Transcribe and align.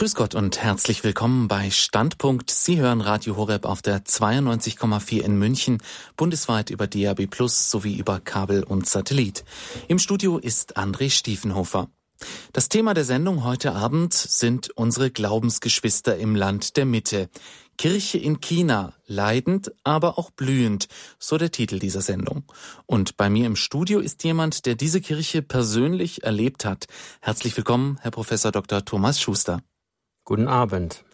Grüß 0.00 0.14
Gott 0.14 0.34
und 0.34 0.62
herzlich 0.62 1.04
willkommen 1.04 1.46
bei 1.46 1.68
Standpunkt. 1.68 2.50
Sie 2.50 2.78
hören 2.78 3.02
Radio 3.02 3.36
Horeb 3.36 3.66
auf 3.66 3.82
der 3.82 4.02
92,4 4.02 5.20
in 5.20 5.38
München, 5.38 5.76
bundesweit 6.16 6.70
über 6.70 6.86
DAB 6.86 7.26
Plus 7.26 7.70
sowie 7.70 7.98
über 7.98 8.18
Kabel 8.18 8.62
und 8.62 8.88
Satellit. 8.88 9.44
Im 9.88 9.98
Studio 9.98 10.38
ist 10.38 10.78
André 10.78 11.10
Stiefenhofer. 11.10 11.90
Das 12.54 12.70
Thema 12.70 12.94
der 12.94 13.04
Sendung 13.04 13.44
heute 13.44 13.72
Abend 13.72 14.14
sind 14.14 14.70
unsere 14.70 15.10
Glaubensgeschwister 15.10 16.16
im 16.16 16.34
Land 16.34 16.78
der 16.78 16.86
Mitte. 16.86 17.28
Kirche 17.76 18.16
in 18.16 18.40
China, 18.40 18.94
leidend, 19.06 19.70
aber 19.84 20.18
auch 20.18 20.30
blühend, 20.30 20.88
so 21.18 21.36
der 21.36 21.50
Titel 21.50 21.78
dieser 21.78 22.00
Sendung. 22.00 22.44
Und 22.86 23.18
bei 23.18 23.28
mir 23.28 23.44
im 23.44 23.54
Studio 23.54 24.00
ist 24.00 24.24
jemand, 24.24 24.64
der 24.64 24.76
diese 24.76 25.02
Kirche 25.02 25.42
persönlich 25.42 26.22
erlebt 26.22 26.64
hat. 26.64 26.86
Herzlich 27.20 27.54
willkommen, 27.54 27.98
Herr 28.00 28.12
Professor 28.12 28.50
Dr. 28.50 28.82
Thomas 28.82 29.20
Schuster. 29.20 29.60
Guten 30.24 30.48
Abend. 30.48 31.04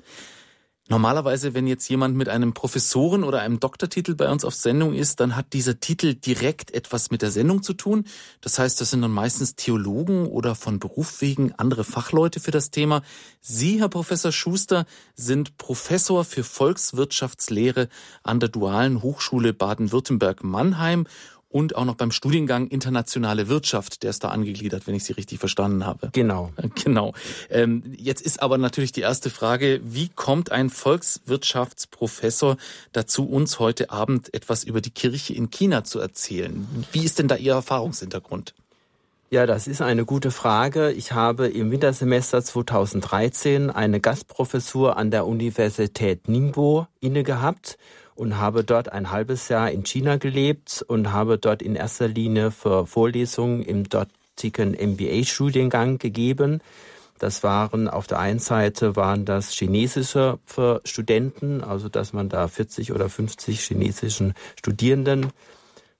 Normalerweise, 0.89 1.53
wenn 1.53 1.67
jetzt 1.67 1.89
jemand 1.89 2.17
mit 2.17 2.29
einem 2.29 2.55
Professoren- 2.55 3.25
oder 3.25 3.41
einem 3.41 3.59
Doktortitel 3.59 4.15
bei 4.15 4.31
uns 4.31 4.45
auf 4.45 4.55
Sendung 4.55 4.95
ist, 4.95 5.19
dann 5.19 5.35
hat 5.35 5.53
dieser 5.53 5.81
Titel 5.81 6.15
direkt 6.15 6.73
etwas 6.73 7.11
mit 7.11 7.23
der 7.23 7.33
Sendung 7.33 7.65
zu 7.65 7.73
tun. 7.73 8.05
Das 8.41 8.61
heißt, 8.61 8.81
das 8.81 8.91
sind 8.91 9.03
dann 9.03 9.11
meistens 9.11 9.57
Theologen 9.57 10.27
oder 10.27 10.55
von 10.55 10.79
Beruf 10.79 11.21
wegen 11.23 11.53
andere 11.55 11.83
Fachleute 11.83 12.39
für 12.39 12.53
das 12.53 12.71
Thema. 12.71 13.03
Sie, 13.41 13.81
Herr 13.81 13.89
Professor 13.89 14.31
Schuster, 14.31 14.87
sind 15.17 15.57
Professor 15.57 16.25
für 16.25 16.45
Volkswirtschaftslehre 16.45 17.89
an 18.23 18.39
der 18.39 18.49
Dualen 18.49 19.03
Hochschule 19.03 19.55
Baden-Württemberg-Mannheim 19.55 21.07
und 21.49 21.77
auch 21.77 21.85
noch 21.85 21.95
beim 21.95 22.11
Studiengang 22.11 22.67
Internationale 22.69 23.49
Wirtschaft, 23.49 24.03
der 24.03 24.11
ist 24.11 24.25
da 24.25 24.29
angegliedert, 24.29 24.87
wenn 24.87 24.95
ich 24.95 25.05
Sie 25.05 25.13
richtig 25.13 25.39
verstanden 25.39 25.87
habe. 25.87 26.11
Genau. 26.13 26.53
Genau. 26.85 27.15
Ähm, 27.51 27.83
jetzt 27.97 28.21
ist 28.21 28.43
aber 28.43 28.59
natürlich 28.59 28.93
die 28.93 29.01
erste 29.01 29.31
Frage, 29.31 29.81
wie 29.83 30.09
kommt 30.09 30.53
ein 30.53 30.69
Volkswirtschaftsprofessor 30.71 32.57
dazu, 32.93 33.27
uns 33.27 33.59
heute 33.59 33.91
Abend 33.91 34.33
etwas 34.35 34.63
über 34.63 34.81
die 34.81 34.91
Kirche 34.91 35.33
in 35.33 35.51
China 35.51 35.83
zu 35.85 35.99
erzählen? 35.99 36.67
Wie 36.93 37.05
ist 37.05 37.19
denn 37.19 37.29
da 37.29 37.37
Ihr 37.37 37.55
Erfahrungshintergrund? 37.55 38.55
Ja, 39.31 39.47
das 39.47 39.67
ist 39.67 39.83
eine 39.83 40.05
gute 40.05 40.31
Frage. 40.31 40.93
Ich 40.93 41.13
habe 41.13 41.49
im 41.49 41.73
Wintersemester 41.73 42.45
2013 42.45 43.71
eine 43.71 44.01
Gastprofessur 44.01 44.97
an 44.97 45.11
der 45.11 45.27
Universität 45.27 46.29
Ningbo 46.29 46.87
inne 47.01 47.25
gehabt 47.25 47.77
und 48.17 48.39
habe 48.39 48.65
dort 48.65 48.93
ein 48.93 49.11
halbes 49.11 49.49
Jahr 49.49 49.71
in 49.71 49.85
China 49.85 50.17
gelebt 50.17 50.85
und 50.89 51.13
habe 51.13 51.39
dort 51.39 51.63
in 51.63 51.77
erster 51.77 52.09
Linie 52.09 52.51
für 52.51 52.87
Vorlesungen 52.87 53.63
im 53.63 53.89
dortigen 53.89 54.73
MBA-Studiengang 54.73 55.99
gegeben. 55.99 56.61
Das 57.19 57.43
waren 57.43 57.89
auf 57.89 58.07
der 58.07 58.19
einen 58.19 58.41
Seite 58.41 58.97
waren 58.97 59.25
das 59.25 59.53
chinesische 59.53 60.39
für 60.45 60.81
Studenten, 60.85 61.63
also 61.63 61.89
dass 61.89 62.13
man 62.13 62.29
da 62.29 62.49
40 62.49 62.93
oder 62.93 63.09
50 63.09 63.61
chinesischen 63.61 64.35
Studierenden 64.57 65.31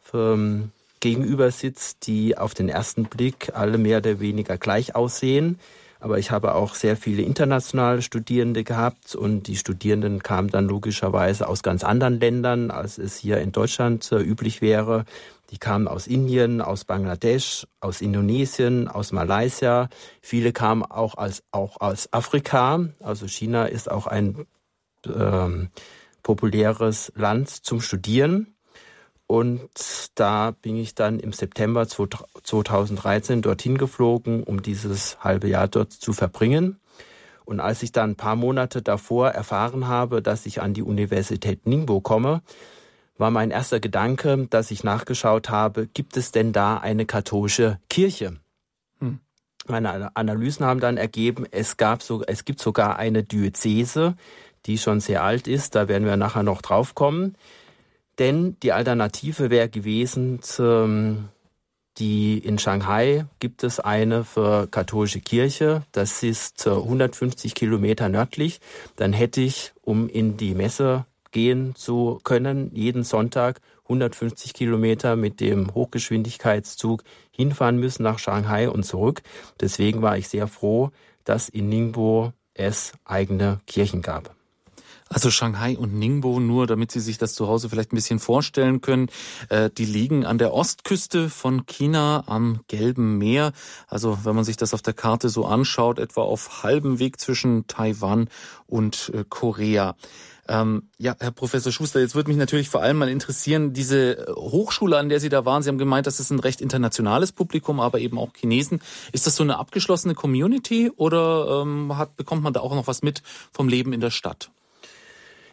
für, 0.03 0.35
ähm, 0.35 0.73
gegenüber 1.01 1.51
sitzt, 1.51 2.07
die 2.07 2.37
auf 2.37 2.55
den 2.55 2.69
ersten 2.69 3.05
Blick 3.05 3.53
alle 3.55 3.79
mehr 3.79 3.99
oder 3.99 4.19
weniger 4.19 4.57
gleich 4.59 4.95
aussehen. 4.95 5.59
Aber 6.01 6.19
ich 6.19 6.31
habe 6.31 6.55
auch 6.55 6.75
sehr 6.75 6.97
viele 6.97 7.23
internationale 7.23 8.03
Studierende 8.03 8.65
gehabt 8.65 9.15
und 9.15 9.47
die 9.49 9.57
Studierenden 9.57 10.23
kamen 10.23 10.49
dann 10.49 10.69
logischerweise 10.69 11.49
aus 11.49 11.63
ganz 11.63 11.85
anderen 11.85 12.21
Ländern, 12.21 12.71
als 12.71 12.99
es 12.99 13.17
hier 13.17 13.39
in 13.39 13.53
Deutschland 13.53 14.11
äh, 14.13 14.17
üblich 14.17 14.61
wäre. 14.61 15.05
Die 15.51 15.59
kamen 15.59 15.87
aus 15.87 16.07
Indien, 16.07 16.61
aus 16.61 16.85
Bangladesch, 16.85 17.67
aus 17.81 18.01
Indonesien, 18.01 18.89
aus 18.89 19.13
Malaysia. 19.13 19.89
Viele 20.21 20.53
kamen 20.53 20.83
auch 20.83 21.17
als, 21.17 21.45
auch 21.53 21.81
aus 21.81 22.13
Afrika. 22.13 22.89
Also 23.01 23.29
China 23.29 23.67
ist 23.67 23.91
auch 23.91 24.07
ein 24.07 24.47
ähm, 25.07 25.71
populäres 26.23 27.13
Land 27.15 27.49
zum 27.49 27.81
Studieren. 27.81 28.56
Und 29.27 29.71
da 30.15 30.53
bin 30.53 30.77
ich 30.77 30.95
dann 30.95 31.19
im 31.19 31.33
September 31.33 31.89
2013 31.89 33.43
dorthin 33.43 33.77
geflogen, 33.77 34.45
um 34.45 34.63
dieses 34.63 35.23
halbe 35.23 35.49
Jahr 35.49 35.67
dort 35.67 35.93
zu 35.93 36.13
verbringen. 36.13 36.79
Und 37.45 37.61
als 37.61 37.83
ich 37.83 37.93
dann 37.93 38.11
ein 38.11 38.17
paar 38.17 38.37
Monate 38.37 38.83
davor 38.83 39.31
erfahren 39.31 39.89
habe, 39.89 40.23
dass 40.23 40.47
ich 40.47 40.61
an 40.61 40.75
die 40.75 40.83
Universität 40.83 41.67
Ningbo 41.67 42.01
komme, 42.01 42.43
war 43.19 43.31
mein 43.31 43.51
erster 43.51 43.81
Gedanke, 43.81 44.47
dass 44.51 44.71
ich 44.71 44.85
nachgeschaut 44.85 45.49
habe, 45.49 45.87
gibt 45.87 46.17
es 46.17 46.33
denn 46.33 46.53
da 46.53 46.79
eine 46.79 47.07
katholische 47.07 47.79
Kirche? 47.89 48.37
Hm. 49.01 49.21
Meine 49.67 50.15
Analysen 50.17 50.67
haben 50.67 50.81
dann 50.81 50.97
ergeben, 50.97 51.47
es 51.51 51.77
gab 51.77 52.03
so, 52.03 52.23
es 52.25 52.45
gibt 52.45 52.61
sogar 52.61 52.99
eine 52.99 53.23
Diözese, 53.23 54.17
die 54.67 54.79
schon 54.79 55.01
sehr 55.01 55.23
alt 55.23 55.49
ist, 55.49 55.75
da 55.75 55.89
werden 55.89 56.07
wir 56.07 56.17
nachher 56.17 56.43
noch 56.43 56.63
drauf 56.63 56.95
kommen. 56.95 57.37
Denn 58.19 58.57
die 58.63 58.73
Alternative 58.73 59.51
wäre 59.51 59.69
gewesen, 59.69 60.41
die 61.99 62.39
in 62.39 62.59
Shanghai 62.59 63.27
gibt 63.39 63.63
es 63.65 63.81
eine 63.81 64.25
für 64.25 64.67
katholische 64.67 65.21
Kirche. 65.21 65.83
Das 65.93 66.23
ist 66.23 66.67
150 66.67 67.55
Kilometer 67.55 68.09
nördlich. 68.09 68.61
Dann 68.97 69.13
hätte 69.13 69.41
ich, 69.41 69.73
um 69.83 70.09
in 70.09 70.37
die 70.37 70.55
Messe 70.55 71.07
gehen 71.31 71.75
zu 71.75 72.21
können, 72.25 72.71
jeden 72.75 73.03
Sonntag 73.03 73.61
150 73.85 74.53
Kilometer 74.55 75.17
mit 75.17 75.41
dem 75.41 75.75
Hochgeschwindigkeitszug 75.75 77.05
hinfahren 77.31 77.79
müssen 77.79 78.03
nach 78.03 78.19
Shanghai 78.19 78.69
und 78.69 78.85
zurück. 78.85 79.23
Deswegen 79.61 80.03
war 80.03 80.19
ich 80.19 80.29
sehr 80.29 80.49
froh, 80.49 80.91
dass 81.25 81.49
in 81.49 81.69
Ningbo 81.69 82.33
es 82.55 82.93
eigene 83.05 83.61
Kirchen 83.67 84.03
gab. 84.03 84.35
Also 85.09 85.31
Shanghai 85.31 85.79
und 85.79 85.95
Ningbo, 85.95 86.41
nur 86.41 86.67
damit 86.67 86.91
Sie 86.91 86.99
sich 86.99 87.17
das 87.17 87.35
zu 87.35 87.47
Hause 87.47 87.69
vielleicht 87.69 87.93
ein 87.93 87.97
bisschen 87.97 88.19
vorstellen 88.19 88.81
können, 88.81 89.09
äh, 89.51 89.71
die 89.71 89.85
liegen 89.85 90.27
an 90.27 90.39
der 90.39 90.53
Ostküste 90.53 91.31
von 91.31 91.65
China 91.67 92.25
am 92.27 92.61
Gelben 92.67 93.17
Meer. 93.17 93.53
Also 93.87 94.19
wenn 94.25 94.35
man 94.35 94.45
sich 94.45 94.57
das 94.57 94.75
auf 94.75 94.83
der 94.83 94.95
Karte 94.95 95.29
so 95.29 95.45
anschaut, 95.45 96.01
etwa 96.01 96.23
auf 96.23 96.65
halbem 96.65 96.99
Weg 96.99 97.21
zwischen 97.21 97.69
Taiwan 97.69 98.29
und 98.67 99.13
äh, 99.15 99.25
Korea. 99.29 99.95
Ähm, 100.49 100.91
ja, 100.99 101.15
Herr 101.19 101.31
Professor 101.31 101.71
Schuster, 101.71 102.01
jetzt 102.01 102.17
würde 102.17 102.29
mich 102.29 102.37
natürlich 102.37 102.69
vor 102.69 102.83
allem 102.83 102.99
mal 102.99 103.09
interessieren, 103.09 103.73
diese 103.73 104.27
Hochschule, 104.37 104.99
an 104.99 105.09
der 105.09 105.21
Sie 105.21 105.29
da 105.29 105.45
waren, 105.45 105.63
Sie 105.63 105.69
haben 105.69 105.79
gemeint, 105.79 106.09
das 106.09 106.19
ist 106.19 106.31
ein 106.31 106.41
recht 106.41 106.61
internationales 106.61 107.31
Publikum, 107.31 107.79
aber 107.79 108.01
eben 108.01 108.19
auch 108.19 108.31
Chinesen. 108.35 108.81
Ist 109.13 109.27
das 109.27 109.37
so 109.37 109.45
eine 109.45 109.59
abgeschlossene 109.59 110.15
Community 110.15 110.91
oder 110.97 111.63
ähm, 111.63 111.97
hat, 111.97 112.17
bekommt 112.17 112.43
man 112.43 112.53
da 112.53 112.61
auch 112.61 112.75
noch 112.75 112.89
was 112.89 113.03
mit 113.03 113.23
vom 113.53 113.69
Leben 113.69 113.93
in 113.93 114.01
der 114.01 114.11
Stadt? 114.11 114.51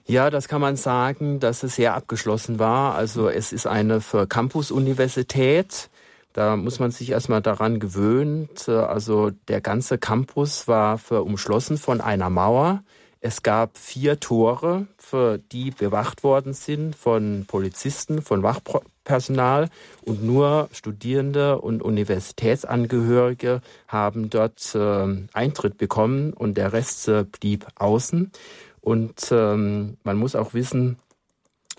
Ja, 0.06 0.30
das 0.30 0.50
kann 0.50 0.60
man 0.60 0.76
sagen, 0.76 1.40
dass 1.40 1.64
es 1.64 1.76
sehr 1.76 1.94
abgeschlossen 1.94 2.60
war. 2.60 2.96
Also 2.96 3.30
es 3.30 3.54
ist 3.54 3.68
eine 3.68 4.02
für 4.02 4.28
Campus-Universität. 4.28 5.90
Da 6.34 6.58
muss 6.58 6.80
man 6.80 6.92
sich 6.92 7.12
erstmal 7.12 7.42
daran 7.42 7.80
gewöhnen. 7.80 8.50
Also 8.68 9.32
der 9.48 9.62
ganze 9.62 9.98
Campus 9.98 10.68
war 10.68 10.98
für 10.98 11.24
umschlossen 11.24 11.78
von 11.78 12.02
einer 12.02 12.30
Mauer. 12.30 12.84
Es 13.22 13.42
gab 13.44 13.78
vier 13.78 14.20
Tore, 14.20 14.88
für 14.98 15.38
die 15.38 15.72
bewacht 15.72 16.26
worden 16.26 16.52
sind 16.52 16.94
von 16.94 17.46
Polizisten, 17.48 18.22
von 18.22 18.44
Wachpersonal 18.44 19.70
und 20.02 20.26
nur 20.26 20.68
Studierende 20.74 21.62
und 21.62 21.82
Universitätsangehörige 21.82 23.62
haben 23.88 24.30
dort 24.30 24.76
äh, 24.76 25.08
Eintritt 25.32 25.78
bekommen 25.78 26.34
und 26.34 26.58
der 26.58 26.74
Rest 26.74 27.08
äh, 27.08 27.24
blieb 27.24 27.66
außen. 27.76 28.34
Und 28.84 29.32
ähm, 29.32 29.98
man 30.04 30.18
muss 30.18 30.36
auch 30.36 30.54
wissen, 30.54 30.98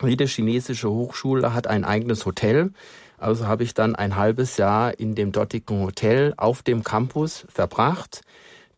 jede 0.03 0.25
chinesische 0.25 0.91
Hochschule 0.91 1.53
hat 1.53 1.66
ein 1.66 1.84
eigenes 1.84 2.25
Hotel. 2.25 2.72
Also 3.19 3.47
habe 3.47 3.62
ich 3.62 3.75
dann 3.75 3.94
ein 3.94 4.16
halbes 4.16 4.56
Jahr 4.56 4.98
in 4.98 5.14
dem 5.14 5.31
dortigen 5.31 5.82
Hotel 5.82 6.32
auf 6.38 6.62
dem 6.62 6.82
Campus 6.82 7.47
verbracht. 7.50 8.22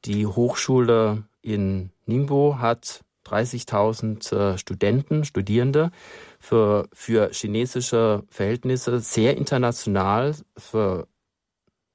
Die 0.05 0.27
Hochschule 0.27 1.23
in 1.41 1.91
Ningbo 2.05 2.59
hat 2.59 3.03
30.000 3.27 4.35
äh, 4.35 4.59
Studenten, 4.59 5.25
Studierende 5.25 5.93
für, 6.41 6.89
für 6.93 7.31
chinesische 7.33 8.25
Verhältnisse 8.29 8.99
sehr 8.99 9.37
international, 9.37 10.35
für 10.57 11.07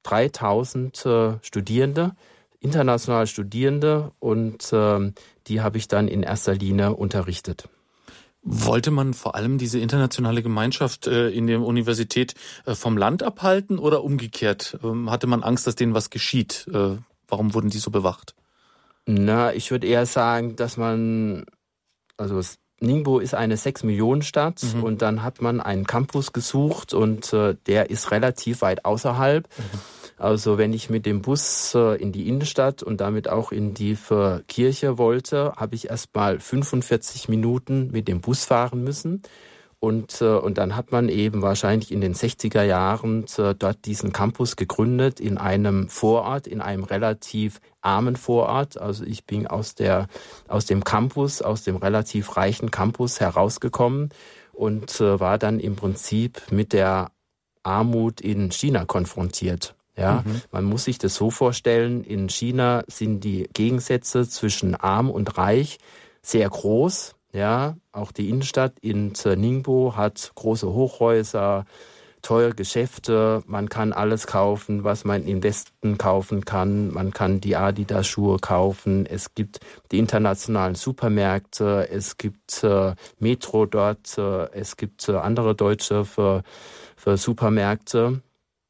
3000 0.04 1.06
äh, 1.06 1.32
Studierende, 1.42 2.12
internationale 2.62 3.26
Studierende 3.26 4.12
und 4.18 4.72
äh, 4.72 5.12
die 5.46 5.60
habe 5.60 5.78
ich 5.78 5.88
dann 5.88 6.08
in 6.08 6.22
erster 6.22 6.54
Linie 6.54 6.94
unterrichtet. 6.94 7.68
Wollte 8.44 8.90
man 8.90 9.14
vor 9.14 9.34
allem 9.34 9.58
diese 9.58 9.78
internationale 9.78 10.42
Gemeinschaft 10.42 11.06
äh, 11.06 11.28
in 11.30 11.46
der 11.46 11.60
Universität 11.60 12.34
äh, 12.66 12.74
vom 12.74 12.96
Land 12.96 13.22
abhalten 13.22 13.78
oder 13.78 14.02
umgekehrt? 14.02 14.78
Ähm, 14.82 15.10
hatte 15.10 15.26
man 15.26 15.42
Angst, 15.42 15.66
dass 15.66 15.76
denen 15.76 15.94
was 15.94 16.10
geschieht? 16.10 16.66
Äh, 16.72 16.96
warum 17.28 17.54
wurden 17.54 17.70
die 17.70 17.78
so 17.78 17.90
bewacht? 17.90 18.34
Na, 19.06 19.52
ich 19.52 19.70
würde 19.70 19.86
eher 19.86 20.06
sagen, 20.06 20.56
dass 20.56 20.76
man, 20.76 21.44
also 22.16 22.40
Ningbo 22.82 23.18
ist 23.18 23.34
eine 23.34 23.56
6-Millionen-Stadt 23.56 24.62
mhm. 24.74 24.82
und 24.82 25.02
dann 25.02 25.22
hat 25.22 25.40
man 25.40 25.60
einen 25.60 25.86
Campus 25.86 26.32
gesucht 26.32 26.92
und 26.94 27.32
äh, 27.32 27.56
der 27.66 27.90
ist 27.90 28.10
relativ 28.10 28.62
weit 28.62 28.84
außerhalb. 28.84 29.48
Mhm. 29.56 29.78
Also 30.18 30.56
wenn 30.56 30.72
ich 30.72 30.88
mit 30.88 31.06
dem 31.06 31.22
Bus 31.22 31.74
äh, 31.74 32.00
in 32.00 32.12
die 32.12 32.28
Innenstadt 32.28 32.82
und 32.82 33.00
damit 33.00 33.28
auch 33.28 33.50
in 33.50 33.74
die 33.74 33.96
Kirche 34.46 34.98
wollte, 34.98 35.54
habe 35.56 35.74
ich 35.74 35.90
erst 35.90 36.14
mal 36.14 36.38
45 36.38 37.28
Minuten 37.28 37.90
mit 37.90 38.06
dem 38.08 38.20
Bus 38.20 38.44
fahren 38.44 38.84
müssen. 38.84 39.22
Und, 39.82 40.20
äh, 40.20 40.26
und 40.26 40.58
dann 40.58 40.76
hat 40.76 40.92
man 40.92 41.08
eben 41.08 41.42
wahrscheinlich 41.42 41.90
in 41.90 42.00
den 42.00 42.14
60er 42.14 42.62
Jahren 42.62 43.24
äh, 43.36 43.52
dort 43.52 43.84
diesen 43.84 44.12
Campus 44.12 44.54
gegründet 44.54 45.18
in 45.18 45.38
einem 45.38 45.88
Vorort, 45.88 46.46
in 46.46 46.60
einem 46.60 46.84
relativ 46.84 47.60
armen 47.80 48.14
Vorort. 48.14 48.78
Also 48.78 49.04
ich 49.04 49.24
bin 49.26 49.48
aus, 49.48 49.74
der, 49.74 50.06
aus 50.46 50.66
dem 50.66 50.84
Campus, 50.84 51.42
aus 51.42 51.64
dem 51.64 51.74
relativ 51.74 52.36
reichen 52.36 52.70
Campus 52.70 53.18
herausgekommen 53.18 54.10
und 54.52 55.00
äh, 55.00 55.18
war 55.18 55.36
dann 55.36 55.58
im 55.58 55.74
Prinzip 55.74 56.40
mit 56.52 56.72
der 56.72 57.10
Armut 57.64 58.20
in 58.20 58.52
China 58.52 58.84
konfrontiert. 58.84 59.74
Ja, 59.96 60.22
mhm. 60.24 60.42
man 60.52 60.62
muss 60.62 60.84
sich 60.84 60.98
das 60.98 61.16
so 61.16 61.32
vorstellen. 61.32 62.04
In 62.04 62.28
China 62.28 62.84
sind 62.86 63.24
die 63.24 63.48
Gegensätze 63.52 64.28
zwischen 64.28 64.76
arm 64.76 65.10
und 65.10 65.36
reich 65.38 65.78
sehr 66.22 66.48
groß. 66.48 67.16
Ja, 67.32 67.76
auch 67.92 68.12
die 68.12 68.28
Innenstadt 68.28 68.78
in 68.80 69.12
Ningbo 69.24 69.96
hat 69.96 70.32
große 70.34 70.70
Hochhäuser, 70.70 71.64
teure 72.20 72.54
Geschäfte. 72.54 73.42
Man 73.46 73.70
kann 73.70 73.92
alles 73.92 74.26
kaufen, 74.26 74.84
was 74.84 75.04
man 75.04 75.26
im 75.26 75.42
Westen 75.42 75.98
kaufen 75.98 76.44
kann. 76.44 76.92
Man 76.92 77.12
kann 77.12 77.40
die 77.40 77.56
Adidas-Schuhe 77.56 78.38
kaufen. 78.38 79.06
Es 79.06 79.34
gibt 79.34 79.60
die 79.90 79.98
internationalen 79.98 80.74
Supermärkte. 80.74 81.88
Es 81.90 82.18
gibt 82.18 82.62
äh, 82.64 82.94
Metro 83.18 83.66
dort. 83.66 84.16
Äh, 84.18 84.50
es 84.52 84.76
gibt 84.76 85.08
äh, 85.08 85.16
andere 85.16 85.54
deutsche 85.54 86.04
für, 86.04 86.42
für 86.96 87.16
Supermärkte. 87.16 88.22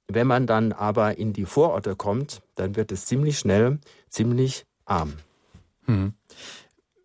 Wenn 0.09 0.27
man 0.27 0.47
dann 0.47 0.73
aber 0.73 1.19
in 1.19 1.33
die 1.33 1.47
Vororte 1.47 1.97
kommt, 1.97 2.43
dann 2.55 2.77
wird 2.77 2.93
es 2.93 3.07
ziemlich 3.07 3.39
schnell 3.39 3.79
ziemlich 4.09 4.65
arm. 4.85 5.15
Hm. 5.87 6.15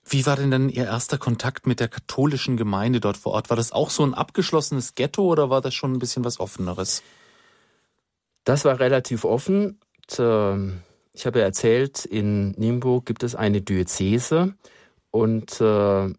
Wie 0.09 0.25
war 0.25 0.37
denn 0.37 0.51
dann 0.51 0.69
Ihr 0.69 0.85
erster 0.85 1.17
Kontakt 1.17 1.67
mit 1.67 1.81
der 1.81 1.89
katholischen 1.89 2.55
Gemeinde 2.55 3.01
dort 3.01 3.17
vor 3.17 3.33
Ort? 3.33 3.49
War 3.49 3.57
das 3.57 3.73
auch 3.73 3.89
so 3.89 4.03
ein 4.03 4.13
abgeschlossenes 4.13 4.95
Ghetto 4.95 5.23
oder 5.23 5.49
war 5.49 5.59
das 5.59 5.73
schon 5.73 5.91
ein 5.91 5.99
bisschen 5.99 6.23
was 6.23 6.39
Offeneres? 6.39 7.03
Das 8.45 8.63
war 8.63 8.79
relativ 8.79 9.25
offen. 9.25 9.79
Ich 10.09 11.25
habe 11.25 11.41
erzählt, 11.41 12.05
in 12.05 12.51
Ningbo 12.51 13.01
gibt 13.01 13.23
es 13.23 13.35
eine 13.35 13.61
Diözese 13.61 14.53
und 15.11 15.59
äh, 15.59 16.13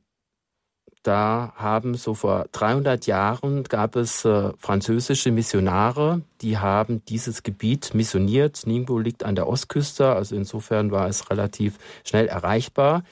da 1.03 1.53
haben 1.57 1.95
so 1.95 2.13
vor 2.13 2.47
300 2.53 3.07
Jahren 3.07 3.63
gab 3.65 3.97
es 3.97 4.27
äh, 4.27 4.51
französische 4.59 5.31
Missionare, 5.31 6.21
die 6.43 6.59
haben 6.59 7.03
dieses 7.07 7.43
Gebiet 7.43 7.95
missioniert. 7.95 8.67
Ningbo 8.67 8.99
liegt 8.99 9.25
an 9.25 9.35
der 9.35 9.47
Ostküste, 9.47 10.13
also 10.13 10.37
insofern 10.37 10.91
war 10.91 11.09
es 11.09 11.31
relativ 11.31 11.79
schnell 12.05 12.27
erreichbar. 12.27 13.05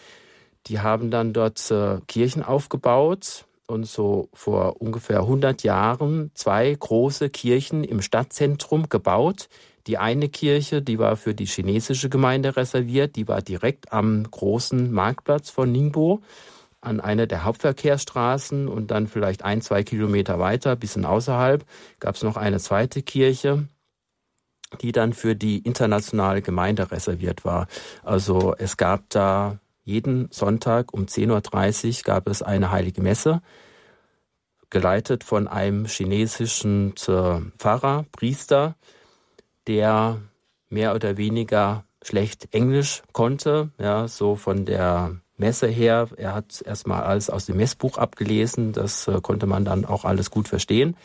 Die 0.67 0.81
haben 0.81 1.11
dann 1.11 1.33
dort 1.33 1.71
äh, 1.71 2.01
Kirchen 2.09 2.43
aufgebaut 2.43 3.47
und 3.67 3.87
so 3.87 4.29
vor 4.33 4.81
ungefähr 4.81 5.21
100 5.21 5.63
Jahren 5.63 6.31
zwei 6.35 6.75
große 6.75 7.31
Kirchen 7.31 7.85
im 7.85 8.03
Stadtzentrum 8.03 8.89
gebaut. 8.89 9.49
Die 9.87 9.99
eine 9.99 10.29
Kirche, 10.29 10.83
die 10.83 10.99
war 10.99 11.17
für 11.17 11.35
die 11.35 11.47
chinesische 11.47 12.09
Gemeinde 12.09 12.57
reserviert, 12.57 13.15
die 13.17 13.29
war 13.29 13.43
direkt 13.43 13.93
am 13.93 14.29
großen 14.29 14.91
Marktplatz 14.91 15.51
von 15.51 15.71
Ningbo 15.71 16.21
an 16.81 17.01
einer 17.01 17.27
der 17.27 17.45
Hauptverkehrsstraßen 17.45 18.69
und 18.69 18.91
dann 18.91 19.07
vielleicht 19.07 19.45
ein, 19.45 19.61
zwei 19.61 19.83
Kilometer 19.83 20.39
weiter, 20.39 20.77
bisschen 20.77 21.05
außerhalb, 21.05 21.65
gab 22.01 22.15
es 22.15 22.23
noch 22.23 22.37
eine 22.37 22.59
zweite 22.59 23.03
Kirche, 23.03 23.67
die 24.81 24.93
dann 24.93 25.13
für 25.13 25.35
die 25.35 25.59
internationale 25.59 26.43
Gemeinde 26.43 26.91
reserviert 26.91 27.45
war. 27.45 27.67
Also 28.05 28.55
es 28.59 28.77
gab 28.77 29.09
da 29.11 29.59
jeden 29.87 30.29
Sonntag 30.33 30.93
um 30.93 31.05
10.30 31.05 31.99
Uhr 31.99 32.03
gab 32.03 32.29
es 32.29 32.43
eine 32.43 32.73
heilige 32.73 33.01
Messe, 33.01 33.41
geleitet 34.69 35.23
von 35.23 35.47
einem 35.47 35.87
chinesischen 35.87 36.93
äh, 37.07 37.41
Pfarrer, 37.57 38.05
Priester, 38.11 38.75
der 39.69 40.21
mehr 40.69 40.95
oder 40.95 41.17
weniger 41.17 41.85
schlecht 42.03 42.49
Englisch 42.53 43.03
konnte, 43.13 43.71
ja, 43.79 44.09
so 44.09 44.35
von 44.35 44.67
der 44.67 45.21
Messe 45.37 45.69
her. 45.69 46.09
Er 46.17 46.35
hat 46.35 46.63
erstmal 46.67 47.05
alles 47.05 47.31
aus 47.31 47.47
dem 47.47 47.57
Messbuch 47.57 47.97
abgelesen, 47.97 48.73
das 48.73 49.07
äh, 49.07 49.21
konnte 49.23 49.47
man 49.47 49.65
dann 49.65 49.85
auch 49.85 50.05
alles 50.05 50.33
gut 50.33 50.49
verstehen. 50.49 50.97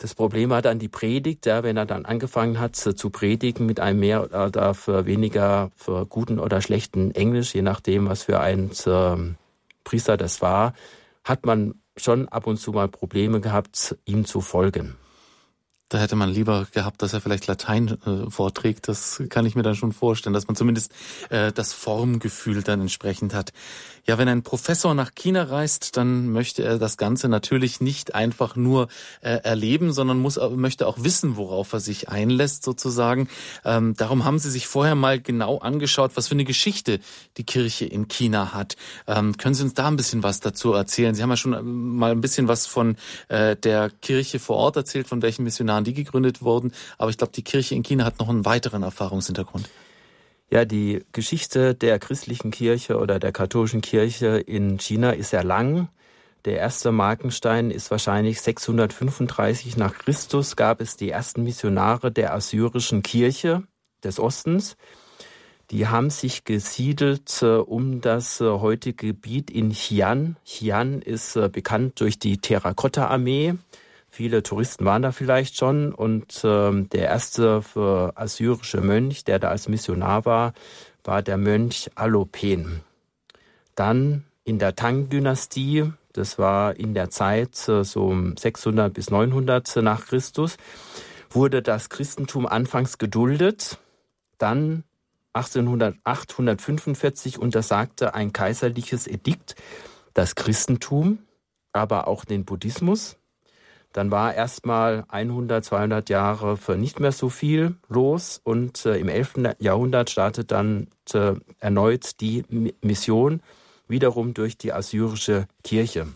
Das 0.00 0.14
Problem 0.14 0.48
war 0.48 0.62
dann 0.62 0.78
die 0.78 0.88
Predigt, 0.88 1.44
ja, 1.44 1.62
wenn 1.62 1.76
er 1.76 1.84
dann 1.84 2.06
angefangen 2.06 2.58
hat 2.58 2.74
zu 2.74 3.10
predigen 3.10 3.66
mit 3.66 3.80
einem 3.80 4.00
mehr 4.00 4.24
oder 4.24 4.72
für 4.72 5.04
weniger 5.04 5.70
für 5.76 6.06
guten 6.06 6.38
oder 6.38 6.62
schlechten 6.62 7.14
Englisch, 7.14 7.54
je 7.54 7.60
nachdem, 7.60 8.08
was 8.08 8.22
für 8.22 8.40
ein 8.40 8.70
äh, 8.86 9.34
Priester 9.84 10.16
das 10.16 10.40
war, 10.40 10.72
hat 11.22 11.44
man 11.44 11.74
schon 11.98 12.28
ab 12.28 12.46
und 12.46 12.56
zu 12.56 12.72
mal 12.72 12.88
Probleme 12.88 13.42
gehabt, 13.42 13.94
ihm 14.06 14.24
zu 14.24 14.40
folgen. 14.40 14.96
Da 15.90 15.98
hätte 15.98 16.16
man 16.16 16.30
lieber 16.30 16.66
gehabt, 16.72 17.02
dass 17.02 17.12
er 17.12 17.20
vielleicht 17.20 17.48
Latein 17.48 17.98
äh, 18.06 18.30
vorträgt. 18.30 18.88
Das 18.88 19.22
kann 19.28 19.44
ich 19.44 19.54
mir 19.54 19.64
dann 19.64 19.74
schon 19.74 19.92
vorstellen, 19.92 20.32
dass 20.32 20.46
man 20.46 20.54
zumindest 20.54 20.92
äh, 21.28 21.52
das 21.52 21.74
Formgefühl 21.74 22.62
dann 22.62 22.80
entsprechend 22.80 23.34
hat. 23.34 23.52
Ja, 24.06 24.18
wenn 24.18 24.28
ein 24.28 24.42
Professor 24.42 24.94
nach 24.94 25.14
China 25.14 25.44
reist, 25.44 25.96
dann 25.96 26.30
möchte 26.30 26.62
er 26.62 26.78
das 26.78 26.96
Ganze 26.96 27.28
natürlich 27.28 27.80
nicht 27.80 28.14
einfach 28.14 28.56
nur 28.56 28.88
äh, 29.20 29.36
erleben, 29.42 29.92
sondern 29.92 30.18
muss, 30.18 30.38
möchte 30.56 30.86
auch 30.86 31.02
wissen, 31.02 31.36
worauf 31.36 31.72
er 31.72 31.80
sich 31.80 32.08
einlässt 32.08 32.64
sozusagen. 32.64 33.28
Ähm, 33.64 33.94
darum 33.96 34.24
haben 34.24 34.38
Sie 34.38 34.50
sich 34.50 34.66
vorher 34.66 34.94
mal 34.94 35.20
genau 35.20 35.58
angeschaut, 35.58 36.12
was 36.14 36.28
für 36.28 36.34
eine 36.34 36.44
Geschichte 36.44 37.00
die 37.36 37.44
Kirche 37.44 37.84
in 37.84 38.08
China 38.08 38.52
hat. 38.52 38.76
Ähm, 39.06 39.36
können 39.36 39.54
Sie 39.54 39.62
uns 39.62 39.74
da 39.74 39.88
ein 39.88 39.96
bisschen 39.96 40.22
was 40.22 40.40
dazu 40.40 40.72
erzählen? 40.72 41.14
Sie 41.14 41.22
haben 41.22 41.30
ja 41.30 41.36
schon 41.36 41.52
äh, 41.52 41.62
mal 41.62 42.12
ein 42.12 42.20
bisschen 42.20 42.48
was 42.48 42.66
von 42.66 42.96
äh, 43.28 43.56
der 43.56 43.90
Kirche 44.02 44.38
vor 44.38 44.56
Ort 44.56 44.76
erzählt, 44.76 45.08
von 45.08 45.22
welchen 45.22 45.44
Missionaren 45.44 45.84
die 45.84 45.94
gegründet 45.94 46.42
wurden. 46.42 46.72
Aber 46.98 47.10
ich 47.10 47.18
glaube, 47.18 47.32
die 47.34 47.44
Kirche 47.44 47.74
in 47.74 47.82
China 47.82 48.04
hat 48.04 48.18
noch 48.18 48.28
einen 48.28 48.44
weiteren 48.44 48.82
Erfahrungshintergrund. 48.82 49.68
Ja, 50.52 50.64
die 50.64 51.04
Geschichte 51.12 51.76
der 51.76 52.00
christlichen 52.00 52.50
Kirche 52.50 52.98
oder 52.98 53.20
der 53.20 53.30
katholischen 53.30 53.82
Kirche 53.82 54.38
in 54.38 54.78
China 54.78 55.12
ist 55.12 55.30
sehr 55.30 55.44
lang. 55.44 55.88
Der 56.44 56.56
erste 56.56 56.90
Markenstein 56.90 57.70
ist 57.70 57.90
wahrscheinlich 57.92 58.40
635 58.40 59.76
nach 59.76 59.94
Christus 59.94 60.56
gab 60.56 60.80
es 60.80 60.96
die 60.96 61.10
ersten 61.10 61.44
Missionare 61.44 62.10
der 62.10 62.34
assyrischen 62.34 63.02
Kirche 63.02 63.62
des 64.02 64.18
Ostens. 64.18 64.76
Die 65.70 65.86
haben 65.86 66.10
sich 66.10 66.42
gesiedelt 66.42 67.42
äh, 67.42 67.56
um 67.58 68.00
das 68.00 68.40
äh, 68.40 68.44
heutige 68.44 69.06
Gebiet 69.06 69.52
in 69.52 69.72
Xi'an. 69.72 70.34
Xi'an 70.44 71.00
ist 71.00 71.36
äh, 71.36 71.48
bekannt 71.48 72.00
durch 72.00 72.18
die 72.18 72.38
Terrakotta-Armee. 72.38 73.54
Viele 74.12 74.42
Touristen 74.42 74.84
waren 74.84 75.02
da 75.02 75.12
vielleicht 75.12 75.56
schon 75.56 75.94
und 75.94 76.40
ähm, 76.42 76.88
der 76.90 77.04
erste 77.04 77.62
assyrische 78.16 78.80
Mönch, 78.80 79.24
der 79.24 79.38
da 79.38 79.48
als 79.48 79.68
Missionar 79.68 80.24
war, 80.24 80.52
war 81.04 81.22
der 81.22 81.38
Mönch 81.38 81.92
Alopen. 81.94 82.80
Dann 83.76 84.24
in 84.44 84.58
der 84.58 84.74
Tang-Dynastie, 84.74 85.92
das 86.12 86.40
war 86.40 86.74
in 86.74 86.92
der 86.92 87.10
Zeit 87.10 87.68
äh, 87.68 87.84
so 87.84 88.12
600 88.36 88.92
bis 88.92 89.10
900 89.10 89.76
nach 89.76 90.06
Christus, 90.06 90.56
wurde 91.30 91.62
das 91.62 91.88
Christentum 91.88 92.46
anfangs 92.46 92.98
geduldet. 92.98 93.78
Dann 94.38 94.82
1845 95.34 97.38
untersagte 97.38 98.12
ein 98.14 98.32
kaiserliches 98.32 99.06
Edikt 99.06 99.54
das 100.14 100.34
Christentum, 100.34 101.20
aber 101.72 102.08
auch 102.08 102.24
den 102.24 102.44
Buddhismus. 102.44 103.19
Dann 103.92 104.10
war 104.10 104.34
erstmal 104.34 105.04
100, 105.08 105.64
200 105.64 106.08
Jahre 106.10 106.56
für 106.56 106.76
nicht 106.76 107.00
mehr 107.00 107.12
so 107.12 107.28
viel 107.28 107.74
los 107.88 108.40
und 108.42 108.86
äh, 108.86 108.96
im 108.98 109.08
11. 109.08 109.56
Jahrhundert 109.58 110.10
startet 110.10 110.52
dann 110.52 110.86
äh, 111.12 111.34
erneut 111.58 112.20
die 112.20 112.44
Mission, 112.82 113.42
wiederum 113.88 114.32
durch 114.34 114.56
die 114.56 114.72
assyrische 114.72 115.46
Kirche. 115.64 116.06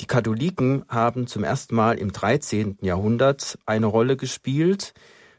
Die 0.00 0.06
Katholiken 0.06 0.84
haben 0.88 1.26
zum 1.26 1.44
ersten 1.44 1.74
Mal 1.74 1.98
im 1.98 2.12
13. 2.12 2.78
Jahrhundert 2.80 3.58
eine 3.66 3.86
Rolle 3.86 4.16
gespielt. 4.16 4.92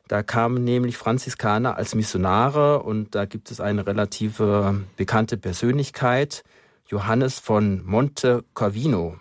Da 0.08 0.22
kamen 0.22 0.64
nämlich 0.64 0.98
Franziskaner 0.98 1.78
als 1.78 1.96
Missionare 1.96 2.84
und 2.84 3.16
da 3.16 3.26
gibt 3.26 3.52
es 3.52 3.60
eine 3.60 3.88
relative 3.88 4.82
bekannte 4.98 5.38
Persönlichkeit, 5.38 6.44
Johannes 6.88 7.40
von 7.40 7.84
Monte 7.86 8.44
Corvino. 8.54 9.20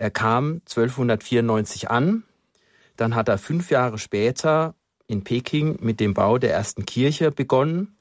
Er 0.00 0.10
kam 0.10 0.62
1294 0.66 1.90
an, 1.90 2.22
dann 2.96 3.14
hat 3.14 3.28
er 3.28 3.36
fünf 3.36 3.70
Jahre 3.70 3.98
später 3.98 4.74
in 5.06 5.24
Peking 5.24 5.76
mit 5.82 6.00
dem 6.00 6.14
Bau 6.14 6.38
der 6.38 6.54
ersten 6.54 6.86
Kirche 6.86 7.30
begonnen. 7.30 7.98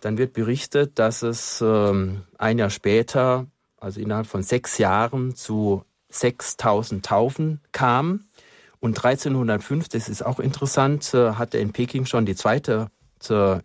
Dann 0.00 0.18
wird 0.18 0.32
berichtet, 0.32 0.98
dass 0.98 1.22
es 1.22 1.60
ähm, 1.64 2.22
ein 2.38 2.58
Jahr 2.58 2.70
später, 2.70 3.46
also 3.78 4.00
innerhalb 4.00 4.26
von 4.26 4.42
sechs 4.42 4.78
Jahren, 4.78 5.36
zu 5.36 5.84
6000 6.08 7.06
Taufen 7.06 7.60
kam. 7.70 8.24
Und 8.80 8.98
1305, 8.98 9.90
das 9.90 10.08
ist 10.08 10.26
auch 10.26 10.40
interessant, 10.40 11.14
äh, 11.14 11.34
hat 11.34 11.54
er 11.54 11.60
in 11.60 11.70
Peking 11.70 12.04
schon 12.04 12.26
die 12.26 12.34
zweite 12.34 12.90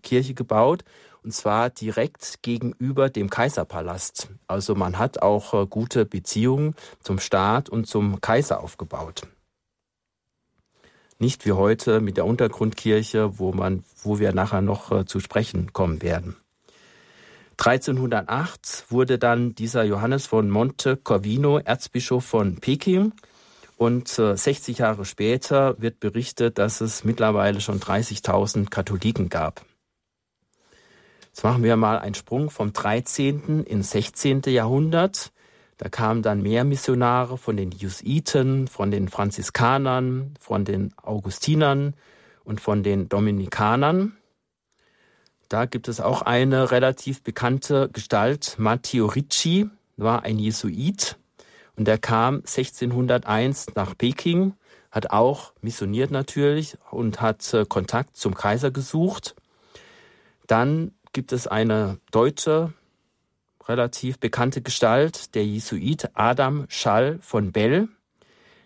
Kirche 0.03 0.35
gebaut 0.35 0.83
und 1.27 1.33
zwar 1.33 1.69
direkt 1.69 2.41
gegenüber 2.41 3.09
dem 3.09 3.29
Kaiserpalast. 3.29 4.29
Also 4.47 4.75
man 4.75 4.97
hat 4.97 5.21
auch 5.21 5.53
äh, 5.53 5.67
gute 5.69 6.05
Beziehungen 6.05 6.73
zum 7.01 7.19
Staat 7.19 7.67
und 7.67 7.85
zum 7.85 8.21
Kaiser 8.21 8.61
aufgebaut. 8.61 9.23
Nicht 11.19 11.45
wie 11.45 11.51
heute 11.51 11.99
mit 11.99 12.15
der 12.15 12.25
Untergrundkirche, 12.25 13.39
wo 13.39 13.51
man, 13.51 13.83
wo 14.01 14.19
wir 14.19 14.31
nachher 14.31 14.61
noch 14.61 14.89
äh, 14.89 15.05
zu 15.05 15.19
sprechen 15.19 15.73
kommen 15.73 16.01
werden. 16.01 16.37
1308 17.57 18.85
wurde 18.87 19.19
dann 19.19 19.53
dieser 19.53 19.83
Johannes 19.83 20.27
von 20.27 20.49
Monte 20.49 20.95
Corvino 20.95 21.57
Erzbischof 21.57 22.23
von 22.23 22.55
Peking 22.61 23.11
und 23.75 24.07
60 24.07 24.79
äh, 24.79 24.81
Jahre 24.81 25.03
später 25.03 25.75
wird 25.81 25.99
berichtet, 25.99 26.57
dass 26.57 26.79
es 26.79 27.03
mittlerweile 27.03 27.59
schon 27.59 27.81
30.000 27.81 28.69
Katholiken 28.69 29.27
gab. 29.27 29.66
Jetzt 31.37 31.43
machen 31.43 31.61
wir 31.61 31.75
mal 31.75 31.99
einen 31.99 32.15
Sprung 32.15 32.49
vom 32.49 32.73
13. 32.73 33.63
ins 33.63 33.91
16. 33.91 34.41
Jahrhundert. 34.47 35.31
Da 35.77 35.87
kamen 35.87 36.23
dann 36.23 36.41
mehr 36.41 36.63
Missionare 36.63 37.37
von 37.37 37.55
den 37.55 37.69
Jesuiten, 37.69 38.67
von 38.67 38.89
den 38.89 39.07
Franziskanern, 39.07 40.33
von 40.39 40.65
den 40.65 40.95
Augustinern 40.99 41.93
und 42.43 42.59
von 42.59 42.81
den 42.81 43.07
Dominikanern. 43.07 44.17
Da 45.47 45.65
gibt 45.65 45.87
es 45.87 46.01
auch 46.01 46.23
eine 46.23 46.71
relativ 46.71 47.21
bekannte 47.21 47.87
Gestalt. 47.93 48.55
Matteo 48.57 49.05
Ricci 49.05 49.69
war 49.95 50.23
ein 50.23 50.39
Jesuit 50.39 51.17
und 51.75 51.87
der 51.87 51.99
kam 51.99 52.37
1601 52.37 53.75
nach 53.75 53.95
Peking, 53.95 54.55
hat 54.89 55.11
auch 55.11 55.53
missioniert 55.61 56.09
natürlich 56.09 56.79
und 56.89 57.21
hat 57.21 57.53
äh, 57.53 57.63
Kontakt 57.69 58.17
zum 58.17 58.33
Kaiser 58.33 58.71
gesucht. 58.71 59.35
Dann 60.47 60.93
gibt 61.13 61.31
es 61.31 61.47
eine 61.47 61.99
deutsche, 62.11 62.73
relativ 63.67 64.19
bekannte 64.19 64.61
Gestalt, 64.61 65.35
der 65.35 65.45
Jesuit 65.45 66.09
Adam 66.13 66.65
Schall 66.69 67.19
von 67.21 67.51
Bell. 67.51 67.89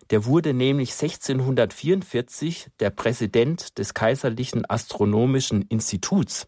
Der 0.10 0.26
wurde 0.26 0.54
nämlich 0.54 0.92
1644 0.92 2.68
der 2.80 2.90
Präsident 2.90 3.78
des 3.78 3.94
Kaiserlichen 3.94 4.70
Astronomischen 4.70 5.64
Instituts. 5.64 6.48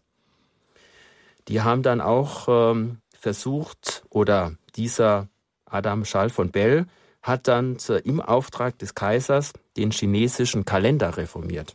Die 1.48 1.62
haben 1.62 1.82
dann 1.82 2.00
auch 2.00 2.46
ähm, 2.48 2.98
versucht, 3.18 4.04
oder 4.10 4.52
dieser 4.76 5.28
Adam 5.64 6.04
Schall 6.04 6.30
von 6.30 6.50
Bell 6.50 6.86
hat 7.22 7.48
dann 7.48 7.78
im 8.04 8.20
Auftrag 8.20 8.78
des 8.78 8.94
Kaisers 8.94 9.52
den 9.76 9.90
chinesischen 9.90 10.64
Kalender 10.64 11.16
reformiert 11.16 11.74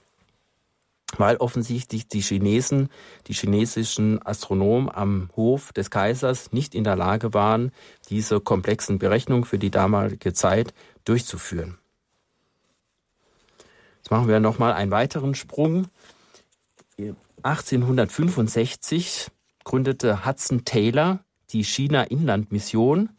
weil 1.17 1.37
offensichtlich 1.37 2.07
die 2.07 2.21
Chinesen, 2.21 2.89
die 3.27 3.33
chinesischen 3.33 4.25
Astronomen 4.25 4.89
am 4.89 5.29
Hof 5.35 5.73
des 5.73 5.89
Kaisers 5.89 6.51
nicht 6.51 6.75
in 6.75 6.83
der 6.83 6.95
Lage 6.95 7.33
waren, 7.33 7.71
diese 8.09 8.39
komplexen 8.39 8.99
Berechnungen 8.99 9.45
für 9.45 9.59
die 9.59 9.71
damalige 9.71 10.33
Zeit 10.33 10.73
durchzuführen. 11.05 11.77
Jetzt 13.97 14.11
machen 14.11 14.27
wir 14.27 14.39
nochmal 14.39 14.73
einen 14.73 14.91
weiteren 14.91 15.35
Sprung. 15.35 15.87
1865 17.43 19.27
gründete 19.63 20.25
Hudson 20.25 20.65
Taylor 20.65 21.19
die 21.51 21.63
China-Inland-Mission. 21.63 23.09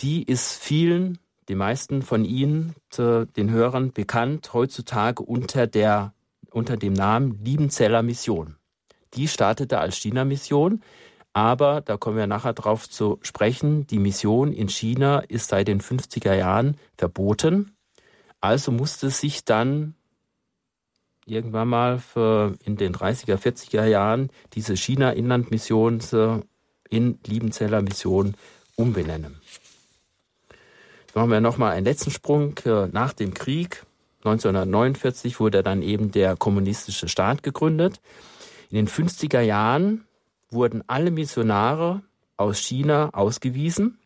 Die 0.00 0.22
ist 0.22 0.54
vielen, 0.54 1.18
den 1.48 1.58
meisten 1.58 2.02
von 2.02 2.24
Ihnen, 2.24 2.74
den 2.96 3.50
Hörern 3.50 3.92
bekannt, 3.92 4.52
heutzutage 4.52 5.22
unter 5.22 5.66
der 5.66 6.14
unter 6.52 6.76
dem 6.76 6.92
Namen 6.92 7.42
Liebenzeller 7.44 8.02
Mission. 8.02 8.56
Die 9.14 9.28
startete 9.28 9.78
als 9.78 9.96
China-Mission, 9.96 10.82
aber 11.32 11.80
da 11.80 11.96
kommen 11.96 12.16
wir 12.16 12.26
nachher 12.26 12.52
drauf 12.52 12.88
zu 12.88 13.18
sprechen. 13.22 13.86
Die 13.86 13.98
Mission 13.98 14.52
in 14.52 14.68
China 14.68 15.20
ist 15.20 15.48
seit 15.48 15.68
den 15.68 15.80
50er 15.80 16.34
Jahren 16.34 16.76
verboten. 16.96 17.72
Also 18.40 18.72
musste 18.72 19.10
sich 19.10 19.44
dann 19.44 19.94
irgendwann 21.24 21.68
mal 21.68 21.98
für 21.98 22.56
in 22.64 22.76
den 22.76 22.94
30er, 22.94 23.36
40er 23.36 23.86
Jahren 23.86 24.30
diese 24.54 24.76
China-Inlandmission 24.76 26.00
in 26.90 27.18
Liebenzeller 27.26 27.80
Mission 27.82 28.34
umbenennen. 28.76 29.40
Machen 31.14 31.30
wir 31.30 31.40
nochmal 31.40 31.72
einen 31.72 31.84
letzten 31.84 32.10
Sprung 32.10 32.56
äh, 32.64 32.88
nach 32.88 33.12
dem 33.12 33.34
Krieg. 33.34 33.84
1949 34.24 35.40
wurde 35.40 35.62
dann 35.62 35.82
eben 35.82 36.12
der 36.12 36.36
kommunistische 36.36 37.08
Staat 37.08 37.42
gegründet. 37.42 38.00
In 38.70 38.76
den 38.76 38.88
50er 38.88 39.40
Jahren 39.40 40.04
wurden 40.50 40.84
alle 40.86 41.10
Missionare 41.10 42.02
aus 42.36 42.58
China 42.58 43.10
ausgewiesen. 43.12 43.98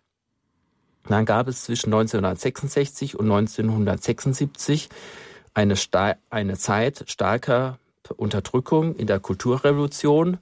Dann 1.09 1.25
gab 1.25 1.49
es 1.49 1.65
zwischen 1.65 1.93
1966 1.93 3.19
und 3.19 3.31
1976 3.31 4.89
eine, 5.55 5.75
eine 6.31 6.57
Zeit 6.57 7.05
starker 7.07 7.79
Unterdrückung 8.17 8.95
in 8.97 9.07
der 9.07 9.21
Kulturrevolution. 9.21 10.39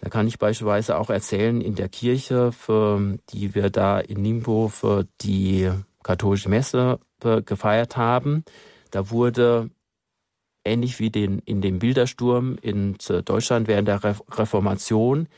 Da 0.00 0.08
kann 0.08 0.26
ich 0.26 0.38
beispielsweise 0.38 0.96
auch 0.96 1.10
erzählen, 1.10 1.60
in 1.60 1.74
der 1.74 1.88
Kirche, 1.88 2.52
für 2.52 3.18
die 3.30 3.54
wir 3.54 3.70
da 3.70 4.00
in 4.00 4.22
Ningbo 4.22 4.68
für 4.68 5.06
die 5.20 5.70
katholische 6.02 6.48
Messe 6.48 6.98
gefeiert 7.44 7.96
haben, 7.96 8.44
da 8.90 9.10
wurde 9.10 9.70
ähnlich 10.64 10.98
wie 10.98 11.10
den, 11.10 11.38
in 11.40 11.60
dem 11.60 11.78
Bildersturm 11.78 12.56
in 12.60 12.96
Deutschland 13.24 13.68
während 13.68 13.88
der 13.88 14.02
Reformation 14.04 15.28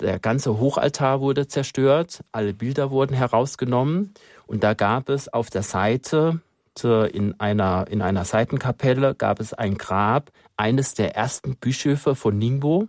der 0.00 0.18
ganze 0.18 0.58
Hochaltar 0.58 1.20
wurde 1.20 1.46
zerstört, 1.46 2.24
alle 2.32 2.52
Bilder 2.52 2.90
wurden 2.90 3.14
herausgenommen 3.14 4.12
und 4.46 4.64
da 4.64 4.74
gab 4.74 5.08
es 5.08 5.32
auf 5.32 5.50
der 5.50 5.62
Seite 5.62 6.40
in 6.82 7.38
einer, 7.38 7.86
in 7.88 8.02
einer 8.02 8.24
Seitenkapelle 8.24 9.14
gab 9.14 9.38
es 9.38 9.54
ein 9.54 9.78
Grab 9.78 10.32
eines 10.56 10.94
der 10.94 11.14
ersten 11.14 11.54
Bischöfe 11.56 12.16
von 12.16 12.36
Ningbo. 12.36 12.88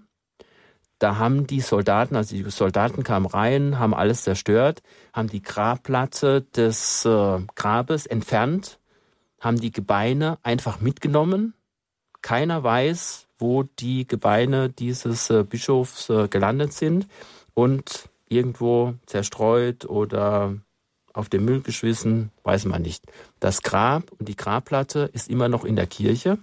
Da 0.97 1.17
haben 1.17 1.45
die 1.45 1.61
Soldaten, 1.61 2.15
also 2.15 2.35
die 2.35 2.49
Soldaten 2.49 3.03
kamen 3.03 3.27
rein, 3.27 3.77
haben 3.77 3.93
alles 3.93 4.23
zerstört, 4.23 4.81
haben 5.13 5.29
die 5.29 5.43
Grabplatte 5.43 6.41
des 6.41 7.05
äh, 7.05 7.39
Grabes 7.53 8.07
entfernt 8.07 8.79
haben 9.39 9.59
die 9.59 9.71
Gebeine 9.71 10.37
einfach 10.43 10.79
mitgenommen. 10.79 11.53
Keiner 12.21 12.63
weiß, 12.63 13.27
wo 13.37 13.63
die 13.63 14.07
Gebeine 14.07 14.69
dieses 14.69 15.29
äh, 15.29 15.43
Bischofs 15.43 16.09
äh, 16.09 16.27
gelandet 16.27 16.73
sind 16.73 17.07
und 17.53 18.09
irgendwo 18.27 18.95
zerstreut 19.05 19.85
oder 19.85 20.55
auf 21.13 21.29
den 21.29 21.45
Müll 21.45 21.61
geschmissen, 21.61 22.31
weiß 22.43 22.65
man 22.65 22.81
nicht. 22.81 23.05
Das 23.39 23.61
Grab 23.61 24.11
und 24.11 24.27
die 24.27 24.35
Grabplatte 24.35 25.09
ist 25.13 25.29
immer 25.29 25.47
noch 25.47 25.63
in 25.63 25.75
der 25.75 25.87
Kirche, 25.87 26.37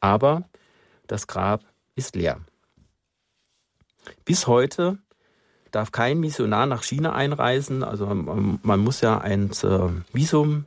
aber 0.00 0.48
das 1.06 1.26
Grab 1.26 1.62
ist 1.94 2.16
leer. 2.16 2.40
Bis 4.24 4.46
heute 4.46 4.98
darf 5.70 5.92
kein 5.92 6.20
Missionar 6.20 6.66
nach 6.66 6.82
China 6.82 7.14
einreisen. 7.14 7.82
Also 7.82 8.06
man 8.06 8.80
muss 8.80 9.00
ja 9.00 9.18
ein 9.18 9.50
äh, 9.50 9.88
Visum 10.12 10.66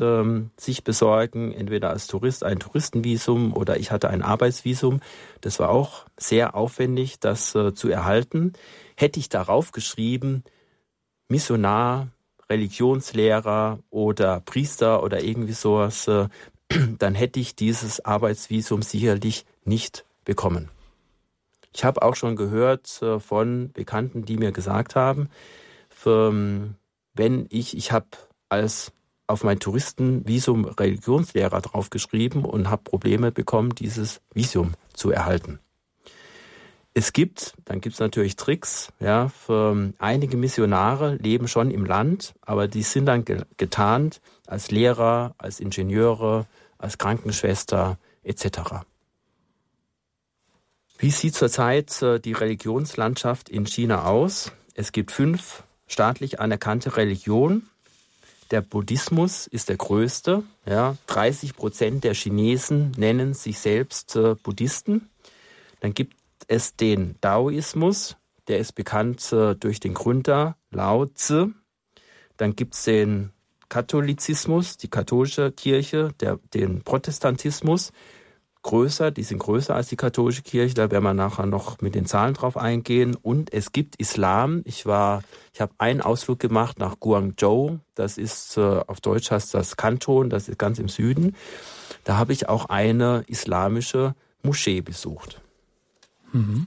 ähm, 0.00 0.50
sich 0.56 0.84
besorgen, 0.84 1.52
entweder 1.52 1.90
als 1.90 2.06
Tourist 2.06 2.44
ein 2.44 2.58
Touristenvisum 2.58 3.54
oder 3.54 3.78
ich 3.78 3.90
hatte 3.90 4.08
ein 4.08 4.22
Arbeitsvisum. 4.22 5.00
Das 5.40 5.58
war 5.58 5.70
auch 5.70 6.06
sehr 6.18 6.54
aufwendig, 6.54 7.20
das 7.20 7.54
äh, 7.54 7.74
zu 7.74 7.88
erhalten. 7.88 8.52
Hätte 8.96 9.20
ich 9.20 9.28
darauf 9.28 9.72
geschrieben, 9.72 10.44
Missionar, 11.28 12.08
Religionslehrer 12.48 13.78
oder 13.90 14.40
Priester 14.40 15.02
oder 15.02 15.22
irgendwie 15.22 15.54
sowas, 15.54 16.06
äh, 16.08 16.28
dann 16.98 17.14
hätte 17.14 17.40
ich 17.40 17.56
dieses 17.56 18.04
Arbeitsvisum 18.04 18.82
sicherlich 18.82 19.46
nicht 19.64 20.04
bekommen. 20.24 20.68
Ich 21.74 21.84
habe 21.84 22.02
auch 22.02 22.16
schon 22.16 22.36
gehört 22.36 23.00
äh, 23.02 23.18
von 23.18 23.72
Bekannten, 23.72 24.24
die 24.24 24.36
mir 24.36 24.52
gesagt 24.52 24.94
haben, 24.94 25.30
für, 25.88 26.28
ähm, 26.28 26.74
wenn 27.14 27.46
ich, 27.50 27.76
ich 27.76 27.92
habe 27.92 28.06
als 28.48 28.92
auf 29.26 29.44
mein 29.44 29.58
Touristenvisum 29.58 30.64
Religionslehrer 30.64 31.60
draufgeschrieben 31.60 32.44
und 32.44 32.70
habe 32.70 32.82
Probleme 32.82 33.32
bekommen, 33.32 33.74
dieses 33.74 34.20
Visum 34.34 34.72
zu 34.92 35.10
erhalten. 35.10 35.58
Es 36.94 37.14
gibt, 37.14 37.54
dann 37.64 37.80
gibt 37.80 37.94
es 37.94 38.00
natürlich 38.00 38.36
Tricks, 38.36 38.92
ja, 39.00 39.28
für 39.28 39.92
einige 39.98 40.36
Missionare 40.36 41.14
leben 41.14 41.48
schon 41.48 41.70
im 41.70 41.86
Land, 41.86 42.34
aber 42.42 42.68
die 42.68 42.82
sind 42.82 43.06
dann 43.06 43.24
getarnt 43.56 44.20
als 44.46 44.70
Lehrer, 44.70 45.34
als 45.38 45.58
Ingenieure, 45.58 46.46
als 46.76 46.98
Krankenschwester 46.98 47.98
etc. 48.22 48.84
Wie 50.98 51.10
sieht 51.10 51.34
zurzeit 51.34 52.00
äh, 52.02 52.20
die 52.20 52.32
Religionslandschaft 52.32 53.48
in 53.48 53.66
China 53.66 54.04
aus? 54.04 54.52
Es 54.74 54.92
gibt 54.92 55.10
fünf 55.10 55.64
staatlich 55.88 56.40
anerkannte 56.40 56.96
Religionen. 56.96 57.68
Der 58.52 58.60
Buddhismus 58.60 59.46
ist 59.46 59.70
der 59.70 59.78
größte. 59.78 60.42
Ja, 60.66 60.98
30 61.06 61.56
Prozent 61.56 62.04
der 62.04 62.12
Chinesen 62.12 62.92
nennen 62.98 63.32
sich 63.32 63.58
selbst 63.58 64.14
äh, 64.14 64.34
Buddhisten. 64.34 65.08
Dann 65.80 65.94
gibt 65.94 66.14
es 66.48 66.76
den 66.76 67.16
Daoismus, 67.22 68.16
der 68.48 68.58
ist 68.58 68.72
bekannt 68.72 69.32
äh, 69.32 69.54
durch 69.54 69.80
den 69.80 69.94
Gründer 69.94 70.58
Lao 70.70 71.06
Tzu. 71.06 71.54
Dann 72.36 72.54
gibt 72.54 72.74
es 72.74 72.84
den 72.84 73.32
Katholizismus, 73.70 74.76
die 74.76 74.88
katholische 74.88 75.50
Kirche, 75.50 76.10
der, 76.20 76.38
den 76.52 76.82
Protestantismus 76.82 77.90
größer, 78.62 79.10
die 79.10 79.22
sind 79.22 79.38
größer 79.38 79.74
als 79.74 79.88
die 79.88 79.96
katholische 79.96 80.42
Kirche, 80.42 80.74
da 80.74 80.90
werden 80.90 81.04
wir 81.04 81.14
nachher 81.14 81.46
noch 81.46 81.80
mit 81.80 81.94
den 81.94 82.06
Zahlen 82.06 82.34
drauf 82.34 82.56
eingehen. 82.56 83.16
Und 83.20 83.52
es 83.52 83.72
gibt 83.72 83.96
Islam. 83.96 84.62
Ich 84.64 84.86
war, 84.86 85.22
ich 85.52 85.60
habe 85.60 85.72
einen 85.78 86.00
Ausflug 86.00 86.38
gemacht 86.38 86.78
nach 86.78 87.00
Guangzhou. 87.00 87.78
Das 87.94 88.18
ist 88.18 88.56
äh, 88.56 88.60
auf 88.60 89.00
Deutsch 89.00 89.30
heißt 89.30 89.54
das 89.54 89.76
Kanton, 89.76 90.30
das 90.30 90.48
ist 90.48 90.58
ganz 90.58 90.78
im 90.78 90.88
Süden. 90.88 91.36
Da 92.04 92.16
habe 92.16 92.32
ich 92.32 92.48
auch 92.48 92.66
eine 92.66 93.24
islamische 93.26 94.14
Moschee 94.42 94.80
besucht. 94.80 95.40
Mhm. 96.32 96.66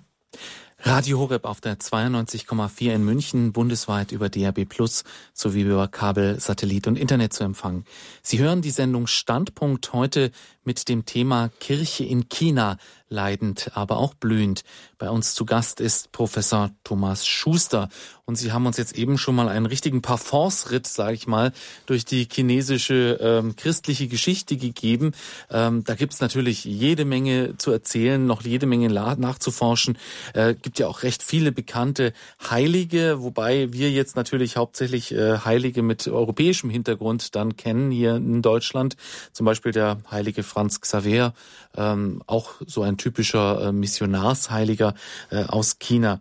Radio 0.87 1.17
Horeb 1.17 1.45
auf 1.45 1.61
der 1.61 1.79
92,4 1.79 2.93
in 2.93 3.03
München, 3.03 3.53
bundesweit 3.53 4.11
über 4.11 4.29
DAB 4.29 4.65
Plus 4.65 5.03
sowie 5.33 5.61
über 5.61 5.87
Kabel, 5.87 6.39
Satellit 6.39 6.85
und 6.85 6.95
Internet 6.95 7.33
zu 7.33 7.43
empfangen. 7.43 7.85
Sie 8.21 8.37
hören 8.37 8.61
die 8.61 8.69
Sendung 8.69 9.07
Standpunkt 9.07 9.93
heute 9.93 10.29
mit 10.63 10.87
dem 10.87 11.03
Thema 11.05 11.49
Kirche 11.59 12.05
in 12.05 12.29
China, 12.29 12.77
leidend, 13.15 13.71
aber 13.73 13.97
auch 13.97 14.13
blühend. 14.13 14.63
Bei 14.97 15.09
uns 15.09 15.33
zu 15.33 15.45
Gast 15.45 15.79
ist 15.79 16.11
Professor 16.11 16.69
Thomas 16.83 17.25
Schuster. 17.25 17.89
Und 18.25 18.37
Sie 18.37 18.51
haben 18.51 18.65
uns 18.65 18.77
jetzt 18.77 18.95
eben 18.95 19.17
schon 19.17 19.35
mal 19.35 19.49
einen 19.49 19.65
richtigen 19.67 20.01
Parforce-Ritt, 20.01 20.87
sage 20.87 21.13
ich 21.13 21.27
mal, 21.27 21.51
durch 21.85 22.05
die 22.05 22.27
chinesische 22.31 23.19
ähm, 23.21 23.55
christliche 23.55 24.07
Geschichte 24.07 24.57
gegeben. 24.57 25.11
Ähm, 25.51 25.83
da 25.83 25.95
gibt's 25.95 26.21
natürlich 26.21 26.65
jede 26.65 27.05
Menge 27.05 27.57
zu 27.57 27.71
erzählen, 27.71 28.25
noch 28.25 28.41
jede 28.41 28.65
Menge 28.65 28.89
nachzuforschen. 28.89 29.97
Äh, 30.33 30.55
gibt 30.55 30.79
ja 30.79 30.87
auch 30.87 31.03
recht 31.03 31.21
viele 31.21 31.51
bekannte 31.51 32.13
Heilige, 32.49 33.21
wobei 33.21 33.71
wir 33.73 33.91
jetzt 33.91 34.15
natürlich 34.15 34.57
hauptsächlich 34.57 35.13
äh, 35.13 35.39
Heilige 35.39 35.83
mit 35.83 36.07
europäischem 36.07 36.69
Hintergrund 36.69 37.35
dann 37.35 37.55
kennen 37.57 37.91
hier 37.91 38.15
in 38.15 38.41
Deutschland. 38.41 38.97
Zum 39.33 39.45
Beispiel 39.45 39.71
der 39.71 39.97
heilige 40.09 40.41
Franz 40.41 40.81
Xaver, 40.81 41.33
ähm, 41.77 42.21
auch 42.27 42.53
so 42.65 42.83
ein 42.83 42.97
typischer 42.97 43.67
äh, 43.67 43.71
Missionarsheiliger 43.71 44.93
äh, 45.29 45.43
aus 45.43 45.79
China. 45.79 46.19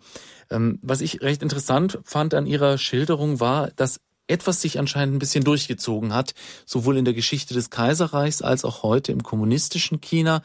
Ähm, 0.50 0.78
was 0.82 1.00
ich 1.00 1.20
recht 1.22 1.42
interessant 1.42 1.98
fand 2.04 2.34
an 2.34 2.46
Ihrer 2.46 2.78
Schilderung 2.78 3.40
war, 3.40 3.70
dass 3.76 4.00
etwas 4.26 4.62
sich 4.62 4.78
anscheinend 4.78 5.14
ein 5.14 5.18
bisschen 5.18 5.44
durchgezogen 5.44 6.14
hat, 6.14 6.34
sowohl 6.64 6.96
in 6.96 7.04
der 7.04 7.14
Geschichte 7.14 7.52
des 7.52 7.70
Kaiserreichs 7.70 8.40
als 8.40 8.64
auch 8.64 8.82
heute 8.82 9.12
im 9.12 9.22
kommunistischen 9.22 10.00
China. 10.00 10.42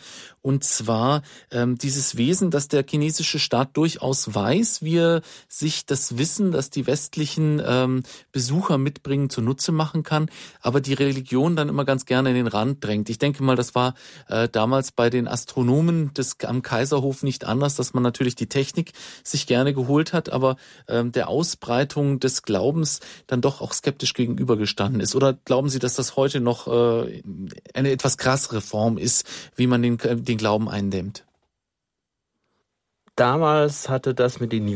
Und 0.50 0.64
zwar 0.64 1.22
ähm, 1.52 1.78
dieses 1.78 2.18
Wesen, 2.18 2.50
dass 2.50 2.68
der 2.68 2.84
chinesische 2.84 3.38
Staat 3.38 3.78
durchaus 3.78 4.34
weiß, 4.34 4.82
wie 4.82 4.98
er 4.98 5.22
sich 5.48 5.86
das 5.86 6.18
Wissen, 6.18 6.52
das 6.52 6.72
die 6.72 6.88
westlichen 6.88 7.62
ähm, 7.64 8.02
Besucher 8.32 8.80
mitbringen, 8.80 9.30
zunutze 9.30 9.72
machen 9.72 10.02
kann, 10.02 10.28
aber 10.60 10.82
die 10.82 10.96
Religion 10.96 11.56
dann 11.56 11.70
immer 11.70 11.86
ganz 11.86 12.08
gerne 12.08 12.30
in 12.30 12.36
den 12.36 12.48
Rand 12.48 12.84
drängt. 12.84 13.12
Ich 13.12 13.20
denke 13.20 13.44
mal, 13.44 13.56
das 13.56 13.76
war 13.76 13.94
äh, 14.28 14.50
damals 14.50 14.92
bei 14.92 15.12
den 15.12 15.28
Astronomen 15.28 16.16
des, 16.16 16.38
am 16.44 16.64
Kaiserhof 16.64 17.22
nicht 17.22 17.46
anders, 17.46 17.76
dass 17.76 17.94
man 17.94 18.02
natürlich 18.02 18.34
die 18.34 18.50
Technik 18.50 18.94
sich 19.24 19.46
gerne 19.46 19.76
geholt 19.76 20.14
hat, 20.14 20.30
aber 20.30 20.56
ähm, 20.88 21.12
der 21.12 21.28
Ausbreitung 21.28 22.20
des 22.20 22.42
Glaubens 22.42 23.02
dann 23.28 23.42
doch 23.42 23.62
auch 23.62 23.74
skeptisch 23.74 24.16
gegenübergestanden 24.16 25.00
ist. 25.00 25.14
Oder 25.14 25.34
glauben 25.46 25.70
Sie, 25.70 25.78
dass 25.78 25.94
das 25.94 26.16
heute 26.16 26.40
noch 26.40 26.68
äh, 26.68 27.22
eine 27.76 27.92
etwas 27.92 28.18
krassere 28.18 28.62
Form 28.62 28.98
ist, 28.98 29.28
wie 29.56 29.68
man 29.68 29.84
den 29.84 30.00
den 30.00 30.39
Glauben 30.40 30.68
eindämmt? 30.68 31.26
Damals 33.16 33.90
hatte 33.90 34.16
das 34.16 34.40
mit 34.40 34.52
den 34.52 34.68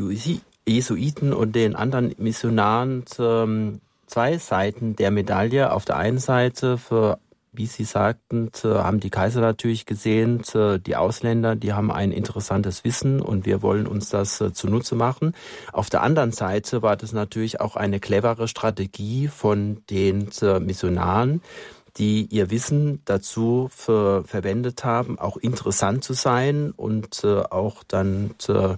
Jesuiten 0.67 1.33
und 1.33 1.55
den 1.55 1.75
anderen 1.75 2.13
Missionaren 2.17 3.05
ähm, 3.17 3.81
zwei 4.05 4.37
Seiten 4.37 4.95
der 4.95 5.09
Medaille. 5.11 5.71
Auf 5.71 5.85
der 5.85 5.97
einen 5.97 6.19
Seite 6.19 6.77
für 6.77 7.17
wie 7.53 7.67
Sie 7.67 7.83
sagten, 7.83 8.49
haben 8.63 8.99
die 8.99 9.11
Kaiser 9.11 9.39
natürlich 9.39 9.85
gesehen, 9.85 10.41
die 10.79 10.95
Ausländer, 10.95 11.55
die 11.55 11.73
haben 11.73 11.91
ein 11.91 12.11
interessantes 12.11 12.83
Wissen 12.83 13.21
und 13.21 13.45
wir 13.45 13.61
wollen 13.61 13.85
uns 13.85 14.09
das 14.09 14.41
äh, 14.41 14.53
zunutze 14.53 14.95
machen. 14.95 15.33
Auf 15.71 15.89
der 15.89 16.01
anderen 16.01 16.31
Seite 16.31 16.81
war 16.81 16.97
das 16.97 17.13
natürlich 17.13 17.61
auch 17.61 17.75
eine 17.75 17.99
clevere 17.99 18.47
Strategie 18.47 19.27
von 19.27 19.83
den 19.89 20.29
Missionaren, 20.59 21.41
die 21.97 22.25
ihr 22.31 22.49
Wissen 22.49 23.01
dazu 23.05 23.69
für, 23.75 24.23
verwendet 24.25 24.83
haben, 24.83 25.19
auch 25.19 25.37
interessant 25.37 26.03
zu 26.03 26.13
sein 26.13 26.73
und 26.75 27.23
äh, 27.23 27.41
auch 27.41 27.83
dann 27.83 28.33
äh, 28.47 28.75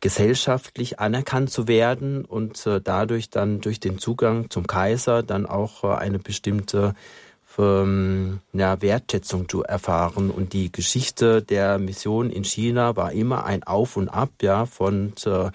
gesellschaftlich 0.00 1.00
anerkannt 1.00 1.50
zu 1.50 1.66
werden 1.66 2.24
und 2.24 2.66
äh, 2.66 2.80
dadurch 2.80 3.30
dann 3.30 3.60
durch 3.60 3.80
den 3.80 3.98
Zugang 3.98 4.50
zum 4.50 4.66
Kaiser 4.66 5.22
dann 5.22 5.46
auch 5.46 5.84
äh, 5.84 5.94
eine 5.94 6.18
bestimmte 6.18 6.94
ähm, 7.58 8.40
ja, 8.52 8.80
Wertschätzung 8.82 9.48
zu 9.48 9.62
erfahren. 9.62 10.30
Und 10.30 10.52
die 10.52 10.70
Geschichte 10.70 11.42
der 11.42 11.78
Mission 11.78 12.30
in 12.30 12.44
China 12.44 12.96
war 12.96 13.12
immer 13.12 13.44
ein 13.44 13.62
Auf 13.62 13.96
und 13.96 14.08
Ab, 14.08 14.30
ja, 14.42 14.66
von 14.66 15.12
äh, 15.24 15.50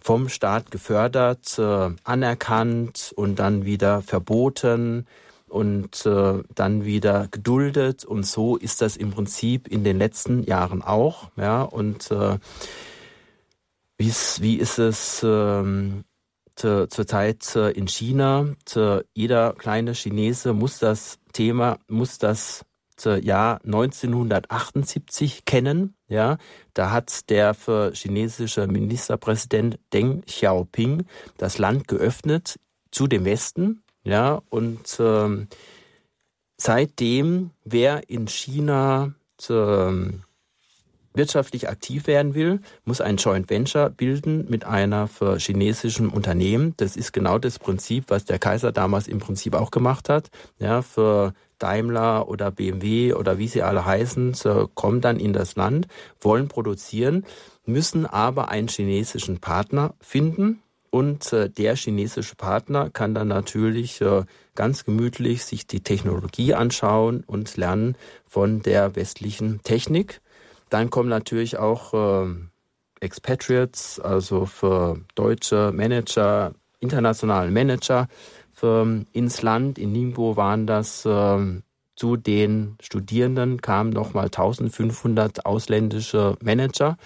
vom 0.00 0.28
Staat 0.28 0.72
gefördert, 0.72 1.58
äh, 1.58 1.90
anerkannt 2.02 3.12
und 3.14 3.38
dann 3.38 3.64
wieder 3.64 4.02
verboten 4.02 5.06
und 5.52 6.06
äh, 6.06 6.42
dann 6.54 6.84
wieder 6.84 7.28
geduldet. 7.30 8.04
Und 8.04 8.24
so 8.26 8.56
ist 8.56 8.80
das 8.80 8.96
im 8.96 9.10
Prinzip 9.10 9.68
in 9.68 9.84
den 9.84 9.98
letzten 9.98 10.42
Jahren 10.44 10.82
auch 10.82 11.30
ja. 11.36 11.62
Und 11.62 12.10
äh, 12.10 12.38
wie 13.98 14.56
ist 14.56 14.78
es 14.78 15.22
ähm, 15.22 16.04
zu, 16.56 16.88
zurzeit 16.88 17.54
äh, 17.54 17.70
in 17.72 17.86
China? 17.86 18.46
Zu, 18.64 19.04
jeder 19.14 19.52
kleine 19.52 19.92
Chinese 19.92 20.54
muss 20.54 20.78
das 20.78 21.18
Thema 21.32 21.78
muss 21.86 22.18
das 22.18 22.64
Jahr 23.04 23.60
1978 23.64 25.44
kennen 25.44 25.96
ja. 26.08 26.36
Da 26.72 26.92
hat 26.92 27.30
der 27.30 27.56
chinesische 27.92 28.68
Ministerpräsident 28.68 29.80
Deng 29.92 30.22
Xiaoping 30.26 31.04
das 31.36 31.58
Land 31.58 31.88
geöffnet 31.88 32.60
zu 32.92 33.08
dem 33.08 33.24
Westen 33.24 33.81
ja, 34.04 34.42
und 34.50 34.96
ähm, 34.98 35.48
seitdem, 36.56 37.50
wer 37.64 38.08
in 38.08 38.26
China 38.28 39.14
ähm, 39.48 40.22
wirtschaftlich 41.14 41.68
aktiv 41.68 42.06
werden 42.06 42.34
will, 42.34 42.60
muss 42.84 43.00
ein 43.00 43.16
Joint 43.16 43.50
Venture 43.50 43.90
bilden 43.90 44.46
mit 44.48 44.64
einer 44.64 45.08
für 45.08 45.38
chinesischen 45.38 46.08
Unternehmen. 46.08 46.74
Das 46.76 46.96
ist 46.96 47.12
genau 47.12 47.38
das 47.38 47.58
Prinzip, 47.58 48.04
was 48.08 48.24
der 48.24 48.38
Kaiser 48.38 48.72
damals 48.72 49.08
im 49.08 49.18
Prinzip 49.18 49.54
auch 49.54 49.70
gemacht 49.70 50.08
hat. 50.08 50.30
Ja, 50.58 50.82
für 50.82 51.34
Daimler 51.58 52.28
oder 52.28 52.50
BMW 52.50 53.12
oder 53.12 53.38
wie 53.38 53.48
sie 53.48 53.62
alle 53.62 53.84
heißen, 53.84 54.34
so, 54.34 54.68
kommen 54.74 55.00
dann 55.00 55.20
in 55.20 55.32
das 55.32 55.54
Land, 55.54 55.86
wollen 56.20 56.48
produzieren, 56.48 57.24
müssen 57.64 58.06
aber 58.06 58.48
einen 58.48 58.68
chinesischen 58.68 59.38
Partner 59.38 59.94
finden, 60.00 60.60
und 60.92 61.32
äh, 61.32 61.48
der 61.48 61.74
chinesische 61.74 62.36
Partner 62.36 62.90
kann 62.90 63.14
dann 63.14 63.28
natürlich 63.28 64.02
äh, 64.02 64.24
ganz 64.54 64.84
gemütlich 64.84 65.42
sich 65.42 65.66
die 65.66 65.80
Technologie 65.80 66.52
anschauen 66.52 67.24
und 67.26 67.56
lernen 67.56 67.96
von 68.26 68.60
der 68.60 68.94
westlichen 68.94 69.62
Technik. 69.62 70.20
Dann 70.68 70.90
kommen 70.90 71.08
natürlich 71.08 71.56
auch 71.56 71.94
äh, 71.94 72.28
Expatriates, 73.00 74.00
also 74.00 74.44
für 74.44 75.00
deutsche 75.14 75.72
Manager, 75.72 76.52
internationale 76.78 77.50
Manager 77.50 78.06
für, 78.52 79.02
ins 79.12 79.40
Land. 79.40 79.78
In 79.78 79.92
Ningbo 79.92 80.36
waren 80.36 80.66
das 80.66 81.06
äh, 81.06 81.38
zu 81.94 82.16
den 82.16 82.76
Studierenden 82.80 83.60
kamen 83.60 83.90
nochmal 83.90 84.26
1500 84.26 85.46
ausländische 85.46 86.36
Manager. 86.42 86.96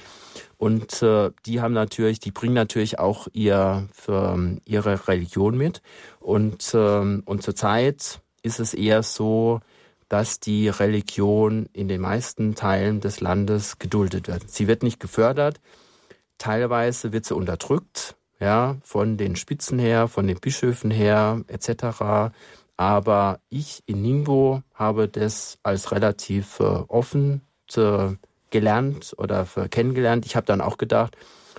Und 0.59 1.03
äh, 1.03 1.31
die 1.45 1.61
haben 1.61 1.75
natürlich, 1.75 2.21
die 2.21 2.31
bringen 2.31 2.55
natürlich 2.55 2.99
auch 2.99 3.29
ihr 3.33 3.89
für, 3.93 4.57
ihre 4.65 5.09
Religion 5.09 5.57
mit. 5.57 5.83
Und, 6.21 6.73
ähm, 6.75 7.23
und 7.27 7.43
zurzeit 7.43 8.21
ist 8.43 8.61
es 8.61 8.75
eher 8.75 9.03
so, 9.03 9.61
dass 10.09 10.41
die 10.41 10.69
Religion 10.69 11.69
in 11.73 11.89
den 11.89 12.01
meisten 12.01 12.55
Teilen 12.55 13.01
des 13.01 13.21
Landes 13.21 13.79
geduldet 13.79 14.29
wird. 14.29 14.49
Sie 14.51 14.69
wird 14.69 14.83
nicht 14.83 15.01
gefördert, 15.01 15.61
teilweise 16.39 17.13
wird 17.13 17.25
sie 17.25 17.35
unterdrückt, 17.35 18.17
ja, 18.39 18.77
von 18.83 19.17
den 19.17 19.37
Spitzen 19.37 19.79
her, 19.79 20.09
von 20.09 20.27
den 20.27 20.39
Bischöfen 20.39 20.91
her, 20.91 21.43
etc. 21.49 22.33
Aber 22.77 23.41
ich 23.49 23.83
in 23.87 24.03
Ningbo 24.03 24.63
habe 24.75 25.09
das 25.09 25.59
als 25.63 25.93
relativ 25.93 26.61
äh, 26.61 26.65
offen 26.65 27.41
zu, 27.67 28.19
gelernt 28.51 29.15
oder 29.19 29.47
kennengelernt. 29.71 30.27
Ich 30.27 30.37
habe 30.37 30.47
dann 30.47 30.61
auch 30.61 30.79
gedacht, 30.79 31.17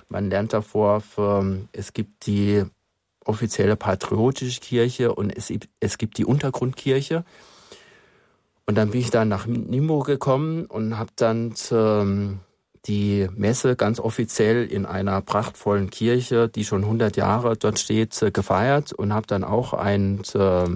man 0.08 0.30
lernt 0.30 0.52
davor, 0.52 1.00
für, 1.00 1.58
es 1.72 1.92
gibt 1.92 2.26
die 2.26 2.64
offizielle 3.24 3.76
patriotische 3.76 4.60
Kirche 4.60 5.14
und 5.14 5.30
es, 5.30 5.52
es 5.80 5.98
gibt 5.98 6.18
die 6.18 6.24
Untergrundkirche. 6.24 7.24
Und 8.66 8.74
dann 8.74 8.90
bin 8.90 9.00
ich 9.00 9.10
dann 9.10 9.28
nach 9.28 9.46
Nimbo 9.46 10.00
gekommen 10.00 10.66
und 10.66 10.98
habe 10.98 11.10
dann 11.16 11.54
ähm, 11.70 12.40
die 12.86 13.28
Messe 13.34 13.76
ganz 13.76 14.00
offiziell 14.00 14.64
in 14.66 14.86
einer 14.86 15.20
prachtvollen 15.20 15.90
Kirche, 15.90 16.48
die 16.48 16.64
schon 16.64 16.84
100 16.84 17.16
Jahre 17.16 17.56
dort 17.56 17.78
steht, 17.78 18.20
äh, 18.22 18.30
gefeiert 18.30 18.92
und 18.92 19.12
habe 19.12 19.26
dann 19.26 19.44
auch 19.44 19.72
ein 19.72 20.22
äh, 20.34 20.66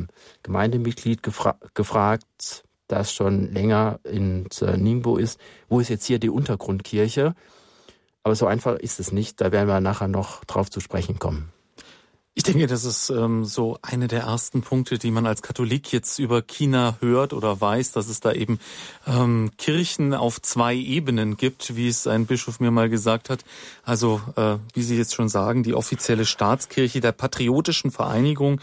Gemeindemitglied 0.42 1.22
gefra 1.22 1.56
gefragt, 1.74 2.64
das 2.88 3.12
schon 3.12 3.52
länger 3.52 4.00
in 4.04 4.46
äh, 4.60 4.76
Ningbo 4.76 5.16
ist, 5.16 5.40
wo 5.68 5.80
ist 5.80 5.88
jetzt 5.88 6.06
hier 6.06 6.18
die 6.18 6.30
Untergrundkirche? 6.30 7.34
Aber 8.22 8.34
so 8.34 8.46
einfach 8.46 8.76
ist 8.76 9.00
es 9.00 9.12
nicht, 9.12 9.40
da 9.40 9.50
werden 9.50 9.68
wir 9.68 9.80
nachher 9.80 10.08
noch 10.08 10.44
drauf 10.44 10.70
zu 10.70 10.80
sprechen 10.80 11.18
kommen. 11.18 11.52
Ich 12.34 12.44
denke, 12.44 12.66
das 12.66 12.86
ist 12.86 13.10
ähm, 13.10 13.44
so 13.44 13.76
eine 13.82 14.08
der 14.08 14.22
ersten 14.22 14.62
Punkte, 14.62 14.98
die 14.98 15.10
man 15.10 15.26
als 15.26 15.42
Katholik 15.42 15.92
jetzt 15.92 16.18
über 16.18 16.40
China 16.40 16.96
hört 17.00 17.34
oder 17.34 17.60
weiß, 17.60 17.92
dass 17.92 18.08
es 18.08 18.20
da 18.20 18.32
eben 18.32 18.58
ähm, 19.06 19.50
Kirchen 19.58 20.14
auf 20.14 20.40
zwei 20.40 20.74
Ebenen 20.74 21.36
gibt, 21.36 21.76
wie 21.76 21.88
es 21.88 22.06
ein 22.06 22.24
Bischof 22.24 22.58
mir 22.58 22.70
mal 22.70 22.88
gesagt 22.88 23.28
hat. 23.28 23.44
Also, 23.82 24.22
äh, 24.36 24.56
wie 24.72 24.82
Sie 24.82 24.96
jetzt 24.96 25.14
schon 25.14 25.28
sagen, 25.28 25.62
die 25.62 25.74
offizielle 25.74 26.24
Staatskirche 26.24 27.02
der 27.02 27.12
patriotischen 27.12 27.90
Vereinigung 27.90 28.62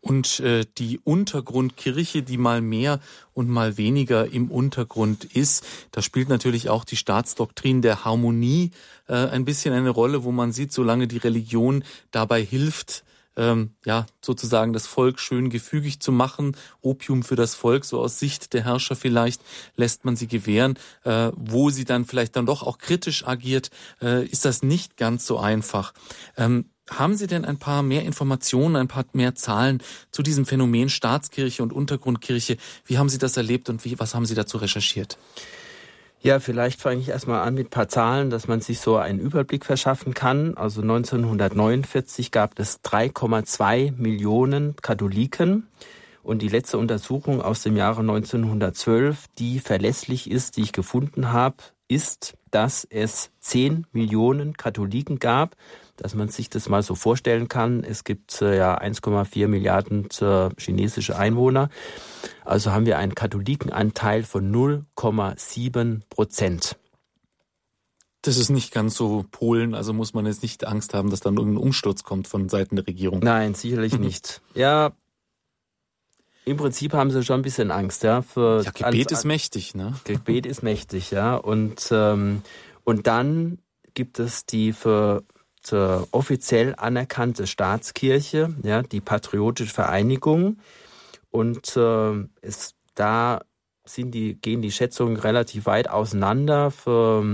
und 0.00 0.40
äh, 0.40 0.64
die 0.78 0.98
Untergrundkirche, 1.04 2.22
die 2.22 2.38
mal 2.38 2.62
mehr 2.62 3.00
und 3.34 3.50
mal 3.50 3.76
weniger 3.76 4.32
im 4.32 4.50
Untergrund 4.50 5.24
ist. 5.24 5.66
Da 5.92 6.00
spielt 6.00 6.30
natürlich 6.30 6.70
auch 6.70 6.86
die 6.86 6.96
Staatsdoktrin 6.96 7.82
der 7.82 8.02
Harmonie 8.02 8.70
äh, 9.08 9.12
ein 9.12 9.44
bisschen 9.44 9.74
eine 9.74 9.90
Rolle, 9.90 10.24
wo 10.24 10.32
man 10.32 10.52
sieht, 10.52 10.72
solange 10.72 11.06
die 11.06 11.18
Religion 11.18 11.84
dabei 12.12 12.42
hilft, 12.42 13.04
ähm, 13.36 13.74
ja, 13.84 14.06
sozusagen 14.20 14.72
das 14.72 14.86
Volk 14.86 15.20
schön 15.20 15.50
gefügig 15.50 16.00
zu 16.00 16.12
machen. 16.12 16.56
Opium 16.80 17.22
für 17.22 17.36
das 17.36 17.54
Volk, 17.54 17.84
so 17.84 18.00
aus 18.00 18.18
Sicht 18.18 18.52
der 18.52 18.64
Herrscher 18.64 18.96
vielleicht, 18.96 19.40
lässt 19.76 20.04
man 20.04 20.16
sie 20.16 20.26
gewähren. 20.26 20.78
Äh, 21.04 21.30
wo 21.36 21.70
sie 21.70 21.84
dann 21.84 22.04
vielleicht 22.04 22.36
dann 22.36 22.46
doch 22.46 22.62
auch 22.62 22.78
kritisch 22.78 23.26
agiert, 23.26 23.70
äh, 24.00 24.26
ist 24.26 24.44
das 24.44 24.62
nicht 24.62 24.96
ganz 24.96 25.26
so 25.26 25.38
einfach. 25.38 25.94
Ähm, 26.36 26.66
haben 26.90 27.16
Sie 27.16 27.28
denn 27.28 27.44
ein 27.44 27.58
paar 27.58 27.84
mehr 27.84 28.02
Informationen, 28.02 28.74
ein 28.74 28.88
paar 28.88 29.04
mehr 29.12 29.36
Zahlen 29.36 29.80
zu 30.10 30.22
diesem 30.22 30.44
Phänomen 30.44 30.88
Staatskirche 30.88 31.62
und 31.62 31.72
Untergrundkirche? 31.72 32.56
Wie 32.84 32.98
haben 32.98 33.08
Sie 33.08 33.18
das 33.18 33.36
erlebt 33.36 33.68
und 33.68 33.84
wie, 33.84 33.98
was 34.00 34.14
haben 34.14 34.26
Sie 34.26 34.34
dazu 34.34 34.58
recherchiert? 34.58 35.16
Ja, 36.22 36.38
vielleicht 36.38 36.82
fange 36.82 37.00
ich 37.00 37.08
erstmal 37.08 37.40
an 37.40 37.54
mit 37.54 37.68
ein 37.68 37.70
paar 37.70 37.88
Zahlen, 37.88 38.28
dass 38.28 38.46
man 38.46 38.60
sich 38.60 38.80
so 38.80 38.98
einen 38.98 39.20
Überblick 39.20 39.64
verschaffen 39.64 40.12
kann. 40.12 40.54
Also 40.54 40.82
1949 40.82 42.30
gab 42.30 42.58
es 42.58 42.82
3,2 42.82 43.92
Millionen 43.96 44.76
Katholiken. 44.76 45.68
Und 46.22 46.42
die 46.42 46.48
letzte 46.48 46.76
Untersuchung 46.76 47.40
aus 47.40 47.62
dem 47.62 47.74
Jahre 47.74 48.00
1912, 48.00 49.28
die 49.38 49.60
verlässlich 49.60 50.30
ist, 50.30 50.58
die 50.58 50.62
ich 50.62 50.72
gefunden 50.72 51.32
habe, 51.32 51.56
ist, 51.88 52.34
dass 52.50 52.86
es 52.90 53.30
10 53.40 53.86
Millionen 53.92 54.58
Katholiken 54.58 55.20
gab 55.20 55.56
dass 56.00 56.14
man 56.14 56.28
sich 56.28 56.50
das 56.50 56.68
mal 56.68 56.82
so 56.82 56.94
vorstellen 56.94 57.48
kann. 57.48 57.84
Es 57.84 58.04
gibt 58.04 58.40
äh, 58.42 58.56
ja 58.56 58.78
1,4 58.78 59.48
Milliarden 59.48 60.08
äh, 60.20 60.48
chinesische 60.58 61.16
Einwohner. 61.16 61.68
Also 62.44 62.72
haben 62.72 62.86
wir 62.86 62.98
einen 62.98 63.14
Katholikenanteil 63.14 64.22
von 64.22 64.52
0,7 64.52 66.00
Prozent. 66.08 66.76
Das 68.22 68.36
ist 68.36 68.50
nicht 68.50 68.72
ganz 68.72 68.96
so 68.96 69.24
Polen, 69.30 69.74
also 69.74 69.94
muss 69.94 70.12
man 70.12 70.26
jetzt 70.26 70.42
nicht 70.42 70.66
Angst 70.66 70.92
haben, 70.92 71.08
dass 71.08 71.20
dann 71.20 71.36
irgendein 71.36 71.62
Umsturz 71.62 72.02
kommt 72.02 72.28
von 72.28 72.50
Seiten 72.50 72.76
der 72.76 72.86
Regierung. 72.86 73.20
Nein, 73.22 73.54
sicherlich 73.54 73.98
nicht. 73.98 74.42
Ja, 74.54 74.92
im 76.44 76.56
Prinzip 76.56 76.94
haben 76.94 77.10
sie 77.10 77.22
schon 77.22 77.40
ein 77.40 77.42
bisschen 77.42 77.70
Angst, 77.70 78.02
ja. 78.02 78.22
Für 78.22 78.62
ja, 78.62 78.70
Gebet 78.70 79.12
ist 79.12 79.24
mächtig, 79.24 79.74
ne? 79.74 79.94
Gebet 80.04 80.46
ist 80.46 80.62
mächtig, 80.62 81.10
ja. 81.10 81.36
Und, 81.36 81.88
ähm, 81.92 82.42
und 82.84 83.06
dann 83.06 83.58
gibt 83.94 84.18
es 84.18 84.46
die 84.46 84.72
für 84.72 85.22
zur 85.60 86.08
offiziell 86.10 86.74
anerkannte 86.76 87.46
Staatskirche, 87.46 88.54
ja, 88.62 88.82
die 88.82 89.00
Patriotische 89.00 89.72
Vereinigung. 89.72 90.58
Und 91.30 91.76
äh, 91.76 92.24
ist, 92.42 92.74
da 92.94 93.40
sind 93.84 94.12
die, 94.12 94.34
gehen 94.34 94.62
die 94.62 94.72
Schätzungen 94.72 95.16
relativ 95.16 95.66
weit 95.66 95.88
auseinander 95.88 96.70
für 96.70 97.24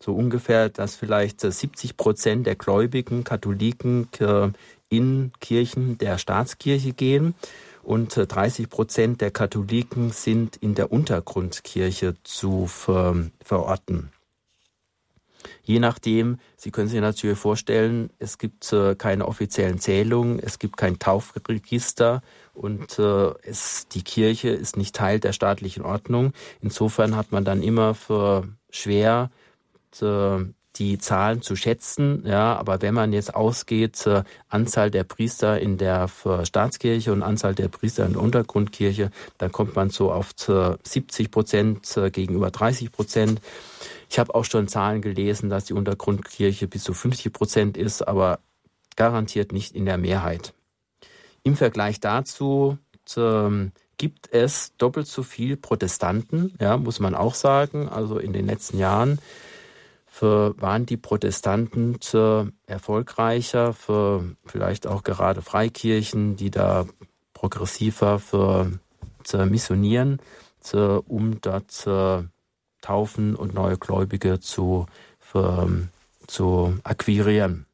so 0.00 0.14
ungefähr, 0.14 0.68
dass 0.68 0.96
vielleicht 0.96 1.40
70 1.40 1.96
Prozent 1.96 2.46
der 2.46 2.54
Gläubigen, 2.54 3.24
Katholiken 3.24 4.08
äh, 4.20 4.50
in 4.88 5.32
Kirchen 5.40 5.98
der 5.98 6.18
Staatskirche 6.18 6.92
gehen 6.92 7.34
und 7.82 8.14
30 8.16 8.64
äh, 8.64 8.68
Prozent 8.68 9.20
der 9.20 9.30
Katholiken 9.30 10.10
sind 10.10 10.56
in 10.56 10.74
der 10.74 10.92
Untergrundkirche 10.92 12.14
zu 12.22 12.66
ver 12.66 13.16
verorten. 13.42 14.12
Je 15.62 15.78
nachdem, 15.78 16.38
Sie 16.56 16.70
können 16.70 16.88
sich 16.88 17.00
natürlich 17.00 17.38
vorstellen, 17.38 18.10
es 18.18 18.38
gibt 18.38 18.72
äh, 18.72 18.94
keine 18.94 19.26
offiziellen 19.26 19.78
Zählungen, 19.78 20.38
es 20.40 20.58
gibt 20.58 20.76
kein 20.76 20.98
Taufregister 20.98 22.22
und 22.54 22.98
äh, 22.98 23.32
es, 23.42 23.86
die 23.88 24.02
Kirche 24.02 24.48
ist 24.48 24.76
nicht 24.76 24.96
Teil 24.96 25.20
der 25.20 25.32
staatlichen 25.32 25.84
Ordnung. 25.84 26.32
Insofern 26.60 27.16
hat 27.16 27.32
man 27.32 27.44
dann 27.44 27.62
immer 27.62 27.94
für 27.94 28.48
schwer 28.70 29.30
äh, 30.00 30.44
die 30.76 30.98
Zahlen 30.98 31.42
zu 31.42 31.56
schätzen. 31.56 32.22
Ja, 32.24 32.56
aber 32.56 32.82
wenn 32.82 32.94
man 32.94 33.12
jetzt 33.12 33.34
ausgeht, 33.34 34.06
äh, 34.06 34.22
Anzahl 34.48 34.90
der 34.90 35.04
Priester 35.04 35.60
in 35.60 35.76
der 35.76 36.08
Staatskirche 36.44 37.12
und 37.12 37.22
Anzahl 37.22 37.54
der 37.54 37.68
Priester 37.68 38.06
in 38.06 38.12
der 38.12 38.22
Untergrundkirche, 38.22 39.10
dann 39.38 39.52
kommt 39.52 39.74
man 39.76 39.90
so 39.90 40.12
auf 40.12 40.30
70 40.36 41.30
Prozent 41.30 41.96
äh, 41.96 42.10
gegenüber 42.10 42.50
30 42.50 42.92
Prozent. 42.92 43.40
Ich 44.08 44.18
habe 44.18 44.34
auch 44.34 44.44
schon 44.44 44.68
Zahlen 44.68 45.02
gelesen, 45.02 45.50
dass 45.50 45.66
die 45.66 45.74
Untergrundkirche 45.74 46.66
bis 46.66 46.82
zu 46.84 46.94
50 46.94 47.32
Prozent 47.32 47.76
ist, 47.76 48.06
aber 48.06 48.40
garantiert 48.96 49.52
nicht 49.52 49.74
in 49.74 49.84
der 49.84 49.98
Mehrheit. 49.98 50.54
Im 51.42 51.56
Vergleich 51.56 52.00
dazu 52.00 52.78
ähm, 53.16 53.72
gibt 53.96 54.32
es 54.32 54.74
doppelt 54.76 55.06
so 55.06 55.22
viel 55.22 55.56
Protestanten, 55.56 56.54
ja, 56.60 56.76
muss 56.76 57.00
man 57.00 57.14
auch 57.14 57.34
sagen. 57.34 57.88
Also 57.88 58.18
in 58.18 58.32
den 58.32 58.46
letzten 58.46 58.78
Jahren 58.78 59.18
für, 60.06 60.60
waren 60.60 60.86
die 60.86 60.96
Protestanten 60.96 61.98
äh, 62.12 62.44
erfolgreicher, 62.66 63.72
für 63.72 64.24
vielleicht 64.46 64.86
auch 64.86 65.02
gerade 65.02 65.42
Freikirchen, 65.42 66.36
die 66.36 66.50
da 66.50 66.86
progressiver 67.34 68.18
für 68.18 68.72
zu 69.22 69.44
missionieren, 69.46 70.20
zu, 70.60 71.04
um 71.06 71.40
dort 71.40 71.86
äh, 71.86 72.24
Taufen 72.80 73.34
und 73.34 73.54
neue 73.54 73.76
Gläubige 73.76 74.40
zu, 74.40 74.86
für, 75.18 75.68
zu 76.26 76.78
akquirieren. 76.84 77.66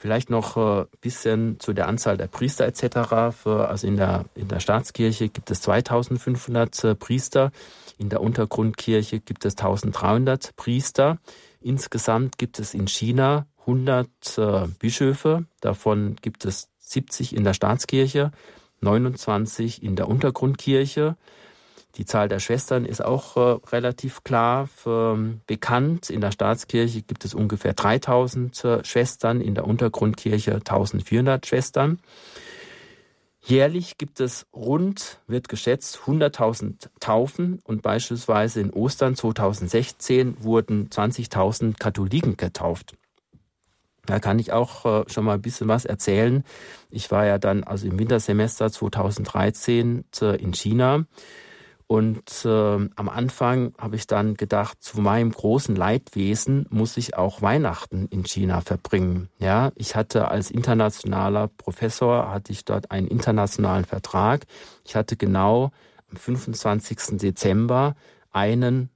Vielleicht 0.00 0.30
noch 0.30 0.56
ein 0.56 0.82
äh, 0.82 0.86
bisschen 1.00 1.58
zu 1.58 1.72
der 1.72 1.88
Anzahl 1.88 2.16
der 2.16 2.28
Priester 2.28 2.64
etc. 2.66 3.36
Für, 3.36 3.68
also 3.68 3.88
in 3.88 3.96
der, 3.96 4.26
in 4.36 4.46
der 4.46 4.60
Staatskirche 4.60 5.28
gibt 5.28 5.50
es 5.50 5.60
2500 5.62 6.84
äh, 6.84 6.94
Priester, 6.94 7.50
in 7.98 8.08
der 8.08 8.20
Untergrundkirche 8.20 9.18
gibt 9.18 9.44
es 9.44 9.56
1300 9.56 10.54
Priester. 10.54 11.18
Insgesamt 11.60 12.38
gibt 12.38 12.60
es 12.60 12.74
in 12.74 12.86
China 12.86 13.46
100 13.62 14.08
äh, 14.38 14.68
Bischöfe, 14.78 15.46
davon 15.60 16.14
gibt 16.22 16.44
es 16.44 16.68
70 16.78 17.34
in 17.34 17.42
der 17.42 17.54
Staatskirche, 17.54 18.30
29 18.80 19.82
in 19.82 19.96
der 19.96 20.08
Untergrundkirche. 20.08 21.16
Die 21.98 22.04
Zahl 22.04 22.28
der 22.28 22.38
Schwestern 22.38 22.84
ist 22.84 23.04
auch 23.04 23.36
äh, 23.36 23.58
relativ 23.72 24.22
klar 24.22 24.68
für, 24.68 25.14
ähm, 25.14 25.40
bekannt. 25.48 26.10
In 26.10 26.20
der 26.20 26.30
Staatskirche 26.30 27.02
gibt 27.02 27.24
es 27.24 27.34
ungefähr 27.34 27.74
3000 27.74 28.64
äh, 28.64 28.84
Schwestern, 28.84 29.40
in 29.40 29.56
der 29.56 29.66
Untergrundkirche 29.66 30.54
1400 30.54 31.44
Schwestern. 31.44 31.98
Jährlich 33.42 33.98
gibt 33.98 34.20
es 34.20 34.46
rund, 34.54 35.18
wird 35.26 35.48
geschätzt, 35.48 36.00
100.000 36.06 36.88
Taufen 37.00 37.60
und 37.64 37.82
beispielsweise 37.82 38.60
in 38.60 38.70
Ostern 38.70 39.16
2016 39.16 40.36
wurden 40.44 40.90
20.000 40.90 41.78
Katholiken 41.78 42.36
getauft. 42.36 42.94
Da 44.06 44.20
kann 44.20 44.38
ich 44.38 44.52
auch 44.52 44.84
äh, 44.84 45.10
schon 45.10 45.24
mal 45.24 45.34
ein 45.34 45.42
bisschen 45.42 45.66
was 45.66 45.84
erzählen. 45.84 46.44
Ich 46.90 47.10
war 47.10 47.26
ja 47.26 47.38
dann 47.38 47.64
also 47.64 47.88
im 47.88 47.98
Wintersemester 47.98 48.70
2013 48.70 50.04
in 50.38 50.54
China 50.54 51.04
und 51.88 52.44
äh, 52.44 52.48
am 52.48 53.08
Anfang 53.08 53.72
habe 53.78 53.96
ich 53.96 54.06
dann 54.06 54.34
gedacht, 54.34 54.76
zu 54.82 55.00
meinem 55.00 55.32
großen 55.32 55.74
Leidwesen 55.74 56.66
muss 56.68 56.98
ich 56.98 57.16
auch 57.16 57.40
Weihnachten 57.40 58.08
in 58.10 58.24
China 58.26 58.60
verbringen. 58.60 59.30
Ja, 59.38 59.72
ich 59.74 59.96
hatte 59.96 60.28
als 60.28 60.50
internationaler 60.50 61.48
Professor 61.48 62.30
hatte 62.30 62.52
ich 62.52 62.66
dort 62.66 62.90
einen 62.90 63.08
internationalen 63.08 63.86
Vertrag. 63.86 64.44
Ich 64.84 64.96
hatte 64.96 65.16
genau 65.16 65.70
am 66.10 66.18
25. 66.18 67.18
Dezember 67.18 67.96
einen 68.32 68.90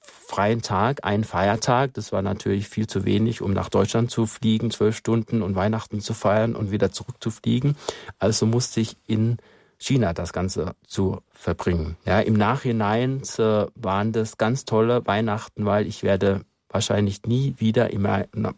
freien 0.00 0.62
Tag, 0.62 1.04
einen 1.04 1.24
Feiertag. 1.24 1.94
Das 1.94 2.12
war 2.12 2.22
natürlich 2.22 2.68
viel 2.68 2.86
zu 2.86 3.04
wenig, 3.04 3.42
um 3.42 3.52
nach 3.52 3.68
Deutschland 3.68 4.12
zu 4.12 4.26
fliegen, 4.26 4.70
zwölf 4.70 4.96
Stunden 4.96 5.42
und 5.42 5.56
Weihnachten 5.56 6.00
zu 6.00 6.14
feiern 6.14 6.54
und 6.54 6.70
wieder 6.70 6.92
zurückzufliegen. 6.92 7.76
Also 8.20 8.46
musste 8.46 8.80
ich 8.80 8.96
in 9.08 9.38
China 9.78 10.12
das 10.12 10.32
Ganze 10.32 10.74
zu 10.86 11.20
verbringen. 11.30 11.96
Ja, 12.04 12.20
im 12.20 12.34
Nachhinein 12.34 13.22
äh, 13.38 13.66
waren 13.74 14.12
das 14.12 14.36
ganz 14.36 14.64
tolle 14.64 15.06
Weihnachten, 15.06 15.64
weil 15.64 15.86
ich 15.86 16.02
werde 16.02 16.42
wahrscheinlich 16.68 17.22
nie 17.24 17.54
wieder 17.58 17.90
in 17.90 18.06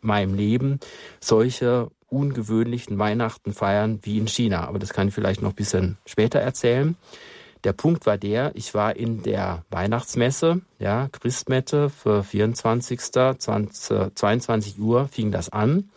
meinem 0.01 0.35
Leben 0.35 0.81
solche 1.21 1.91
ungewöhnlichen 2.09 2.99
Weihnachten 2.99 3.53
feiern 3.53 4.01
wie 4.03 4.19
in 4.19 4.27
China. 4.27 4.67
Aber 4.67 4.79
das 4.79 4.91
kann 4.91 5.09
ich 5.09 5.15
vielleicht 5.15 5.43
noch 5.43 5.51
ein 5.51 5.57
bisschen 5.57 5.97
später 6.07 6.41
erzählen. 6.41 6.97
Der 7.63 7.73
Punkt 7.75 8.07
war 8.07 8.17
der, 8.17 8.53
ich 8.55 8.75
war 8.75 8.97
in 8.97 9.23
der 9.23 9.65
Weihnachtsmesse, 9.71 10.63
ja, 10.79 11.09
Christmette 11.13 11.91
für 11.91 12.25
24. 12.25 13.01
20, 13.01 14.15
22 14.15 14.79
Uhr 14.79 15.09
fing 15.09 15.31
das 15.31 15.51
an. 15.51 15.91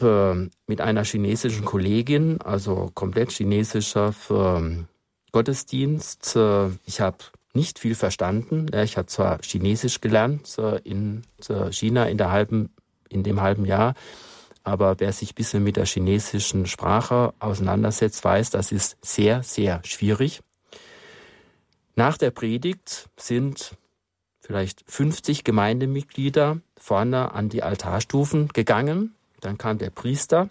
Für, 0.00 0.48
mit 0.66 0.80
einer 0.80 1.04
chinesischen 1.04 1.66
Kollegin, 1.66 2.40
also 2.40 2.90
komplett 2.94 3.32
chinesischer 3.32 4.14
für 4.14 4.86
Gottesdienst. 5.30 6.38
Ich 6.86 7.02
habe 7.02 7.18
nicht 7.52 7.78
viel 7.78 7.94
verstanden. 7.94 8.66
Ich 8.74 8.96
habe 8.96 9.08
zwar 9.08 9.40
Chinesisch 9.42 10.00
gelernt 10.00 10.56
in 10.84 11.20
China 11.70 12.06
in 12.06 12.16
der 12.16 12.30
halben, 12.30 12.70
in 13.10 13.22
dem 13.22 13.42
halben 13.42 13.66
Jahr, 13.66 13.92
aber 14.62 15.00
wer 15.00 15.12
sich 15.12 15.32
ein 15.32 15.34
bisschen 15.34 15.64
mit 15.64 15.76
der 15.76 15.84
chinesischen 15.84 16.66
Sprache 16.66 17.34
auseinandersetzt, 17.38 18.24
weiß, 18.24 18.48
das 18.50 18.72
ist 18.72 18.96
sehr, 19.02 19.42
sehr 19.42 19.82
schwierig. 19.84 20.40
Nach 21.94 22.16
der 22.16 22.30
Predigt 22.30 23.10
sind 23.18 23.76
vielleicht 24.40 24.82
50 24.86 25.44
Gemeindemitglieder 25.44 26.60
vorne 26.78 27.32
an 27.32 27.50
die 27.50 27.62
Altarstufen 27.62 28.48
gegangen. 28.48 29.14
Dann 29.40 29.58
kam 29.58 29.78
der 29.78 29.90
Priester, 29.90 30.48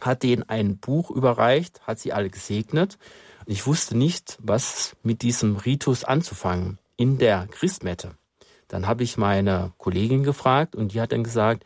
hat 0.00 0.22
denen 0.22 0.48
ein 0.48 0.78
Buch 0.78 1.10
überreicht, 1.10 1.80
hat 1.86 1.98
sie 1.98 2.12
alle 2.12 2.30
gesegnet. 2.30 2.98
Ich 3.46 3.66
wusste 3.66 3.96
nicht, 3.96 4.38
was 4.40 4.96
mit 5.02 5.22
diesem 5.22 5.56
Ritus 5.56 6.04
anzufangen 6.04 6.78
in 6.96 7.18
der 7.18 7.46
Christmette. 7.48 8.12
Dann 8.68 8.86
habe 8.86 9.02
ich 9.02 9.16
meine 9.16 9.72
Kollegin 9.78 10.22
gefragt 10.22 10.76
und 10.76 10.92
die 10.92 11.00
hat 11.00 11.12
dann 11.12 11.24
gesagt, 11.24 11.64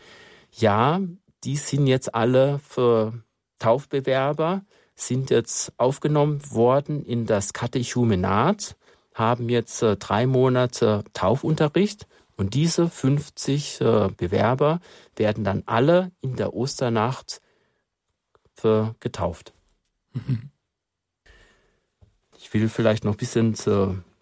ja, 0.53 1.01
die 1.45 1.57
sind 1.57 1.87
jetzt 1.87 2.15
alle 2.15 2.61
für 2.61 3.13
Taufbewerber, 3.59 4.63
sind 4.95 5.31
jetzt 5.31 5.73
aufgenommen 5.77 6.41
worden 6.51 7.05
in 7.05 7.27
das 7.27 7.53
Katechumenat, 7.53 8.77
haben 9.13 9.49
jetzt 9.49 9.83
äh, 9.83 9.97
drei 9.97 10.27
Monate 10.27 11.05
Taufunterricht 11.13 12.07
und 12.37 12.55
diese 12.55 12.89
50 12.89 13.81
äh, 13.81 14.09
Bewerber 14.17 14.81
werden 15.17 15.45
dann 15.45 15.63
alle 15.67 16.11
in 16.21 16.37
der 16.37 16.55
Osternacht 16.55 17.41
für 18.55 18.95
getauft. 19.01 19.53
Mhm. 20.13 20.51
Ich 22.39 22.53
will 22.53 22.69
vielleicht 22.69 23.05
noch 23.05 23.15
ein 23.15 23.19
bisschen 23.19 23.55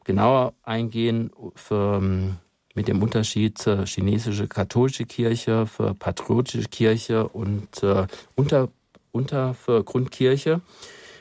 genauer 0.05 0.55
eingehen 0.63 1.31
für 1.55 1.97
ähm, 1.97 2.39
mit 2.75 2.89
dem 2.89 3.03
Unterschied 3.03 3.67
äh, 3.67 3.87
chinesische 3.87 4.49
katholische 4.49 5.05
Kirche 5.05 5.67
für 5.67 5.95
patriotische 5.95 6.69
Kirche 6.69 7.29
und 7.29 7.83
äh, 7.83 8.07
unter, 8.35 8.69
unter 9.11 9.55
für 9.55 9.85
Grundkirche. 9.85 10.61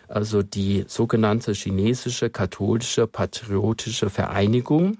Also 0.08 0.44
die 0.44 0.86
sogenannte 0.88 1.54
chinesische 1.54 2.30
katholische 2.30 3.08
patriotische 3.08 4.10
Vereinigung 4.10 4.98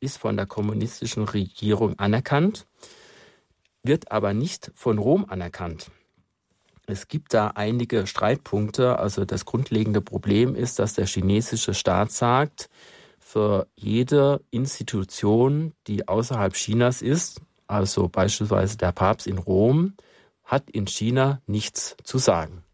ist 0.00 0.18
von 0.18 0.36
der 0.36 0.46
kommunistischen 0.46 1.24
Regierung 1.24 1.98
anerkannt, 1.98 2.66
wird 3.82 4.10
aber 4.10 4.34
nicht 4.34 4.72
von 4.74 4.98
Rom 4.98 5.24
anerkannt. 5.28 5.90
Es 6.86 7.06
gibt 7.06 7.34
da 7.34 7.48
einige 7.54 8.06
Streitpunkte. 8.06 8.98
Also 8.98 9.24
das 9.24 9.44
grundlegende 9.44 10.00
Problem 10.00 10.54
ist, 10.56 10.78
dass 10.78 10.94
der 10.94 11.06
chinesische 11.06 11.72
Staat 11.74 12.10
sagt, 12.10 12.68
für 13.18 13.68
jede 13.76 14.40
Institution, 14.50 15.72
die 15.86 16.08
außerhalb 16.08 16.52
Chinas 16.54 17.00
ist, 17.00 17.40
also 17.68 18.08
beispielsweise 18.08 18.76
der 18.76 18.90
Papst 18.90 19.28
in 19.28 19.38
Rom, 19.38 19.94
hat 20.42 20.68
in 20.68 20.88
China 20.88 21.40
nichts 21.46 21.96
zu 22.02 22.18
sagen. 22.18 22.64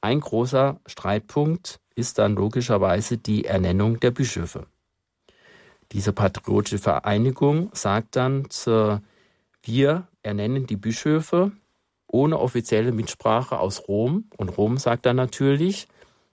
Ein 0.00 0.20
großer 0.20 0.80
Streitpunkt 0.86 1.80
ist 1.94 2.16
dann 2.16 2.34
logischerweise 2.34 3.18
die 3.18 3.44
Ernennung 3.44 4.00
der 4.00 4.12
Bischöfe. 4.12 4.66
Diese 5.92 6.12
patriotische 6.12 6.78
Vereinigung 6.78 7.70
sagt 7.72 8.16
dann, 8.16 8.46
wir 9.62 10.08
ernennen 10.22 10.66
die 10.66 10.76
Bischöfe 10.76 11.52
ohne 12.06 12.38
offizielle 12.38 12.92
Mitsprache 12.92 13.58
aus 13.58 13.88
Rom. 13.88 14.24
Und 14.36 14.50
Rom 14.50 14.78
sagt 14.78 15.06
dann 15.06 15.16
natürlich, 15.16 15.88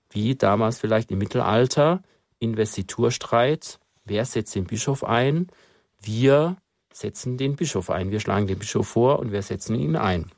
wie 0.10 0.36
damals 0.36 0.80
vielleicht 0.80 1.12
im 1.12 1.18
Mittelalter, 1.20 2.02
Investiturstreit. 2.40 3.80
Wer 4.06 4.26
setzt 4.26 4.56
den 4.56 4.66
Bischof 4.66 5.04
ein? 5.04 5.48
Wir 6.02 6.58
setzen 6.94 7.38
den 7.38 7.56
Bischof 7.56 7.90
ein. 7.90 8.12
Wir 8.12 8.20
schlagen 8.20 8.48
den 8.48 8.60
Bischof 8.60 8.88
vor 8.88 9.20
und 9.20 9.32
wir 9.32 9.42
setzen 9.42 9.76
ihn 9.76 9.96
ein. 9.96 10.32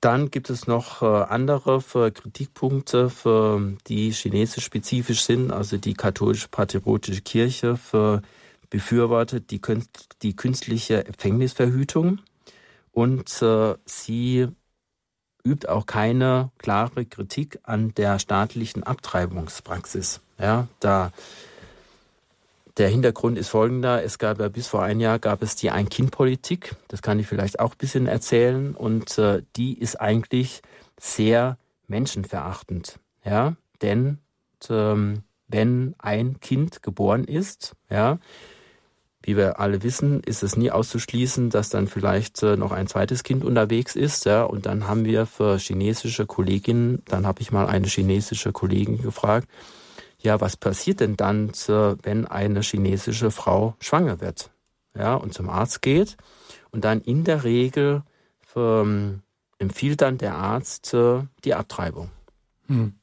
Dann 0.00 0.30
gibt 0.30 0.48
es 0.50 0.66
noch 0.66 1.02
äh, 1.02 1.06
andere 1.06 1.80
für 1.80 2.10
Kritikpunkte, 2.10 3.10
die 3.86 4.12
chinesisch 4.12 4.64
spezifisch 4.64 5.22
sind, 5.22 5.50
also 5.50 5.76
die 5.76 5.94
katholisch-patriotische 5.94 7.22
Kirche 7.22 7.76
für 7.76 8.22
befürwortet 8.70 9.50
die, 9.50 9.60
die 10.22 10.36
künstliche 10.36 11.06
Empfängnisverhütung 11.06 12.20
und 12.92 13.42
äh, 13.42 13.74
sie 13.86 14.48
übt 15.44 15.68
auch 15.68 15.86
keine 15.86 16.50
klare 16.58 17.06
Kritik 17.06 17.58
an 17.62 17.94
der 17.94 18.18
staatlichen 18.18 18.82
Abtreibungspraxis. 18.82 20.20
Ja, 20.38 20.68
da 20.80 21.12
der 22.78 22.88
Hintergrund 22.88 23.36
ist 23.38 23.48
folgender. 23.48 24.04
Es 24.04 24.18
gab 24.18 24.38
ja 24.40 24.48
bis 24.48 24.68
vor 24.68 24.82
ein 24.82 25.00
Jahr 25.00 25.18
gab 25.18 25.42
es 25.42 25.56
die 25.56 25.70
Ein-Kind-Politik. 25.70 26.76
Das 26.86 27.02
kann 27.02 27.18
ich 27.18 27.26
vielleicht 27.26 27.60
auch 27.60 27.72
ein 27.72 27.78
bisschen 27.78 28.06
erzählen. 28.06 28.74
Und 28.74 29.18
äh, 29.18 29.42
die 29.56 29.78
ist 29.78 30.00
eigentlich 30.00 30.62
sehr 30.98 31.58
menschenverachtend. 31.88 33.00
Ja, 33.24 33.56
denn 33.82 34.18
ähm, 34.70 35.22
wenn 35.48 35.94
ein 35.98 36.40
Kind 36.40 36.82
geboren 36.82 37.24
ist, 37.24 37.74
ja, 37.90 38.18
wie 39.22 39.36
wir 39.36 39.58
alle 39.58 39.82
wissen, 39.82 40.22
ist 40.22 40.42
es 40.42 40.56
nie 40.56 40.70
auszuschließen, 40.70 41.50
dass 41.50 41.70
dann 41.70 41.88
vielleicht 41.88 42.42
äh, 42.42 42.56
noch 42.56 42.72
ein 42.72 42.86
zweites 42.86 43.24
Kind 43.24 43.44
unterwegs 43.44 43.96
ist. 43.96 44.24
Ja, 44.24 44.44
und 44.44 44.66
dann 44.66 44.86
haben 44.86 45.04
wir 45.04 45.26
für 45.26 45.58
chinesische 45.58 46.26
Kolleginnen, 46.26 47.02
dann 47.06 47.26
habe 47.26 47.42
ich 47.42 47.50
mal 47.50 47.66
eine 47.66 47.88
chinesische 47.88 48.52
Kollegin 48.52 49.02
gefragt, 49.02 49.48
ja, 50.20 50.40
was 50.40 50.56
passiert 50.56 51.00
denn 51.00 51.16
dann, 51.16 51.50
äh, 51.68 51.96
wenn 52.02 52.26
eine 52.26 52.62
chinesische 52.62 53.30
Frau 53.30 53.74
schwanger 53.80 54.20
wird? 54.20 54.50
Ja, 54.96 55.14
und 55.14 55.32
zum 55.32 55.48
Arzt 55.48 55.82
geht 55.82 56.16
und 56.70 56.84
dann 56.84 57.00
in 57.00 57.24
der 57.24 57.44
Regel 57.44 58.02
ähm, 58.56 59.22
empfiehlt 59.58 60.02
dann 60.02 60.18
der 60.18 60.34
Arzt 60.34 60.92
äh, 60.94 61.22
die 61.44 61.54
Abtreibung. 61.54 62.10
Hm. 62.66 62.94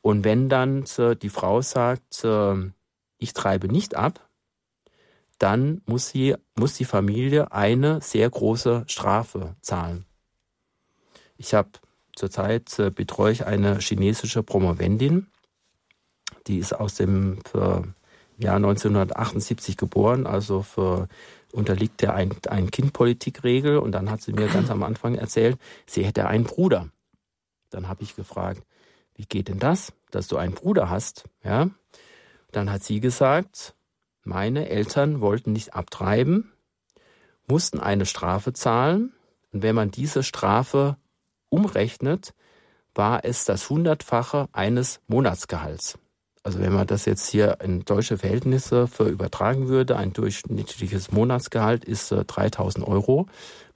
Und 0.00 0.24
wenn 0.24 0.48
dann 0.48 0.84
äh, 0.98 1.14
die 1.14 1.28
Frau 1.28 1.60
sagt, 1.60 2.24
äh, 2.24 2.54
ich 3.18 3.34
treibe 3.34 3.68
nicht 3.68 3.94
ab, 3.94 4.28
dann 5.38 5.82
muss, 5.86 6.08
sie, 6.08 6.36
muss 6.58 6.74
die 6.74 6.84
Familie 6.84 7.52
eine 7.52 8.00
sehr 8.00 8.28
große 8.28 8.84
Strafe 8.86 9.56
zahlen. 9.60 10.04
Ich 11.36 11.54
habe 11.54 11.70
zurzeit 12.14 12.78
äh, 12.78 12.90
betreue 12.90 13.32
ich 13.32 13.46
eine 13.46 13.78
chinesische 13.78 14.42
Promovendin, 14.42 15.28
die 16.46 16.58
ist 16.58 16.72
aus 16.72 16.94
dem 16.94 17.38
Jahr 18.38 18.56
1978 18.56 19.76
geboren, 19.76 20.26
also 20.26 20.62
für, 20.62 21.08
unterliegt 21.52 22.00
der 22.02 22.14
ein, 22.14 22.34
ein 22.48 22.70
Kindpolitikregel 22.70 23.78
und 23.78 23.92
dann 23.92 24.10
hat 24.10 24.22
sie 24.22 24.32
mir 24.32 24.48
ganz 24.48 24.70
am 24.70 24.82
Anfang 24.82 25.14
erzählt, 25.14 25.58
sie 25.86 26.04
hätte 26.04 26.26
einen 26.26 26.44
Bruder. 26.44 26.88
Dann 27.70 27.88
habe 27.88 28.02
ich 28.02 28.16
gefragt, 28.16 28.62
wie 29.14 29.26
geht 29.26 29.48
denn 29.48 29.58
das, 29.58 29.92
dass 30.10 30.28
du 30.28 30.36
einen 30.36 30.54
Bruder 30.54 30.90
hast? 30.90 31.24
Ja, 31.44 31.68
dann 32.52 32.70
hat 32.70 32.82
sie 32.82 33.00
gesagt, 33.00 33.74
meine 34.24 34.68
Eltern 34.68 35.20
wollten 35.20 35.52
nicht 35.52 35.74
abtreiben, 35.74 36.52
mussten 37.46 37.80
eine 37.80 38.06
Strafe 38.06 38.52
zahlen. 38.52 39.12
Und 39.52 39.62
wenn 39.62 39.74
man 39.74 39.90
diese 39.90 40.22
Strafe 40.22 40.96
umrechnet, 41.48 42.34
war 42.94 43.24
es 43.24 43.44
das 43.44 43.68
Hundertfache 43.68 44.48
eines 44.52 45.00
Monatsgehalts. 45.06 45.98
Also 46.42 46.58
wenn 46.58 46.72
man 46.72 46.86
das 46.86 47.04
jetzt 47.04 47.28
hier 47.28 47.58
in 47.62 47.84
deutsche 47.84 48.16
Verhältnisse 48.16 48.86
für 48.86 49.08
übertragen 49.08 49.68
würde, 49.68 49.96
ein 49.96 50.12
durchschnittliches 50.12 51.12
Monatsgehalt 51.12 51.84
ist 51.84 52.10
3000 52.10 52.84
äh, 52.84 52.88
Euro, 52.88 53.26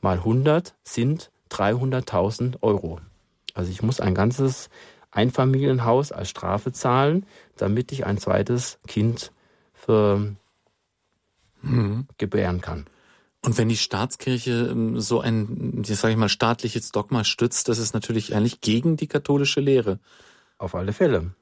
mal 0.01 0.17
100 0.17 0.75
sind 0.83 1.31
300.000 1.51 2.63
Euro. 2.63 3.01
Also 3.53 3.71
ich 3.71 3.83
muss 3.83 4.01
ein 4.01 4.15
ganzes 4.15 4.71
Einfamilienhaus 5.11 6.11
als 6.11 6.31
Strafe 6.31 6.73
zahlen, 6.73 7.27
damit 7.57 7.93
ich 7.93 8.07
ein 8.07 8.19
zweites 8.19 8.79
Kind 8.87 9.31
für, 9.73 10.35
mhm. 11.63 12.09
gebären 12.19 12.61
kann. 12.61 12.87
Und 13.45 13.59
wenn 13.59 13.69
die 13.69 13.77
Staatskirche 13.77 14.69
ähm, 14.71 15.01
so 15.01 15.21
ein, 15.21 15.85
sage 15.85 16.13
ich 16.13 16.19
mal, 16.19 16.31
staatliches 16.31 16.93
Dogma 16.93 17.25
stützt, 17.25 17.69
das 17.69 17.79
ist 17.79 17.93
natürlich 17.93 18.35
eigentlich 18.35 18.63
gegen 18.63 18.97
die 18.97 19.07
katholische 19.07 19.61
Lehre. 19.61 20.01
Auf 20.57 20.75
alle 20.75 20.95
Fälle. 20.95 21.33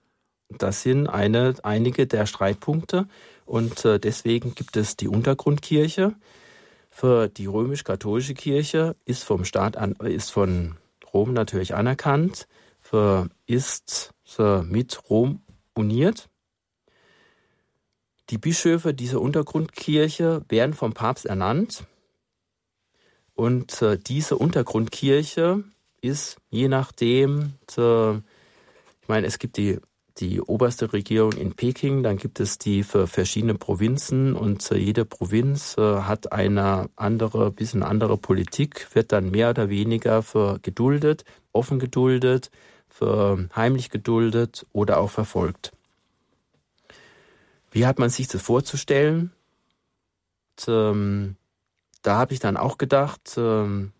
Das 0.58 0.82
sind 0.82 1.06
eine, 1.06 1.54
einige 1.62 2.06
der 2.06 2.26
Streitpunkte 2.26 3.06
und 3.46 3.84
äh, 3.84 3.98
deswegen 3.98 4.54
gibt 4.54 4.76
es 4.76 4.96
die 4.96 5.08
Untergrundkirche. 5.08 6.14
Für 6.90 7.28
die 7.28 7.46
römisch-katholische 7.46 8.34
Kirche 8.34 8.96
ist 9.06 9.24
vom 9.24 9.44
Staat 9.44 9.76
an, 9.76 9.92
ist 9.96 10.30
von 10.30 10.76
Rom 11.12 11.32
natürlich 11.32 11.74
anerkannt, 11.74 12.46
für, 12.80 13.28
ist 13.46 14.12
mit 14.62 15.10
Rom 15.10 15.42
uniert. 15.74 16.28
Die 18.30 18.38
Bischöfe 18.38 18.94
dieser 18.94 19.20
Untergrundkirche 19.20 20.42
werden 20.48 20.74
vom 20.74 20.94
Papst 20.94 21.26
ernannt 21.26 21.84
und 23.34 23.82
äh, 23.82 23.98
diese 23.98 24.36
Untergrundkirche 24.36 25.64
ist 26.00 26.38
je 26.50 26.68
nachdem, 26.68 27.54
äh, 27.76 28.12
ich 28.14 29.08
meine, 29.08 29.26
es 29.26 29.38
gibt 29.38 29.56
die 29.56 29.78
die 30.18 30.40
oberste 30.40 30.92
Regierung 30.92 31.32
in 31.32 31.54
Peking, 31.54 32.02
dann 32.02 32.16
gibt 32.16 32.40
es 32.40 32.58
die 32.58 32.82
für 32.82 33.06
verschiedene 33.06 33.54
Provinzen 33.54 34.34
und 34.34 34.68
jede 34.70 35.04
Provinz 35.04 35.76
äh, 35.78 36.02
hat 36.02 36.32
eine 36.32 36.90
andere, 36.96 37.50
bisschen 37.50 37.82
andere 37.82 38.16
Politik, 38.18 38.88
wird 38.94 39.12
dann 39.12 39.30
mehr 39.30 39.50
oder 39.50 39.68
weniger 39.68 40.22
für 40.22 40.58
geduldet, 40.60 41.24
offen 41.52 41.78
geduldet, 41.78 42.50
für 42.88 43.48
heimlich 43.56 43.90
geduldet 43.90 44.66
oder 44.72 44.98
auch 44.98 45.10
verfolgt. 45.10 45.72
Wie 47.70 47.86
hat 47.86 47.98
man 47.98 48.10
sich 48.10 48.28
das 48.28 48.42
vorzustellen? 48.42 49.32
Und, 50.58 50.68
ähm, 50.68 51.36
da 52.02 52.18
habe 52.18 52.34
ich 52.34 52.40
dann 52.40 52.56
auch 52.56 52.78
gedacht, 52.78 53.34
ähm, 53.36 53.92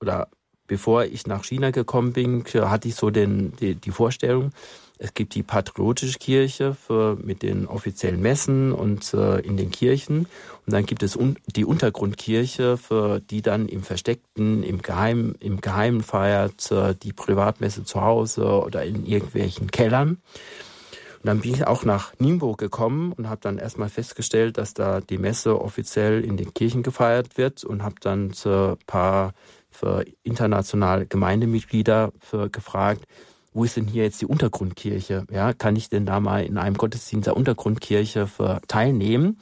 oder 0.00 0.28
bevor 0.66 1.04
ich 1.04 1.26
nach 1.26 1.44
China 1.44 1.70
gekommen 1.70 2.12
bin, 2.12 2.44
hatte 2.44 2.88
ich 2.88 2.94
so 2.94 3.10
den, 3.10 3.56
die, 3.56 3.74
die 3.74 3.90
Vorstellung, 3.90 4.52
es 4.98 5.12
gibt 5.12 5.34
die 5.34 5.42
patriotische 5.42 6.18
Kirche 6.18 6.74
für, 6.74 7.16
mit 7.16 7.42
den 7.42 7.66
offiziellen 7.66 8.20
Messen 8.20 8.72
und 8.72 9.12
äh, 9.12 9.40
in 9.40 9.56
den 9.56 9.70
Kirchen. 9.70 10.20
Und 10.66 10.72
dann 10.72 10.86
gibt 10.86 11.02
es 11.02 11.16
un 11.16 11.36
die 11.46 11.64
Untergrundkirche, 11.64 12.76
für 12.76 13.20
die 13.20 13.42
dann 13.42 13.68
im 13.68 13.82
Versteckten, 13.82 14.62
im 14.62 14.82
Geheimen, 14.82 15.34
im 15.40 15.60
Geheimen 15.60 16.02
feiert, 16.02 16.70
äh, 16.70 16.94
die 16.94 17.12
Privatmesse 17.12 17.84
zu 17.84 18.00
Hause 18.00 18.46
oder 18.46 18.84
in 18.84 19.04
irgendwelchen 19.04 19.70
Kellern. 19.70 20.10
Und 20.10 21.28
dann 21.28 21.40
bin 21.40 21.54
ich 21.54 21.66
auch 21.66 21.84
nach 21.84 22.12
Ningbo 22.18 22.52
gekommen 22.54 23.12
und 23.12 23.28
habe 23.28 23.40
dann 23.40 23.58
erstmal 23.58 23.88
festgestellt, 23.88 24.58
dass 24.58 24.74
da 24.74 25.00
die 25.00 25.18
Messe 25.18 25.60
offiziell 25.60 26.22
in 26.22 26.36
den 26.36 26.54
Kirchen 26.54 26.82
gefeiert 26.82 27.36
wird 27.36 27.64
und 27.64 27.82
habe 27.82 27.96
dann 28.00 28.32
ein 28.44 28.76
paar 28.86 29.32
für 29.70 30.04
internationale 30.22 31.06
Gemeindemitglieder 31.06 32.12
für 32.20 32.48
gefragt, 32.48 33.06
wo 33.54 33.64
ist 33.64 33.76
denn 33.76 33.86
hier 33.86 34.02
jetzt 34.02 34.20
die 34.20 34.26
Untergrundkirche? 34.26 35.26
Ja, 35.30 35.52
kann 35.52 35.76
ich 35.76 35.88
denn 35.88 36.04
da 36.04 36.20
mal 36.20 36.44
in 36.44 36.58
einem 36.58 36.76
Gottesdienst 36.76 37.28
der 37.28 37.36
Untergrundkirche 37.36 38.26
für 38.26 38.60
teilnehmen? 38.68 39.38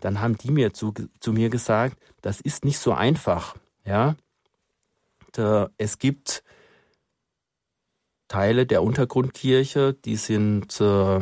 Dann 0.00 0.20
haben 0.20 0.38
die 0.38 0.52
mir 0.52 0.72
zu, 0.72 0.94
zu 1.20 1.32
mir 1.32 1.50
gesagt, 1.50 1.98
das 2.22 2.40
ist 2.40 2.64
nicht 2.64 2.78
so 2.78 2.92
einfach. 2.92 3.56
Ja, 3.84 4.14
da, 5.32 5.68
es 5.78 5.98
gibt 5.98 6.44
Teile 8.28 8.66
der 8.66 8.82
Untergrundkirche, 8.82 9.94
die 9.94 10.16
sind 10.16 10.80
äh, 10.80 11.20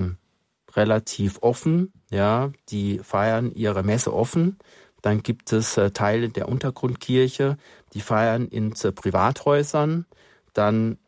relativ 0.76 1.38
offen, 1.40 1.92
ja, 2.10 2.52
die 2.68 2.98
feiern 2.98 3.52
ihre 3.54 3.82
Messe 3.82 4.12
offen. 4.12 4.58
Dann 5.02 5.22
gibt 5.22 5.52
es 5.52 5.76
äh, 5.76 5.90
Teile 5.92 6.28
der 6.28 6.48
Untergrundkirche, 6.48 7.56
die 7.94 8.00
feiern 8.00 8.48
in 8.48 8.72
äh, 8.82 8.92
Privathäusern. 8.92 10.06
Dann 10.52 10.98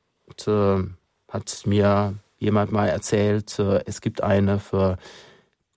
äh, 0.47 0.83
hat 1.37 1.67
mir 1.67 2.15
jemand 2.39 2.73
mal 2.73 2.89
erzählt, 2.89 3.59
äh, 3.59 3.83
es 3.87 4.01
gibt 4.01 4.23
eine 4.23 4.59
für 4.59 4.97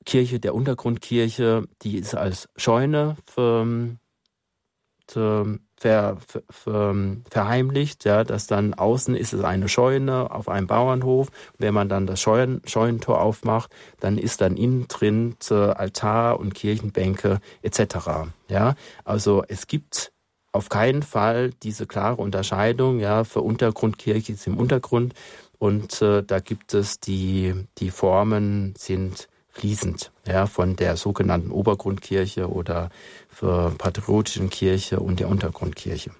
Kirche 0.06 0.40
der 0.40 0.56
Untergrundkirche, 0.56 1.68
die 1.82 1.98
ist 1.98 2.16
als 2.16 2.50
Scheune 2.56 3.18
für, 3.26 3.98
für, 5.08 5.60
ver, 5.76 6.18
ver, 6.50 6.96
verheimlicht, 7.30 8.06
ja, 8.06 8.24
dass 8.24 8.48
dann 8.48 8.74
außen 8.74 9.16
ist 9.16 9.34
es 9.34 9.44
eine 9.44 9.68
Scheune 9.68 10.32
auf 10.32 10.48
einem 10.48 10.68
Bauernhof. 10.68 11.28
Wenn 11.58 11.74
man 11.74 11.90
dann 11.90 12.08
das 12.08 12.22
Scheuen, 12.22 12.62
Scheunentor 12.66 13.22
aufmacht, 13.22 13.72
dann 14.00 14.18
ist 14.18 14.42
dann 14.42 14.56
innen 14.56 14.88
drin 14.88 15.36
Altar 15.50 16.40
und 16.40 16.56
Kirchenbänke 16.56 17.40
etc. 17.62 18.32
Ja, 18.48 18.76
also 19.04 19.44
es 19.48 19.68
gibt 19.68 20.12
auf 20.52 20.70
keinen 20.70 21.04
Fall 21.04 21.52
diese 21.62 21.86
klare 21.86 22.16
Unterscheidung, 22.16 23.00
ja, 23.00 23.24
für 23.24 23.42
Untergrundkirche 23.42 24.34
ist 24.34 24.48
im 24.48 24.58
Untergrund 24.58 25.14
und 25.60 26.02
äh, 26.02 26.24
da 26.24 26.40
gibt 26.40 26.74
es 26.74 27.00
die, 27.00 27.54
die 27.78 27.92
Formen 27.92 28.74
sind 28.78 29.28
fließend, 29.50 30.12
ja, 30.26 30.46
von 30.46 30.76
der 30.76 30.96
sogenannten 30.96 31.52
Obergrundkirche 31.52 32.50
oder 32.50 32.90
für 33.28 33.72
patriotischen 33.78 34.50
Kirche 34.50 35.00
und 35.02 35.20
der 35.20 35.28
Untergrundkirche. 35.28 36.12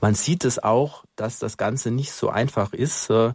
Man 0.00 0.14
sieht 0.14 0.46
es 0.46 0.58
auch, 0.58 1.04
dass 1.14 1.38
das 1.38 1.58
Ganze 1.58 1.90
nicht 1.90 2.12
so 2.12 2.30
einfach 2.30 2.72
ist, 2.72 3.10
äh, 3.10 3.32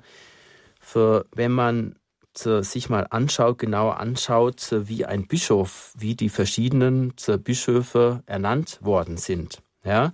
für, 0.80 1.26
wenn 1.32 1.52
man 1.52 1.96
äh, 2.44 2.64
sich 2.64 2.90
mal 2.90 3.06
anschaut, 3.12 3.60
genauer 3.60 4.00
anschaut, 4.00 4.72
äh, 4.72 4.88
wie 4.88 5.06
ein 5.06 5.28
Bischof, 5.28 5.94
wie 5.96 6.16
die 6.16 6.30
verschiedenen 6.30 7.14
äh, 7.28 7.38
Bischöfe 7.38 8.24
ernannt 8.26 8.80
worden 8.82 9.18
sind. 9.18 9.62
Ja, 9.84 10.12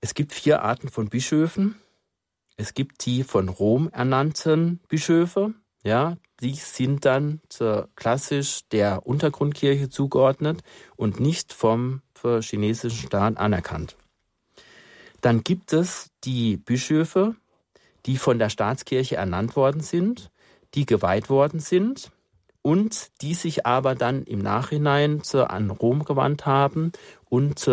es 0.00 0.14
gibt 0.14 0.32
vier 0.32 0.62
Arten 0.62 0.88
von 0.88 1.10
Bischöfen. 1.10 1.76
Es 2.62 2.74
gibt 2.74 3.06
die 3.06 3.24
von 3.24 3.48
Rom 3.48 3.90
ernannten 3.92 4.78
Bischöfe, 4.86 5.52
ja, 5.82 6.16
die 6.40 6.54
sind 6.54 7.04
dann 7.04 7.40
klassisch 7.96 8.60
der 8.70 9.04
Untergrundkirche 9.04 9.90
zugeordnet 9.90 10.62
und 10.94 11.18
nicht 11.18 11.52
vom 11.52 12.02
chinesischen 12.40 13.08
Staat 13.08 13.36
anerkannt. 13.36 13.96
Dann 15.22 15.42
gibt 15.42 15.72
es 15.72 16.10
die 16.22 16.56
Bischöfe, 16.56 17.34
die 18.06 18.16
von 18.16 18.38
der 18.38 18.48
Staatskirche 18.48 19.16
ernannt 19.16 19.56
worden 19.56 19.80
sind, 19.80 20.30
die 20.74 20.86
geweiht 20.86 21.30
worden 21.30 21.58
sind 21.58 22.12
und 22.62 23.10
die 23.22 23.34
sich 23.34 23.66
aber 23.66 23.96
dann 23.96 24.22
im 24.22 24.38
Nachhinein 24.38 25.20
an 25.32 25.70
Rom 25.70 26.04
gewandt 26.04 26.46
haben 26.46 26.92
und 27.28 27.68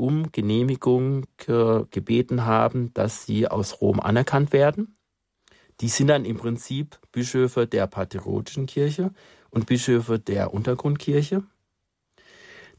um 0.00 0.32
Genehmigung 0.32 1.26
gebeten 1.36 2.46
haben, 2.46 2.92
dass 2.94 3.26
sie 3.26 3.46
aus 3.46 3.80
Rom 3.80 4.00
anerkannt 4.00 4.52
werden. 4.52 4.96
Die 5.80 5.88
sind 5.88 6.08
dann 6.08 6.24
im 6.24 6.36
Prinzip 6.36 6.98
Bischöfe 7.12 7.66
der 7.66 7.86
patriotischen 7.86 8.66
Kirche 8.66 9.12
und 9.50 9.66
Bischöfe 9.66 10.18
der 10.18 10.52
Untergrundkirche. 10.52 11.44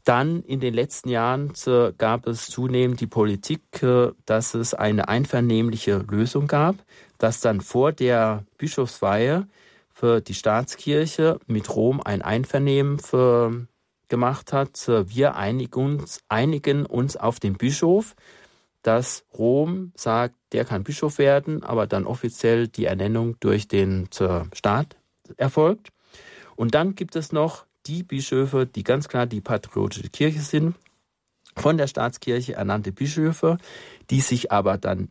Dann 0.04 0.42
in 0.42 0.58
den 0.58 0.74
letzten 0.74 1.10
Jahren 1.10 1.52
gab 1.96 2.26
es 2.26 2.46
zunehmend 2.46 3.00
die 3.00 3.06
Politik, 3.06 3.62
dass 4.26 4.54
es 4.54 4.74
eine 4.74 5.08
einvernehmliche 5.08 5.98
Lösung 5.98 6.48
gab, 6.48 6.76
dass 7.18 7.40
dann 7.40 7.60
vor 7.60 7.92
der 7.92 8.44
Bischofsweihe 8.58 9.46
für 9.94 10.20
die 10.20 10.34
Staatskirche 10.34 11.38
mit 11.46 11.74
Rom 11.74 12.00
ein 12.02 12.22
Einvernehmen 12.22 12.98
für 12.98 13.68
gemacht 14.12 14.52
hat. 14.52 14.86
Wir 14.86 15.36
einigen 15.36 15.96
uns, 15.96 16.20
einigen 16.28 16.84
uns 16.84 17.16
auf 17.16 17.40
den 17.40 17.54
Bischof, 17.54 18.14
dass 18.82 19.24
Rom 19.32 19.92
sagt, 19.96 20.34
der 20.52 20.66
kann 20.66 20.84
Bischof 20.84 21.16
werden, 21.16 21.62
aber 21.62 21.86
dann 21.86 22.04
offiziell 22.04 22.68
die 22.68 22.84
Ernennung 22.84 23.36
durch 23.40 23.68
den 23.68 24.10
Staat 24.52 24.96
erfolgt. 25.38 25.88
Und 26.56 26.74
dann 26.74 26.94
gibt 26.94 27.16
es 27.16 27.32
noch 27.32 27.64
die 27.86 28.02
Bischöfe, 28.02 28.66
die 28.66 28.84
ganz 28.84 29.08
klar 29.08 29.24
die 29.24 29.40
patriotische 29.40 30.10
Kirche 30.10 30.40
sind, 30.40 30.74
von 31.56 31.78
der 31.78 31.86
Staatskirche 31.86 32.52
ernannte 32.52 32.92
Bischöfe, 32.92 33.56
die 34.10 34.20
sich 34.20 34.52
aber 34.52 34.76
dann 34.76 35.08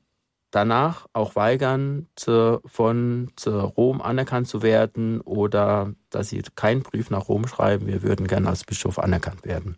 danach 0.51 1.07
auch 1.13 1.35
weigern, 1.35 2.07
zu, 2.15 2.61
von 2.65 3.31
zu 3.35 3.59
Rom 3.59 4.01
anerkannt 4.01 4.47
zu 4.47 4.61
werden 4.61 5.21
oder 5.21 5.93
dass 6.09 6.29
sie 6.29 6.43
keinen 6.55 6.83
Brief 6.83 7.09
nach 7.09 7.29
Rom 7.29 7.47
schreiben, 7.47 7.87
wir 7.87 8.03
würden 8.03 8.27
gerne 8.27 8.49
als 8.49 8.63
Bischof 8.63 8.99
anerkannt 8.99 9.45
werden. 9.45 9.77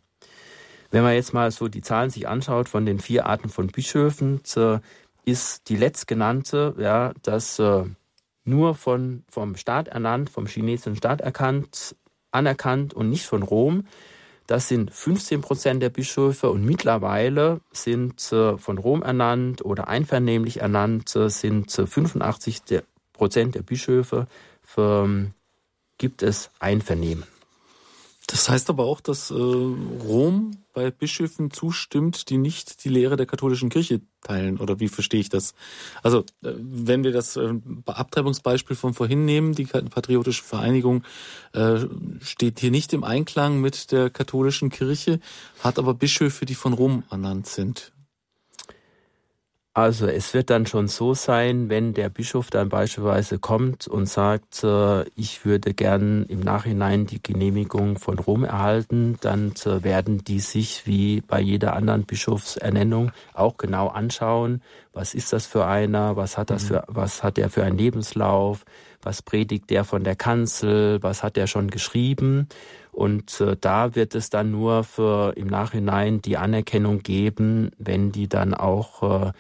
Wenn 0.92 1.04
man 1.04 1.14
jetzt 1.14 1.34
mal 1.34 1.50
so 1.52 1.68
die 1.68 1.82
Zahlen 1.82 2.10
sich 2.10 2.28
anschaut 2.28 2.70
von 2.70 2.86
den 2.86 3.00
vier 3.00 3.26
Arten 3.26 3.50
von 3.50 3.68
Bischöfen, 3.68 4.42
ist 5.26 5.70
die 5.70 5.78
letztgenannte, 5.78 6.76
ja, 6.78 7.14
das 7.24 7.58
äh, 7.60 7.86
nur 8.44 8.76
von, 8.76 9.24
vom 9.30 9.56
Staat 9.56 9.88
ernannt, 9.88 10.30
vom 10.30 10.48
chinesischen 10.48 10.96
Staat 10.96 11.22
erkannt, 11.22 11.96
anerkannt 12.32 12.94
und 12.94 13.10
nicht 13.10 13.26
von 13.26 13.44
Rom, 13.44 13.88
das 14.48 14.68
sind 14.68 14.92
15 14.92 15.42
Prozent 15.42 15.82
der 15.82 15.90
Bischöfe 15.90 16.50
und 16.50 16.66
mittlerweile 16.66 17.62
sind 17.72 18.22
von 18.22 18.78
Rom 18.78 19.02
ernannt 19.02 19.64
oder 19.64 19.88
einvernehmlich 19.88 20.62
ernannt, 20.62 21.10
sind 21.10 21.72
85 21.72 22.62
Prozent 23.14 23.56
der 23.56 23.62
Bischöfe 23.62 24.28
für, 24.64 25.28
gibt 25.98 26.24
es 26.24 26.50
Einvernehmen. 26.60 27.24
Das 28.28 28.50
heißt 28.50 28.70
aber 28.70 28.86
auch, 28.86 29.02
dass 29.02 29.32
äh, 29.32 29.34
Rom 29.34 30.58
bei 30.74 30.90
Bischöfen 30.92 31.52
zustimmt, 31.52 32.30
die 32.30 32.38
nicht 32.38 32.84
die 32.84 32.90
Lehre 32.90 33.16
der 33.16 33.26
katholischen 33.26 33.70
Kirche 33.70 34.02
teilen. 34.22 34.58
Oder 34.58 34.80
wie 34.80 34.88
verstehe 34.88 35.20
ich 35.20 35.30
das? 35.30 35.54
Also 36.02 36.20
äh, 36.42 36.54
wenn 36.58 37.04
wir 37.04 37.12
das 37.12 37.38
äh, 37.38 37.54
Abtreibungsbeispiel 37.86 38.76
von 38.76 38.94
vorhin 38.94 39.26
nehmen, 39.26 39.54
die 39.54 39.66
patriotische 39.66 40.44
Vereinigung 40.44 41.04
äh, 41.54 41.80
steht 42.22 42.60
hier 42.60 42.72
nicht 42.72 42.94
im 42.94 43.04
Einklang 43.04 43.62
mit 43.62 43.92
der 43.92 44.10
katholischen 44.10 44.70
Kirche, 44.70 45.20
hat 45.60 45.78
aber 45.78 45.94
Bischöfe, 45.94 46.46
die 46.46 46.56
von 46.56 46.74
Rom 46.74 47.04
ernannt 47.12 47.48
sind. 47.48 47.93
Also 49.76 50.06
es 50.06 50.36
wird 50.36 50.52
dann 50.52 50.68
schon 50.68 50.88
so 50.88 51.16
sein, 51.16 51.68
wenn 51.68 51.96
der 51.96 52.10
Bischof 52.10 52.52
dann 52.52 52.70
beispielsweise 52.70 53.40
kommt 53.40 53.88
und 53.88 54.08
sagt, 54.08 54.64
äh, 54.64 55.04
ich 55.16 55.46
würde 55.46 55.74
gern 55.74 56.28
im 56.28 56.42
Nachhinein 56.42 57.08
die 57.08 57.24
Genehmigung 57.24 57.98
von 57.98 58.20
Rom 58.20 58.44
erhalten, 58.44 59.18
dann 59.22 59.52
äh, 59.66 59.84
werden 59.84 60.24
die 60.24 60.42
sich 60.42 60.86
wie 60.86 61.22
bei 61.22 61.42
jeder 61.42 61.74
anderen 61.74 62.04
Bischofsernennung 62.04 63.14
auch 63.34 63.58
genau 63.58 63.88
anschauen, 63.88 64.62
was 64.94 65.16
ist 65.16 65.34
das 65.34 65.48
für 65.48 65.66
einer, 65.66 66.16
was 66.18 66.38
hat 66.38 66.52
das 66.52 66.66
mhm. 66.66 66.68
für, 66.68 66.84
was 66.88 67.24
hat 67.24 67.40
er 67.40 67.50
für 67.50 67.64
einen 67.64 67.80
Lebenslauf, 67.80 68.66
was 69.02 69.24
predigt 69.24 69.72
der 69.72 69.86
von 69.86 70.04
der 70.04 70.16
Kanzel, 70.16 71.02
was 71.02 71.24
hat 71.24 71.36
er 71.36 71.48
schon 71.48 71.72
geschrieben. 71.72 72.48
Und 72.92 73.42
äh, 73.42 73.58
da 73.60 73.96
wird 73.96 74.14
es 74.14 74.30
dann 74.30 74.52
nur 74.52 74.84
für 74.84 75.34
im 75.36 75.48
Nachhinein 75.48 76.22
die 76.22 76.38
Anerkennung 76.38 77.02
geben, 77.02 77.72
wenn 77.80 78.12
die 78.12 78.28
dann 78.28 78.54
auch 78.54 79.30
äh, 79.30 79.32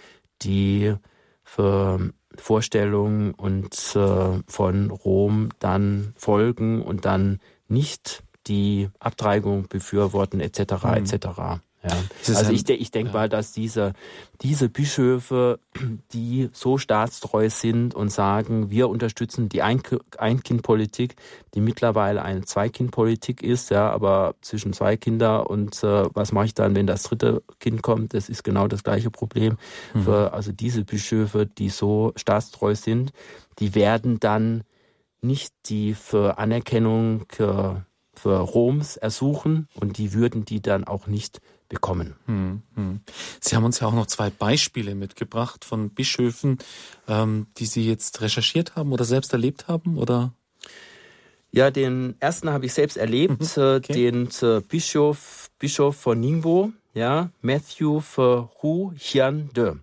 die 0.43 0.95
für 1.43 2.11
Vorstellungen 2.35 3.33
und 3.33 3.73
äh, 3.95 4.39
von 4.47 4.91
Rom 4.91 5.49
dann 5.59 6.13
folgen 6.15 6.81
und 6.81 7.05
dann 7.05 7.39
nicht 7.67 8.23
die 8.47 8.89
Abtreibung 8.99 9.67
befürworten 9.67 10.39
etc. 10.39 10.83
Mhm. 10.83 10.93
etc. 10.93 11.61
Ja. 11.83 11.97
Also 12.35 12.51
ich, 12.51 12.67
ich 12.69 12.91
denke 12.91 13.11
mal, 13.11 13.27
dass 13.27 13.51
diese, 13.51 13.93
diese 14.41 14.69
Bischöfe, 14.69 15.59
die 16.13 16.49
so 16.53 16.77
staatstreu 16.77 17.49
sind 17.49 17.93
und 17.93 18.09
sagen, 18.09 18.69
wir 18.69 18.87
unterstützen 18.87 19.49
die 19.49 19.61
Ein-Kind-Politik, 19.61 21.15
die 21.53 21.61
mittlerweile 21.61 22.21
eine 22.23 22.45
Zwei-Kind-Politik 22.45 23.43
ist, 23.43 23.69
ja, 23.69 23.89
aber 23.89 24.35
zwischen 24.41 24.71
zwei 24.71 24.95
Kinder 24.95 25.49
und 25.49 25.83
äh, 25.83 26.05
was 26.13 26.31
mache 26.31 26.45
ich 26.45 26.53
dann, 26.53 26.75
wenn 26.75 26.87
das 26.87 27.03
dritte 27.03 27.43
Kind 27.59 27.81
kommt, 27.81 28.13
das 28.13 28.29
ist 28.29 28.43
genau 28.43 28.67
das 28.67 28.83
gleiche 28.83 29.11
Problem. 29.11 29.57
Mhm. 29.93 30.03
Für, 30.03 30.33
also 30.33 30.53
diese 30.53 30.85
Bischöfe, 30.85 31.45
die 31.45 31.69
so 31.69 32.13
staatstreu 32.15 32.75
sind, 32.75 33.11
die 33.59 33.75
werden 33.75 34.19
dann 34.19 34.63
nicht 35.21 35.53
die 35.65 35.93
für 35.93 36.37
Anerkennung 36.37 37.25
für, 37.29 37.85
für 38.13 38.39
Roms 38.39 38.97
ersuchen 38.97 39.67
und 39.79 39.97
die 39.97 40.13
würden 40.13 40.45
die 40.45 40.61
dann 40.61 40.83
auch 40.83 41.07
nicht 41.07 41.41
bekommen. 41.73 42.15
Hm, 42.25 42.61
hm. 42.75 43.01
Sie 43.39 43.55
haben 43.55 43.65
uns 43.65 43.79
ja 43.79 43.87
auch 43.87 43.93
noch 43.93 44.07
zwei 44.07 44.29
Beispiele 44.29 44.95
mitgebracht 44.95 45.65
von 45.65 45.89
Bischöfen, 45.89 46.59
ähm, 47.07 47.47
die 47.57 47.65
Sie 47.65 47.87
jetzt 47.87 48.21
recherchiert 48.21 48.75
haben 48.75 48.91
oder 48.91 49.05
selbst 49.05 49.33
erlebt 49.33 49.67
haben, 49.67 49.97
oder? 49.97 50.33
Ja, 51.51 51.69
den 51.69 52.15
ersten 52.19 52.49
habe 52.49 52.65
ich 52.65 52.73
selbst 52.73 52.97
erlebt, 52.97 53.39
mhm, 53.39 53.61
äh, 53.61 53.75
okay. 53.75 53.93
den 53.93 54.29
äh, 54.41 54.61
Bischof, 54.61 55.49
Bischof 55.59 55.95
von 55.95 56.19
Ningbo, 56.19 56.71
ja, 56.93 57.29
Matthew 57.41 58.01
Hu 58.17 58.91
Hian 58.95 59.49
De. 59.55 59.75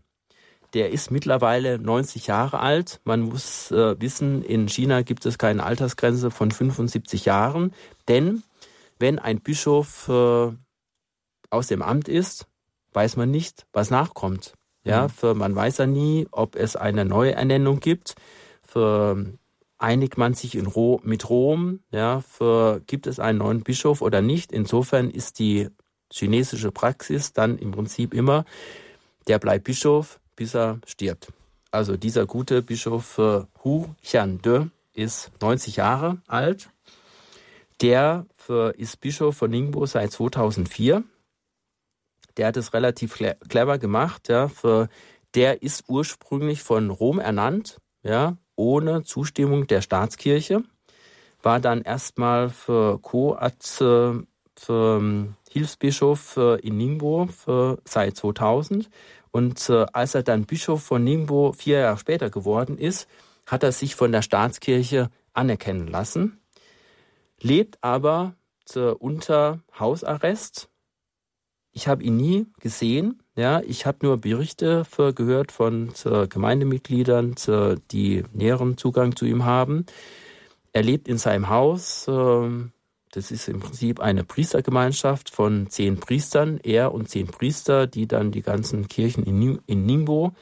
Der 0.74 0.90
ist 0.90 1.10
mittlerweile 1.10 1.78
90 1.78 2.28
Jahre 2.28 2.60
alt. 2.60 3.00
Man 3.04 3.22
muss 3.22 3.72
äh, 3.72 4.00
wissen, 4.00 4.42
in 4.42 4.68
China 4.68 5.02
gibt 5.02 5.26
es 5.26 5.36
keine 5.36 5.64
Altersgrenze 5.64 6.30
von 6.30 6.52
75 6.52 7.24
Jahren, 7.24 7.72
denn 8.06 8.44
wenn 9.00 9.18
ein 9.18 9.40
Bischof 9.40 10.08
äh, 10.08 10.52
aus 11.50 11.66
dem 11.66 11.82
Amt 11.82 12.08
ist, 12.08 12.46
weiß 12.92 13.16
man 13.16 13.30
nicht, 13.30 13.66
was 13.72 13.90
nachkommt. 13.90 14.54
Ja, 14.84 15.04
mhm. 15.04 15.08
für, 15.10 15.34
man 15.34 15.54
weiß 15.54 15.78
ja 15.78 15.86
nie, 15.86 16.26
ob 16.30 16.56
es 16.56 16.76
eine 16.76 17.04
neue 17.04 17.34
Ernennung 17.34 17.80
gibt. 17.80 18.14
Für, 18.62 19.26
einigt 19.78 20.18
man 20.18 20.34
sich 20.34 20.54
in 20.54 20.66
Ro 20.66 21.00
mit 21.02 21.28
Rom, 21.28 21.80
ja, 21.90 22.20
für, 22.20 22.80
gibt 22.86 23.06
es 23.06 23.18
einen 23.18 23.38
neuen 23.38 23.62
Bischof 23.62 24.02
oder 24.02 24.22
nicht. 24.22 24.52
Insofern 24.52 25.10
ist 25.10 25.38
die 25.38 25.68
chinesische 26.12 26.70
Praxis 26.70 27.32
dann 27.32 27.58
im 27.58 27.72
Prinzip 27.72 28.14
immer, 28.14 28.44
der 29.26 29.38
bleibt 29.38 29.64
Bischof, 29.64 30.20
bis 30.36 30.54
er 30.54 30.80
stirbt. 30.86 31.32
Also 31.70 31.96
dieser 31.96 32.26
gute 32.26 32.62
Bischof 32.62 33.18
äh, 33.18 33.42
Hu 33.62 33.86
Xiande 34.02 34.70
ist 34.92 35.30
90 35.40 35.76
Jahre 35.76 36.20
alt. 36.26 36.70
Der 37.80 38.26
für, 38.36 38.74
ist 38.76 39.00
Bischof 39.00 39.36
von 39.36 39.50
Ningbo 39.50 39.86
seit 39.86 40.12
2004 40.12 41.04
der 42.36 42.48
hat 42.48 42.56
es 42.56 42.72
relativ 42.74 43.18
clever 43.48 43.78
gemacht. 43.78 44.28
Ja, 44.28 44.48
für, 44.48 44.88
der 45.34 45.62
ist 45.62 45.84
ursprünglich 45.88 46.62
von 46.62 46.90
Rom 46.90 47.18
ernannt, 47.18 47.80
ja, 48.02 48.36
ohne 48.56 49.04
Zustimmung 49.04 49.66
der 49.66 49.80
Staatskirche, 49.80 50.62
war 51.42 51.60
dann 51.60 51.82
erstmal 51.82 52.50
für 52.50 52.98
Koat 53.00 53.62
für, 53.62 54.26
ähm, 54.68 55.36
Hilfsbischof 55.50 56.36
in 56.62 56.76
Ningbo 56.76 57.26
für, 57.26 57.78
seit 57.84 58.16
2000 58.16 58.90
und 59.30 59.68
äh, 59.68 59.86
als 59.92 60.14
er 60.14 60.22
dann 60.22 60.44
Bischof 60.44 60.82
von 60.82 61.04
Ningbo 61.04 61.52
vier 61.52 61.80
Jahre 61.80 61.98
später 61.98 62.30
geworden 62.30 62.78
ist, 62.78 63.08
hat 63.46 63.62
er 63.62 63.72
sich 63.72 63.94
von 63.94 64.12
der 64.12 64.22
Staatskirche 64.22 65.10
anerkennen 65.32 65.86
lassen, 65.86 66.40
lebt 67.40 67.78
aber 67.82 68.34
äh, 68.74 68.90
unter 68.90 69.60
Hausarrest 69.78 70.68
ich 71.72 71.88
habe 71.88 72.02
ihn 72.02 72.16
nie 72.16 72.46
gesehen. 72.60 73.22
Ja, 73.36 73.60
ich 73.60 73.86
habe 73.86 73.98
nur 74.02 74.18
Berichte 74.18 74.84
gehört 75.14 75.52
von 75.52 75.92
äh, 76.04 76.26
Gemeindemitgliedern, 76.26 77.34
äh, 77.46 77.76
die 77.90 78.24
näheren 78.32 78.76
Zugang 78.76 79.14
zu 79.14 79.24
ihm 79.24 79.44
haben. 79.44 79.86
Er 80.72 80.82
lebt 80.82 81.08
in 81.08 81.18
seinem 81.18 81.48
Haus. 81.48 82.08
Äh, 82.08 82.48
das 83.12 83.30
ist 83.32 83.48
im 83.48 83.60
Prinzip 83.60 84.00
eine 84.00 84.24
Priestergemeinschaft 84.24 85.30
von 85.30 85.68
zehn 85.68 85.98
Priestern, 85.98 86.58
er 86.62 86.92
und 86.94 87.08
zehn 87.08 87.26
Priester, 87.26 87.86
die 87.86 88.06
dann 88.06 88.30
die 88.30 88.42
ganzen 88.42 88.86
Kirchen 88.86 89.24
in, 89.24 89.86
Ningbo 89.86 90.32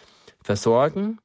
versorgen. 0.42 1.18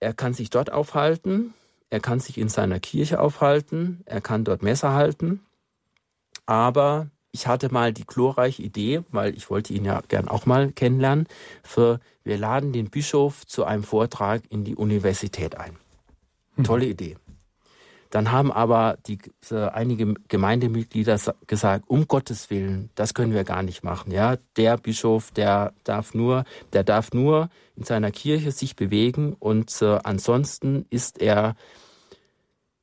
Er 0.00 0.14
kann 0.14 0.32
sich 0.32 0.48
dort 0.48 0.72
aufhalten, 0.72 1.52
er 1.90 2.00
kann 2.00 2.20
sich 2.20 2.38
in 2.38 2.48
seiner 2.48 2.80
Kirche 2.80 3.20
aufhalten, 3.20 4.00
er 4.06 4.22
kann 4.22 4.44
dort 4.44 4.62
Messer 4.62 4.94
halten, 4.94 5.44
aber 6.46 7.10
ich 7.32 7.46
hatte 7.46 7.72
mal 7.72 7.92
die 7.92 8.06
glorreiche 8.06 8.62
Idee, 8.62 9.02
weil 9.10 9.36
ich 9.36 9.50
wollte 9.50 9.72
ihn 9.72 9.84
ja 9.84 10.00
gern 10.08 10.28
auch 10.28 10.46
mal 10.46 10.72
kennenlernen, 10.72 11.26
für 11.62 12.00
wir 12.24 12.38
laden 12.38 12.72
den 12.72 12.90
Bischof 12.90 13.46
zu 13.46 13.64
einem 13.64 13.82
Vortrag 13.82 14.42
in 14.50 14.64
die 14.64 14.76
Universität 14.76 15.56
ein. 15.56 15.76
Hm. 16.56 16.64
Tolle 16.64 16.86
Idee. 16.86 17.16
Dann 18.10 18.32
haben 18.32 18.50
aber 18.50 18.98
die, 19.06 19.18
äh, 19.50 19.68
einige 19.68 20.14
Gemeindemitglieder 20.26 21.16
gesagt, 21.46 21.84
um 21.86 22.08
Gottes 22.08 22.50
Willen, 22.50 22.90
das 22.96 23.14
können 23.14 23.32
wir 23.32 23.44
gar 23.44 23.62
nicht 23.62 23.84
machen. 23.84 24.10
Ja, 24.10 24.36
der 24.56 24.76
Bischof, 24.78 25.30
der 25.30 25.72
darf 25.84 26.12
nur, 26.12 26.44
der 26.72 26.82
darf 26.82 27.12
nur 27.12 27.50
in 27.76 27.84
seiner 27.84 28.10
Kirche 28.10 28.50
sich 28.50 28.74
bewegen 28.74 29.34
und 29.38 29.80
äh, 29.80 30.00
ansonsten 30.02 30.86
ist 30.90 31.22
er 31.22 31.54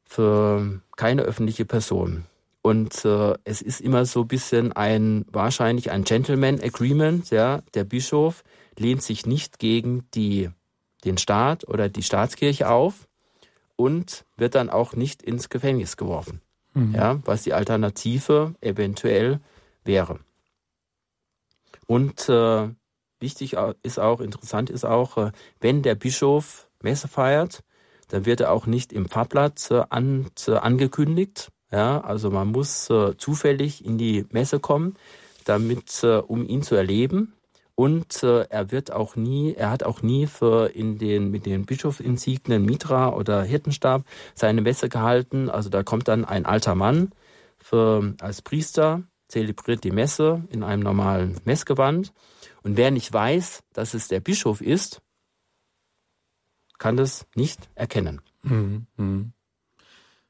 für 0.06 0.82
keine 0.96 1.24
öffentliche 1.24 1.66
Person. 1.66 2.26
Und 2.68 3.06
äh, 3.06 3.34
es 3.46 3.62
ist 3.62 3.80
immer 3.80 4.06
so 4.06 4.24
ein 4.24 4.28
bisschen 4.28 4.74
ein, 4.74 5.24
wahrscheinlich 5.32 5.90
ein 5.90 6.04
Gentleman 6.04 6.60
Agreement, 6.62 7.30
ja. 7.30 7.62
Der 7.76 7.86
Bischof 7.86 8.44
lehnt 8.78 9.02
sich 9.02 9.26
nicht 9.26 9.58
gegen 9.58 10.06
die, 10.14 10.50
den 11.06 11.18
Staat 11.18 11.66
oder 11.66 11.88
die 11.88 12.04
Staatskirche 12.04 12.68
auf 12.68 13.08
und 13.78 14.26
wird 14.36 14.56
dann 14.56 14.70
auch 14.70 14.98
nicht 14.98 15.24
ins 15.24 15.48
Gefängnis 15.48 15.96
geworfen. 15.96 16.42
Mhm. 16.74 16.94
Ja, 16.94 17.22
was 17.24 17.44
die 17.44 17.54
Alternative 17.54 18.54
eventuell 18.60 19.40
wäre. 19.86 20.20
Und 21.86 22.28
äh, 22.28 22.68
wichtig 23.22 23.56
ist 23.82 23.98
auch, 23.98 24.20
interessant 24.20 24.70
ist 24.70 24.84
auch, 24.84 25.16
äh, 25.16 25.32
wenn 25.62 25.84
der 25.84 25.96
Bischof 25.96 26.68
Messe 26.84 27.08
feiert, 27.08 27.64
dann 28.10 28.26
wird 28.26 28.42
er 28.42 28.52
auch 28.52 28.66
nicht 28.66 28.92
im 28.92 29.08
Pfarrblatt 29.08 29.72
äh, 29.72 29.84
an, 29.90 30.30
äh, 30.48 30.56
angekündigt, 30.56 31.54
ja, 31.72 32.00
also 32.02 32.32
man 32.32 32.52
muss 32.52 32.90
äh, 32.90 33.18
zufällig 33.18 33.84
in 33.84 33.98
die 33.98 34.26
Messe 34.32 34.60
kommen, 34.60 34.96
damit, 35.46 36.04
äh, 36.04 36.18
um 36.18 36.48
ihn 36.48 36.64
zu 36.64 36.76
erleben. 36.76 37.34
Und 37.76 38.24
äh, 38.24 38.46
er 38.50 38.72
wird 38.72 38.92
auch 38.92 39.16
nie, 39.16 39.54
er 39.54 39.70
hat 39.70 39.84
auch 39.84 40.02
nie 40.02 40.26
für 40.26 40.72
in 40.74 40.98
den 40.98 41.30
mit 41.30 41.46
den 41.46 41.66
Bischofsinsignien 41.66 42.66
Mitra 42.66 43.14
oder 43.14 43.44
Hirtenstab 43.44 44.04
seine 44.34 44.62
Messe 44.62 44.90
gehalten. 44.90 45.50
Also 45.50 45.70
da 45.70 45.84
kommt 45.84 46.08
dann 46.08 46.26
ein 46.26 46.46
alter 46.46 46.74
Mann 46.74 47.12
für, 47.60 48.16
als 48.20 48.42
Priester, 48.42 49.04
zelebriert 49.28 49.84
die 49.84 49.92
Messe 49.92 50.44
in 50.50 50.64
einem 50.64 50.82
normalen 50.82 51.40
Messgewand. 51.46 52.14
Und 52.64 52.78
wer 52.78 52.90
nicht 52.90 53.14
weiß, 53.14 53.62
dass 53.74 53.94
es 53.94 54.08
der 54.08 54.22
Bischof 54.22 54.62
ist, 54.62 55.02
kann 56.80 56.98
das 56.98 57.28
nicht 57.36 57.70
erkennen. 57.76 58.22
Mhm. 58.44 59.34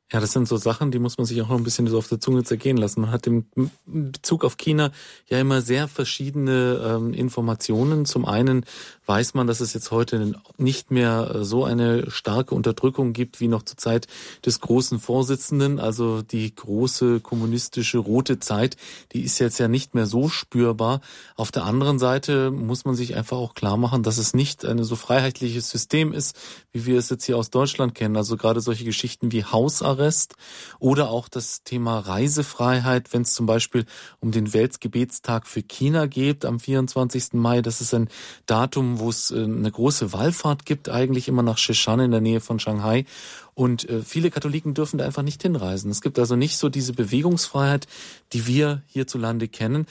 Ja, 0.09 0.21
das 0.21 0.31
sind 0.31 0.47
so 0.47 0.55
Sachen, 0.55 0.89
die 0.89 0.99
muss 0.99 1.17
man 1.17 1.25
sich 1.25 1.41
auch 1.41 1.49
noch 1.49 1.57
ein 1.57 1.65
bisschen 1.65 1.85
so 1.87 1.97
auf 1.97 2.07
der 2.07 2.21
Zunge 2.21 2.45
zergehen 2.45 2.77
lassen. 2.77 3.01
Man 3.01 3.11
hat 3.11 3.27
im 3.27 3.45
Bezug 3.85 4.45
auf 4.45 4.55
China 4.55 4.91
ja 5.27 5.37
immer 5.37 5.61
sehr 5.61 5.89
verschiedene 5.89 6.81
ähm, 6.81 7.13
Informationen. 7.13 8.05
Zum 8.05 8.25
einen 8.25 8.63
weiß 9.05 9.33
man, 9.33 9.47
dass 9.47 9.59
es 9.59 9.73
jetzt 9.73 9.91
heute 9.91 10.33
nicht 10.57 10.91
mehr 10.91 11.31
äh, 11.35 11.43
so 11.43 11.65
eine 11.65 12.09
starke 12.09 12.55
Unterdrückung 12.55 13.11
gibt 13.11 13.41
wie 13.41 13.49
noch 13.49 13.63
zur 13.63 13.75
Zeit 13.75 14.07
des 14.45 14.61
großen 14.61 14.99
Vorsitzenden. 14.99 15.77
Also 15.77 16.21
die 16.21 16.55
große 16.55 17.19
kommunistische 17.19 17.97
rote 17.97 18.39
Zeit, 18.39 18.77
die 19.11 19.23
ist 19.23 19.39
jetzt 19.39 19.59
ja 19.59 19.67
nicht 19.67 19.93
mehr 19.93 20.05
so 20.05 20.29
spürbar. 20.29 21.01
Auf 21.35 21.51
der 21.51 21.65
anderen 21.65 21.99
Seite 21.99 22.49
muss 22.51 22.85
man 22.85 22.95
sich 22.95 23.17
einfach 23.17 23.35
auch 23.35 23.55
klar 23.55 23.75
machen, 23.75 24.03
dass 24.03 24.19
es 24.19 24.33
nicht 24.33 24.63
ein 24.63 24.81
so 24.85 24.95
freiheitliches 24.95 25.69
System 25.69 26.13
ist, 26.13 26.37
wie 26.71 26.85
wir 26.85 26.97
es 26.97 27.09
jetzt 27.09 27.25
hier 27.25 27.37
aus 27.37 27.49
Deutschland 27.49 27.93
kennen. 27.93 28.15
Also 28.15 28.37
gerade 28.37 28.61
solche 28.61 28.85
Geschichten 28.85 29.33
wie 29.33 29.43
Hausarrest 29.43 29.96
Hausarrest 29.97 30.35
oder 30.79 31.09
auch 31.09 31.27
das 31.29 31.63
Thema 31.63 31.99
Reisefreiheit, 31.99 33.13
wenn 33.13 33.23
es 33.23 33.33
zum 33.33 33.45
Beispiel 33.45 33.85
um 34.19 34.31
den 34.31 34.53
Weltgebetstag 34.53 35.47
für 35.47 35.63
China 35.63 36.05
geht 36.05 36.45
am 36.45 36.59
24. 36.59 37.33
Mai. 37.33 37.61
Das 37.61 37.81
ist 37.81 37.93
ein 37.93 38.09
Datum, 38.45 38.99
wo 38.99 39.09
es 39.09 39.31
äh, 39.31 39.43
eine 39.43 39.71
große 39.71 40.13
Wallfahrt 40.13 40.65
gibt, 40.65 40.89
eigentlich 40.89 41.27
immer 41.27 41.43
nach 41.43 41.57
Sheshan 41.57 41.99
in 41.99 42.11
der 42.11 42.21
Nähe 42.21 42.39
von 42.39 42.59
Shanghai. 42.59 43.05
Und 43.53 43.89
äh, 43.89 44.01
viele 44.03 44.29
Katholiken 44.29 44.73
dürfen 44.73 44.99
da 44.99 45.05
einfach 45.05 45.23
nicht 45.23 45.41
hinreisen. 45.41 45.89
Es 45.89 46.01
gibt 46.01 46.19
also 46.19 46.35
nicht 46.35 46.57
so 46.57 46.69
diese 46.69 46.93
Bewegungsfreiheit, 46.93 47.87
die 48.33 48.45
wir 48.45 48.83
hierzulande 48.87 49.47
kennen. 49.47 49.87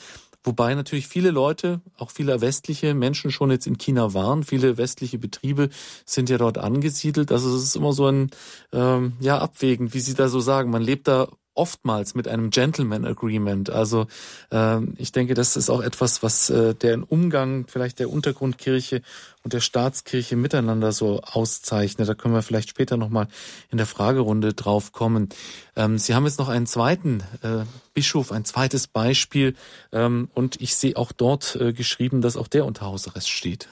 Wobei 0.47 0.73
natürlich 0.75 1.09
viele 1.09 1.31
Leute, 1.31 1.81
auch 1.97 2.09
viele 2.09 2.39
westliche 2.39 2.93
Menschen 2.93 3.31
schon 3.31 3.51
jetzt 3.51 3.67
in 3.67 3.77
China 3.77 4.13
waren. 4.13 4.45
Viele 4.45 4.77
westliche 4.77 5.19
Betriebe 5.19 5.67
sind 6.05 6.29
ja 6.29 6.37
dort 6.37 6.57
angesiedelt. 6.57 7.33
Also 7.33 7.53
es 7.53 7.63
ist 7.63 7.75
immer 7.75 7.91
so 7.91 8.07
ein 8.07 8.31
ähm, 8.71 9.11
ja 9.19 9.39
abwägend, 9.39 9.93
wie 9.93 9.99
Sie 9.99 10.13
da 10.13 10.29
so 10.29 10.39
sagen. 10.39 10.71
Man 10.71 10.81
lebt 10.81 11.09
da 11.09 11.27
oftmals 11.57 12.15
mit 12.15 12.27
einem 12.27 12.49
Gentleman 12.49 13.05
Agreement. 13.05 13.69
Also 13.69 14.07
ähm, 14.51 14.93
ich 14.97 15.11
denke, 15.11 15.33
das 15.33 15.57
ist 15.57 15.69
auch 15.69 15.81
etwas, 15.81 16.23
was 16.23 16.49
äh, 16.49 16.75
der 16.75 17.11
Umgang 17.11 17.65
vielleicht 17.67 17.99
der 17.99 18.09
Untergrundkirche 18.09 19.01
und 19.43 19.53
der 19.53 19.59
Staatskirche 19.59 20.35
miteinander 20.35 20.91
so 20.91 21.21
auszeichnet. 21.21 22.07
Da 22.07 22.15
können 22.15 22.33
wir 22.33 22.41
vielleicht 22.41 22.69
später 22.69 22.97
nochmal 22.97 23.27
in 23.71 23.77
der 23.77 23.87
Fragerunde 23.87 24.53
drauf 24.53 24.91
kommen. 24.91 25.29
Ähm, 25.75 25.97
Sie 25.97 26.13
haben 26.13 26.25
jetzt 26.25 26.39
noch 26.39 26.49
einen 26.49 26.67
zweiten 26.67 27.21
äh, 27.41 27.65
Bischof, 27.93 28.31
ein 28.31 28.45
zweites 28.45 28.87
Beispiel 28.87 29.55
ähm, 29.91 30.29
und 30.33 30.61
ich 30.61 30.75
sehe 30.75 30.95
auch 30.95 31.11
dort 31.11 31.55
äh, 31.55 31.73
geschrieben, 31.73 32.21
dass 32.21 32.37
auch 32.37 32.47
der 32.47 32.65
unter 32.65 32.85
Hausarrest 32.85 33.29
steht. 33.29 33.67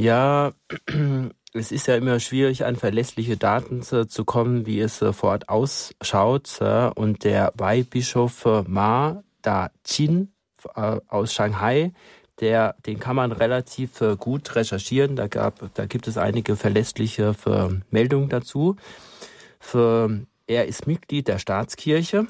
Ja, 0.00 0.52
es 1.52 1.72
ist 1.72 1.86
ja 1.88 1.96
immer 1.96 2.20
schwierig, 2.20 2.64
an 2.64 2.76
verlässliche 2.76 3.36
Daten 3.36 3.82
zu, 3.82 4.06
zu 4.06 4.24
kommen, 4.24 4.66
wie 4.66 4.80
es 4.80 5.02
äh, 5.02 5.12
vor 5.12 5.30
Ort 5.30 5.48
ausschaut. 5.48 6.60
Äh, 6.60 6.90
und 6.94 7.24
der 7.24 7.52
Weihbischof 7.56 8.44
äh, 8.46 8.62
Ma 8.66 9.22
Da 9.42 9.70
Qin 9.84 10.32
äh, 10.76 11.00
aus 11.08 11.32
Shanghai, 11.32 11.92
der, 12.40 12.76
den 12.86 13.00
kann 13.00 13.16
man 13.16 13.32
relativ 13.32 14.00
äh, 14.00 14.16
gut 14.16 14.54
recherchieren. 14.54 15.16
Da, 15.16 15.26
gab, 15.26 15.74
da 15.74 15.86
gibt 15.86 16.06
es 16.08 16.16
einige 16.16 16.56
verlässliche 16.56 17.34
Meldungen 17.90 18.28
dazu. 18.28 18.76
Er 19.72 20.66
ist 20.66 20.86
Mitglied 20.86 21.28
der 21.28 21.38
Staatskirche 21.38 22.26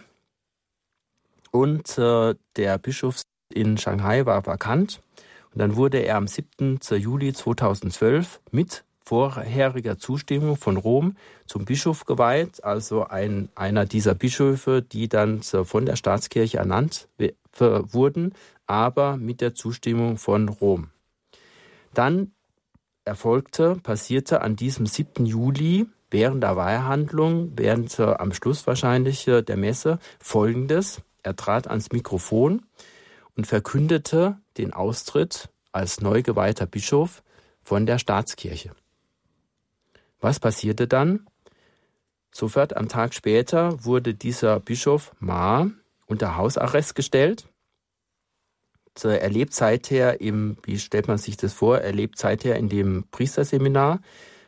und 1.52 1.96
äh, 1.96 2.34
der 2.56 2.78
Bischof 2.78 3.22
in 3.52 3.78
Shanghai 3.78 4.26
war 4.26 4.44
vakant. 4.46 5.00
Und 5.52 5.58
dann 5.60 5.76
wurde 5.76 5.98
er 5.98 6.16
am 6.16 6.26
7. 6.26 6.78
Juli 6.90 7.32
2012 7.32 8.40
mit 8.50 8.84
vorheriger 9.10 9.98
Zustimmung 9.98 10.56
von 10.56 10.76
Rom 10.76 11.16
zum 11.44 11.64
Bischof 11.64 12.04
geweiht, 12.04 12.62
also 12.62 13.08
ein, 13.08 13.48
einer 13.56 13.84
dieser 13.84 14.14
Bischöfe, 14.14 14.82
die 14.82 15.08
dann 15.08 15.42
von 15.42 15.84
der 15.84 15.96
Staatskirche 15.96 16.58
ernannt 16.58 17.08
wurden, 17.58 18.34
aber 18.68 19.16
mit 19.16 19.40
der 19.40 19.56
Zustimmung 19.56 20.16
von 20.16 20.48
Rom. 20.48 20.90
Dann 21.92 22.30
erfolgte, 23.04 23.80
passierte 23.82 24.42
an 24.42 24.54
diesem 24.54 24.86
7. 24.86 25.26
Juli 25.26 25.86
während 26.12 26.44
der 26.44 26.54
Weihhandlung, 26.54 27.54
während 27.56 27.98
äh, 27.98 28.04
am 28.04 28.32
Schluss 28.32 28.68
wahrscheinlich 28.68 29.26
äh, 29.26 29.42
der 29.42 29.56
Messe, 29.56 29.98
folgendes. 30.20 31.02
Er 31.24 31.34
trat 31.34 31.66
ans 31.66 31.90
Mikrofon 31.90 32.62
und 33.36 33.48
verkündete 33.48 34.38
den 34.56 34.72
Austritt 34.72 35.48
als 35.72 36.00
neu 36.00 36.22
geweihter 36.22 36.66
Bischof 36.66 37.24
von 37.64 37.86
der 37.86 37.98
Staatskirche. 37.98 38.70
Was 40.20 40.38
passierte 40.38 40.86
dann? 40.86 41.26
Sofort 42.32 42.76
am 42.76 42.88
Tag 42.88 43.14
später 43.14 43.84
wurde 43.84 44.14
dieser 44.14 44.60
Bischof 44.60 45.12
Ma 45.18 45.70
unter 46.06 46.36
Hausarrest 46.36 46.94
gestellt. 46.94 47.48
Er 49.02 49.30
lebt 49.30 49.54
seither 49.54 50.20
im, 50.20 50.58
wie 50.64 50.78
stellt 50.78 51.08
man 51.08 51.16
sich 51.16 51.36
das 51.36 51.54
vor, 51.54 51.78
er 51.78 51.92
lebt 51.92 52.18
seither 52.18 52.56
in 52.56 52.68
dem 52.68 53.04
Priesterseminar 53.10 54.00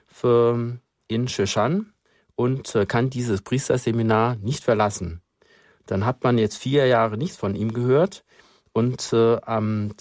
für, 0.07 0.79
in 1.09 1.29
Sheshan 1.29 1.93
und 2.35 2.75
äh, 2.75 2.85
kann 2.85 3.09
dieses 3.09 3.41
Priesterseminar 3.41 4.37
nicht 4.37 4.63
verlassen. 4.63 5.23
Dann 5.87 6.05
hat 6.05 6.23
man 6.23 6.37
jetzt 6.37 6.57
vier 6.57 6.87
Jahre 6.87 7.17
nichts 7.17 7.37
von 7.37 7.55
ihm 7.55 7.73
gehört 7.73 8.25
und 8.73 9.13
äh, 9.13 9.37
am 9.43 9.95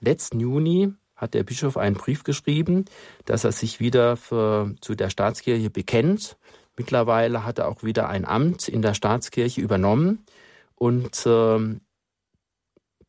letzten 0.00 0.40
Juni 0.40 0.94
hat 1.22 1.34
der 1.34 1.44
Bischof 1.44 1.76
einen 1.76 1.94
Brief 1.94 2.24
geschrieben, 2.24 2.84
dass 3.24 3.44
er 3.44 3.52
sich 3.52 3.78
wieder 3.78 4.16
für, 4.16 4.74
zu 4.80 4.96
der 4.96 5.08
Staatskirche 5.08 5.70
bekennt. 5.70 6.36
Mittlerweile 6.76 7.46
hat 7.46 7.60
er 7.60 7.68
auch 7.68 7.84
wieder 7.84 8.08
ein 8.08 8.24
Amt 8.24 8.68
in 8.68 8.82
der 8.82 8.94
Staatskirche 8.94 9.60
übernommen 9.60 10.24
und 10.74 11.24
äh, 11.24 11.78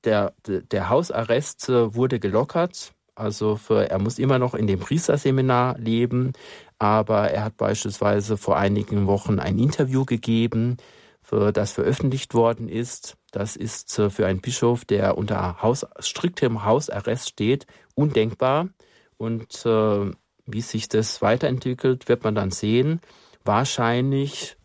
der, 0.03 0.33
der 0.45 0.89
Hausarrest 0.89 1.69
äh, 1.69 1.95
wurde 1.95 2.19
gelockert. 2.19 2.93
Also 3.15 3.55
für, 3.55 3.89
er 3.89 3.99
muss 3.99 4.19
immer 4.19 4.37
noch 4.37 4.53
in 4.53 4.67
dem 4.67 4.79
Priesterseminar 4.79 5.77
leben, 5.79 6.33
aber 6.77 7.31
er 7.31 7.45
hat 7.45 7.57
beispielsweise 7.57 8.37
vor 8.37 8.57
einigen 8.57 9.07
Wochen 9.07 9.39
ein 9.39 9.57
Interview 9.57 10.05
gegeben, 10.05 10.77
das 11.29 11.71
veröffentlicht 11.71 12.33
worden 12.33 12.69
ist. 12.69 13.17
Das 13.31 13.55
ist 13.55 13.97
äh, 13.97 14.09
für 14.09 14.27
einen 14.27 14.41
Bischof, 14.41 14.85
der 14.85 15.17
unter 15.17 15.61
Haus, 15.61 15.85
striktem 15.99 16.65
Hausarrest 16.65 17.29
steht, 17.29 17.65
undenkbar. 17.95 18.69
Und 19.17 19.65
äh, 19.65 20.11
wie 20.45 20.61
sich 20.61 20.89
das 20.89 21.21
weiterentwickelt, 21.21 22.07
wird 22.09 22.23
man 22.23 22.35
dann 22.35 22.51
sehen. 22.51 22.99
Wahrscheinlich 23.43 24.57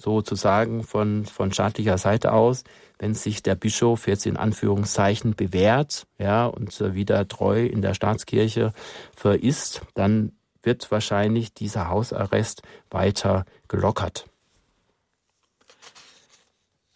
sozusagen 0.00 0.84
von, 0.84 1.26
von 1.26 1.52
staatlicher 1.52 1.98
Seite 1.98 2.32
aus, 2.32 2.64
wenn 2.98 3.14
sich 3.14 3.42
der 3.42 3.54
Bischof 3.54 4.06
jetzt 4.06 4.26
in 4.26 4.36
Anführungszeichen 4.36 5.34
bewährt, 5.34 6.06
ja, 6.18 6.46
und 6.46 6.80
äh, 6.80 6.94
wieder 6.94 7.26
treu 7.28 7.66
in 7.66 7.82
der 7.82 7.94
Staatskirche 7.94 8.72
verisst, 9.14 9.82
dann 9.94 10.32
wird 10.62 10.90
wahrscheinlich 10.90 11.54
dieser 11.54 11.88
Hausarrest 11.88 12.62
weiter 12.90 13.44
gelockert. 13.68 14.27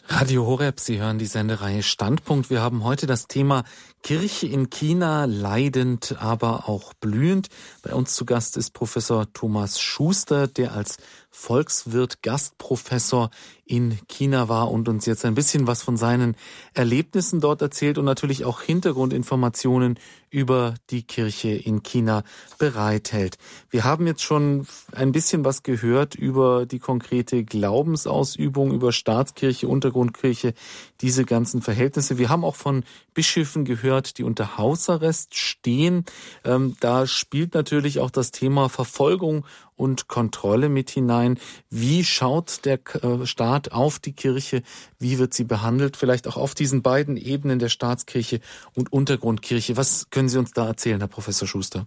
Radio 0.09 0.46
Horeb, 0.46 0.80
Sie 0.80 0.98
hören 0.98 1.18
die 1.18 1.26
Sendereihe 1.26 1.82
Standpunkt. 1.82 2.50
Wir 2.50 2.61
haben 2.61 2.84
heute 2.84 3.07
das 3.07 3.28
Thema 3.28 3.64
Kirche 4.03 4.48
in 4.48 4.68
China, 4.68 5.26
leidend, 5.26 6.16
aber 6.18 6.68
auch 6.68 6.92
blühend. 6.94 7.48
Bei 7.82 7.94
uns 7.94 8.14
zu 8.14 8.24
Gast 8.24 8.57
ist 8.57 8.72
Professor 8.72 9.32
Thomas 9.32 9.80
Schuster, 9.80 10.48
der 10.48 10.72
als 10.72 10.98
Volkswirt 11.30 12.22
Gastprofessor 12.22 13.30
in 13.64 13.98
China 14.07 14.50
war 14.50 14.70
und 14.70 14.86
uns 14.88 15.07
jetzt 15.07 15.24
ein 15.24 15.34
bisschen 15.34 15.66
was 15.66 15.82
von 15.82 15.96
seinen 15.96 16.36
Erlebnissen 16.74 17.40
dort 17.40 17.62
erzählt 17.62 17.96
und 17.96 18.05
natürlich 18.05 18.44
auch 18.44 18.61
Hintergrundinformationen 18.61 19.98
über 20.28 20.74
die 20.90 21.05
Kirche 21.05 21.48
in 21.50 21.82
China 21.82 22.22
bereithält. 22.59 23.38
Wir 23.70 23.84
haben 23.84 24.07
jetzt 24.07 24.22
schon 24.22 24.66
ein 24.92 25.12
bisschen 25.12 25.44
was 25.46 25.62
gehört 25.62 26.14
über 26.14 26.66
die 26.66 26.80
konkrete 26.80 27.44
Glaubensausübung, 27.44 28.72
über 28.72 28.92
Staatskirche, 28.92 29.68
Untergrundkirche, 29.68 30.53
diese 31.00 31.24
ganzen 31.24 31.62
Verhältnisse. 31.62 32.18
Wir 32.18 32.28
haben 32.28 32.44
auch 32.44 32.57
von 32.57 32.84
Bischöfen 33.14 33.64
gehört, 33.64 34.18
die 34.18 34.24
unter 34.24 34.58
Hausarrest 34.58 35.34
stehen. 35.34 36.04
Ähm, 36.44 36.76
da 36.80 37.06
spielt 37.06 37.54
natürlich 37.54 38.00
auch 38.00 38.10
das 38.10 38.30
Thema 38.30 38.68
Verfolgung 38.68 39.44
und 39.76 40.08
Kontrolle 40.08 40.68
mit 40.68 40.90
hinein. 40.90 41.38
Wie 41.70 42.04
schaut 42.04 42.64
der 42.64 42.80
äh, 43.02 43.26
Staat 43.26 43.72
auf 43.72 43.98
die 43.98 44.12
Kirche? 44.12 44.62
Wie 44.98 45.18
wird 45.18 45.34
sie 45.34 45.44
behandelt? 45.44 45.96
Vielleicht 45.96 46.28
auch 46.28 46.36
auf 46.36 46.54
diesen 46.54 46.82
beiden 46.82 47.16
Ebenen 47.16 47.58
der 47.58 47.68
Staatskirche 47.68 48.40
und 48.74 48.92
Untergrundkirche. 48.92 49.76
Was 49.76 50.08
können 50.10 50.28
Sie 50.28 50.38
uns 50.38 50.52
da 50.52 50.66
erzählen, 50.66 51.00
Herr 51.00 51.08
Professor 51.08 51.48
Schuster? 51.48 51.86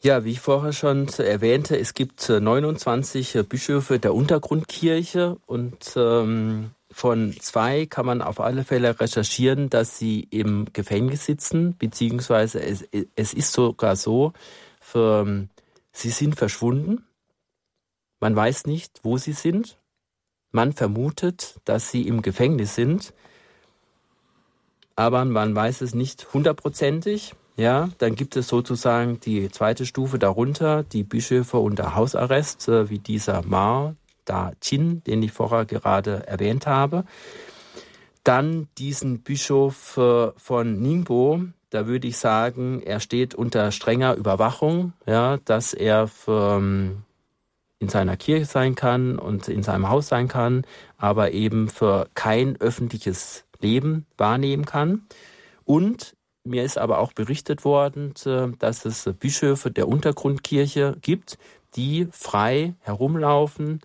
Ja, 0.00 0.24
wie 0.24 0.30
ich 0.30 0.40
vorher 0.40 0.72
schon 0.72 1.08
erwähnte, 1.08 1.76
es 1.76 1.92
gibt 1.92 2.28
29 2.28 3.34
äh, 3.34 3.42
Bischöfe 3.42 3.98
der 3.98 4.14
Untergrundkirche 4.14 5.38
und 5.46 5.92
ähm, 5.96 6.70
von 6.90 7.34
zwei 7.40 7.86
kann 7.86 8.06
man 8.06 8.22
auf 8.22 8.40
alle 8.40 8.64
Fälle 8.64 8.98
recherchieren, 8.98 9.68
dass 9.70 9.98
sie 9.98 10.20
im 10.30 10.66
Gefängnis 10.72 11.26
sitzen, 11.26 11.76
beziehungsweise 11.76 12.60
es, 12.60 12.84
es 13.14 13.34
ist 13.34 13.52
sogar 13.52 13.96
so, 13.96 14.32
für, 14.80 15.48
sie 15.92 16.10
sind 16.10 16.36
verschwunden. 16.36 17.04
Man 18.20 18.34
weiß 18.34 18.66
nicht, 18.66 19.00
wo 19.02 19.18
sie 19.18 19.32
sind. 19.32 19.78
Man 20.50 20.72
vermutet, 20.72 21.60
dass 21.64 21.90
sie 21.90 22.08
im 22.08 22.22
Gefängnis 22.22 22.74
sind, 22.74 23.12
aber 24.96 25.24
man 25.26 25.54
weiß 25.54 25.82
es 25.82 25.94
nicht 25.94 26.32
hundertprozentig. 26.32 27.34
Ja, 27.56 27.90
dann 27.98 28.14
gibt 28.14 28.36
es 28.36 28.48
sozusagen 28.48 29.20
die 29.20 29.50
zweite 29.50 29.84
Stufe 29.84 30.18
darunter, 30.18 30.84
die 30.84 31.02
Bischöfe 31.02 31.58
unter 31.58 31.96
Hausarrest, 31.96 32.68
äh, 32.68 32.88
wie 32.88 32.98
dieser 32.98 33.42
Ma 33.44 33.94
Da 34.28 34.52
Chin, 34.60 35.02
den 35.04 35.22
ich 35.22 35.32
vorher 35.32 35.64
gerade 35.64 36.26
erwähnt 36.26 36.66
habe. 36.66 37.04
Dann 38.24 38.68
diesen 38.76 39.22
Bischof 39.22 39.96
äh, 39.96 40.32
von 40.36 40.80
Ningbo, 40.80 41.40
da 41.70 41.86
würde 41.86 42.08
ich 42.08 42.18
sagen, 42.18 42.82
er 42.82 43.00
steht 43.00 43.34
unter 43.34 43.72
strenger 43.72 44.14
Überwachung, 44.14 44.92
ja, 45.06 45.38
dass 45.44 45.72
er 45.72 46.10
ähm, 46.26 47.04
in 47.78 47.88
seiner 47.88 48.16
Kirche 48.16 48.46
sein 48.46 48.74
kann 48.74 49.18
und 49.18 49.48
in 49.48 49.62
seinem 49.62 49.88
Haus 49.88 50.08
sein 50.08 50.28
kann, 50.28 50.64
aber 50.96 51.32
eben 51.32 51.68
für 51.68 52.08
kein 52.14 52.60
öffentliches 52.60 53.44
Leben 53.60 54.06
wahrnehmen 54.16 54.64
kann. 54.64 55.06
Und 55.64 56.14
mir 56.44 56.64
ist 56.64 56.78
aber 56.78 56.98
auch 56.98 57.12
berichtet 57.12 57.64
worden, 57.64 58.14
dass 58.58 58.84
es 58.84 59.08
Bischöfe 59.18 59.70
der 59.70 59.88
Untergrundkirche 59.88 60.96
gibt, 61.00 61.38
die 61.76 62.08
frei 62.10 62.74
herumlaufen 62.80 63.80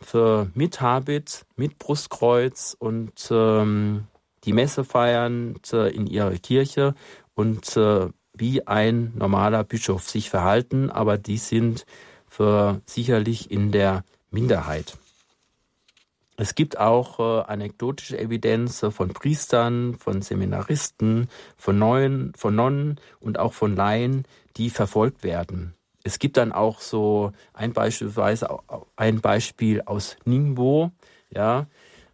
für 0.00 0.50
mit 0.54 0.80
Habit, 0.80 1.44
mit 1.56 1.78
Brustkreuz 1.78 2.76
und 2.78 3.28
ähm, 3.30 4.04
die 4.44 4.52
Messe 4.52 4.84
feiern 4.84 5.56
äh, 5.72 5.94
in 5.94 6.06
ihrer 6.06 6.32
Kirche 6.32 6.94
und 7.34 7.76
äh, 7.76 8.08
wie 8.32 8.66
ein 8.66 9.12
normaler 9.16 9.64
Bischof 9.64 10.08
sich 10.08 10.30
verhalten, 10.30 10.90
aber 10.90 11.18
die 11.18 11.36
sind 11.36 11.84
für 12.28 12.80
sicherlich 12.86 13.50
in 13.50 13.72
der 13.72 14.04
Minderheit. 14.30 14.96
Es 16.36 16.54
gibt 16.54 16.78
auch 16.78 17.18
äh, 17.18 17.42
anekdotische 17.42 18.18
Evidenz 18.18 18.86
von 18.90 19.10
Priestern, 19.10 19.98
von 19.98 20.22
Seminaristen, 20.22 21.28
von 21.58 21.78
Neuen, 21.78 22.32
von 22.34 22.54
Nonnen 22.54 22.98
und 23.18 23.38
auch 23.38 23.52
von 23.52 23.76
Laien, 23.76 24.24
die 24.56 24.70
verfolgt 24.70 25.22
werden. 25.22 25.74
Es 26.02 26.18
gibt 26.18 26.36
dann 26.36 26.52
auch 26.52 26.80
so 26.80 27.32
ein 27.52 27.72
beispielsweise 27.72 28.48
ein 28.96 29.20
Beispiel 29.20 29.82
aus 29.82 30.16
Ningbo, 30.24 30.90
ja. 31.30 31.66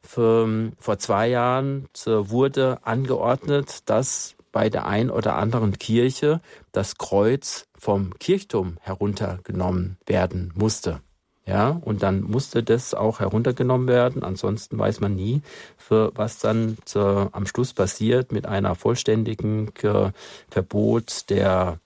Für, 0.03 0.71
vor 0.79 0.99
zwei 0.99 1.29
Jahren 1.29 1.89
äh, 2.07 2.11
wurde 2.11 2.79
angeordnet, 2.83 3.81
dass 3.87 4.37
bei 4.53 4.71
der 4.71 4.87
ein 4.87 5.11
oder 5.11 5.35
anderen 5.35 5.79
Kirche 5.79 6.41
das 6.71 6.97
Kreuz 6.97 7.67
vom 7.77 8.17
Kirchturm 8.19 8.79
heruntergenommen 8.81 9.99
werden 10.07 10.53
musste. 10.55 11.01
Ja, 11.45 11.69
und 11.69 12.03
dann 12.03 12.23
musste 12.23 12.65
das 12.65 12.93
auch 12.93 13.21
heruntergenommen 13.21 13.87
werden. 13.87 14.25
Ansonsten 14.25 14.77
weiß 14.79 15.01
man 15.01 15.15
nie, 15.15 15.43
für 15.77 16.11
was 16.17 16.39
dann 16.39 16.77
zu, 16.85 17.29
am 17.33 17.47
Schluss 17.47 17.73
passiert 17.73 18.33
mit 18.33 18.47
einer 18.47 18.75
vollständigen 18.75 19.73
äh, 19.83 20.11
Verbot 20.51 21.31
der, 21.31 21.79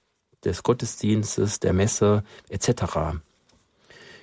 des 0.44 0.62
Gottesdienstes, 0.62 1.60
der 1.60 1.72
Messe 1.72 2.24
etc. 2.48 3.18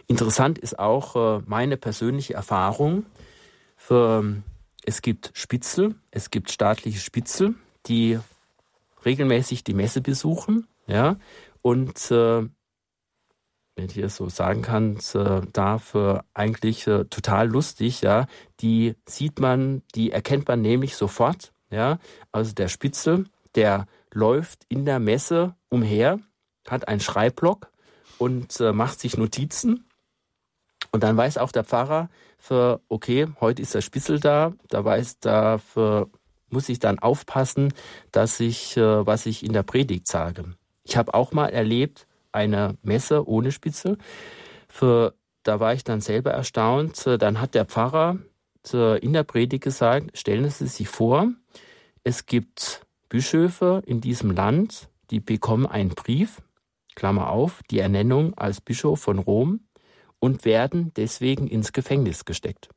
Interessant 0.08 0.58
ist 0.58 0.80
auch 0.80 1.16
äh, 1.16 1.44
meine 1.46 1.78
persönliche 1.78 2.34
Erfahrung. 2.34 3.06
Für, 3.76 4.24
es 4.86 5.02
gibt 5.02 5.32
Spitzel, 5.34 5.96
es 6.12 6.32
gibt 6.32 6.52
staatliche 6.52 7.00
Spitzel, 7.00 7.56
die 7.86 8.20
regelmäßig 9.06 9.64
die 9.64 9.74
Messe 9.74 10.02
besuchen, 10.02 10.68
ja, 10.88 11.18
und 11.62 12.12
äh, 12.12 12.48
wenn 13.78 13.86
ich 13.86 13.98
es 13.98 14.16
so 14.16 14.28
sagen 14.28 14.64
kann, 14.64 14.98
äh, 15.14 15.42
dafür 15.54 16.26
eigentlich 16.34 16.88
äh, 16.88 17.06
total 17.06 17.48
lustig, 17.48 18.02
ja. 18.02 18.26
Die 18.60 18.96
sieht 19.06 19.40
man, 19.40 19.84
die 19.94 20.12
erkennt 20.12 20.48
man 20.48 20.62
nämlich 20.62 20.96
sofort, 20.96 21.54
ja. 21.70 22.00
Also 22.32 22.54
der 22.54 22.70
Spitzel, 22.70 23.26
der 23.54 23.86
läuft 24.12 24.66
in 24.68 24.86
der 24.86 25.00
Messe 25.00 25.56
umher, 25.70 26.20
hat 26.68 26.88
einen 26.88 27.00
Schreibblock 27.00 27.72
und 28.18 28.60
äh, 28.60 28.74
macht 28.74 29.00
sich 29.00 29.18
Notizen. 29.18 29.86
Und 30.92 31.04
dann 31.04 31.18
weiß 31.18 31.38
auch 31.38 31.52
der 31.52 31.64
Pfarrer 31.64 32.10
für, 32.38 32.82
okay, 32.88 33.28
heute 33.42 33.62
ist 33.62 33.76
der 33.76 33.82
Spitzel 33.82 34.20
da, 34.20 34.54
da 34.70 34.84
weiß 34.84 35.20
da 35.20 35.58
für 35.58 36.10
muss 36.50 36.70
ich 36.70 36.80
dann 36.80 37.00
aufpassen, 37.00 37.74
dass 38.12 38.40
ich, 38.40 38.78
äh, 38.78 39.06
was 39.06 39.26
ich 39.26 39.44
in 39.44 39.54
der 39.54 39.64
Predigt 39.64 40.08
sage. 40.08 40.46
Ich 40.84 40.98
habe 40.98 41.14
auch 41.14 41.32
mal 41.32 41.48
erlebt, 41.48 42.08
eine 42.32 42.76
Messe 42.84 43.28
ohne 43.28 43.52
Spitzel. 43.52 43.98
Für, 44.70 45.14
da 45.44 45.60
war 45.60 45.74
ich 45.74 45.84
dann 45.84 46.02
selber 46.02 46.32
erstaunt. 46.32 47.06
Äh, 47.08 47.18
dann 47.18 47.42
hat 47.42 47.56
der 47.56 47.66
Pfarrer 47.66 48.18
äh, 48.74 49.00
in 49.00 49.14
der 49.14 49.24
Predigt 49.24 49.64
gesagt, 49.64 50.18
stellen 50.18 50.50
Sie 50.50 50.68
sich 50.68 50.88
vor, 50.88 51.30
es 52.04 52.26
gibt 52.26 52.86
Bischöfe 53.10 53.82
in 53.86 54.02
diesem 54.02 54.32
Land, 54.32 54.90
die 55.12 55.20
bekommen 55.20 55.66
einen 55.66 55.90
Brief, 55.90 56.42
Klammer 56.96 57.30
auf, 57.30 57.62
die 57.70 57.80
Ernennung 57.80 58.34
als 58.36 58.62
Bischof 58.62 59.00
von 59.00 59.20
Rom 59.20 59.62
und 60.20 60.46
werden 60.46 60.92
deswegen 60.96 61.48
ins 61.48 61.74
Gefängnis 61.74 62.26
gesteckt. 62.26 62.70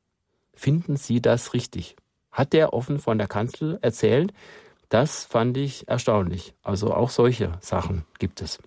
Finden 0.54 0.96
Sie 0.96 1.22
das 1.22 1.54
richtig? 1.54 1.96
hat 2.32 2.52
der 2.52 2.72
offen 2.72 2.98
von 2.98 3.18
der 3.18 3.28
Kanzel 3.28 3.78
erzählt. 3.82 4.32
Das 4.88 5.24
fand 5.24 5.56
ich 5.56 5.88
erstaunlich. 5.88 6.54
Also 6.62 6.92
auch 6.94 7.10
solche 7.10 7.58
Sachen 7.60 8.04
gibt 8.18 8.40
es. 8.40 8.58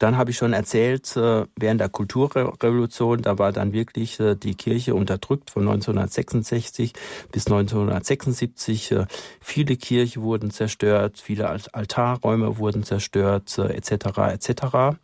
Dann 0.00 0.16
habe 0.16 0.30
ich 0.30 0.38
schon 0.38 0.54
erzählt, 0.54 1.14
äh, 1.14 1.44
während 1.56 1.78
der 1.78 1.90
Kulturrevolution, 1.90 3.20
da 3.20 3.38
war 3.38 3.52
dann 3.52 3.74
wirklich 3.74 4.18
äh, 4.18 4.34
die 4.34 4.54
Kirche 4.54 4.94
unterdrückt 4.94 5.50
von 5.50 5.68
1966 5.68 6.94
bis 7.30 7.46
1976. 7.46 8.92
Äh, 8.92 9.06
viele 9.42 9.76
Kirchen 9.76 10.22
wurden 10.22 10.50
zerstört, 10.50 11.20
viele 11.22 11.50
Altarräume 11.50 12.56
wurden 12.56 12.82
zerstört, 12.82 13.58
etc. 13.58 13.92
etc. 14.32 14.98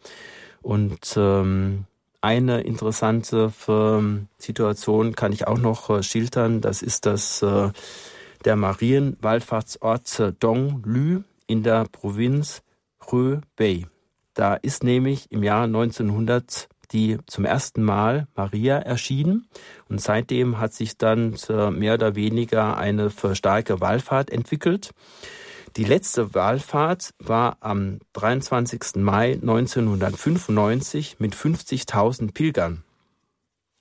Und 0.63 1.15
ähm, 1.19 1.85
eine 2.23 2.63
interessante 2.63 3.53
ähm, 3.69 4.29
Situation 4.39 5.15
kann 5.15 5.33
ich 5.33 5.47
auch 5.47 5.59
noch 5.59 6.03
schildern. 6.03 6.63
Das 6.63 6.81
ist 6.81 7.05
das 7.05 7.41
der 7.41 8.57
Marienwallfahrtsort 8.57 10.33
Dong 10.41 10.83
Lü 10.87 11.21
in 11.47 11.63
der 11.63 11.85
Provinz 11.85 12.63
Hebei. 13.11 13.87
Da 14.37 14.55
ist 14.55 14.85
nämlich 14.85 15.33
im 15.33 15.43
Jahr 15.43 15.65
1900 15.65 16.69
die 16.93 17.19
zum 17.27 17.45
ersten 17.45 17.83
Mal 17.83 18.29
Maria 18.37 18.77
erschienen 18.79 19.49
und 19.89 20.01
seitdem 20.01 20.61
hat 20.61 20.73
sich 20.73 20.97
dann 20.97 21.35
mehr 21.73 21.95
oder 21.95 22.15
weniger 22.15 22.77
eine 22.77 23.11
starke 23.33 23.81
Wallfahrt 23.81 24.31
entwickelt. 24.31 24.93
Die 25.77 25.85
letzte 25.85 26.35
Wallfahrt 26.35 27.15
war 27.19 27.57
am 27.61 27.99
23. 28.13 28.97
Mai 28.97 29.33
1995 29.33 31.17
mit 31.19 31.35
50.000 31.35 32.33
Pilgern. 32.33 32.85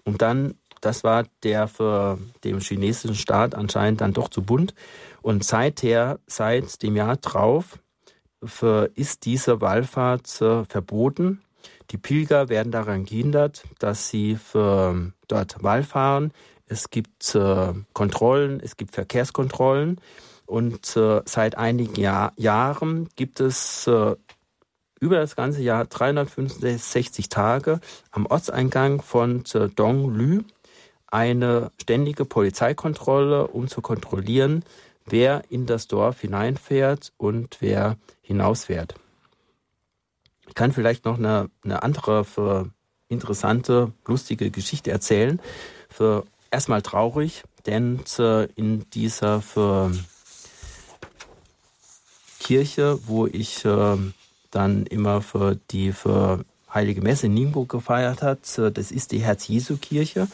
Und 0.04 0.22
dann, 0.22 0.56
das 0.82 1.04
war 1.04 1.26
der 1.44 1.68
für 1.68 2.18
den 2.44 2.60
chinesischen 2.60 3.16
Staat 3.16 3.56
anscheinend 3.56 4.02
dann 4.02 4.14
doch 4.14 4.30
zu 4.30 4.42
bunt. 4.42 4.74
Und 5.22 5.44
seither, 5.44 6.20
seit 6.28 6.82
dem 6.82 6.96
Jahr 6.96 7.18
drauf, 7.18 7.80
ist 8.96 9.26
diese 9.26 9.62
Wallfahrt 9.62 10.42
äh, 10.42 10.66
verboten. 10.66 11.42
Die 11.92 11.98
Pilger 11.98 12.50
werden 12.50 12.72
daran 12.72 13.06
gehindert, 13.06 13.64
dass 13.80 14.10
sie 14.10 14.36
für, 14.36 15.12
dort 15.28 15.64
Wallfahren. 15.64 16.32
Es 16.68 16.90
gibt 16.90 17.36
äh, 17.36 17.74
Kontrollen, 17.94 18.60
es 18.60 18.78
gibt 18.78 18.94
Verkehrskontrollen. 18.96 20.00
Und 20.46 20.96
äh, 20.96 21.22
seit 21.26 21.58
einigen 21.58 22.00
Jahr, 22.00 22.34
Jahren 22.38 23.10
gibt 23.16 23.40
es 23.40 23.90
über 25.00 25.18
das 25.18 25.36
ganze 25.36 25.62
Jahr 25.62 25.86
365 25.86 27.30
Tage 27.30 27.80
am 28.12 28.26
Ortseingang 28.26 29.02
von 29.02 29.44
Donglü 29.76 30.44
eine 31.08 31.72
ständige 31.82 32.26
Polizeikontrolle, 32.26 33.48
um 33.48 33.68
zu 33.68 33.82
kontrollieren, 33.82 34.64
wer 35.06 35.44
in 35.50 35.66
das 35.66 35.88
Dorf 35.88 36.22
hineinfährt 36.22 37.14
und 37.18 37.58
wer 37.60 37.98
hinausfährt. 38.22 38.96
Ich 40.48 40.56
kann 40.56 40.72
vielleicht 40.72 41.06
noch 41.06 41.18
eine, 41.18 41.50
eine 41.64 41.84
andere 41.84 42.72
interessante, 43.08 43.92
lustige 44.06 44.52
Geschichte 44.52 44.92
erzählen. 44.92 45.40
Für 45.90 46.26
erstmal 46.52 46.82
traurig, 46.82 47.44
denn 47.66 48.00
äh, 48.20 48.46
in 48.56 48.90
dieser 48.92 49.42
Kirche, 52.40 53.00
wo 53.08 53.26
ich 53.28 53.66
äh, 53.66 53.98
dann 54.52 54.86
immer 54.86 55.22
für 55.22 55.56
die 55.72 55.92
für 55.92 56.46
Heilige 56.74 57.02
Messe 57.02 57.28
in 57.28 57.34
Ningbo 57.34 57.66
gefeiert 57.66 58.22
hat. 58.22 58.40
Das 58.58 58.92
ist 58.92 59.12
die 59.14 59.20
Herz-Jesu-Kirche. 59.20 60.28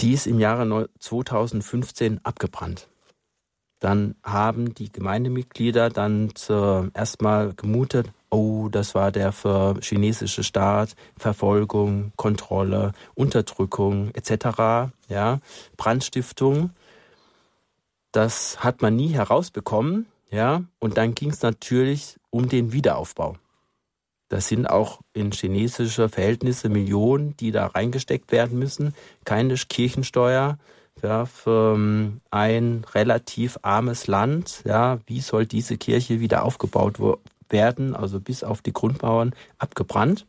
Die 0.00 0.12
ist 0.12 0.26
im 0.26 0.40
Jahre 0.40 0.88
2015 0.98 2.20
abgebrannt. 2.24 2.88
Dann 3.80 4.16
haben 4.24 4.74
die 4.74 4.90
Gemeindemitglieder 4.90 5.90
dann 5.90 6.32
erstmal 6.94 7.54
gemutet, 7.54 8.10
oh, 8.30 8.68
das 8.70 8.94
war 8.94 9.12
der 9.12 9.32
für 9.32 9.76
chinesische 9.80 10.42
Staat, 10.42 10.94
Verfolgung, 11.16 12.12
Kontrolle, 12.16 12.92
Unterdrückung 13.14 14.10
etc., 14.14 14.90
ja, 15.08 15.40
Brandstiftung. 15.76 16.70
Das 18.12 18.62
hat 18.64 18.82
man 18.82 18.96
nie 18.96 19.10
herausbekommen, 19.10 20.06
ja, 20.30 20.64
und 20.78 20.96
dann 20.96 21.14
ging 21.14 21.30
es 21.30 21.42
natürlich 21.42 22.16
um 22.30 22.48
den 22.48 22.72
Wiederaufbau. 22.72 23.36
Das 24.28 24.48
sind 24.48 24.66
auch 24.66 25.00
in 25.14 25.32
chinesische 25.32 26.08
Verhältnisse 26.08 26.68
Millionen, 26.68 27.36
die 27.38 27.50
da 27.50 27.66
reingesteckt 27.66 28.30
werden 28.30 28.58
müssen. 28.58 28.94
Keine 29.24 29.54
Kirchensteuer 29.54 30.58
ja, 31.02 31.26
für 31.26 31.74
ähm, 31.74 32.20
ein 32.30 32.84
relativ 32.94 33.58
armes 33.62 34.06
Land. 34.06 34.62
Ja, 34.64 34.98
wie 35.06 35.20
soll 35.20 35.46
diese 35.46 35.76
Kirche 35.76 36.20
wieder 36.20 36.44
aufgebaut 36.44 36.98
werden? 37.48 37.94
Also 37.94 38.20
bis 38.20 38.44
auf 38.44 38.62
die 38.62 38.72
Grundmauern 38.72 39.34
abgebrannt. 39.58 40.26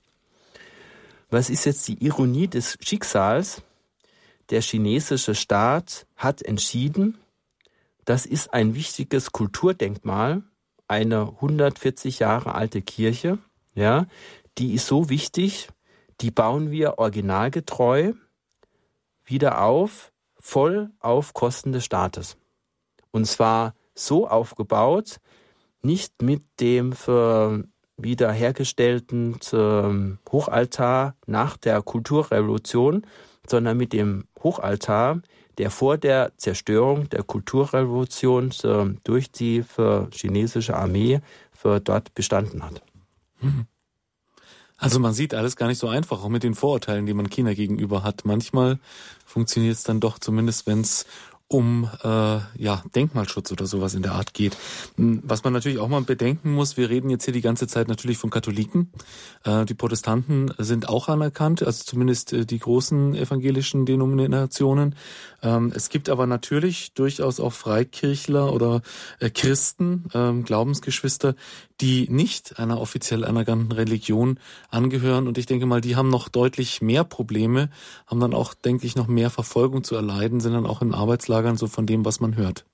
Was 1.29 1.49
ist 1.49 1.65
jetzt 1.65 1.87
die 1.87 2.03
Ironie 2.03 2.47
des 2.47 2.77
Schicksals? 2.81 3.61
Der 4.49 4.61
chinesische 4.61 5.35
Staat 5.35 6.07
hat 6.15 6.41
entschieden, 6.41 7.17
das 8.05 8.25
ist 8.25 8.51
ein 8.53 8.73
wichtiges 8.73 9.31
Kulturdenkmal, 9.31 10.41
eine 10.87 11.33
140 11.35 12.17
Jahre 12.17 12.55
alte 12.55 12.81
Kirche 12.81 13.37
ja, 13.79 14.07
die 14.57 14.73
ist 14.73 14.87
so 14.87 15.09
wichtig, 15.09 15.69
die 16.19 16.31
bauen 16.31 16.69
wir 16.69 16.99
originalgetreu 16.99 18.13
wieder 19.23 19.61
auf, 19.61 20.08
voll 20.39 20.91
auf 20.99 21.33
Kosten 21.33 21.71
des 21.71 21.85
Staates. 21.85 22.37
Und 23.11 23.25
zwar 23.25 23.73
so 23.95 24.27
aufgebaut, 24.27 25.19
nicht 25.81 26.21
mit 26.21 26.43
dem 26.59 26.93
wiederhergestellten 27.97 29.39
ähm, 29.53 30.19
Hochaltar 30.31 31.15
nach 31.25 31.57
der 31.57 31.81
Kulturrevolution, 31.81 33.05
sondern 33.47 33.77
mit 33.77 33.93
dem 33.93 34.25
Hochaltar, 34.41 35.21
der 35.57 35.69
vor 35.69 35.97
der 35.97 36.31
Zerstörung 36.37 37.09
der 37.09 37.23
Kulturrevolution 37.23 38.51
äh, 38.63 38.85
durch 39.03 39.31
die 39.31 39.63
chinesische 40.11 40.75
Armee 40.75 41.19
dort 41.83 42.13
bestanden 42.13 42.63
hat. 42.63 42.81
Also 44.79 44.99
man 44.99 45.13
sieht 45.13 45.33
alles 45.33 45.55
gar 45.55 45.67
nicht 45.67 45.77
so 45.77 45.87
einfach, 45.87 46.23
auch 46.23 46.29
mit 46.29 46.43
den 46.43 46.55
Vorurteilen, 46.55 47.05
die 47.05 47.13
man 47.13 47.29
China 47.29 47.53
gegenüber 47.53 48.03
hat. 48.03 48.25
Manchmal 48.25 48.79
funktioniert 49.25 49.75
es 49.75 49.83
dann 49.83 49.99
doch, 49.99 50.17
zumindest 50.19 50.65
wenn 50.65 50.81
es 50.81 51.05
um 51.49 51.89
äh, 52.03 52.07
ja 52.07 52.83
Denkmalschutz 52.95 53.51
oder 53.51 53.65
sowas 53.65 53.95
in 53.95 54.03
der 54.03 54.13
Art 54.13 54.35
geht. 54.35 54.55
Hm, 54.97 55.21
was 55.23 55.43
man 55.43 55.51
natürlich 55.51 55.79
auch 55.79 55.87
mal 55.87 56.01
bedenken 56.01 56.53
muss, 56.53 56.77
wir 56.77 56.89
reden 56.89 57.09
jetzt 57.09 57.25
hier 57.25 57.33
die 57.33 57.41
ganze 57.41 57.65
Zeit 57.65 57.87
natürlich 57.87 58.19
von 58.19 58.29
Katholiken. 58.29 58.91
Äh, 59.43 59.65
die 59.65 59.73
Protestanten 59.73 60.53
sind 60.59 60.87
auch 60.87 61.09
anerkannt, 61.09 61.63
also 61.63 61.83
zumindest 61.83 62.33
äh, 62.33 62.45
die 62.45 62.59
großen 62.59 63.15
evangelischen 63.15 63.87
Denominationen. 63.87 64.95
Ähm, 65.41 65.73
es 65.75 65.89
gibt 65.89 66.09
aber 66.09 66.27
natürlich 66.27 66.93
durchaus 66.93 67.39
auch 67.39 67.53
Freikirchler 67.53 68.53
oder 68.53 68.81
äh, 69.19 69.31
Christen, 69.31 70.05
ähm, 70.13 70.43
Glaubensgeschwister, 70.45 71.33
die 71.81 72.07
nicht 72.09 72.59
einer 72.59 72.79
offiziell 72.79 73.23
anerkannten 73.23 73.71
Religion 73.71 74.39
angehören. 74.69 75.27
Und 75.27 75.37
ich 75.37 75.45
denke 75.45 75.65
mal, 75.65 75.81
die 75.81 75.95
haben 75.95 76.09
noch 76.09 76.29
deutlich 76.29 76.81
mehr 76.81 77.03
Probleme, 77.03 77.69
haben 78.07 78.19
dann 78.19 78.33
auch, 78.33 78.53
denke 78.53 78.85
ich, 78.85 78.95
noch 78.95 79.07
mehr 79.07 79.29
Verfolgung 79.29 79.83
zu 79.83 79.95
erleiden, 79.95 80.39
sind 80.39 80.53
dann 80.53 80.65
auch 80.65 80.81
in 80.81 80.93
Arbeitslagern 80.93 81.57
so 81.57 81.67
von 81.67 81.85
dem, 81.85 82.05
was 82.05 82.19
man 82.19 82.35
hört. 82.35 82.65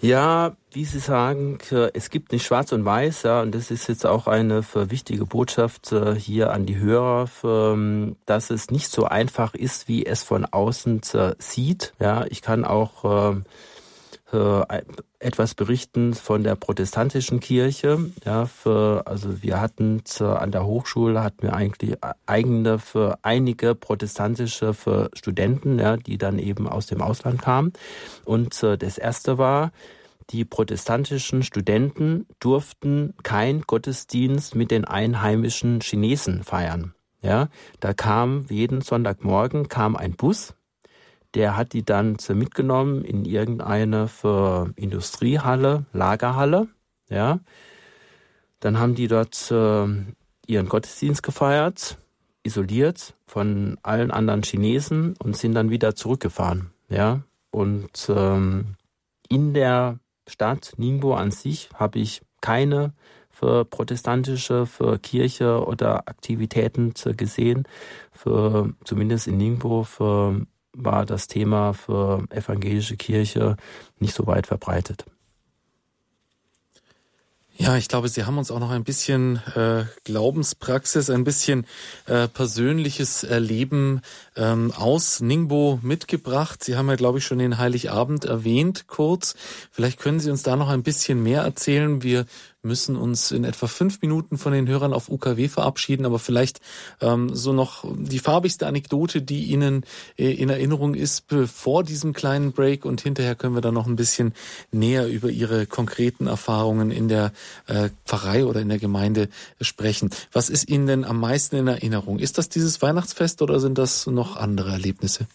Ja, 0.00 0.54
wie 0.70 0.84
Sie 0.84 0.98
sagen, 0.98 1.56
es 1.94 2.10
gibt 2.10 2.32
nicht 2.32 2.44
schwarz 2.44 2.72
und 2.72 2.84
weiß, 2.84 3.22
ja, 3.22 3.40
und 3.40 3.54
das 3.54 3.70
ist 3.70 3.88
jetzt 3.88 4.04
auch 4.04 4.26
eine 4.26 4.62
wichtige 4.74 5.24
Botschaft 5.24 5.92
äh, 5.92 6.14
hier 6.14 6.52
an 6.52 6.66
die 6.66 6.76
Hörer, 6.76 7.30
ähm, 7.42 8.16
dass 8.26 8.50
es 8.50 8.70
nicht 8.70 8.90
so 8.90 9.06
einfach 9.06 9.54
ist, 9.54 9.88
wie 9.88 10.04
es 10.04 10.22
von 10.22 10.44
außen 10.44 11.00
sieht. 11.38 11.94
Ja, 12.00 12.26
ich 12.28 12.42
kann 12.42 12.66
auch 12.66 13.30
ähm, 13.30 13.46
äh, 14.34 14.82
etwas 15.18 15.54
berichten 15.54 16.14
von 16.14 16.44
der 16.44 16.54
protestantischen 16.54 17.40
Kirche. 17.40 18.10
Ja, 18.24 18.46
für, 18.46 19.02
also 19.06 19.42
wir 19.42 19.60
hatten 19.60 20.02
an 20.20 20.50
der 20.50 20.66
Hochschule 20.66 21.22
hatten 21.22 21.42
wir 21.42 21.54
eigentlich 21.54 21.96
eigene 22.26 22.78
für 22.78 23.18
einige 23.22 23.74
protestantische 23.74 24.74
für 24.74 25.10
Studenten, 25.14 25.78
ja, 25.78 25.96
die 25.96 26.18
dann 26.18 26.38
eben 26.38 26.68
aus 26.68 26.86
dem 26.86 27.00
Ausland 27.00 27.40
kamen. 27.40 27.72
Und 28.24 28.62
äh, 28.62 28.76
das 28.76 28.98
erste 28.98 29.38
war, 29.38 29.72
die 30.30 30.44
protestantischen 30.44 31.42
Studenten 31.42 32.26
durften 32.40 33.14
kein 33.22 33.62
Gottesdienst 33.62 34.54
mit 34.54 34.70
den 34.70 34.84
einheimischen 34.84 35.80
Chinesen 35.80 36.42
feiern. 36.42 36.94
Ja, 37.22 37.48
da 37.80 37.94
kam 37.94 38.46
jeden 38.50 38.82
Sonntagmorgen 38.82 39.68
kam 39.68 39.96
ein 39.96 40.12
Bus 40.12 40.54
der 41.34 41.56
hat 41.56 41.72
die 41.72 41.84
dann 41.84 42.16
mitgenommen 42.32 43.04
in 43.04 43.24
irgendeine 43.24 44.08
für 44.08 44.72
Industriehalle, 44.76 45.84
Lagerhalle, 45.92 46.68
ja. 47.08 47.40
Dann 48.60 48.78
haben 48.78 48.94
die 48.94 49.08
dort 49.08 49.50
äh, 49.50 49.86
ihren 50.46 50.68
Gottesdienst 50.68 51.22
gefeiert, 51.22 51.98
isoliert 52.44 53.14
von 53.26 53.78
allen 53.82 54.10
anderen 54.10 54.42
Chinesen 54.42 55.14
und 55.22 55.36
sind 55.36 55.54
dann 55.54 55.70
wieder 55.70 55.94
zurückgefahren, 55.94 56.70
ja. 56.88 57.22
Und 57.50 58.08
ähm, 58.08 58.76
in 59.28 59.54
der 59.54 59.98
Stadt 60.26 60.72
Ningbo 60.76 61.14
an 61.14 61.30
sich 61.30 61.68
habe 61.74 61.98
ich 61.98 62.22
keine 62.40 62.92
für 63.30 63.64
protestantische, 63.64 64.64
für 64.64 64.98
Kirche 64.98 65.64
oder 65.66 66.08
Aktivitäten 66.08 66.94
gesehen. 67.16 67.64
Für 68.12 68.72
zumindest 68.84 69.26
in 69.26 69.38
Ningbo 69.38 69.82
für 69.82 70.46
war 70.74 71.06
das 71.06 71.26
Thema 71.26 71.72
für 71.72 72.24
evangelische 72.30 72.96
Kirche 72.96 73.56
nicht 73.98 74.14
so 74.14 74.26
weit 74.26 74.46
verbreitet. 74.46 75.04
Ja, 77.56 77.76
ich 77.76 77.86
glaube, 77.86 78.08
Sie 78.08 78.24
haben 78.24 78.36
uns 78.36 78.50
auch 78.50 78.58
noch 78.58 78.70
ein 78.70 78.82
bisschen 78.82 79.40
äh, 79.54 79.84
Glaubenspraxis, 80.02 81.08
ein 81.08 81.22
bisschen 81.22 81.66
äh, 82.06 82.26
persönliches 82.26 83.22
Erleben 83.22 84.00
ähm, 84.34 84.72
aus 84.72 85.20
Ningbo 85.20 85.78
mitgebracht. 85.80 86.64
Sie 86.64 86.76
haben 86.76 86.88
ja, 86.88 86.96
glaube 86.96 87.18
ich, 87.18 87.24
schon 87.24 87.38
den 87.38 87.56
Heiligabend 87.58 88.24
erwähnt, 88.24 88.88
kurz. 88.88 89.36
Vielleicht 89.70 90.00
können 90.00 90.18
Sie 90.18 90.32
uns 90.32 90.42
da 90.42 90.56
noch 90.56 90.68
ein 90.68 90.82
bisschen 90.82 91.22
mehr 91.22 91.42
erzählen. 91.42 92.02
Wir 92.02 92.26
müssen 92.64 92.96
uns 92.96 93.30
in 93.30 93.44
etwa 93.44 93.66
fünf 93.66 94.00
Minuten 94.02 94.38
von 94.38 94.52
den 94.52 94.66
Hörern 94.66 94.92
auf 94.92 95.08
UKW 95.08 95.48
verabschieden, 95.48 96.06
aber 96.06 96.18
vielleicht 96.18 96.60
ähm, 97.00 97.34
so 97.34 97.52
noch 97.52 97.84
die 97.96 98.18
farbigste 98.18 98.66
Anekdote, 98.66 99.22
die 99.22 99.44
Ihnen 99.44 99.84
äh, 100.18 100.32
in 100.32 100.48
Erinnerung 100.48 100.94
ist, 100.94 101.24
vor 101.46 101.84
diesem 101.84 102.12
kleinen 102.12 102.52
Break 102.52 102.84
und 102.84 103.00
hinterher 103.00 103.34
können 103.34 103.54
wir 103.54 103.60
dann 103.60 103.74
noch 103.74 103.86
ein 103.86 103.96
bisschen 103.96 104.34
näher 104.72 105.08
über 105.08 105.30
Ihre 105.30 105.66
konkreten 105.66 106.26
Erfahrungen 106.26 106.90
in 106.90 107.08
der 107.08 107.32
äh, 107.66 107.90
Pfarrei 108.04 108.44
oder 108.44 108.60
in 108.60 108.68
der 108.68 108.78
Gemeinde 108.78 109.28
sprechen. 109.60 110.10
Was 110.32 110.50
ist 110.50 110.68
Ihnen 110.68 110.86
denn 110.86 111.04
am 111.04 111.20
meisten 111.20 111.56
in 111.56 111.66
Erinnerung? 111.66 112.18
Ist 112.18 112.38
das 112.38 112.48
dieses 112.48 112.82
Weihnachtsfest 112.82 113.42
oder 113.42 113.60
sind 113.60 113.78
das 113.78 114.06
noch 114.06 114.36
andere 114.36 114.70
Erlebnisse? 114.70 115.26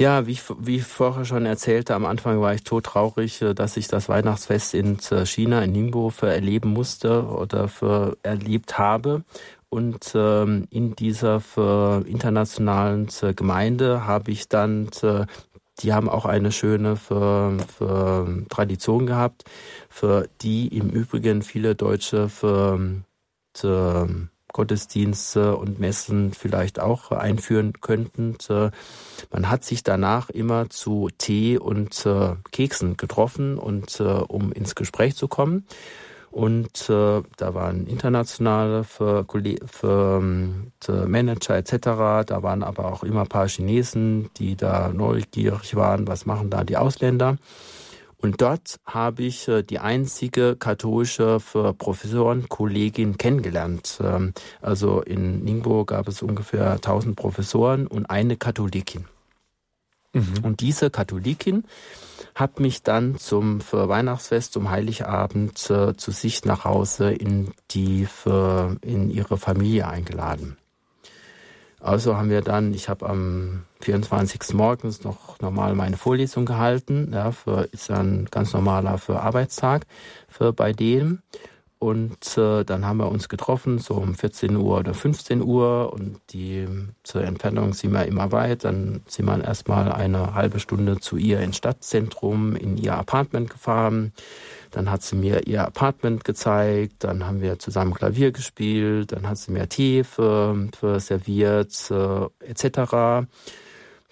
Ja, 0.00 0.26
wie, 0.26 0.38
wie 0.60 0.76
ich 0.76 0.84
vorher 0.84 1.26
schon 1.26 1.44
erzählte, 1.44 1.94
am 1.94 2.06
Anfang 2.06 2.40
war 2.40 2.54
ich 2.54 2.64
todtraurig, 2.64 3.42
äh, 3.42 3.52
dass 3.52 3.76
ich 3.76 3.86
das 3.86 4.08
Weihnachtsfest 4.08 4.72
in 4.72 4.96
äh, 5.10 5.26
China, 5.26 5.62
in 5.62 5.72
Ningbo, 5.72 6.10
erleben 6.22 6.70
musste 6.70 7.26
oder 7.26 7.68
für 7.68 8.16
erlebt 8.22 8.78
habe. 8.78 9.24
Und 9.68 10.12
ähm, 10.14 10.66
in 10.70 10.96
dieser 10.96 11.42
internationalen 12.06 13.08
äh, 13.20 13.34
Gemeinde 13.34 14.06
habe 14.06 14.30
ich 14.30 14.48
dann, 14.48 14.88
die 15.80 15.92
haben 15.92 16.08
auch 16.08 16.24
eine 16.24 16.50
schöne 16.50 16.96
für, 16.96 17.58
für 17.76 18.46
Tradition 18.48 19.06
gehabt, 19.06 19.44
für 19.90 20.28
die 20.40 20.68
im 20.68 20.88
Übrigen 20.88 21.42
viele 21.42 21.74
Deutsche 21.74 22.30
für, 22.30 23.02
für 23.54 24.29
Gottesdienste 24.52 25.56
und 25.56 25.78
Messen 25.78 26.32
vielleicht 26.32 26.80
auch 26.80 27.10
einführen 27.10 27.74
könnten. 27.80 28.36
Man 29.30 29.50
hat 29.50 29.64
sich 29.64 29.82
danach 29.82 30.30
immer 30.30 30.70
zu 30.70 31.08
Tee 31.18 31.58
und 31.58 32.04
äh, 32.06 32.34
Keksen 32.50 32.96
getroffen 32.96 33.58
und 33.58 34.00
äh, 34.00 34.04
um 34.04 34.52
ins 34.52 34.74
Gespräch 34.74 35.16
zu 35.16 35.28
kommen. 35.28 35.66
Und 36.30 36.88
äh, 36.88 37.22
da 37.36 37.54
waren 37.54 37.86
internationale 37.88 38.84
für, 38.84 39.26
für, 39.66 40.20
Manager 40.20 41.56
etc. 41.56 41.72
Da 42.24 42.42
waren 42.42 42.62
aber 42.62 42.92
auch 42.92 43.02
immer 43.02 43.22
ein 43.22 43.28
paar 43.28 43.48
Chinesen, 43.48 44.30
die 44.36 44.54
da 44.54 44.90
neugierig 44.90 45.74
waren, 45.74 46.06
was 46.06 46.26
machen 46.26 46.50
da 46.50 46.62
die 46.62 46.76
Ausländer. 46.76 47.36
Und 48.22 48.42
dort 48.42 48.80
habe 48.84 49.22
ich 49.22 49.48
äh, 49.48 49.62
die 49.62 49.78
einzige 49.78 50.56
katholische 50.56 51.38
Professorenkollegin 51.40 53.16
kennengelernt. 53.16 53.98
Ähm, 54.02 54.34
also 54.60 55.00
in 55.00 55.42
Ningbo 55.42 55.84
gab 55.84 56.06
es 56.08 56.22
ungefähr 56.22 56.72
1000 56.72 57.16
Professoren 57.16 57.86
und 57.86 58.10
eine 58.10 58.36
Katholikin. 58.36 59.06
Mhm. 60.12 60.34
Und 60.42 60.60
diese 60.60 60.90
Katholikin 60.90 61.64
hat 62.34 62.60
mich 62.60 62.82
dann 62.82 63.16
zum 63.16 63.60
Weihnachtsfest, 63.70 64.52
zum 64.52 64.70
Heiligabend 64.70 65.70
äh, 65.70 65.96
zu 65.96 66.10
sich 66.10 66.44
nach 66.44 66.64
Hause 66.64 67.12
in 67.12 67.52
die 67.70 68.06
in 68.82 69.10
ihre 69.10 69.38
Familie 69.38 69.88
eingeladen. 69.88 70.56
Also 71.80 72.16
haben 72.16 72.30
wir 72.30 72.42
dann, 72.42 72.74
ich 72.74 72.88
habe 72.88 73.08
am 73.08 73.62
24. 73.80 74.52
morgens 74.52 75.02
noch 75.02 75.40
normal 75.40 75.74
meine 75.74 75.96
Vorlesung 75.96 76.44
gehalten, 76.44 77.10
ja, 77.12 77.32
für, 77.32 77.68
ist 77.72 77.90
ein 77.90 78.28
ganz 78.30 78.52
normaler 78.52 78.98
für 78.98 79.20
Arbeitstag 79.20 79.86
für 80.28 80.52
bei 80.52 80.72
denen. 80.72 81.22
Und 81.78 82.36
äh, 82.36 82.62
dann 82.62 82.84
haben 82.84 82.98
wir 82.98 83.10
uns 83.10 83.30
getroffen, 83.30 83.78
so 83.78 83.94
um 83.94 84.14
14 84.14 84.54
Uhr 84.54 84.80
oder 84.80 84.92
15 84.92 85.40
Uhr. 85.40 85.90
Und 85.94 86.20
die 86.28 86.68
zur 87.02 87.24
Entfernung 87.24 87.72
sind 87.72 87.92
wir 87.94 88.04
immer 88.04 88.32
weit. 88.32 88.64
Dann 88.64 89.00
sind 89.06 89.24
wir 89.24 89.42
erstmal 89.42 89.90
eine 89.90 90.34
halbe 90.34 90.60
Stunde 90.60 91.00
zu 91.00 91.16
ihr 91.16 91.40
ins 91.40 91.56
Stadtzentrum, 91.56 92.54
in 92.54 92.76
ihr 92.76 92.94
Apartment 92.96 93.48
gefahren. 93.48 94.12
Dann 94.70 94.90
hat 94.90 95.02
sie 95.02 95.16
mir 95.16 95.46
ihr 95.46 95.66
Apartment 95.66 96.24
gezeigt. 96.24 97.04
Dann 97.04 97.26
haben 97.26 97.40
wir 97.40 97.58
zusammen 97.58 97.94
Klavier 97.94 98.32
gespielt. 98.32 99.12
Dann 99.12 99.28
hat 99.28 99.38
sie 99.38 99.52
mir 99.52 99.68
Tee 99.68 100.04
für, 100.04 100.68
serviert, 100.98 101.90
äh, 101.90 102.26
etc 102.46 103.26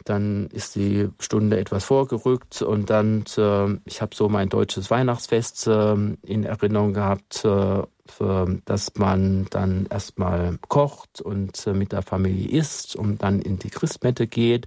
dann 0.08 0.48
ist 0.52 0.74
die 0.74 1.08
Stunde 1.18 1.58
etwas 1.58 1.84
vorgerückt 1.84 2.62
und 2.62 2.88
dann, 2.88 3.24
äh, 3.36 3.78
ich 3.84 4.00
habe 4.00 4.14
so 4.14 4.28
mein 4.28 4.48
deutsches 4.48 4.90
Weihnachtsfest 4.90 5.66
äh, 5.66 5.92
in 6.22 6.44
Erinnerung 6.44 6.94
gehabt, 6.94 7.44
äh, 7.44 7.82
für, 8.06 8.58
dass 8.64 8.94
man 8.96 9.46
dann 9.50 9.86
erstmal 9.90 10.58
kocht 10.68 11.20
und 11.20 11.66
äh, 11.66 11.74
mit 11.74 11.92
der 11.92 12.02
Familie 12.02 12.48
isst 12.48 12.96
und 12.96 13.22
dann 13.22 13.40
in 13.40 13.58
die 13.58 13.68
Christmette 13.68 14.26
geht. 14.26 14.66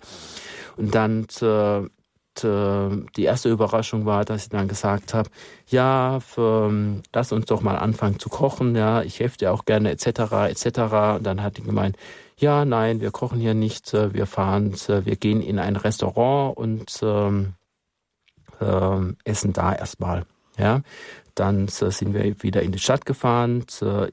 Und 0.77 0.93
dann 0.93 1.27
äh, 2.43 2.89
die 3.15 3.23
erste 3.23 3.49
Überraschung 3.49 4.05
war, 4.05 4.25
dass 4.25 4.43
ich 4.43 4.49
dann 4.49 4.67
gesagt 4.67 5.13
habe, 5.13 5.29
ja, 5.67 6.19
für, 6.19 6.71
lass 7.13 7.31
uns 7.31 7.45
doch 7.45 7.61
mal 7.61 7.75
anfangen 7.77 8.19
zu 8.19 8.29
kochen, 8.29 8.75
ja, 8.75 9.01
ich 9.01 9.19
helfe 9.19 9.37
dir 9.37 9.53
auch 9.53 9.65
gerne 9.65 9.91
etc. 9.91 10.07
etc. 10.49 10.65
Und 11.17 11.23
dann 11.23 11.41
hat 11.41 11.57
die 11.57 11.63
gemeint, 11.63 11.97
ja, 12.37 12.65
nein, 12.65 13.01
wir 13.01 13.11
kochen 13.11 13.39
hier 13.39 13.53
nicht, 13.53 13.93
äh, 13.93 14.13
wir 14.13 14.25
fahren, 14.25 14.73
äh, 14.87 15.05
wir 15.05 15.15
gehen 15.15 15.41
in 15.41 15.59
ein 15.59 15.75
Restaurant 15.75 16.57
und 16.57 16.99
ähm, 17.03 17.53
äh, 18.59 19.13
essen 19.23 19.53
da 19.53 19.73
erstmal. 19.73 20.25
Ja, 20.57 20.81
dann 21.41 21.65
äh, 21.65 21.91
sind 21.91 22.13
wir 22.13 22.43
wieder 22.43 22.61
in 22.61 22.71
die 22.71 22.79
Stadt 22.79 23.05
gefahren. 23.05 23.65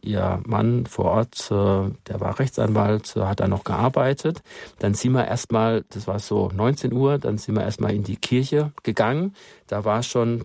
Ihr 0.02 0.40
Mann 0.46 0.86
vor 0.86 1.04
Ort, 1.06 1.50
der 1.50 2.20
war 2.20 2.38
Rechtsanwalt, 2.38 3.14
hat 3.16 3.40
da 3.40 3.48
noch 3.48 3.64
gearbeitet. 3.64 4.42
Dann 4.78 4.94
sind 4.94 5.12
wir 5.12 5.26
erstmal, 5.26 5.84
das 5.90 6.06
war 6.06 6.18
so 6.18 6.50
19 6.54 6.92
Uhr, 6.92 7.18
dann 7.18 7.38
sind 7.38 7.54
wir 7.54 7.62
erstmal 7.62 7.94
in 7.94 8.04
die 8.04 8.16
Kirche 8.16 8.72
gegangen. 8.82 9.34
Da 9.66 9.84
war 9.84 10.02
schon 10.02 10.42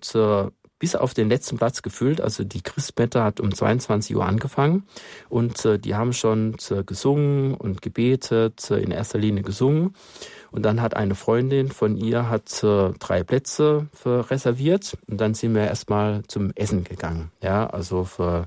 bis 0.84 0.96
auf 0.96 1.14
den 1.14 1.30
letzten 1.30 1.56
Platz 1.56 1.80
gefüllt. 1.80 2.20
Also 2.20 2.44
die 2.44 2.60
Christmette 2.60 3.24
hat 3.24 3.40
um 3.40 3.54
22 3.54 4.14
Uhr 4.16 4.26
angefangen 4.26 4.84
und 5.30 5.64
äh, 5.64 5.78
die 5.78 5.94
haben 5.94 6.12
schon 6.12 6.56
äh, 6.70 6.84
gesungen 6.84 7.54
und 7.54 7.80
gebetet, 7.80 8.70
äh, 8.70 8.82
in 8.82 8.90
erster 8.90 9.18
Linie 9.18 9.42
gesungen. 9.42 9.94
Und 10.54 10.62
dann 10.62 10.80
hat 10.80 10.94
eine 10.94 11.16
Freundin 11.16 11.72
von 11.72 11.96
ihr 11.96 12.30
hat 12.30 12.62
drei 12.62 13.24
Plätze 13.24 13.88
für 13.92 14.30
reserviert 14.30 14.96
und 15.08 15.20
dann 15.20 15.34
sind 15.34 15.52
wir 15.52 15.62
erstmal 15.62 16.22
zum 16.28 16.52
Essen 16.54 16.84
gegangen. 16.84 17.32
Ja, 17.42 17.66
also 17.66 18.04
für 18.04 18.46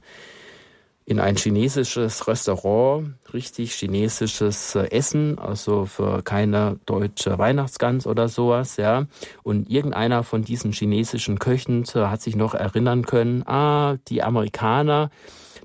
in 1.04 1.20
ein 1.20 1.36
chinesisches 1.36 2.26
Restaurant, 2.28 3.14
richtig 3.34 3.74
chinesisches 3.74 4.76
äh, 4.76 4.92
Essen, 4.92 5.38
also 5.38 5.86
für 5.86 6.22
keine 6.22 6.80
deutsche 6.86 7.38
Weihnachtsgans 7.38 8.08
oder 8.08 8.30
sowas, 8.30 8.76
ja. 8.76 9.06
Und 9.44 9.70
irgendeiner 9.70 10.24
von 10.24 10.44
diesen 10.44 10.72
chinesischen 10.72 11.40
Köchen 11.40 11.84
äh, 11.94 12.06
hat 12.06 12.22
sich 12.22 12.38
noch 12.38 12.54
erinnern 12.54 13.06
können, 13.06 13.48
ah, 13.48 13.98
die 14.08 14.22
Amerikaner, 14.22 15.10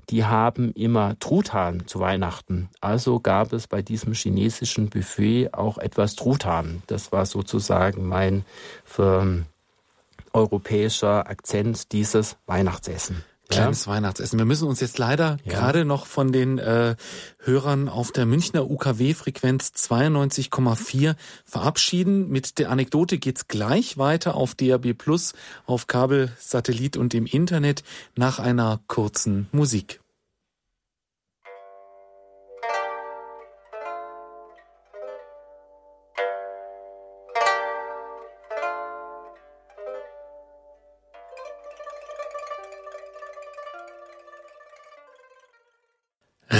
die 0.09 0.25
haben 0.25 0.71
immer 0.73 1.17
Truthahn 1.19 1.87
zu 1.87 1.99
Weihnachten. 1.99 2.69
Also 2.81 3.19
gab 3.19 3.53
es 3.53 3.67
bei 3.67 3.81
diesem 3.81 4.13
chinesischen 4.13 4.89
Buffet 4.89 5.53
auch 5.53 5.77
etwas 5.77 6.15
Truthahn. 6.15 6.83
Das 6.87 7.11
war 7.11 7.25
sozusagen 7.25 8.07
mein 8.07 8.45
ähm, 8.99 9.45
europäischer 10.33 11.29
Akzent 11.29 11.91
dieses 11.91 12.37
Weihnachtsessen. 12.45 13.23
Kleines 13.53 13.85
ja. 13.85 13.91
Weihnachtsessen. 13.91 14.37
Wir 14.37 14.45
müssen 14.45 14.67
uns 14.67 14.79
jetzt 14.79 14.97
leider 14.97 15.37
ja. 15.45 15.53
gerade 15.53 15.85
noch 15.85 16.05
von 16.05 16.31
den 16.31 16.57
äh, 16.59 16.95
Hörern 17.39 17.89
auf 17.89 18.11
der 18.11 18.25
Münchner 18.25 18.69
UKW-Frequenz 18.69 19.71
92,4 19.75 21.15
verabschieden. 21.45 22.29
Mit 22.29 22.59
der 22.59 22.69
Anekdote 22.69 23.17
geht's 23.17 23.47
gleich 23.47 23.97
weiter 23.97 24.35
auf 24.35 24.55
DAB 24.55 24.93
Plus, 24.93 25.33
auf 25.65 25.87
Kabel, 25.87 26.31
Satellit 26.39 26.97
und 26.97 27.13
im 27.13 27.25
Internet 27.25 27.83
nach 28.15 28.39
einer 28.39 28.79
kurzen 28.87 29.47
Musik. 29.51 30.02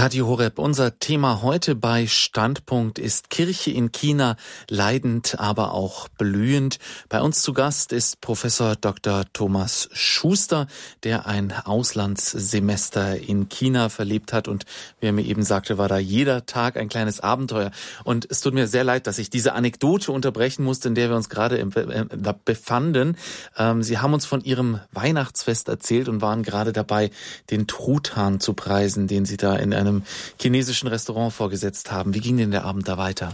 Radio 0.04 0.28
Horeb, 0.28 0.60
unser 0.60 1.00
Thema 1.00 1.44
heute 1.44 1.76
bei 1.76 2.08
Standpunkt 2.08 3.00
ist 3.00 3.30
Kirche 3.30 3.72
in 3.72 3.94
China, 3.94 4.36
leidend, 4.70 5.40
aber 5.40 5.74
auch 5.74 6.10
blühend. 6.10 6.78
Bei 7.08 7.22
uns 7.22 7.42
zu 7.42 7.54
Gast 7.54 7.94
ist 7.94 8.20
Professor 8.20 8.76
Dr. 8.76 9.24
Thomas 9.32 9.88
Schuster, 9.94 10.68
der 11.04 11.26
ein 11.26 11.54
Auslandssemester 11.54 13.18
in 13.18 13.48
China 13.48 13.88
verlebt 13.88 14.34
hat 14.34 14.50
und 14.50 14.66
wie 15.00 15.06
er 15.06 15.14
mir 15.14 15.24
eben 15.24 15.44
sagte, 15.44 15.78
war 15.78 15.88
da 15.88 16.00
jeder 16.00 16.46
Tag 16.46 16.76
ein 16.76 16.90
kleines 16.90 17.22
Abenteuer. 17.22 17.72
Und 18.04 18.28
es 18.30 18.42
tut 18.42 18.54
mir 18.54 18.68
sehr 18.68 18.84
leid, 18.84 19.08
dass 19.08 19.20
ich 19.20 19.30
diese 19.30 19.54
Anekdote 19.54 20.12
unterbrechen 20.12 20.66
musste, 20.66 20.90
in 20.90 20.96
der 20.96 21.08
wir 21.08 21.16
uns 21.16 21.30
gerade 21.30 21.60
äh, 21.60 22.34
befanden. 22.44 23.16
Ähm, 23.58 23.82
Sie 23.82 24.00
haben 24.00 24.14
uns 24.14 24.26
von 24.26 24.44
Ihrem 24.44 24.82
Weihnachtsfest 24.92 25.70
erzählt 25.70 26.10
und 26.10 26.22
waren 26.22 26.44
gerade 26.44 26.74
dabei, 26.74 27.10
den 27.52 27.68
Truthahn 27.68 28.42
zu 28.42 28.54
preisen, 28.54 29.08
den 29.08 29.24
Sie 29.24 29.38
da 29.38 29.56
in 29.56 29.74
einem 29.74 29.93
einem 29.94 30.04
chinesischen 30.40 30.88
Restaurant 30.88 31.34
vorgesetzt 31.34 31.92
haben. 31.92 32.14
Wie 32.14 32.20
ging 32.20 32.38
denn 32.38 32.52
der 32.52 32.66
Abend 32.66 32.88
da 32.88 32.98
weiter? 32.98 33.32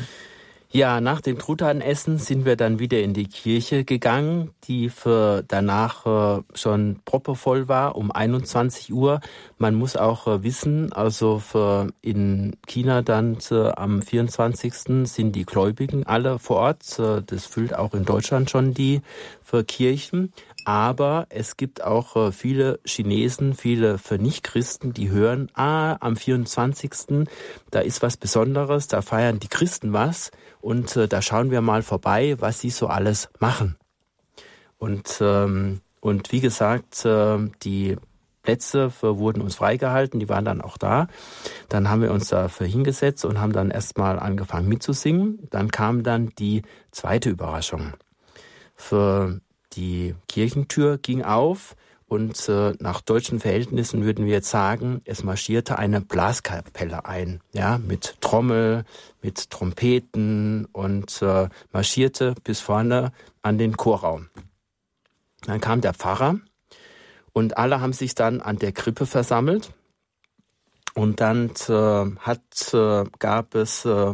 Ja, 0.71 1.01
nach 1.01 1.19
dem 1.19 1.39
Truthahnessen 1.39 2.19
sind 2.19 2.45
wir 2.45 2.55
dann 2.55 2.77
wieder 2.77 3.01
in 3.01 3.15
die 3.15 3.25
Kirche 3.25 3.85
gegangen, 3.85 4.51
die 4.65 4.89
für 4.89 5.43
danach 5.47 6.05
äh, 6.05 6.43
schon 6.53 6.99
proppevoll 7.05 7.67
war, 7.67 7.95
um 7.95 8.11
21 8.11 8.93
Uhr. 8.93 9.19
Man 9.57 9.73
muss 9.73 9.95
auch 9.95 10.27
äh, 10.27 10.43
wissen, 10.43 10.93
also 10.93 11.39
für 11.39 11.87
in 12.03 12.55
China 12.67 13.01
dann 13.01 13.39
äh, 13.49 13.69
am 13.71 14.03
24. 14.03 14.75
sind 15.05 15.35
die 15.35 15.45
Gläubigen 15.45 16.05
alle 16.05 16.37
vor 16.37 16.57
Ort. 16.57 16.99
Das 16.99 17.47
füllt 17.47 17.73
auch 17.73 17.95
in 17.95 18.05
Deutschland 18.05 18.51
schon 18.51 18.75
die 18.75 19.01
für 19.43 19.63
Kirchen. 19.63 20.33
Aber 20.69 21.25
es 21.29 21.57
gibt 21.57 21.83
auch 21.83 22.15
äh, 22.15 22.31
viele 22.31 22.79
Chinesen, 22.85 23.55
viele 23.55 23.97
für 23.97 24.19
Nichtchristen, 24.19 24.93
die 24.93 25.09
hören, 25.09 25.49
ah, 25.55 25.97
am 25.99 26.15
24. 26.15 27.27
da 27.71 27.79
ist 27.79 28.03
was 28.03 28.17
Besonderes, 28.17 28.87
da 28.87 29.01
feiern 29.01 29.39
die 29.39 29.47
Christen 29.47 29.93
was 29.93 30.29
und 30.61 30.95
äh, 30.95 31.07
da 31.07 31.23
schauen 31.23 31.49
wir 31.49 31.61
mal 31.61 31.81
vorbei, 31.81 32.35
was 32.37 32.59
sie 32.59 32.69
so 32.69 32.85
alles 32.85 33.29
machen. 33.39 33.77
Und, 34.77 35.17
ähm, 35.21 35.81
und 36.01 36.31
wie 36.31 36.39
gesagt, 36.39 37.03
äh, 37.03 37.39
die 37.63 37.95
Plätze 38.43 38.91
für, 38.91 39.17
wurden 39.17 39.41
uns 39.41 39.55
freigehalten, 39.55 40.19
die 40.19 40.29
waren 40.29 40.45
dann 40.45 40.61
auch 40.61 40.77
da. 40.77 41.07
Dann 41.69 41.89
haben 41.89 42.03
wir 42.03 42.11
uns 42.11 42.27
dafür 42.27 42.67
hingesetzt 42.67 43.25
und 43.25 43.41
haben 43.41 43.53
dann 43.53 43.71
erstmal 43.71 44.19
angefangen 44.19 44.69
mitzusingen. 44.69 45.47
Dann 45.49 45.71
kam 45.71 46.03
dann 46.03 46.29
die 46.37 46.61
zweite 46.91 47.31
Überraschung. 47.31 47.93
Für 48.75 49.41
die 49.73 50.15
Kirchentür 50.27 50.97
ging 50.97 51.23
auf 51.23 51.75
und 52.07 52.49
äh, 52.49 52.73
nach 52.79 53.01
deutschen 53.01 53.39
Verhältnissen 53.39 54.03
würden 54.03 54.25
wir 54.25 54.33
jetzt 54.33 54.49
sagen, 54.49 55.01
es 55.05 55.23
marschierte 55.23 55.77
eine 55.77 56.01
Blaskapelle 56.01 57.05
ein, 57.05 57.39
ja, 57.53 57.77
mit 57.77 58.19
Trommel, 58.19 58.83
mit 59.21 59.51
Trompeten 59.51 60.65
und 60.65 61.21
äh, 61.21 61.49
marschierte 61.71 62.33
bis 62.43 62.59
vorne 62.61 63.11
an 63.43 63.59
den 63.59 63.77
Chorraum. 63.77 64.29
Dann 65.45 65.61
kam 65.61 65.81
der 65.81 65.93
Pfarrer 65.93 66.39
und 67.31 67.57
alle 67.57 67.79
haben 67.79 67.93
sich 67.93 68.15
dann 68.15 68.41
an 68.41 68.57
der 68.57 68.71
Krippe 68.71 69.05
versammelt 69.05 69.71
und 70.95 71.21
dann 71.21 71.51
äh, 71.67 72.17
hat, 72.19 72.73
äh, 72.73 73.05
gab 73.19 73.53
es 73.53 73.85
äh, 73.85 74.13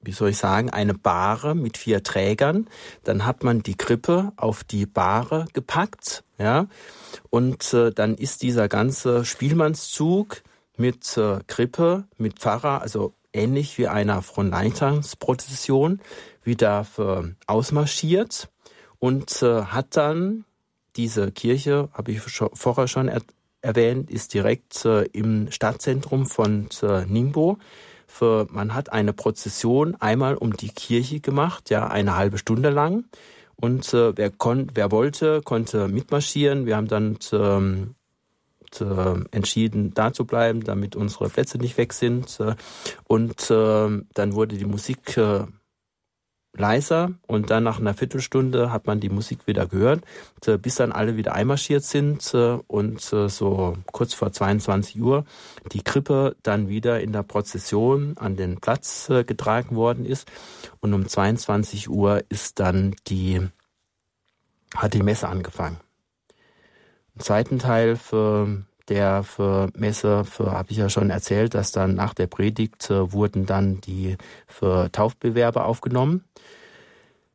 wie 0.00 0.12
soll 0.12 0.30
ich 0.30 0.38
sagen, 0.38 0.70
eine 0.70 0.94
Bahre 0.94 1.54
mit 1.54 1.76
vier 1.76 2.02
Trägern. 2.02 2.68
Dann 3.04 3.26
hat 3.26 3.42
man 3.44 3.62
die 3.62 3.76
Krippe 3.76 4.32
auf 4.36 4.64
die 4.64 4.86
Bahre 4.86 5.46
gepackt, 5.52 6.24
ja. 6.38 6.66
Und 7.30 7.72
äh, 7.74 7.90
dann 7.90 8.14
ist 8.14 8.42
dieser 8.42 8.68
ganze 8.68 9.24
Spielmannszug 9.24 10.42
mit 10.76 11.16
äh, 11.16 11.40
Krippe, 11.46 12.04
mit 12.16 12.38
Pfarrer, 12.38 12.82
also 12.82 13.14
ähnlich 13.32 13.78
wie 13.78 13.88
einer 13.88 14.22
Fronleiternsprozession 14.22 16.00
wieder 16.42 16.84
für 16.84 17.34
ausmarschiert 17.46 18.48
und 18.98 19.42
äh, 19.42 19.62
hat 19.62 19.96
dann 19.96 20.44
diese 20.96 21.30
Kirche, 21.30 21.88
habe 21.92 22.12
ich 22.12 22.20
vorher 22.20 22.88
schon 22.88 23.08
er, 23.08 23.22
erwähnt, 23.60 24.10
ist 24.10 24.34
direkt 24.34 24.84
äh, 24.84 25.02
im 25.04 25.50
Stadtzentrum 25.50 26.26
von 26.26 26.68
äh, 26.82 27.04
Ningbo. 27.06 27.58
Für, 28.08 28.48
man 28.50 28.74
hat 28.74 28.90
eine 28.90 29.12
Prozession 29.12 29.94
einmal 29.96 30.34
um 30.34 30.56
die 30.56 30.70
Kirche 30.70 31.20
gemacht, 31.20 31.70
ja, 31.70 31.86
eine 31.86 32.16
halbe 32.16 32.38
Stunde 32.38 32.70
lang. 32.70 33.04
Und 33.54 33.92
äh, 33.92 34.16
wer, 34.16 34.30
kon 34.30 34.70
wer 34.74 34.90
wollte, 34.90 35.42
konnte 35.42 35.88
mitmarschieren. 35.88 36.66
Wir 36.66 36.76
haben 36.76 36.88
dann 36.88 37.18
ähm, 37.32 37.94
entschieden, 39.30 39.94
da 39.94 40.12
zu 40.12 40.24
bleiben, 40.24 40.64
damit 40.64 40.96
unsere 40.96 41.28
Plätze 41.28 41.58
nicht 41.58 41.76
weg 41.76 41.92
sind. 41.92 42.40
Äh, 42.40 42.54
und 43.04 43.50
äh, 43.50 44.02
dann 44.14 44.32
wurde 44.32 44.56
die 44.56 44.64
Musik 44.64 45.16
äh, 45.16 45.44
leiser 46.58 47.12
und 47.26 47.50
dann 47.50 47.64
nach 47.64 47.78
einer 47.78 47.94
Viertelstunde 47.94 48.72
hat 48.72 48.86
man 48.86 49.00
die 49.00 49.08
Musik 49.08 49.46
wieder 49.46 49.66
gehört, 49.66 50.02
bis 50.60 50.74
dann 50.74 50.92
alle 50.92 51.16
wieder 51.16 51.34
einmarschiert 51.34 51.84
sind 51.84 52.34
und 52.66 53.00
so 53.00 53.76
kurz 53.92 54.14
vor 54.14 54.32
22 54.32 55.00
Uhr 55.00 55.24
die 55.72 55.82
Krippe 55.82 56.36
dann 56.42 56.68
wieder 56.68 57.00
in 57.00 57.12
der 57.12 57.22
Prozession 57.22 58.16
an 58.18 58.36
den 58.36 58.60
Platz 58.60 59.06
getragen 59.26 59.76
worden 59.76 60.04
ist 60.04 60.30
und 60.80 60.92
um 60.94 61.06
22 61.06 61.88
Uhr 61.88 62.22
ist 62.28 62.60
dann 62.60 62.94
die 63.06 63.48
hat 64.74 64.94
die 64.94 65.02
Messe 65.02 65.28
angefangen. 65.28 65.78
Im 67.14 67.20
zweiten 67.20 67.58
Teil 67.58 67.96
für 67.96 68.64
der 68.88 69.22
für 69.22 69.68
Messe, 69.74 70.24
für 70.24 70.52
habe 70.52 70.70
ich 70.70 70.78
ja 70.78 70.88
schon 70.88 71.10
erzählt, 71.10 71.54
dass 71.54 71.72
dann 71.72 71.94
nach 71.94 72.14
der 72.14 72.26
Predigt 72.26 72.90
äh, 72.90 73.12
wurden 73.12 73.46
dann 73.46 73.80
die 73.80 74.16
für 74.46 74.90
Taufbewerber 74.92 75.64
aufgenommen. 75.64 76.24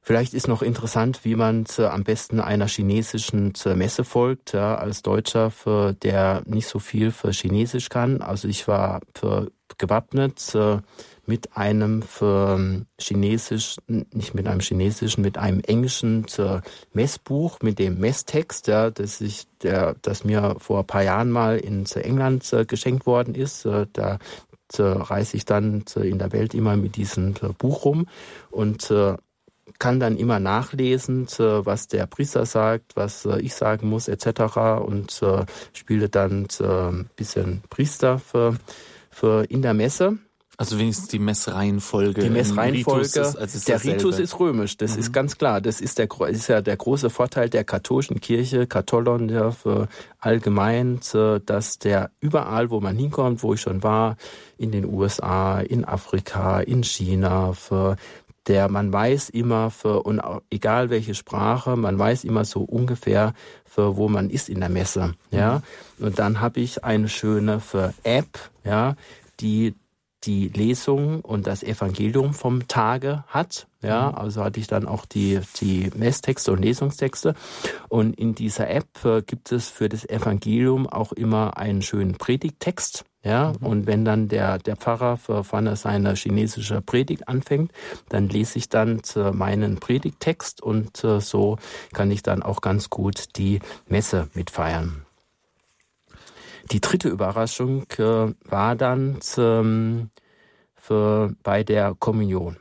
Vielleicht 0.06 0.34
ist 0.34 0.50
noch 0.50 0.62
interessant, 0.62 1.24
wie 1.24 1.36
man 1.36 1.66
äh, 1.78 1.86
am 1.86 2.04
besten 2.04 2.42
einer 2.42 2.68
chinesischen 2.68 3.54
äh, 3.66 3.74
Messe 3.74 4.04
folgt, 4.04 4.52
ja, 4.52 4.76
als 4.76 5.02
Deutscher, 5.02 5.50
für 5.50 5.94
der 5.94 6.44
nicht 6.46 6.68
so 6.68 6.80
viel 6.80 7.12
für 7.12 7.32
Chinesisch 7.32 7.88
kann. 7.88 8.22
Also 8.22 8.50
ich 8.50 8.68
war 8.68 9.00
für 9.16 9.50
gewappnet 9.78 10.54
äh, 10.56 10.80
mit 11.26 11.56
einem 11.56 12.02
für 12.02 12.56
ähm, 12.58 12.86
Chinesisch, 13.00 13.78
nicht 13.88 14.34
mit 14.34 14.48
einem 14.48 14.60
chinesischen, 14.60 15.22
mit 15.22 15.38
einem 15.38 15.62
englischen 15.62 16.26
äh, 16.38 16.60
Messbuch, 16.92 17.60
mit 17.62 17.80
dem 17.80 18.00
Messtext, 18.00 18.68
ja, 18.68 18.90
das 18.90 19.22
ich, 19.22 19.48
der, 19.62 19.96
das 20.02 20.26
mir 20.26 20.58
vor 20.60 20.80
ein 20.80 20.88
paar 20.88 21.04
Jahren 21.04 21.32
mal 21.32 21.58
in 21.58 21.86
England 21.86 22.52
äh, 22.52 22.66
geschenkt 22.66 23.06
worden 23.06 23.36
ist. 23.36 23.66
Äh, 23.66 23.88
da 23.94 24.20
reise 24.76 25.38
ich 25.38 25.46
dann 25.46 25.86
in 25.96 26.18
der 26.18 26.32
Welt 26.32 26.56
immer 26.56 26.76
mit 26.76 26.96
diesem 26.96 27.36
Buch 27.60 27.86
rum 27.86 28.08
und 28.50 28.92
kann 29.78 30.00
dann 30.00 30.18
immer 30.18 30.40
nachlesen, 30.40 31.28
was 31.38 31.90
der 31.90 32.08
Priester 32.08 32.48
sagt, 32.48 32.96
was 32.96 33.26
ich 33.26 33.54
sagen 33.54 33.88
muss, 33.88 34.08
etc. 34.08 34.56
und 34.84 35.22
spiele 35.74 36.10
dann 36.10 36.48
ein 36.60 37.08
bisschen 37.16 37.62
Priester 37.70 38.18
für, 38.18 38.56
für 39.12 39.44
in 39.44 39.62
der 39.62 39.76
Messe. 39.76 40.18
Also 40.64 40.80
wenigstens 40.80 41.10
die 41.10 41.20
Messreihenfolge. 41.20 42.22
Die 42.22 42.30
Messreihenfolge. 42.30 43.02
Ritus 43.02 43.56
ist, 43.56 43.68
der 43.68 43.84
Ritus 43.84 44.18
ist 44.18 44.40
römisch, 44.40 44.78
das 44.78 44.94
mhm. 44.94 45.00
ist 45.00 45.12
ganz 45.12 45.38
klar. 45.38 45.60
Das 45.60 45.82
ist, 45.82 46.00
der, 46.00 46.08
ist 46.30 46.48
ja 46.48 46.62
der 46.62 46.78
große 46.78 47.10
Vorteil 47.10 47.50
der 47.50 47.66
katholischen 47.66 48.22
Kirche, 48.22 48.66
Katholon 48.66 49.28
ja 49.28 49.52
für 49.52 49.90
allgemein, 50.20 51.02
dass 51.46 51.80
der 51.80 52.12
überall, 52.22 52.70
wo 52.70 52.80
man 52.80 52.96
hinkommt, 52.96 53.44
wo 53.44 53.54
ich 53.56 53.62
schon 53.62 53.84
war, 53.84 54.16
in 54.58 54.72
den 54.72 54.86
USA, 54.86 55.60
in 55.60 55.84
Afrika, 55.84 56.62
in 56.62 56.84
China, 56.84 57.52
für 57.52 57.98
der 58.48 58.70
man 58.70 58.92
weiß 58.92 59.30
immer 59.30 59.70
für 59.70 60.04
und 60.04 60.22
egal 60.50 60.90
welche 60.90 61.16
Sprache, 61.16 61.76
man 61.76 61.98
weiß 62.00 62.24
immer 62.24 62.46
so 62.46 62.62
ungefähr 62.62 63.34
für 63.66 63.98
wo 63.98 64.08
man 64.08 64.30
ist 64.30 64.50
in 64.50 64.60
der 64.60 64.70
Messe, 64.70 65.14
ja. 65.32 65.62
Mhm. 65.98 66.06
Und 66.06 66.20
dann 66.20 66.42
habe 66.42 66.60
ich 66.60 66.84
eine 66.84 67.10
schöne 67.10 67.60
für 67.60 67.94
App, 68.04 68.40
ja, 68.64 68.96
die 69.40 69.76
die 70.26 70.50
Lesung 70.50 71.22
und 71.22 71.48
das 71.48 71.64
Evangelium 71.64 72.34
vom 72.34 72.68
Tage 72.68 73.24
hat. 73.28 73.68
Ja, 73.82 74.12
mhm. 74.12 74.18
also 74.18 74.44
hatte 74.44 74.60
ich 74.60 74.68
dann 74.68 74.88
auch 74.88 75.06
die, 75.06 75.42
die 75.60 75.92
Messtexte 75.96 76.52
und 76.52 76.62
Lesungstexte. 76.62 77.36
Und 77.90 78.18
in 78.18 78.34
dieser 78.34 78.70
App 78.70 78.88
äh, 79.04 79.22
gibt 79.22 79.52
es 79.52 79.70
für 79.70 79.90
das 79.90 80.08
Evangelium 80.08 80.88
auch 80.88 81.12
immer 81.12 81.58
einen 81.58 81.82
schönen 81.82 82.16
Predigttext. 82.16 83.04
Ja, 83.26 83.54
mhm. 83.60 83.66
und 83.66 83.88
wenn 83.88 84.04
dann 84.04 84.28
der, 84.28 84.58
der 84.60 84.76
Pfarrer 84.76 85.18
für 85.18 85.44
vorne 85.44 85.76
seine 85.76 86.14
chinesische 86.16 86.82
Predigt 86.82 87.28
anfängt, 87.30 87.72
dann 88.10 88.28
lese 88.28 88.58
ich 88.58 88.68
dann 88.68 89.02
meinen 89.32 89.78
Predigttext 89.78 90.62
und 90.62 91.04
äh, 91.04 91.22
so 91.22 91.58
kann 91.94 92.12
ich 92.12 92.22
dann 92.22 92.44
auch 92.44 92.60
ganz 92.60 92.90
gut 92.90 93.38
die 93.38 93.60
Messe 93.88 94.28
mitfeiern. 94.34 95.03
Die 96.74 96.82
dritte 96.82 97.08
Überraschung 97.08 97.86
äh, 98.00 98.34
war 98.46 98.76
dann 98.76 99.22
zum, 99.22 100.10
für, 100.74 101.36
bei 101.44 101.64
der 101.64 101.94
Kommunion. 102.00 102.58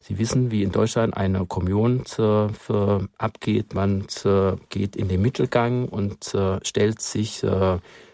Sie 0.00 0.18
wissen, 0.18 0.50
wie 0.50 0.62
in 0.62 0.70
Deutschland 0.70 1.16
eine 1.16 1.46
Kommunion 1.46 2.00
äh, 2.18 2.50
für, 2.50 3.08
abgeht. 3.16 3.72
Man 3.74 4.06
äh, 4.26 4.56
geht 4.68 4.96
in 4.96 5.08
den 5.08 5.22
Mittelgang 5.22 5.88
und 5.88 6.34
äh, 6.34 6.58
stellt 6.62 7.00
sich 7.00 7.38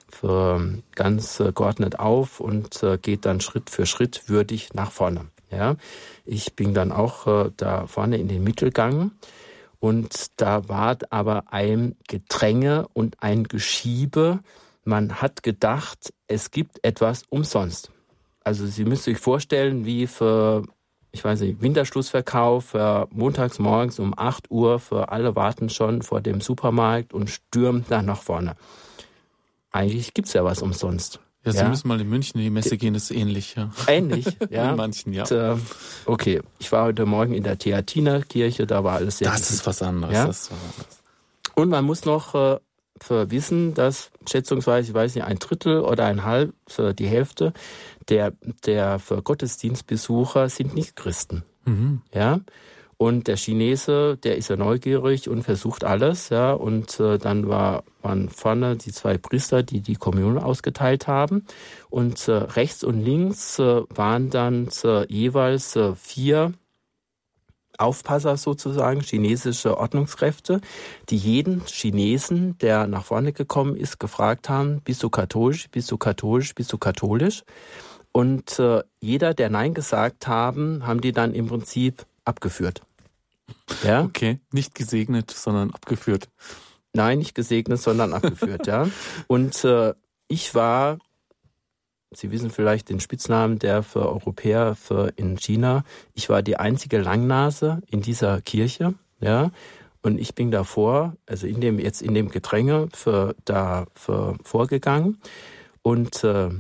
für 0.08 0.82
ganz 0.94 1.42
geordnet 1.54 1.98
auf 1.98 2.38
und 2.38 2.84
geht 3.00 3.24
dann 3.24 3.40
Schritt 3.40 3.70
für 3.70 3.86
Schritt 3.86 4.28
würdig 4.28 4.74
nach 4.74 4.92
vorne. 4.92 5.30
Ja, 5.50 5.76
ich 6.26 6.54
bin 6.54 6.74
dann 6.74 6.92
auch 6.92 7.48
da 7.56 7.86
vorne 7.86 8.18
in 8.18 8.28
den 8.28 8.44
Mittelgang 8.44 9.12
und 9.80 10.26
da 10.36 10.68
war 10.68 10.98
aber 11.08 11.44
ein 11.50 11.96
Gedränge 12.06 12.88
und 12.92 13.22
ein 13.22 13.44
Geschiebe 13.44 14.40
man 14.84 15.20
hat 15.22 15.42
gedacht, 15.42 16.12
es 16.26 16.50
gibt 16.50 16.84
etwas 16.84 17.24
umsonst. 17.28 17.90
Also 18.44 18.66
Sie 18.66 18.84
müssen 18.84 19.04
sich 19.04 19.18
vorstellen, 19.18 19.84
wie 19.84 20.06
für, 20.06 20.64
ich 21.12 21.24
weiß 21.24 21.40
nicht, 21.40 21.62
Winterschlussverkauf, 21.62 22.66
für 22.66 23.08
montags 23.10 23.58
morgens 23.58 23.98
um 23.98 24.14
8 24.16 24.50
Uhr, 24.50 24.80
für 24.80 25.10
alle 25.10 25.36
warten 25.36 25.68
schon 25.68 26.02
vor 26.02 26.20
dem 26.20 26.40
Supermarkt 26.40 27.12
und 27.12 27.30
stürmen 27.30 27.84
dann 27.88 28.06
nach 28.06 28.20
vorne. 28.20 28.56
Eigentlich 29.70 30.12
gibt's 30.14 30.32
ja 30.32 30.44
was 30.44 30.60
umsonst. 30.62 31.20
Ja, 31.44 31.52
Sie 31.52 31.58
ja? 31.58 31.68
müssen 31.68 31.88
mal 31.88 32.00
in 32.00 32.08
München 32.08 32.38
in 32.38 32.44
die 32.44 32.50
Messe 32.50 32.76
gehen, 32.76 32.94
das 32.94 33.04
ist 33.04 33.16
ähnlich, 33.16 33.56
ja. 33.56 33.70
Ähnlich, 33.88 34.26
ja. 34.50 34.70
In 34.70 34.76
manchen, 34.76 35.12
ja. 35.12 35.22
Und, 35.22 35.32
äh, 35.32 35.56
okay, 36.06 36.40
ich 36.60 36.70
war 36.70 36.84
heute 36.84 37.04
Morgen 37.04 37.34
in 37.34 37.42
der 37.42 37.58
Theatinerkirche, 37.58 38.66
da 38.66 38.84
war 38.84 38.96
alles 38.96 39.18
sehr 39.18 39.30
Das 39.30 39.50
ist 39.50 39.66
was 39.66 39.82
anderes, 39.82 40.14
ja? 40.14 40.26
das 40.26 40.42
ist 40.42 40.52
was 40.52 40.58
anderes. 40.58 41.02
Und 41.54 41.68
man 41.68 41.84
muss 41.84 42.04
noch 42.04 42.34
äh, 42.34 42.58
wissen, 43.10 43.74
dass 43.74 44.10
schätzungsweise, 44.26 44.90
ich 44.90 44.94
weiß 44.94 45.14
nicht, 45.14 45.24
ein 45.24 45.38
Drittel 45.38 45.80
oder 45.80 46.06
ein 46.06 46.24
halb, 46.24 46.54
die 46.98 47.06
Hälfte 47.06 47.52
der, 48.08 48.32
der 48.64 49.00
Gottesdienstbesucher 49.22 50.48
sind 50.48 50.74
nicht 50.74 50.96
Christen. 50.96 51.44
Mhm. 51.64 52.02
Ja. 52.12 52.40
Und 53.02 53.26
der 53.26 53.36
Chinese, 53.36 54.16
der 54.22 54.36
ist 54.36 54.48
ja 54.48 54.54
neugierig 54.54 55.28
und 55.28 55.42
versucht 55.42 55.82
alles, 55.82 56.28
ja. 56.28 56.52
Und 56.52 57.00
äh, 57.00 57.18
dann 57.18 57.48
war, 57.48 57.82
waren 58.00 58.28
vorne 58.28 58.76
die 58.76 58.92
zwei 58.92 59.18
Priester, 59.18 59.64
die 59.64 59.80
die 59.80 59.96
Kommunion 59.96 60.38
ausgeteilt 60.38 61.08
haben. 61.08 61.44
Und 61.90 62.28
äh, 62.28 62.32
rechts 62.32 62.84
und 62.84 63.00
links 63.00 63.58
äh, 63.58 63.82
waren 63.88 64.30
dann 64.30 64.68
äh, 64.84 65.04
jeweils 65.12 65.74
äh, 65.74 65.96
vier 65.96 66.52
Aufpasser 67.82 68.36
sozusagen, 68.36 69.00
chinesische 69.00 69.76
Ordnungskräfte, 69.76 70.60
die 71.08 71.16
jeden 71.16 71.62
Chinesen, 71.66 72.56
der 72.58 72.86
nach 72.86 73.04
vorne 73.04 73.32
gekommen 73.32 73.76
ist, 73.76 73.98
gefragt 73.98 74.48
haben, 74.48 74.80
bist 74.82 75.02
du 75.02 75.10
katholisch, 75.10 75.68
bist 75.70 75.90
du 75.90 75.98
katholisch, 75.98 76.54
bist 76.54 76.72
du 76.72 76.78
katholisch? 76.78 77.44
Und 78.12 78.58
äh, 78.58 78.82
jeder, 79.00 79.34
der 79.34 79.50
Nein 79.50 79.74
gesagt 79.74 80.26
haben, 80.26 80.86
haben 80.86 81.00
die 81.00 81.12
dann 81.12 81.34
im 81.34 81.46
Prinzip 81.46 82.04
abgeführt. 82.24 82.82
Ja? 83.82 84.02
Okay, 84.02 84.38
nicht 84.52 84.74
gesegnet, 84.74 85.30
sondern 85.30 85.70
abgeführt. 85.70 86.28
Nein, 86.94 87.18
nicht 87.18 87.34
gesegnet, 87.34 87.80
sondern 87.80 88.12
abgeführt, 88.12 88.66
ja. 88.66 88.88
Und 89.26 89.64
äh, 89.64 89.94
ich 90.28 90.54
war 90.54 90.98
Sie 92.14 92.30
wissen 92.30 92.50
vielleicht 92.50 92.88
den 92.88 93.00
Spitznamen 93.00 93.58
der 93.58 93.82
für 93.82 94.08
Europäer 94.08 94.74
für 94.74 95.12
in 95.16 95.36
China. 95.36 95.84
Ich 96.14 96.28
war 96.28 96.42
die 96.42 96.56
einzige 96.56 96.98
Langnase 96.98 97.82
in 97.86 98.02
dieser 98.02 98.40
Kirche, 98.40 98.94
ja. 99.20 99.50
Und 100.04 100.18
ich 100.18 100.34
bin 100.34 100.50
davor, 100.50 101.16
also 101.26 101.46
in 101.46 101.60
dem, 101.60 101.78
jetzt 101.78 102.02
in 102.02 102.12
dem 102.12 102.28
Gedränge 102.28 102.88
für, 102.92 103.36
da 103.44 103.86
für 103.94 104.36
vorgegangen. 104.42 105.18
Und 105.82 106.24
äh, 106.24 106.50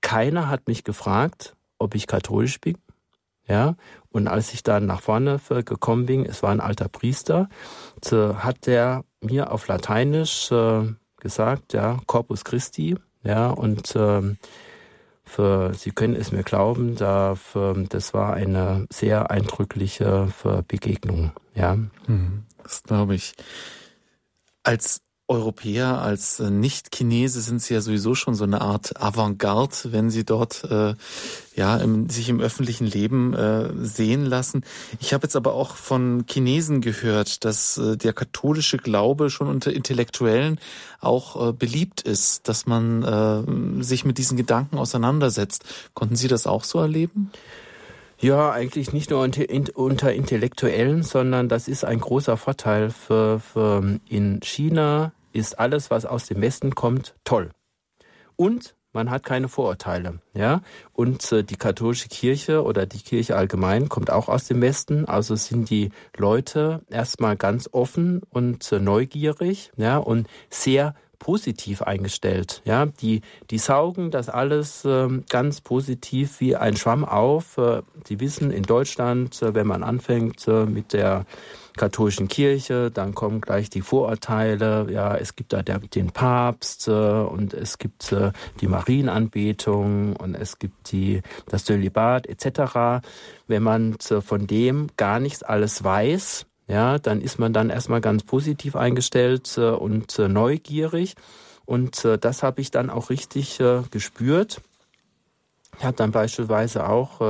keiner 0.00 0.48
hat 0.48 0.68
mich 0.68 0.84
gefragt, 0.84 1.56
ob 1.78 1.96
ich 1.96 2.06
katholisch 2.06 2.60
bin. 2.60 2.78
Ja, 3.48 3.76
und 4.10 4.26
als 4.26 4.52
ich 4.52 4.64
dann 4.64 4.86
nach 4.86 5.02
vorne 5.02 5.40
gekommen 5.64 6.06
bin, 6.06 6.24
es 6.24 6.42
war 6.42 6.50
ein 6.50 6.60
alter 6.60 6.88
Priester, 6.88 7.48
hat 8.10 8.66
der 8.66 9.04
mir 9.20 9.52
auf 9.52 9.68
Lateinisch 9.68 10.50
äh, 10.50 10.94
gesagt, 11.18 11.72
ja, 11.72 12.00
Corpus 12.06 12.44
Christi, 12.44 12.96
ja, 13.26 13.48
und 13.50 13.94
ähm, 13.96 14.38
für, 15.24 15.74
Sie 15.74 15.90
können 15.90 16.14
es 16.14 16.30
mir 16.30 16.44
glauben, 16.44 16.94
da 16.94 17.34
für, 17.34 17.74
das 17.88 18.14
war 18.14 18.34
eine 18.34 18.86
sehr 18.90 19.30
eindrückliche 19.30 20.28
Begegnung. 20.68 21.32
Ja, 21.54 21.74
mhm. 22.06 22.44
das 22.62 22.84
glaube 22.84 23.16
ich. 23.16 23.34
Als 24.62 25.00
Europäer, 25.28 26.00
als 26.00 26.38
äh, 26.38 26.50
Nicht-Chinese 26.50 27.40
sind 27.40 27.60
sie 27.60 27.74
ja 27.74 27.80
sowieso 27.80 28.14
schon 28.14 28.36
so 28.36 28.44
eine 28.44 28.60
Art 28.60 29.00
Avantgarde, 29.02 29.76
wenn 29.86 30.08
sie 30.08 30.24
dort 30.24 30.62
äh, 30.70 30.94
ja 31.56 31.76
im, 31.78 32.08
sich 32.08 32.28
im 32.28 32.40
öffentlichen 32.40 32.86
Leben 32.86 33.34
äh, 33.34 33.70
sehen 33.76 34.24
lassen. 34.24 34.64
Ich 35.00 35.12
habe 35.12 35.24
jetzt 35.24 35.34
aber 35.34 35.54
auch 35.54 35.74
von 35.74 36.24
Chinesen 36.30 36.80
gehört, 36.80 37.44
dass 37.44 37.76
äh, 37.76 37.96
der 37.96 38.12
katholische 38.12 38.76
Glaube 38.76 39.28
schon 39.28 39.48
unter 39.48 39.72
Intellektuellen 39.72 40.60
auch 41.00 41.48
äh, 41.48 41.52
beliebt 41.52 42.02
ist, 42.02 42.48
dass 42.48 42.66
man 42.66 43.02
äh, 43.02 43.82
sich 43.82 44.04
mit 44.04 44.18
diesen 44.18 44.36
Gedanken 44.36 44.78
auseinandersetzt. 44.78 45.64
Konnten 45.94 46.14
Sie 46.14 46.28
das 46.28 46.46
auch 46.46 46.62
so 46.62 46.78
erleben? 46.78 47.32
Ja, 48.18 48.50
eigentlich 48.50 48.92
nicht 48.92 49.10
nur 49.10 49.20
unter 49.20 50.12
Intellektuellen, 50.12 51.02
sondern 51.02 51.50
das 51.50 51.68
ist 51.68 51.84
ein 51.84 52.00
großer 52.00 52.38
Vorteil 52.38 52.90
für, 52.90 53.40
für 53.40 53.98
in 54.08 54.40
China 54.40 55.12
ist 55.36 55.58
alles, 55.58 55.90
was 55.90 56.06
aus 56.06 56.26
dem 56.26 56.40
Westen 56.40 56.74
kommt, 56.74 57.14
toll. 57.24 57.50
Und 58.36 58.74
man 58.92 59.10
hat 59.10 59.24
keine 59.24 59.48
Vorurteile, 59.48 60.20
ja. 60.32 60.62
Und 60.94 61.30
äh, 61.30 61.44
die 61.44 61.56
katholische 61.56 62.08
Kirche 62.08 62.64
oder 62.64 62.86
die 62.86 63.00
Kirche 63.00 63.36
allgemein 63.36 63.90
kommt 63.90 64.10
auch 64.10 64.28
aus 64.28 64.46
dem 64.46 64.62
Westen. 64.62 65.04
Also 65.04 65.36
sind 65.36 65.68
die 65.68 65.90
Leute 66.16 66.80
erstmal 66.88 67.36
ganz 67.36 67.68
offen 67.72 68.22
und 68.30 68.72
äh, 68.72 68.80
neugierig, 68.80 69.70
ja, 69.76 69.98
und 69.98 70.28
sehr 70.48 70.94
positiv 71.18 71.82
eingestellt. 71.82 72.62
Ja, 72.64 72.86
die, 72.86 73.20
die 73.50 73.58
saugen 73.58 74.10
das 74.10 74.28
alles 74.28 74.84
äh, 74.84 75.08
ganz 75.28 75.60
positiv 75.60 76.40
wie 76.40 76.56
ein 76.56 76.76
Schwamm 76.76 77.04
auf. 77.04 77.58
Äh, 77.58 77.82
Sie 78.06 78.20
wissen, 78.20 78.50
in 78.50 78.62
Deutschland, 78.62 79.42
äh, 79.42 79.54
wenn 79.54 79.66
man 79.66 79.82
anfängt 79.82 80.46
äh, 80.48 80.64
mit 80.64 80.92
der 80.92 81.26
katholischen 81.76 82.28
Kirche, 82.28 82.90
dann 82.90 83.14
kommen 83.14 83.40
gleich 83.40 83.70
die 83.70 83.82
Vorurteile. 83.82 84.86
Ja, 84.90 85.16
es 85.16 85.36
gibt 85.36 85.52
da 85.52 85.62
den 85.62 86.10
Papst 86.10 86.88
äh, 86.88 86.90
und 86.90 87.54
es 87.54 87.78
gibt 87.78 88.12
äh, 88.12 88.32
die 88.60 88.66
Marienanbetung 88.66 90.16
und 90.16 90.34
es 90.34 90.58
gibt 90.58 90.92
die 90.92 91.22
das 91.48 91.64
Zölibat 91.64 92.26
etc. 92.26 93.02
Wenn 93.46 93.62
man 93.62 93.96
äh, 94.10 94.20
von 94.20 94.46
dem 94.46 94.88
gar 94.96 95.20
nichts 95.20 95.42
alles 95.42 95.84
weiß, 95.84 96.46
ja, 96.68 96.98
dann 96.98 97.20
ist 97.20 97.38
man 97.38 97.52
dann 97.52 97.70
erstmal 97.70 98.00
ganz 98.00 98.24
positiv 98.24 98.74
eingestellt 98.74 99.56
und 99.56 100.18
neugierig. 100.18 101.14
Und 101.64 102.04
das 102.04 102.42
habe 102.42 102.60
ich 102.60 102.72
dann 102.72 102.90
auch 102.90 103.08
richtig 103.08 103.62
gespürt. 103.92 104.60
Ich 105.78 105.84
habe 105.84 105.96
dann 105.96 106.10
beispielsweise 106.10 106.88
auch, 106.88 107.20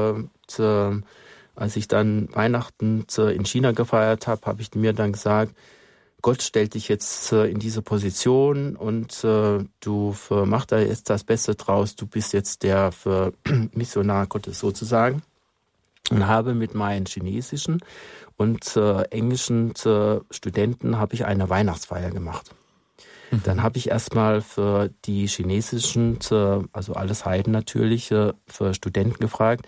als 1.57 1.76
ich 1.76 1.88
dann 1.88 2.28
Weihnachten 2.32 3.04
zu, 3.09 3.32
in 3.32 3.44
China 3.44 3.72
gefeiert 3.72 4.26
habe, 4.26 4.46
habe 4.46 4.62
ich 4.62 4.74
mir 4.74 4.92
dann 4.92 5.12
gesagt, 5.12 5.54
Gott 6.22 6.42
stellt 6.42 6.74
dich 6.74 6.88
jetzt 6.88 7.32
äh, 7.32 7.46
in 7.46 7.59
diese 7.59 7.82
Position 7.82 8.76
und 8.76 9.24
äh, 9.24 9.64
du 9.80 10.16
mach 10.30 10.66
da 10.66 10.78
jetzt 10.78 11.11
das 11.11 11.24
Beste 11.24 11.54
draus. 11.54 11.96
Du 11.96 12.07
bist 12.07 12.32
jetzt 12.32 12.62
der 12.62 12.92
Missionar 13.72 14.26
Gottes 14.26 14.59
sozusagen 14.59 15.22
und 16.11 16.26
habe 16.26 16.54
mit 16.54 16.74
meinen 16.74 17.07
chinesischen 17.07 17.80
und 18.36 18.76
äh, 18.76 19.02
englischen 19.04 19.72
äh, 19.84 20.20
Studenten 20.30 20.98
habe 20.98 21.14
ich 21.14 21.24
eine 21.24 21.48
Weihnachtsfeier 21.48 22.11
gemacht. 22.11 22.50
Mhm. 23.30 23.42
Dann 23.44 23.62
habe 23.62 23.78
ich 23.78 23.88
erstmal 23.88 24.42
für 24.42 24.90
die 25.04 25.26
chinesischen, 25.26 26.18
äh, 26.30 26.61
also 26.72 26.94
alles 26.94 27.24
Heiden 27.24 27.52
natürlich, 27.52 28.11
äh, 28.11 28.32
für 28.46 28.74
Studenten 28.74 29.18
gefragt, 29.18 29.66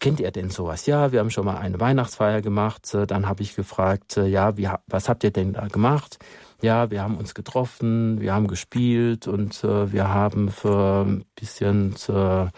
kennt 0.00 0.18
ihr 0.20 0.30
denn 0.30 0.50
sowas? 0.50 0.86
Ja, 0.86 1.12
wir 1.12 1.20
haben 1.20 1.30
schon 1.30 1.44
mal 1.44 1.58
eine 1.58 1.78
Weihnachtsfeier 1.78 2.40
gemacht. 2.42 2.92
Äh, 2.94 3.06
dann 3.06 3.28
habe 3.28 3.42
ich 3.42 3.54
gefragt, 3.54 4.16
äh, 4.16 4.26
ja, 4.26 4.56
wie, 4.56 4.68
was 4.86 5.08
habt 5.08 5.22
ihr 5.22 5.30
denn 5.30 5.52
da 5.52 5.68
gemacht? 5.68 6.18
Ja, 6.62 6.90
wir 6.90 7.02
haben 7.02 7.16
uns 7.16 7.34
getroffen, 7.34 8.20
wir 8.20 8.34
haben 8.34 8.48
gespielt 8.48 9.26
und 9.28 9.62
äh, 9.64 9.92
wir 9.92 10.12
haben 10.12 10.50
für 10.50 11.06
ein 11.06 11.24
bisschen 11.34 11.94
äh, 12.08 12.48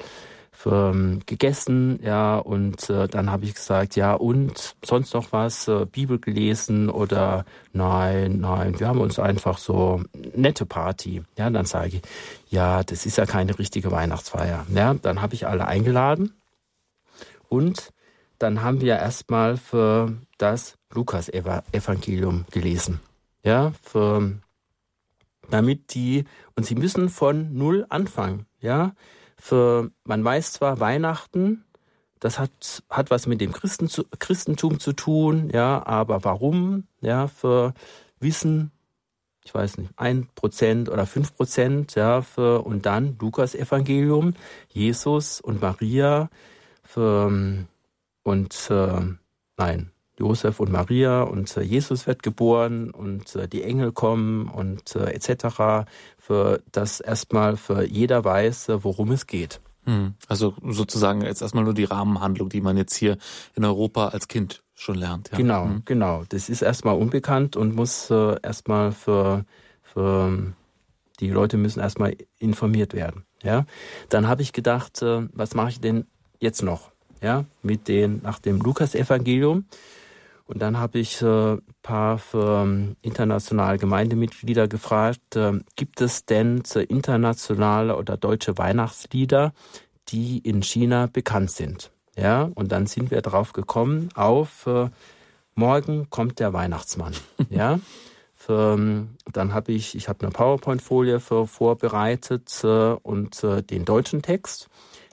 ähm, 0.67 1.21
gegessen, 1.27 1.99
ja, 2.03 2.39
und 2.39 2.89
äh, 2.91 3.09
dann 3.09 3.31
habe 3.31 3.45
ich 3.45 3.55
gesagt, 3.55 3.97
ja, 3.97 4.15
und 4.15 4.77
sonst 4.85 5.15
noch 5.15 5.33
was, 5.33 5.69
äh, 5.69 5.87
Bibel 5.87 6.19
gelesen 6.19 6.89
oder 6.91 7.45
nein, 7.73 8.39
nein, 8.41 8.79
wir 8.79 8.89
haben 8.89 9.01
uns 9.01 9.19
einfach 9.19 9.59
so 9.59 10.03
nette 10.35 10.67
Party. 10.67 11.23
Ja, 11.37 11.51
dann 11.51 11.67
sage 11.67 11.97
ich, 11.97 12.03
ja, 12.49 12.83
das 12.83 13.07
ist 13.07 13.19
ja 13.19 13.27
keine 13.27 13.59
richtige 13.59 13.91
Weihnachtsfeier. 13.91 14.67
Ja, 14.75 14.95
dann 14.95 15.23
habe 15.23 15.35
ich 15.35 15.47
alle 15.47 15.67
eingeladen 15.67 16.33
und 17.53 17.93
dann 18.39 18.63
haben 18.63 18.81
wir 18.81 18.97
erstmal 18.97 19.59
für 19.59 20.17
das 20.39 20.79
Lukas-Evangelium 20.91 22.47
gelesen. 22.51 23.01
Ja, 23.45 23.73
für, 23.83 24.41
damit 25.51 25.93
die, 25.95 26.25
und 26.57 26.65
sie 26.65 26.75
müssen 26.75 27.11
von 27.11 27.53
Null 27.53 27.85
anfangen. 27.91 28.47
Ja, 28.61 28.95
für, 29.37 29.91
man 30.05 30.25
weiß 30.25 30.55
zwar 30.55 30.81
Weihnachten, 30.81 31.65
das 32.21 32.39
hat, 32.39 32.83
hat 32.89 33.11
was 33.11 33.27
mit 33.27 33.43
dem 33.43 33.53
Christen 33.53 33.91
Christentum 34.19 34.81
zu 34.81 34.95
tun, 34.95 35.51
ja, 35.53 35.87
aber 35.87 36.25
warum, 36.25 36.85
ja, 37.03 37.27
für 37.27 37.75
Wissen, 38.19 38.71
ich 39.45 39.55
weiß 39.55 39.77
nicht, 39.77 39.91
ein 39.97 40.27
Prozent 40.37 40.89
oder 40.89 41.05
fünf 41.05 41.37
Prozent, 41.37 41.97
ja, 41.97 42.23
für, 42.23 42.63
und 42.63 42.87
dann 42.87 43.19
Lukas 43.21 43.55
Evangelium, 43.55 44.35
Jesus 44.71 45.41
und 45.41 45.61
Maria, 45.61 46.31
für, 46.93 47.67
und, 48.23 48.71
äh, 48.71 49.01
nein, 49.57 49.91
Josef 50.19 50.61
und 50.61 50.71
Maria 50.71 51.23
und 51.23 51.57
äh, 51.57 51.63
Jesus 51.63 52.07
wird 52.07 52.23
geboren 52.23 52.91
und 52.91 53.35
äh, 53.35 53.49
die 53.49 53.63
Engel 53.63 53.93
kommen 53.93 54.49
und 54.49 54.95
äh, 54.95 55.11
etc. 55.13 55.89
Für 56.19 56.63
das 56.71 57.01
erstmal 57.01 57.57
für 57.57 57.83
jeder 57.83 58.25
weiß, 58.25 58.69
äh, 58.69 58.85
worum 58.85 59.11
es 59.11 59.27
geht. 59.27 59.61
Hm. 59.85 60.15
Also 60.29 60.55
sozusagen 60.63 61.23
jetzt 61.23 61.43
erstmal 61.43 61.65
nur 61.65 61.75
die 61.75 61.85
Rahmenhandlung, 61.85 62.49
die 62.51 62.61
man 62.61 62.77
jetzt 62.77 62.95
hier 62.95 63.17
in 63.55 63.65
Europa 63.65 64.09
als 64.09 64.29
Kind 64.29 64.63
schon 64.75 64.95
lernt. 64.97 65.31
Ja. 65.33 65.39
Genau, 65.39 65.65
hm. 65.65 65.83
genau. 65.85 66.25
Das 66.29 66.49
ist 66.49 66.63
erstmal 66.63 66.97
unbekannt 66.97 67.57
und 67.57 67.75
muss 67.75 68.11
äh, 68.11 68.37
erstmal 68.43 68.93
für, 68.93 69.45
für 69.83 70.53
die 71.21 71.31
Leute 71.31 71.57
müssen 71.57 71.81
erstmal 71.81 72.17
informiert 72.39 72.95
werden. 72.95 73.25
Ja, 73.43 73.67
dann 74.09 74.29
habe 74.29 74.43
ich 74.43 74.53
gedacht, 74.53 75.03
äh, 75.03 75.27
was 75.33 75.55
mache 75.55 75.71
ich 75.71 75.81
denn 75.81 76.07
jetzt 76.43 76.63
noch? 76.63 76.91
Ja, 77.23 77.45
mit 77.63 77.87
den 77.87 78.21
nach 78.23 78.41
dem 78.41 78.61
Lukas-Evangelium 78.61 79.65
und 80.53 80.61
dann 80.61 80.79
habe 80.79 80.99
ich 80.99 81.23
ein 81.23 81.59
äh, 81.59 81.61
paar 81.83 82.21
ähm, 82.35 82.97
internationale 83.01 83.79
Gemeindemitglieder 83.79 84.69
gefragt, 84.69 85.37
äh, 85.37 85.61
gibt 85.77 86.01
es 86.01 86.27
denn 86.27 86.63
internationale 86.89 87.97
oder 87.97 88.17
deutsche 88.17 88.59
Weihnachtslieder, 88.59 89.53
die 90.09 90.39
in 90.39 90.63
China 90.63 91.09
bekannt 91.11 91.53
sind? 91.53 91.91
Ja, 92.17 92.51
und 92.55 92.71
dann 92.71 92.87
sind 92.87 93.11
wir 93.11 93.23
drauf 93.23 93.55
gekommen 93.55 94.11
auf 94.15 94.67
äh, 94.67 94.91
Morgen 95.55 96.09
kommt 96.11 96.39
der 96.39 96.53
Weihnachtsmann. 96.53 97.15
ja. 97.51 97.79
Für, 98.35 98.75
ähm, 98.75 99.17
dann 99.33 99.55
habe 99.55 99.73
ich, 99.73 99.95
ich 99.95 100.09
habe 100.09 100.21
eine 100.21 100.33
PowerPoint-Folie 100.33 101.21
vorbereitet 101.21 102.61
äh, 102.65 102.93
und 103.03 103.43
äh, 103.45 103.63
den 103.63 103.85
deutschen 103.85 104.21
Text, 104.21 104.69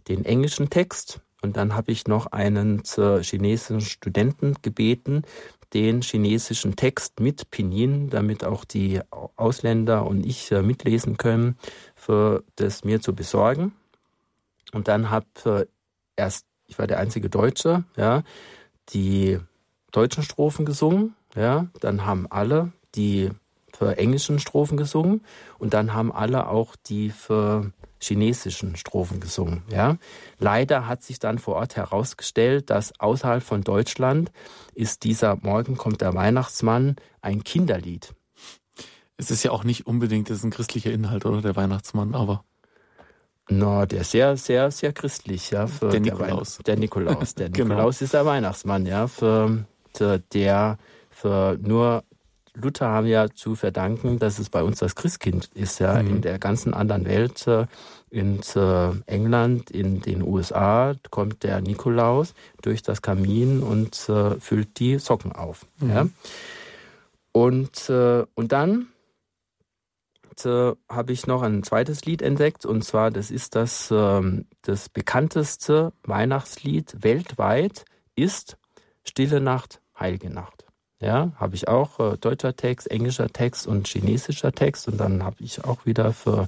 den 0.09 0.25
englischen 0.25 0.69
Text. 0.69 1.21
Und 1.41 1.55
dann 1.55 1.73
habe 1.73 1.91
ich 1.91 2.07
noch 2.07 2.27
einen 2.27 2.83
chinesischen 2.83 3.81
Studenten 3.81 4.55
gebeten, 4.61 5.23
den 5.73 6.01
chinesischen 6.01 6.75
Text 6.75 7.19
mit 7.19 7.49
Pinyin, 7.51 8.09
damit 8.09 8.43
auch 8.43 8.65
die 8.65 9.01
Ausländer 9.35 10.05
und 10.05 10.25
ich 10.25 10.51
äh, 10.51 10.61
mitlesen 10.61 11.17
können, 11.17 11.57
für 11.95 12.43
das 12.55 12.83
mir 12.83 13.01
zu 13.01 13.13
besorgen. 13.13 13.73
Und 14.73 14.87
dann 14.87 15.09
habe 15.11 15.27
äh, 15.45 15.65
erst, 16.15 16.45
ich 16.65 16.79
war 16.79 16.87
der 16.87 16.99
einzige 16.99 17.29
Deutsche, 17.29 17.83
ja, 17.95 18.23
die 18.89 19.39
deutschen 19.91 20.23
Strophen 20.23 20.65
gesungen, 20.65 21.15
ja, 21.35 21.67
dann 21.79 22.05
haben 22.05 22.25
alle 22.29 22.71
die 22.95 23.29
für 23.79 23.97
englischen 23.97 24.39
Strophen 24.39 24.77
gesungen. 24.77 25.21
Und 25.57 25.73
dann 25.73 25.93
haben 25.93 26.11
alle 26.11 26.47
auch 26.47 26.75
die 26.75 27.11
für 27.11 27.71
chinesischen 27.99 28.75
Strophen 28.75 29.19
gesungen. 29.19 29.63
Ja. 29.71 29.97
Leider 30.39 30.87
hat 30.87 31.03
sich 31.03 31.19
dann 31.19 31.39
vor 31.39 31.55
Ort 31.55 31.75
herausgestellt, 31.75 32.69
dass 32.69 32.99
außerhalb 32.99 33.43
von 33.43 33.61
Deutschland 33.61 34.31
ist 34.73 35.03
dieser 35.03 35.37
Morgen 35.41 35.77
kommt 35.77 36.01
der 36.01 36.13
Weihnachtsmann 36.13 36.95
ein 37.21 37.43
Kinderlied. 37.43 38.13
Es 39.17 39.31
ist 39.31 39.43
ja 39.43 39.51
auch 39.51 39.65
nicht 39.65 39.85
unbedingt, 39.85 40.29
das 40.29 40.37
ist 40.37 40.43
ein 40.45 40.51
christlicher 40.51 40.91
Inhalt, 40.91 41.25
oder 41.25 41.41
der 41.41 41.55
Weihnachtsmann, 41.55 42.15
aber. 42.15 42.45
No, 43.49 43.85
der 43.85 44.01
ist 44.01 44.11
sehr, 44.11 44.37
sehr, 44.37 44.71
sehr 44.71 44.93
christlich, 44.93 45.51
ja. 45.51 45.67
Für 45.67 45.89
der 45.89 45.99
Nikolaus. 45.99 46.57
Der, 46.57 46.63
der 46.63 46.77
Nikolaus. 46.77 47.35
Der 47.35 47.49
genau. 47.49 47.69
Nikolaus 47.75 48.01
ist 48.01 48.13
der 48.13 48.25
Weihnachtsmann, 48.25 48.85
ja. 48.85 49.07
Für, 49.07 49.65
für 49.93 50.19
der 50.19 50.77
für 51.19 51.57
nur 51.61 52.03
Luther 52.55 52.87
haben 52.87 53.07
ja 53.07 53.29
zu 53.29 53.55
verdanken, 53.55 54.19
dass 54.19 54.39
es 54.39 54.49
bei 54.49 54.63
uns 54.63 54.79
das 54.79 54.95
Christkind 54.95 55.49
ist. 55.53 55.79
Ja, 55.79 56.01
mhm. 56.01 56.09
in 56.09 56.21
der 56.21 56.39
ganzen 56.39 56.73
anderen 56.73 57.05
Welt, 57.05 57.47
äh, 57.47 57.65
in 58.09 58.39
äh, 58.55 58.91
England, 59.05 59.71
in 59.71 60.01
den 60.01 60.21
USA 60.21 60.95
kommt 61.09 61.43
der 61.43 61.61
Nikolaus 61.61 62.33
durch 62.61 62.81
das 62.81 63.01
Kamin 63.01 63.61
und 63.61 64.09
äh, 64.09 64.39
füllt 64.39 64.79
die 64.79 64.99
Socken 64.99 65.31
auf. 65.31 65.65
Mhm. 65.79 65.89
Ja. 65.89 66.07
Und, 67.31 67.89
und 67.89 68.51
dann 68.51 68.87
habe 70.43 71.11
ich 71.11 71.27
noch 71.27 71.41
ein 71.41 71.63
zweites 71.63 72.03
Lied 72.05 72.21
entdeckt 72.21 72.65
und 72.65 72.83
zwar 72.83 73.11
das 73.11 73.29
ist 73.29 73.55
das, 73.55 73.89
ähm, 73.91 74.45
das 74.63 74.89
bekannteste 74.89 75.93
Weihnachtslied 76.03 77.03
weltweit 77.03 77.85
ist 78.15 78.57
Stille 79.03 79.41
Nacht, 79.41 79.81
Heilige 79.99 80.29
Nacht. 80.29 80.68
Ja, 81.01 81.31
habe 81.37 81.55
ich 81.55 81.67
auch 81.67 81.99
äh, 81.99 82.17
deutscher 82.17 82.55
Text, 82.55 82.91
englischer 82.91 83.29
Text 83.29 83.67
und 83.67 83.87
chinesischer 83.87 84.51
Text 84.51 84.87
und 84.87 84.97
dann 84.97 85.23
habe 85.23 85.37
ich 85.39 85.63
auch 85.63 85.85
wieder 85.85 86.11
für 86.11 86.47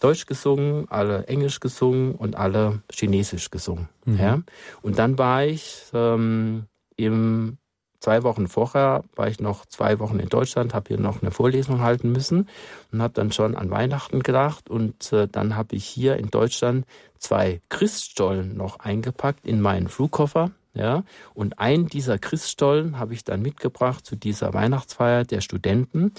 Deutsch 0.00 0.26
gesungen, 0.26 0.86
alle 0.90 1.26
Englisch 1.28 1.60
gesungen 1.60 2.14
und 2.14 2.36
alle 2.36 2.82
Chinesisch 2.92 3.50
gesungen. 3.50 3.88
Mhm. 4.04 4.18
Ja, 4.18 4.42
und 4.82 4.98
dann 4.98 5.16
war 5.16 5.44
ich 5.44 5.84
ähm, 5.94 6.66
im 6.96 7.58
zwei 8.00 8.22
Wochen 8.22 8.48
vorher 8.48 9.02
war 9.16 9.28
ich 9.28 9.40
noch 9.40 9.64
zwei 9.64 9.98
Wochen 9.98 10.18
in 10.18 10.28
Deutschland, 10.28 10.74
habe 10.74 10.88
hier 10.88 10.98
noch 10.98 11.22
eine 11.22 11.30
Vorlesung 11.30 11.80
halten 11.80 12.12
müssen 12.12 12.48
und 12.92 13.00
habe 13.00 13.14
dann 13.14 13.32
schon 13.32 13.56
an 13.56 13.70
Weihnachten 13.70 14.22
gedacht 14.22 14.68
und 14.68 15.10
äh, 15.12 15.26
dann 15.26 15.56
habe 15.56 15.74
ich 15.74 15.86
hier 15.86 16.18
in 16.18 16.30
Deutschland 16.30 16.84
zwei 17.18 17.62
Christstollen 17.70 18.56
noch 18.56 18.80
eingepackt 18.80 19.46
in 19.46 19.62
meinen 19.62 19.88
Flugkoffer. 19.88 20.50
Ja, 20.74 21.04
und 21.34 21.60
einen 21.60 21.86
dieser 21.86 22.18
Christstollen 22.18 22.98
habe 22.98 23.14
ich 23.14 23.22
dann 23.22 23.42
mitgebracht 23.42 24.04
zu 24.04 24.16
dieser 24.16 24.54
Weihnachtsfeier 24.54 25.22
der 25.22 25.40
Studenten, 25.40 26.12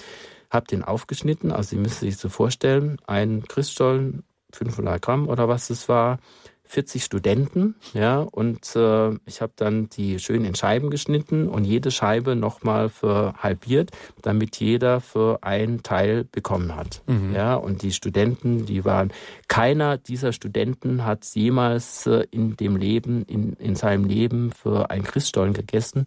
habe 0.50 0.66
den 0.66 0.82
aufgeschnitten, 0.82 1.52
also 1.52 1.70
Sie 1.70 1.76
müssen 1.76 2.00
sich 2.00 2.16
so 2.16 2.30
vorstellen, 2.30 2.98
ein 3.06 3.42
Christstollen, 3.46 4.24
500 4.52 5.02
Gramm 5.02 5.28
oder 5.28 5.48
was 5.48 5.68
es 5.68 5.90
war, 5.90 6.18
40 6.66 7.04
Studenten, 7.04 7.76
ja, 7.94 8.18
und 8.18 8.74
äh, 8.76 9.10
ich 9.24 9.40
habe 9.40 9.52
dann 9.56 9.88
die 9.88 10.18
schön 10.18 10.44
in 10.44 10.54
Scheiben 10.54 10.90
geschnitten 10.90 11.48
und 11.48 11.64
jede 11.64 11.90
Scheibe 11.90 12.34
nochmal 12.34 12.88
für 12.88 13.34
halbiert, 13.34 13.92
damit 14.22 14.56
jeder 14.58 15.00
für 15.00 15.38
einen 15.42 15.82
Teil 15.82 16.24
bekommen 16.24 16.74
hat. 16.74 17.02
Mhm. 17.06 17.34
Ja, 17.34 17.54
und 17.54 17.82
die 17.82 17.92
Studenten, 17.92 18.66
die 18.66 18.84
waren, 18.84 19.12
keiner 19.48 19.96
dieser 19.96 20.32
Studenten 20.32 21.04
hat 21.04 21.24
jemals 21.34 22.06
äh, 22.06 22.26
in 22.30 22.56
dem 22.56 22.76
Leben, 22.76 23.22
in, 23.24 23.54
in 23.54 23.76
seinem 23.76 24.04
Leben 24.04 24.52
für 24.52 24.90
ein 24.90 25.04
Christstollen 25.04 25.54
gegessen. 25.54 26.06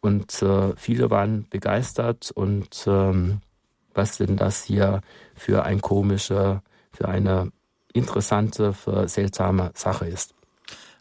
Und 0.00 0.42
äh, 0.42 0.74
viele 0.76 1.10
waren 1.10 1.46
begeistert 1.48 2.32
und 2.34 2.84
ähm, 2.88 3.40
was 3.94 4.18
denn 4.18 4.36
das 4.36 4.64
hier 4.64 5.00
für 5.34 5.64
ein 5.64 5.80
komischer, 5.80 6.62
für 6.92 7.08
eine 7.08 7.52
interessante, 7.92 8.74
seltsame 9.06 9.70
Sache 9.74 10.06
ist. 10.06 10.34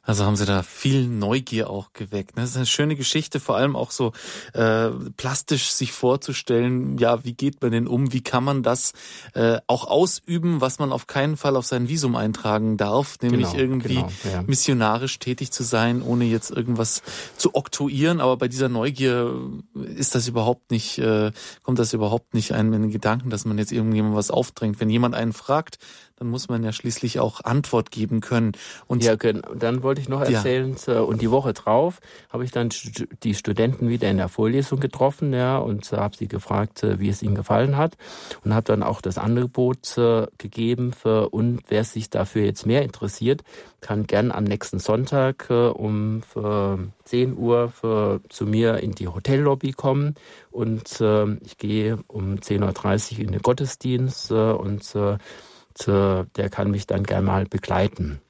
Also 0.04 0.26
haben 0.26 0.36
Sie 0.36 0.48
da 0.48 0.64
viel 0.64 1.08
Neugier 1.08 1.70
auch 1.70 1.94
geweckt. 1.94 2.32
Das 2.36 2.50
ist 2.50 2.56
eine 2.58 2.66
schöne 2.66 2.96
Geschichte, 2.96 3.40
vor 3.40 3.56
allem 3.56 3.76
auch 3.76 3.92
so 3.92 4.14
äh, 4.54 4.90
plastisch 5.16 5.72
sich 5.72 5.92
vorzustellen, 5.92 6.98
ja, 6.98 7.24
wie 7.24 7.34
geht 7.34 7.62
man 7.62 7.72
denn 7.72 7.88
um, 7.88 8.12
wie 8.12 8.22
kann 8.22 8.44
man 8.44 8.64
das 8.64 8.94
äh, 9.36 9.60
auch 9.68 9.86
ausüben, 9.86 10.60
was 10.60 10.80
man 10.80 10.92
auf 10.92 11.06
keinen 11.06 11.38
Fall 11.38 11.56
auf 11.56 11.68
sein 11.68 11.88
Visum 11.88 12.16
eintragen 12.16 12.78
darf, 12.78 13.20
nämlich 13.22 13.52
genau, 13.52 13.62
irgendwie 13.62 13.96
genau, 13.96 14.10
ja. 14.34 14.42
missionarisch 14.42 15.20
tätig 15.20 15.52
zu 15.52 15.64
sein, 15.64 16.02
ohne 16.02 16.26
jetzt 16.26 16.50
irgendwas 16.50 17.04
zu 17.38 17.54
oktroyieren. 17.54 18.22
Aber 18.22 18.38
bei 18.38 18.48
dieser 18.48 18.70
Neugier 18.70 19.36
ist 19.76 20.16
das 20.16 20.28
überhaupt 20.28 20.72
nicht, 20.72 20.98
äh, 20.98 21.32
kommt 21.62 21.78
das 21.78 21.94
überhaupt 21.94 22.34
nicht 22.34 22.54
einem 22.54 22.74
in 22.74 22.82
den 22.82 22.92
Gedanken, 22.92 23.30
dass 23.30 23.46
man 23.46 23.60
jetzt 23.60 23.72
irgendjemand 23.72 24.16
was 24.16 24.32
aufdrängt. 24.32 24.80
Wenn 24.80 24.90
jemand 24.90 25.14
einen 25.14 25.34
fragt, 25.34 25.78
dann 26.22 26.30
muss 26.30 26.50
man 26.50 26.64
ja 26.64 26.72
schließlich 26.72 27.20
auch 27.20 27.44
Antwort 27.44 27.90
geben 27.90 28.22
können. 28.22 28.52
Und 28.86 29.04
ja, 29.04 29.16
dann 29.16 29.82
wollte 29.82 30.02
ich 30.02 30.08
noch 30.08 30.22
erzählen, 30.22 30.76
ja. 30.86 31.00
und 31.00 31.20
die 31.20 31.32
Woche 31.32 31.52
drauf 31.54 32.00
habe 32.30 32.44
ich 32.46 32.52
dann 32.52 32.70
die 33.24 33.34
Studenten 33.34 33.90
wieder 33.90 34.08
in 34.08 34.18
der 34.18 34.30
Vorlesung 34.30 34.80
getroffen, 34.80 35.34
ja, 35.34 35.58
und 35.58 35.92
habe 35.92 36.16
sie 36.16 36.28
gefragt, 36.28 36.84
äh, 36.84 37.00
wie 37.00 37.10
es 37.10 37.24
ihnen 37.24 37.34
gefallen 37.34 37.76
hat 37.76 37.98
und 38.46 38.54
habe 38.54 38.66
dann 38.66 38.84
auch 38.84 39.02
das 39.02 39.18
Angebot 39.18 39.98
äh, 39.98 40.28
gegeben 40.38 40.94
für 40.94 41.30
und 41.30 41.64
wer 41.70 41.84
sich 41.84 42.12
dafür 42.12 42.44
jetzt 42.44 42.68
mehr 42.68 42.84
interessiert, 42.84 43.42
kann 43.80 44.06
gern 44.06 44.32
am 44.32 44.44
nächsten 44.44 44.78
Sonntag 44.78 45.48
äh, 45.50 45.70
um 45.70 46.22
10 47.06 47.36
Uhr 47.36 47.70
für, 47.70 48.22
zu 48.30 48.46
mir 48.46 48.78
in 48.78 48.92
die 48.92 49.08
Hotellobby 49.08 49.72
kommen 49.72 50.14
und 50.52 51.02
ich 51.44 51.58
gehe 51.58 51.98
um 52.08 52.36
10.30 52.36 53.14
Uhr 53.14 53.20
in 53.22 53.32
den 53.32 53.42
Gottesdienst 53.42 54.32
und 54.32 54.96
der 55.88 56.50
kann 56.50 56.72
mich 56.72 56.88
dann 56.88 57.04
gerne 57.04 57.28
mal 57.28 57.46
begleiten. 57.46 58.22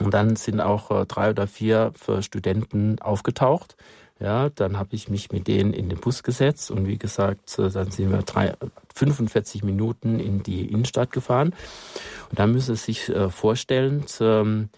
Und 0.00 0.14
dann 0.14 0.36
sind 0.36 0.60
auch 0.60 0.90
äh, 0.90 1.06
drei 1.06 1.30
oder 1.30 1.46
vier 1.46 1.92
Studenten 2.20 3.00
aufgetaucht. 3.00 3.76
Ja, 4.20 4.48
dann 4.48 4.78
habe 4.78 4.96
ich 4.96 5.08
mich 5.08 5.30
mit 5.30 5.46
denen 5.46 5.72
in 5.72 5.88
den 5.88 6.00
Bus 6.00 6.24
gesetzt 6.24 6.72
und 6.72 6.88
wie 6.88 6.98
gesagt, 6.98 7.56
dann 7.56 7.90
sind 7.92 8.10
wir 8.10 8.22
drei, 8.22 8.54
45 8.96 9.62
Minuten 9.62 10.18
in 10.18 10.42
die 10.42 10.66
Innenstadt 10.66 11.12
gefahren. 11.12 11.54
Und 12.28 12.38
da 12.38 12.48
müssen 12.48 12.74
Sie 12.74 12.82
sich 12.82 13.08
äh, 13.10 13.30
vorstellen, 13.30 14.06
ähm, 14.20 14.70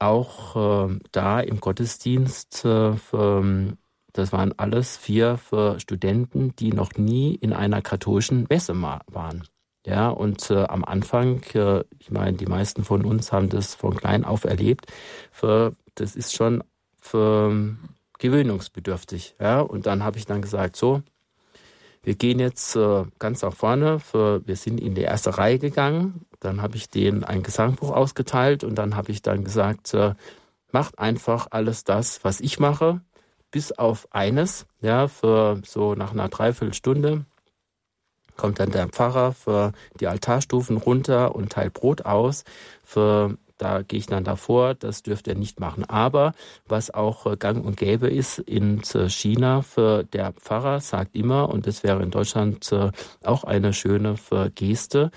auch 0.00 0.88
äh, 0.88 0.98
da 1.12 1.40
im 1.40 1.60
Gottesdienst, 1.60 2.64
äh, 2.64 2.94
ähm, 3.12 3.78
das 4.12 4.32
waren 4.32 4.58
alles 4.58 4.96
vier 4.96 5.38
Studenten, 5.76 6.56
die 6.56 6.72
noch 6.72 6.94
nie 6.94 7.34
in 7.34 7.52
einer 7.52 7.82
katholischen 7.82 8.46
Messe 8.48 8.74
waren. 8.80 9.44
Ja, 9.86 10.08
und 10.08 10.50
äh, 10.50 10.64
am 10.64 10.84
Anfang, 10.84 11.42
äh, 11.54 11.84
ich 12.00 12.10
meine, 12.10 12.36
die 12.36 12.46
meisten 12.46 12.82
von 12.82 13.04
uns 13.04 13.30
haben 13.30 13.48
das 13.48 13.76
von 13.76 13.96
klein 13.96 14.24
auf 14.24 14.44
erlebt. 14.44 14.86
Für, 15.30 15.76
das 15.94 16.16
ist 16.16 16.34
schon 16.34 16.64
für, 17.00 17.48
ähm, 17.50 17.78
gewöhnungsbedürftig. 18.18 19.36
Ja, 19.40 19.60
und 19.60 19.86
dann 19.86 20.02
habe 20.02 20.18
ich 20.18 20.26
dann 20.26 20.42
gesagt, 20.42 20.74
so, 20.74 21.02
wir 22.02 22.16
gehen 22.16 22.40
jetzt 22.40 22.74
äh, 22.74 23.04
ganz 23.20 23.42
nach 23.42 23.52
vorne. 23.52 24.00
Für, 24.00 24.44
wir 24.46 24.56
sind 24.56 24.80
in 24.80 24.96
die 24.96 25.02
erste 25.02 25.38
Reihe 25.38 25.60
gegangen. 25.60 26.26
Dann 26.40 26.62
habe 26.62 26.76
ich 26.76 26.90
denen 26.90 27.22
ein 27.22 27.44
Gesangbuch 27.44 27.92
ausgeteilt 27.92 28.64
und 28.64 28.74
dann 28.74 28.96
habe 28.96 29.12
ich 29.12 29.22
dann 29.22 29.44
gesagt, 29.44 29.94
äh, 29.94 30.14
macht 30.72 30.98
einfach 30.98 31.46
alles 31.50 31.84
das, 31.84 32.24
was 32.24 32.40
ich 32.40 32.58
mache, 32.58 33.02
bis 33.52 33.70
auf 33.70 34.08
eines. 34.10 34.66
Ja, 34.80 35.06
für 35.06 35.60
so 35.64 35.94
nach 35.94 36.12
einer 36.12 36.28
Dreiviertelstunde 36.28 37.24
kommt 38.36 38.60
dann 38.60 38.70
der 38.70 38.88
Pfarrer 38.88 39.32
für 39.32 39.72
die 40.00 40.06
Altarstufen 40.06 40.76
runter 40.76 41.34
und 41.34 41.52
teilt 41.52 41.74
Brot 41.74 42.04
aus. 42.04 42.44
Für, 42.82 43.36
da 43.58 43.82
gehe 43.82 43.98
ich 43.98 44.06
dann 44.06 44.24
davor, 44.24 44.74
das 44.74 45.02
dürft 45.02 45.26
ihr 45.26 45.34
nicht 45.34 45.60
machen. 45.60 45.84
Aber 45.84 46.34
was 46.66 46.92
auch 46.92 47.26
äh, 47.26 47.36
gang 47.36 47.64
und 47.64 47.76
gäbe 47.76 48.08
ist 48.08 48.38
in 48.38 48.82
äh, 48.94 49.08
China, 49.08 49.62
für 49.62 50.04
der 50.04 50.32
Pfarrer 50.32 50.80
sagt 50.80 51.16
immer, 51.16 51.48
und 51.48 51.66
das 51.66 51.82
wäre 51.82 52.02
in 52.02 52.10
Deutschland 52.10 52.70
äh, 52.72 52.90
auch 53.24 53.44
eine 53.44 53.72
schöne 53.72 54.16
Geste, 54.54 55.10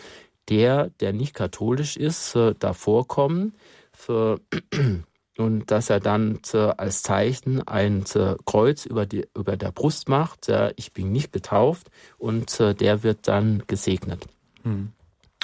der, 0.49 0.89
der 0.99 1.13
nicht 1.13 1.35
katholisch 1.35 1.95
ist, 1.95 2.35
davor 2.59 3.07
kommen, 3.07 3.53
für 3.91 4.39
und 5.39 5.71
dass 5.71 5.89
er 5.89 5.99
dann 5.99 6.39
als 6.77 7.01
Zeichen 7.01 7.67
ein 7.67 8.03
Kreuz 8.45 8.85
über, 8.85 9.05
die, 9.05 9.25
über 9.35 9.57
der 9.57 9.71
Brust 9.71 10.09
macht. 10.09 10.51
ich 10.75 10.93
bin 10.93 11.11
nicht 11.11 11.31
getauft 11.31 11.89
und 12.17 12.59
der 12.59 13.03
wird 13.03 13.27
dann 13.27 13.63
gesegnet. 13.67 14.27
Mhm. 14.63 14.91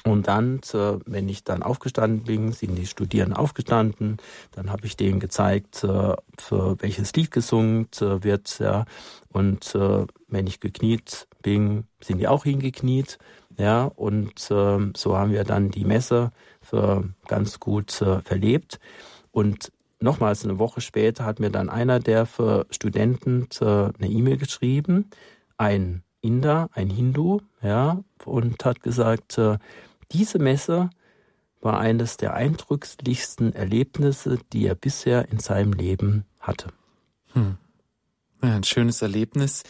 Und 0.03 0.27
dann, 0.27 0.61
wenn 1.07 1.27
ich 1.29 1.43
dann 1.43 1.63
aufgestanden 1.63 2.25
bin, 2.25 2.51
sind 2.51 2.75
die 2.75 2.85
Studierenden 2.85 3.35
aufgestanden. 3.35 4.17
Dann 4.51 4.69
habe 4.69 4.85
ich 4.85 4.95
denen 4.95 5.19
gezeigt, 5.19 5.77
für 5.77 6.17
welches 6.37 7.13
Lied 7.13 7.31
gesungen 7.31 7.87
wird. 7.99 8.59
Ja. 8.59 8.85
Und 9.29 9.73
wenn 9.73 10.45
ich 10.45 10.59
gekniet 10.59 11.27
bin, 11.41 11.85
sind 12.01 12.19
die 12.19 12.27
auch 12.27 12.43
hingekniet. 12.43 13.17
Ja. 13.57 13.85
Und 13.85 14.37
so 14.37 15.17
haben 15.17 15.31
wir 15.31 15.43
dann 15.43 15.71
die 15.71 15.85
Messe 15.85 16.31
ganz 17.27 17.59
gut 17.59 17.91
verlebt. 17.91 18.79
Und 19.31 19.71
nochmals 20.05 20.45
eine 20.45 20.59
Woche 20.59 20.79
später 20.79 21.25
hat 21.25 21.41
mir 21.41 21.49
dann 21.49 21.69
einer 21.69 21.99
der 21.99 22.25
für 22.25 22.65
Studenten 22.69 23.49
eine 23.59 24.07
E-Mail 24.07 24.37
geschrieben, 24.37 25.09
ein 25.57 26.03
Inder, 26.21 26.69
ein 26.71 26.89
Hindu, 26.89 27.41
ja, 27.61 28.01
und 28.23 28.63
hat 28.63 28.81
gesagt, 28.81 29.37
äh, 29.37 29.57
diese 30.11 30.39
Messe 30.39 30.89
war 31.61 31.79
eines 31.79 32.17
der 32.17 32.33
eindrücklichsten 32.33 33.53
Erlebnisse, 33.53 34.39
die 34.53 34.65
er 34.65 34.75
bisher 34.75 35.29
in 35.29 35.39
seinem 35.39 35.73
Leben 35.73 36.25
hatte. 36.39 36.69
Hm. 37.33 37.57
Ja, 38.41 38.55
ein 38.55 38.63
schönes 38.63 39.01
Erlebnis. 39.01 39.63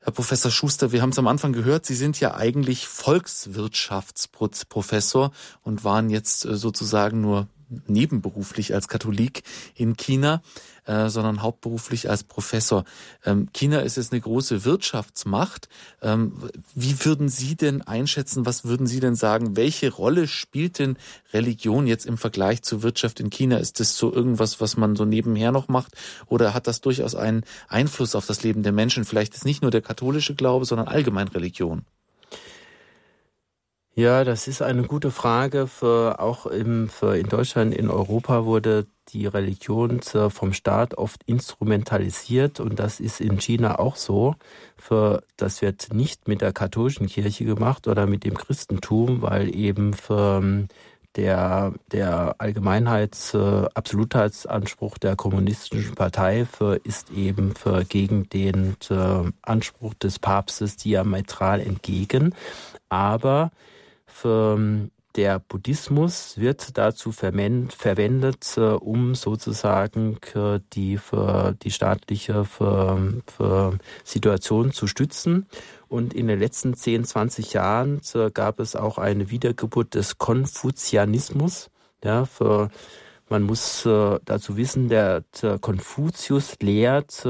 Herr 0.00 0.12
Professor 0.12 0.50
Schuster, 0.50 0.92
wir 0.92 1.02
haben 1.02 1.10
es 1.10 1.18
am 1.18 1.26
Anfang 1.26 1.52
gehört, 1.52 1.84
Sie 1.84 1.94
sind 1.94 2.18
ja 2.20 2.36
eigentlich 2.36 2.86
Volkswirtschaftsprofessor 2.86 5.32
und 5.62 5.84
waren 5.84 6.08
jetzt 6.10 6.44
äh, 6.44 6.56
sozusagen 6.56 7.20
nur 7.20 7.48
nebenberuflich 7.86 8.74
als 8.74 8.88
Katholik 8.88 9.42
in 9.74 9.96
China, 9.96 10.42
äh, 10.86 11.08
sondern 11.08 11.42
hauptberuflich 11.42 12.08
als 12.08 12.24
Professor. 12.24 12.84
Ähm, 13.24 13.48
China 13.52 13.80
ist 13.80 13.96
jetzt 13.96 14.12
eine 14.12 14.20
große 14.20 14.64
Wirtschaftsmacht. 14.64 15.68
Ähm, 16.02 16.34
wie 16.74 17.04
würden 17.04 17.28
Sie 17.28 17.56
denn 17.56 17.82
einschätzen, 17.82 18.46
was 18.46 18.64
würden 18.64 18.86
Sie 18.86 19.00
denn 19.00 19.14
sagen, 19.14 19.56
welche 19.56 19.92
Rolle 19.92 20.28
spielt 20.28 20.78
denn 20.78 20.96
Religion 21.32 21.86
jetzt 21.86 22.06
im 22.06 22.18
Vergleich 22.18 22.62
zur 22.62 22.82
Wirtschaft 22.82 23.20
in 23.20 23.30
China? 23.30 23.58
Ist 23.58 23.80
das 23.80 23.96
so 23.96 24.12
irgendwas, 24.12 24.60
was 24.60 24.76
man 24.76 24.96
so 24.96 25.04
nebenher 25.04 25.52
noch 25.52 25.68
macht 25.68 25.92
oder 26.26 26.54
hat 26.54 26.66
das 26.66 26.80
durchaus 26.80 27.14
einen 27.14 27.42
Einfluss 27.68 28.14
auf 28.14 28.26
das 28.26 28.42
Leben 28.42 28.62
der 28.62 28.72
Menschen? 28.72 29.04
Vielleicht 29.04 29.34
ist 29.34 29.44
nicht 29.44 29.62
nur 29.62 29.70
der 29.70 29.82
katholische 29.82 30.34
Glaube, 30.34 30.64
sondern 30.64 30.88
allgemein 30.88 31.28
Religion. 31.28 31.84
Ja, 33.98 34.24
das 34.24 34.46
ist 34.46 34.60
eine 34.60 34.82
gute 34.82 35.10
Frage. 35.10 35.66
Für, 35.66 36.20
auch 36.20 36.44
im, 36.44 36.90
für 36.90 37.16
in 37.16 37.28
Deutschland, 37.30 37.74
in 37.74 37.88
Europa 37.88 38.44
wurde 38.44 38.86
die 39.08 39.26
Religion 39.26 40.00
vom 40.02 40.52
Staat 40.52 40.98
oft 40.98 41.22
instrumentalisiert 41.24 42.60
und 42.60 42.78
das 42.78 43.00
ist 43.00 43.22
in 43.22 43.40
China 43.40 43.78
auch 43.78 43.96
so. 43.96 44.34
Für, 44.76 45.22
das 45.38 45.62
wird 45.62 45.94
nicht 45.94 46.28
mit 46.28 46.42
der 46.42 46.52
katholischen 46.52 47.06
Kirche 47.06 47.46
gemacht 47.46 47.88
oder 47.88 48.06
mit 48.06 48.24
dem 48.24 48.36
Christentum, 48.36 49.22
weil 49.22 49.54
eben 49.56 49.94
für 49.94 50.40
ähm, 50.42 50.68
der, 51.16 51.72
der 51.90 52.36
Allgemeinheits-, 52.38 53.34
äh, 53.34 53.68
Absolutheitsanspruch 53.72 54.98
der 54.98 55.16
kommunistischen 55.16 55.94
Partei 55.94 56.44
für, 56.44 56.76
ist 56.84 57.10
eben 57.12 57.54
für 57.54 57.84
gegen 57.86 58.28
den 58.28 58.76
äh, 58.90 59.30
Anspruch 59.40 59.94
des 59.94 60.18
Papstes 60.18 60.76
diametral 60.76 61.62
entgegen. 61.62 62.34
Aber 62.90 63.52
der 65.16 65.38
Buddhismus 65.38 66.38
wird 66.38 66.76
dazu 66.76 67.10
verwendet, 67.10 68.56
äh, 68.56 68.60
um 68.60 69.14
sozusagen 69.14 70.18
äh, 70.34 70.60
die, 70.74 70.98
die 71.62 71.70
staatliche 71.70 72.46
Situation 74.04 74.72
zu 74.72 74.86
stützen. 74.86 75.46
Und 75.88 76.14
in 76.14 76.26
den 76.26 76.38
letzten 76.38 76.74
10, 76.74 77.04
20 77.04 77.52
Jahren 77.52 78.00
äh, 78.14 78.30
gab 78.30 78.60
es 78.60 78.76
auch 78.76 78.98
eine 78.98 79.30
Wiedergeburt 79.30 79.94
des 79.94 80.18
Konfuzianismus. 80.18 81.70
Ja, 82.04 82.26
für, 82.26 82.70
man 83.28 83.42
muss 83.42 83.82
dazu 83.82 84.56
wissen, 84.56 84.88
der 84.88 85.24
Konfuzius 85.60 86.54
lehrt, 86.60 87.26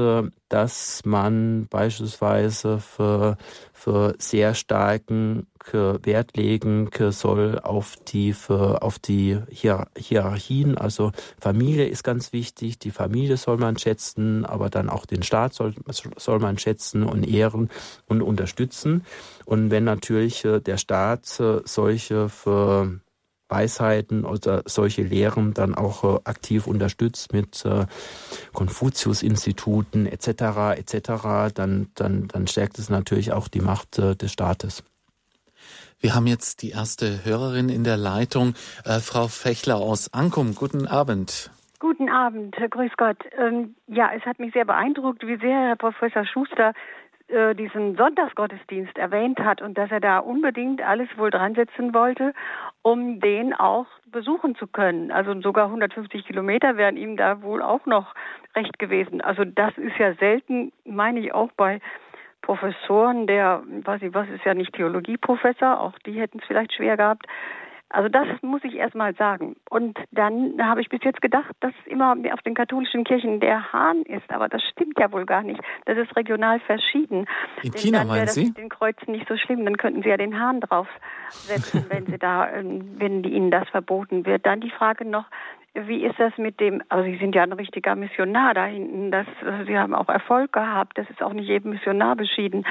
dass 0.49 1.01
man 1.05 1.65
beispielsweise 1.71 2.79
für, 2.79 3.37
für 3.73 4.13
sehr 4.19 4.53
starken 4.53 5.47
Wert 5.73 6.37
legen 6.37 6.89
soll 7.11 7.59
auf 7.59 7.95
die, 8.07 8.35
auf 8.49 8.99
die 8.99 9.39
Hier 9.49 9.87
Hierarchien. 9.97 10.77
Also 10.77 11.11
Familie 11.39 11.87
ist 11.87 12.03
ganz 12.03 12.33
wichtig, 12.33 12.79
die 12.79 12.91
Familie 12.91 13.37
soll 13.37 13.57
man 13.57 13.77
schätzen, 13.77 14.45
aber 14.45 14.69
dann 14.69 14.89
auch 14.89 15.05
den 15.05 15.23
Staat 15.23 15.53
soll, 15.53 15.73
soll 16.17 16.39
man 16.39 16.57
schätzen 16.57 17.03
und 17.03 17.27
ehren 17.27 17.69
und 18.07 18.21
unterstützen. 18.21 19.05
Und 19.45 19.71
wenn 19.71 19.83
natürlich 19.83 20.43
äh, 20.45 20.59
der 20.59 20.77
Staat 20.77 21.39
äh, 21.39 21.61
solche 21.65 22.29
Weisheiten 23.49 24.25
oder 24.25 24.63
solche 24.65 25.03
Lehren 25.03 25.53
dann 25.53 25.73
auch 25.73 26.03
äh, 26.03 26.19
aktiv 26.25 26.67
unterstützt 26.67 27.31
mit 27.31 27.63
Konfuzius-Instituten 28.53 30.05
etc. 30.05 30.77
etc. 30.77 31.53
Dann, 31.53 31.87
dann, 31.95 32.27
dann 32.27 32.47
stärkt 32.47 32.77
es 32.77 32.89
natürlich 32.89 33.31
auch 33.31 33.47
die 33.47 33.61
Macht 33.61 33.97
des 33.97 34.31
Staates. 34.31 34.83
Wir 35.99 36.13
haben 36.13 36.27
jetzt 36.27 36.61
die 36.61 36.69
erste 36.69 37.25
Hörerin 37.25 37.69
in 37.69 37.83
der 37.83 37.97
Leitung, 37.97 38.53
äh, 38.85 38.99
Frau 38.99 39.27
Fechler 39.27 39.77
aus 39.77 40.13
Ankum. 40.13 40.53
Guten 40.53 40.85
Abend. 40.85 41.49
Guten 41.79 42.09
Abend, 42.09 42.55
grüß 42.55 42.91
Gott. 42.97 43.17
Ähm, 43.35 43.75
ja, 43.87 44.11
es 44.15 44.23
hat 44.23 44.37
mich 44.37 44.53
sehr 44.53 44.65
beeindruckt, 44.65 45.25
wie 45.25 45.37
sehr 45.37 45.69
Herr 45.69 45.75
Professor 45.75 46.23
Schuster 46.23 46.73
äh, 47.29 47.55
diesen 47.55 47.97
Sonntagsgottesdienst 47.97 48.95
erwähnt 48.97 49.39
hat 49.39 49.61
und 49.63 49.75
dass 49.75 49.89
er 49.89 49.99
da 49.99 50.19
unbedingt 50.19 50.83
alles 50.83 51.09
wohl 51.17 51.31
dran 51.31 51.55
setzen 51.55 51.95
wollte, 51.95 52.33
um 52.83 53.19
den 53.19 53.55
auch 53.55 53.87
besuchen 54.11 54.55
zu 54.55 54.67
können. 54.67 55.11
Also 55.11 55.39
sogar 55.41 55.65
150 55.65 56.25
Kilometer 56.25 56.77
wären 56.77 56.95
ihm 56.95 57.17
da 57.17 57.41
wohl 57.41 57.63
auch 57.63 57.87
noch 57.87 58.13
recht 58.55 58.77
gewesen. 58.77 59.21
Also 59.21 59.45
das 59.45 59.75
ist 59.77 59.97
ja 59.97 60.13
selten, 60.13 60.71
meine 60.85 61.19
ich 61.19 61.33
auch 61.33 61.51
bei 61.57 61.81
Professoren, 62.47 63.27
der, 63.27 63.61
weiß 63.83 64.01
ich 64.03 64.13
was, 64.13 64.29
ist 64.29 64.45
ja 64.45 64.53
nicht 64.53 64.71
Theologieprofessor, 64.71 65.81
auch 65.81 65.99
die 66.05 66.13
hätten 66.13 66.39
es 66.39 66.45
vielleicht 66.45 66.73
schwer 66.73 66.95
gehabt, 66.95 67.27
also 67.89 68.07
das 68.07 68.27
muss 68.41 68.61
ich 68.63 68.75
erstmal 68.75 69.15
sagen. 69.15 69.57
Und 69.69 69.97
dann 70.11 70.55
habe 70.61 70.79
ich 70.79 70.87
bis 70.87 71.01
jetzt 71.03 71.21
gedacht, 71.21 71.51
dass 71.59 71.73
immer 71.85 72.15
auf 72.33 72.41
den 72.41 72.53
katholischen 72.53 73.03
Kirchen 73.03 73.41
der 73.41 73.71
Hahn 73.73 74.03
ist, 74.03 74.29
aber 74.29 74.47
das 74.47 74.61
stimmt 74.71 74.97
ja 74.97 75.11
wohl 75.11 75.25
gar 75.25 75.43
nicht. 75.43 75.59
Das 75.85 75.97
ist 75.97 76.15
regional 76.15 76.61
verschieden. 76.61 77.25
In 77.63 77.71
Denn 77.71 77.81
China 77.81 77.99
dann 77.99 78.07
meinen 78.07 78.25
das 78.25 78.35
Sie? 78.35 78.45
Mit 78.45 78.57
den 78.57 78.69
Kreuzen 78.69 79.11
nicht 79.11 79.27
so 79.27 79.35
schlimm, 79.35 79.65
dann 79.65 79.77
könnten 79.77 80.03
Sie 80.03 80.09
ja 80.09 80.17
den 80.17 80.39
Hahn 80.39 80.61
draufsetzen, 80.61 81.85
wenn 81.89 82.05
Sie 82.05 82.17
da, 82.17 82.49
ähm, 82.49 82.95
wenn 82.97 83.23
Ihnen 83.25 83.51
das 83.51 83.67
verboten 83.69 84.25
wird. 84.25 84.45
Dann 84.45 84.61
die 84.61 84.71
Frage 84.71 85.05
noch, 85.05 85.25
wie 85.85 86.03
ist 86.03 86.19
das 86.19 86.37
mit 86.37 86.59
dem, 86.59 86.81
also 86.89 87.03
Sie 87.03 87.17
sind 87.17 87.35
ja 87.35 87.43
ein 87.43 87.53
richtiger 87.53 87.95
Missionar 87.95 88.53
da 88.53 88.65
hinten, 88.65 89.11
das, 89.11 89.27
Sie 89.65 89.77
haben 89.77 89.93
auch 89.93 90.09
Erfolg 90.09 90.53
gehabt, 90.53 90.97
das 90.97 91.09
ist 91.09 91.21
auch 91.21 91.33
nicht 91.33 91.47
jedem 91.47 91.71
Missionar 91.71 92.15
beschieden. 92.15 92.65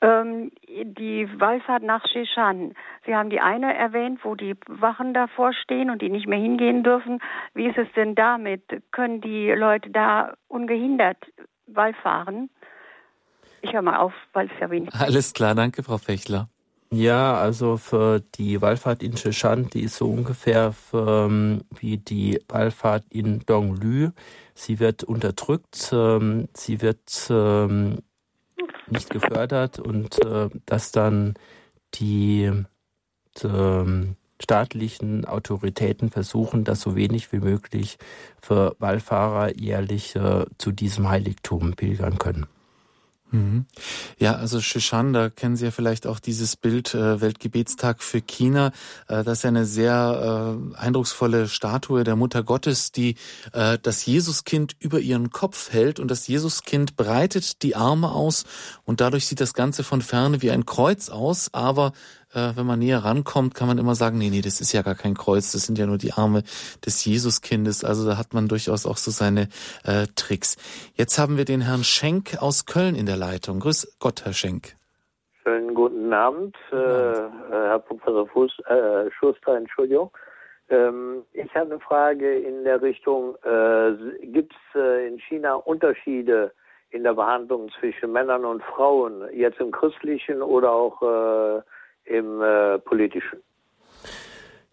Ähm, 0.00 0.52
die 0.68 1.28
Wallfahrt 1.40 1.82
nach 1.82 2.06
Sheshan, 2.06 2.74
Sie 3.06 3.14
haben 3.14 3.30
die 3.30 3.40
eine 3.40 3.74
erwähnt, 3.74 4.20
wo 4.22 4.34
die 4.34 4.54
Wachen 4.68 5.14
davor 5.14 5.52
stehen 5.52 5.90
und 5.90 6.02
die 6.02 6.10
nicht 6.10 6.26
mehr 6.26 6.38
hingehen 6.38 6.82
dürfen. 6.82 7.20
Wie 7.54 7.66
ist 7.66 7.78
es 7.78 7.88
denn 7.96 8.14
damit? 8.14 8.62
Können 8.92 9.20
die 9.20 9.50
Leute 9.50 9.90
da 9.90 10.34
ungehindert 10.48 11.18
Wallfahren? 11.66 12.50
Ich 13.62 13.72
höre 13.72 13.82
mal 13.82 13.96
auf, 13.96 14.12
weil 14.32 14.46
es 14.46 14.52
ja 14.60 14.70
wenig. 14.70 14.94
Alles 14.94 15.32
klar, 15.32 15.54
danke, 15.54 15.82
Frau 15.82 15.98
Fechler. 15.98 16.48
Ja, 16.90 17.36
also 17.36 17.76
für 17.76 18.20
die 18.36 18.62
Wallfahrt 18.62 19.02
in 19.02 19.16
Sheshan, 19.16 19.68
die 19.70 19.82
ist 19.82 19.96
so 19.96 20.08
ungefähr 20.08 20.72
für, 20.72 21.26
ähm, 21.26 21.62
wie 21.76 21.98
die 21.98 22.40
Wallfahrt 22.48 23.04
in 23.10 23.40
Donglü. 23.40 24.10
Sie 24.54 24.78
wird 24.78 25.02
unterdrückt, 25.02 25.90
ähm, 25.92 26.48
sie 26.54 26.80
wird 26.82 27.26
ähm, 27.28 28.02
nicht 28.88 29.10
gefördert 29.10 29.80
und 29.80 30.24
äh, 30.24 30.48
dass 30.64 30.92
dann 30.92 31.34
die 31.94 32.50
staatlichen 34.42 35.24
Autoritäten 35.26 36.10
versuchen, 36.10 36.64
das 36.64 36.80
so 36.80 36.96
wenig 36.96 37.32
wie 37.32 37.40
möglich 37.40 37.98
für 38.40 38.76
Wallfahrer 38.78 39.58
jährlich 39.58 40.16
äh, 40.16 40.46
zu 40.58 40.72
diesem 40.72 41.08
Heiligtum 41.08 41.74
pilgern 41.74 42.18
können. 42.18 42.46
Mhm. 43.32 43.66
Ja, 44.18 44.36
also 44.36 44.60
Shishan, 44.60 45.12
da 45.12 45.30
kennen 45.30 45.56
Sie 45.56 45.64
ja 45.64 45.70
vielleicht 45.72 46.06
auch 46.06 46.20
dieses 46.20 46.54
Bild 46.56 46.94
äh, 46.94 47.20
Weltgebetstag 47.20 48.02
für 48.02 48.20
China. 48.20 48.68
Äh, 49.08 49.24
das 49.24 49.38
ist 49.38 49.42
ja 49.42 49.48
eine 49.48 49.66
sehr 49.66 50.58
äh, 50.72 50.76
eindrucksvolle 50.76 51.48
Statue 51.48 52.04
der 52.04 52.14
Mutter 52.14 52.42
Gottes, 52.42 52.92
die 52.92 53.16
das 53.52 54.04
Jesuskind 54.06 54.76
über 54.78 55.00
ihren 55.00 55.30
Kopf 55.30 55.72
hält 55.72 55.98
und 55.98 56.10
das 56.10 56.26
Jesuskind 56.26 56.96
breitet 56.96 57.62
die 57.62 57.74
Arme 57.74 58.10
aus 58.10 58.44
und 58.84 59.00
dadurch 59.00 59.26
sieht 59.26 59.40
das 59.40 59.54
Ganze 59.54 59.82
von 59.84 60.02
ferne 60.02 60.42
wie 60.42 60.50
ein 60.50 60.66
Kreuz 60.66 61.08
aus, 61.08 61.52
aber 61.52 61.92
äh, 62.34 62.52
wenn 62.54 62.66
man 62.66 62.78
näher 62.78 62.98
rankommt, 62.98 63.54
kann 63.54 63.68
man 63.68 63.78
immer 63.78 63.94
sagen, 63.94 64.18
nee, 64.18 64.30
nee, 64.30 64.42
das 64.42 64.60
ist 64.60 64.72
ja 64.72 64.82
gar 64.82 64.94
kein 64.94 65.14
Kreuz, 65.14 65.52
das 65.52 65.66
sind 65.66 65.78
ja 65.78 65.86
nur 65.86 65.98
die 65.98 66.12
Arme 66.12 66.42
des 66.84 67.04
Jesuskindes. 67.04 67.84
Also 67.84 68.08
da 68.08 68.18
hat 68.18 68.34
man 68.34 68.48
durchaus 68.48 68.86
auch 68.86 68.96
so 68.96 69.10
seine 69.10 69.48
äh, 69.84 70.06
Tricks. 70.16 70.56
Jetzt 70.94 71.18
haben 71.18 71.36
wir 71.36 71.44
den 71.44 71.60
Herrn 71.60 71.84
Schenk 71.84 72.40
aus 72.40 72.66
Köln 72.66 72.94
in 72.94 73.06
der 73.06 73.16
Leitung. 73.16 73.60
Grüß 73.60 73.96
Gott, 73.98 74.24
Herr 74.24 74.32
Schenk. 74.32 74.76
Schönen 75.42 75.74
guten 75.74 76.12
Abend, 76.12 76.56
guten 76.70 76.78
Abend. 76.78 77.36
Äh, 77.50 77.52
Herr 77.52 77.78
Professor 77.80 78.26
Fuß, 78.28 78.58
äh, 78.66 79.10
Schuster, 79.18 79.56
Entschuldigung. 79.56 80.10
Ähm, 80.68 81.22
ich 81.32 81.54
habe 81.54 81.70
eine 81.72 81.80
Frage 81.80 82.38
in 82.38 82.64
der 82.64 82.82
Richtung, 82.82 83.36
äh, 83.44 83.92
gibt 84.26 84.52
es 84.52 84.80
äh, 84.80 85.08
in 85.08 85.18
China 85.18 85.54
Unterschiede 85.54 86.52
in 86.90 87.02
der 87.02 87.14
Behandlung 87.14 87.70
zwischen 87.78 88.12
Männern 88.12 88.44
und 88.44 88.62
Frauen, 88.62 89.24
jetzt 89.32 89.60
im 89.60 89.70
christlichen 89.70 90.42
oder 90.42 90.72
auch 90.72 91.02
äh, 91.02 91.62
im 92.06 92.40
äh, 92.40 92.78
politischen. 92.78 93.40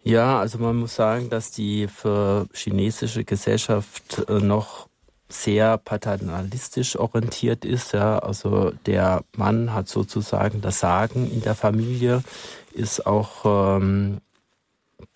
Ja, 0.02 0.38
also 0.38 0.58
man 0.58 0.76
muss 0.76 0.94
sagen, 0.94 1.30
dass 1.30 1.50
die 1.50 1.88
für 1.88 2.46
chinesische 2.52 3.24
Gesellschaft 3.24 4.22
äh, 4.28 4.38
noch 4.38 4.88
sehr 5.28 5.78
paternalistisch 5.78 6.96
orientiert 6.96 7.64
ist. 7.64 7.92
Ja, 7.92 8.18
also 8.18 8.72
der 8.84 9.24
Mann 9.36 9.72
hat 9.72 9.88
sozusagen 9.88 10.60
das 10.60 10.80
Sagen 10.80 11.30
in 11.30 11.40
der 11.40 11.54
Familie, 11.54 12.22
ist 12.74 13.06
auch 13.06 13.78
ähm, 13.78 14.20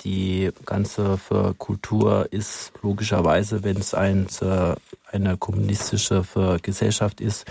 die 0.00 0.50
ganze 0.64 1.18
Kultur 1.58 2.28
ist 2.30 2.72
logischerweise, 2.82 3.64
wenn 3.64 3.76
es 3.76 3.94
ein, 3.94 4.26
äh, 4.40 4.74
eine 5.10 5.36
kommunistische 5.36 6.24
Gesellschaft 6.62 7.20
ist, 7.20 7.46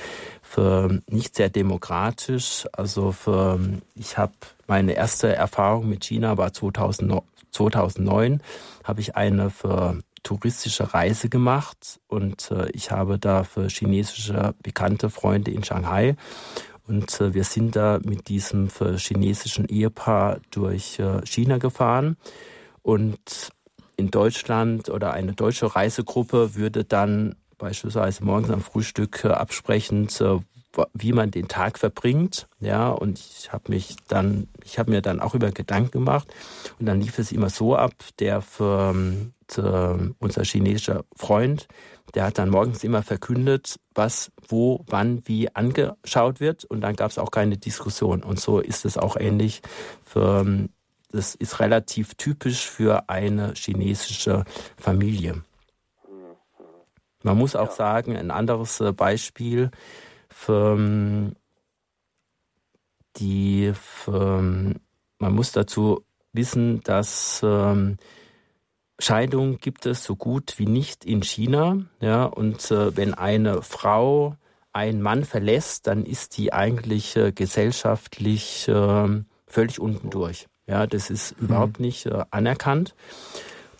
für 0.48 1.02
nicht 1.10 1.36
sehr 1.36 1.50
demokratisch. 1.50 2.66
Also 2.72 3.12
für, 3.12 3.60
ich 3.96 4.18
habe 4.18 4.34
meine 4.68 4.94
erste 4.94 5.36
Erfahrung 5.36 5.90
mit 5.90 6.06
China 6.06 6.38
war 6.38 6.54
2009, 6.54 7.22
2009 7.52 8.42
habe 8.84 9.02
ich 9.02 9.16
eine 9.16 9.50
für 9.50 10.00
touristische 10.24 10.94
Reise 10.94 11.30
gemacht 11.30 12.00
und 12.08 12.52
äh, 12.52 12.70
ich 12.72 12.92
habe 12.92 13.18
da 13.18 13.44
für 13.44 13.68
chinesische 13.70 14.54
bekannte 14.62 15.10
Freunde 15.10 15.52
in 15.52 15.64
Shanghai. 15.64 16.16
Und 16.88 17.22
äh, 17.22 17.34
wir 17.34 17.44
sind 17.44 17.76
da 17.76 18.00
mit 18.04 18.28
diesem 18.28 18.70
für 18.70 18.98
chinesischen 18.98 19.68
Ehepaar 19.68 20.40
durch 20.52 21.00
äh, 21.00 21.26
China 21.26 21.58
gefahren. 21.58 22.18
Und 22.82 23.52
in 23.98 24.12
Deutschland 24.12 24.90
oder 24.90 25.14
eine 25.14 25.34
deutsche 25.34 25.76
Reisegruppe 25.76 26.56
würde 26.56 26.84
dann 26.84 27.36
beispielsweise 27.58 28.24
morgens 28.24 28.50
am 28.50 28.62
Frühstück 28.62 29.24
äh, 29.24 29.30
absprechend, 29.30 30.20
äh, 30.22 30.40
wie 30.94 31.14
man 31.14 31.32
den 31.32 31.48
Tag 31.48 31.80
verbringt. 31.80 32.48
Ja, 32.60 32.90
und 32.90 33.20
ich 33.20 33.52
habe 33.52 33.72
mich 33.72 33.96
dann, 34.08 34.48
ich 34.64 34.78
habe 34.78 34.92
mir 34.92 35.02
dann 35.02 35.20
auch 35.20 35.34
über 35.34 35.52
Gedanken 35.52 35.92
gemacht 35.92 36.28
und 36.80 36.86
dann 36.86 37.02
lief 37.02 37.18
es 37.20 37.32
immer 37.32 37.50
so 37.50 37.76
ab, 37.76 37.94
der 38.20 38.42
für, 38.42 38.94
für 39.48 40.14
unser 40.20 40.44
chinesischer 40.44 41.04
Freund, 41.16 41.68
der 42.14 42.26
hat 42.26 42.38
dann 42.38 42.50
morgens 42.50 42.84
immer 42.84 43.04
verkündet, 43.04 43.80
was, 43.94 44.32
wo, 44.48 44.86
wann, 44.88 45.22
wie 45.26 45.54
angeschaut 45.54 46.40
wird 46.40 46.64
und 46.64 46.82
dann 46.82 46.96
gab 46.96 47.12
es 47.12 47.18
auch 47.18 47.32
keine 47.32 47.58
Diskussion. 47.58 48.24
Und 48.24 48.40
so 48.40 48.60
ist 48.60 48.86
es 48.86 48.98
auch 48.98 49.18
ähnlich 49.18 49.62
für 50.04 50.70
das 51.12 51.36
ist 51.36 51.60
relativ 51.60 52.16
typisch 52.16 52.70
für 52.70 53.10
eine 53.10 53.54
chinesische 53.56 54.44
Familie. 54.78 55.42
Man 57.28 57.38
muss 57.38 57.58
auch 57.58 57.72
sagen, 57.72 58.16
ein 58.16 58.32
anderes 58.32 58.80
äh, 58.80 58.94
Beispiel 58.94 59.70
für 60.30 60.76
ähm, 60.78 61.34
die, 63.18 63.74
für, 63.74 64.40
ähm, 64.40 64.76
man 65.20 65.36
muss 65.36 65.52
dazu 65.52 66.06
wissen, 66.32 66.80
dass 66.86 67.42
ähm, 67.44 67.98
Scheidung 68.98 69.58
gibt 69.58 69.86
es 69.86 70.06
so 70.06 70.16
gut 70.16 70.58
wie 70.58 70.68
nicht 70.68 71.04
in 71.04 71.22
China. 71.22 71.80
Ja, 72.00 72.24
und 72.24 72.72
äh, 72.72 72.96
wenn 72.96 73.14
eine 73.14 73.62
Frau 73.62 74.38
einen 74.72 75.02
Mann 75.02 75.26
verlässt, 75.26 75.86
dann 75.88 76.06
ist 76.06 76.38
die 76.38 76.54
eigentlich 76.54 77.18
äh, 77.18 77.34
gesellschaftlich 77.34 78.70
äh, 78.70 79.22
völlig 79.48 79.82
unten 79.82 80.10
durch. 80.12 80.48
Ja, 80.66 80.88
das 80.88 81.10
ist 81.10 81.38
mhm. 81.42 81.48
überhaupt 81.48 81.82
nicht 81.82 82.06
äh, 82.06 82.24
anerkannt. 82.32 82.96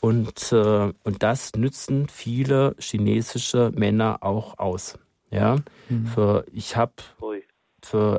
Und, 0.02 0.52
äh, 0.52 0.94
und 1.04 1.24
das 1.24 1.54
nützen 1.56 2.08
viele 2.08 2.76
chinesische 2.80 3.72
Männer 3.76 4.20
auch 4.22 4.58
aus. 4.60 4.98
Ja, 5.30 5.58
mhm. 5.90 6.08
für, 6.08 6.46
ich 6.54 6.78
habe 6.78 6.94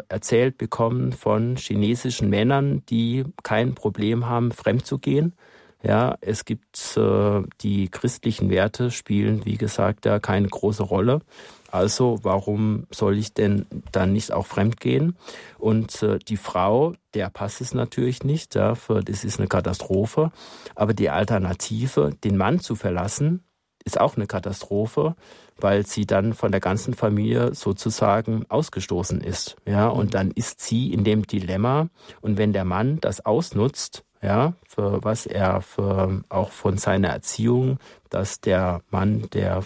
erzählt 0.09 0.59
bekommen 0.59 1.13
von 1.13 1.57
chinesischen 1.57 2.31
Männern, 2.31 2.83
die 2.89 3.25
kein 3.43 3.75
Problem 3.75 4.27
haben, 4.27 4.53
fremd 4.53 4.87
zu 4.87 4.99
gehen. 4.99 5.35
Ja, 5.83 6.17
es 6.21 6.45
gibt 6.45 6.97
äh, 6.97 7.43
die 7.61 7.89
christlichen 7.89 8.51
Werte 8.51 8.91
spielen, 8.91 9.45
wie 9.45 9.57
gesagt, 9.57 10.07
da 10.07 10.19
keine 10.19 10.49
große 10.49 10.83
Rolle. 10.83 11.21
Also 11.71 12.19
warum 12.23 12.87
soll 12.91 13.19
ich 13.19 13.35
denn 13.35 13.67
dann 13.93 14.13
nicht 14.13 14.33
auch 14.33 14.47
fremd 14.47 14.81
gehen? 14.81 15.17
Und 15.59 16.03
äh, 16.03 16.19
die 16.19 16.37
Frau, 16.37 16.95
der 17.15 17.31
passt 17.31 17.61
es 17.61 17.75
natürlich 17.75 18.25
nicht, 18.25 18.55
ja, 18.55 18.75
für, 18.75 19.03
das 19.03 19.25
ist 19.25 19.39
eine 19.39 19.49
Katastrophe. 19.49 20.33
Aber 20.75 20.95
die 20.95 21.11
Alternative, 21.11 22.13
den 22.25 22.37
Mann 22.37 22.61
zu 22.61 22.75
verlassen, 22.75 23.45
ist 23.85 24.01
auch 24.01 24.17
eine 24.17 24.27
Katastrophe, 24.27 25.15
weil 25.61 25.87
sie 25.87 26.07
dann 26.07 26.35
von 26.35 26.53
der 26.53 26.61
ganzen 26.61 26.95
Familie 26.95 27.55
sozusagen 27.55 28.45
ausgestoßen 28.49 29.21
ist. 29.21 29.57
Ja, 29.67 29.89
und 29.89 30.15
dann 30.15 30.31
ist 30.31 30.61
sie 30.61 30.93
in 30.93 31.05
dem 31.05 31.27
Dilemma. 31.27 31.89
Und 32.21 32.39
wenn 32.39 32.53
der 32.53 32.65
Mann 32.65 32.99
das 33.01 33.25
ausnutzt, 33.25 34.05
ja, 34.23 34.55
für 34.67 35.05
was 35.05 35.27
er 35.27 35.61
für, 35.61 36.23
auch 36.29 36.51
von 36.51 36.77
seiner 36.77 37.09
Erziehung, 37.09 37.79
dass 38.11 38.41
der 38.41 38.83
Mann, 38.91 39.29
der 39.33 39.63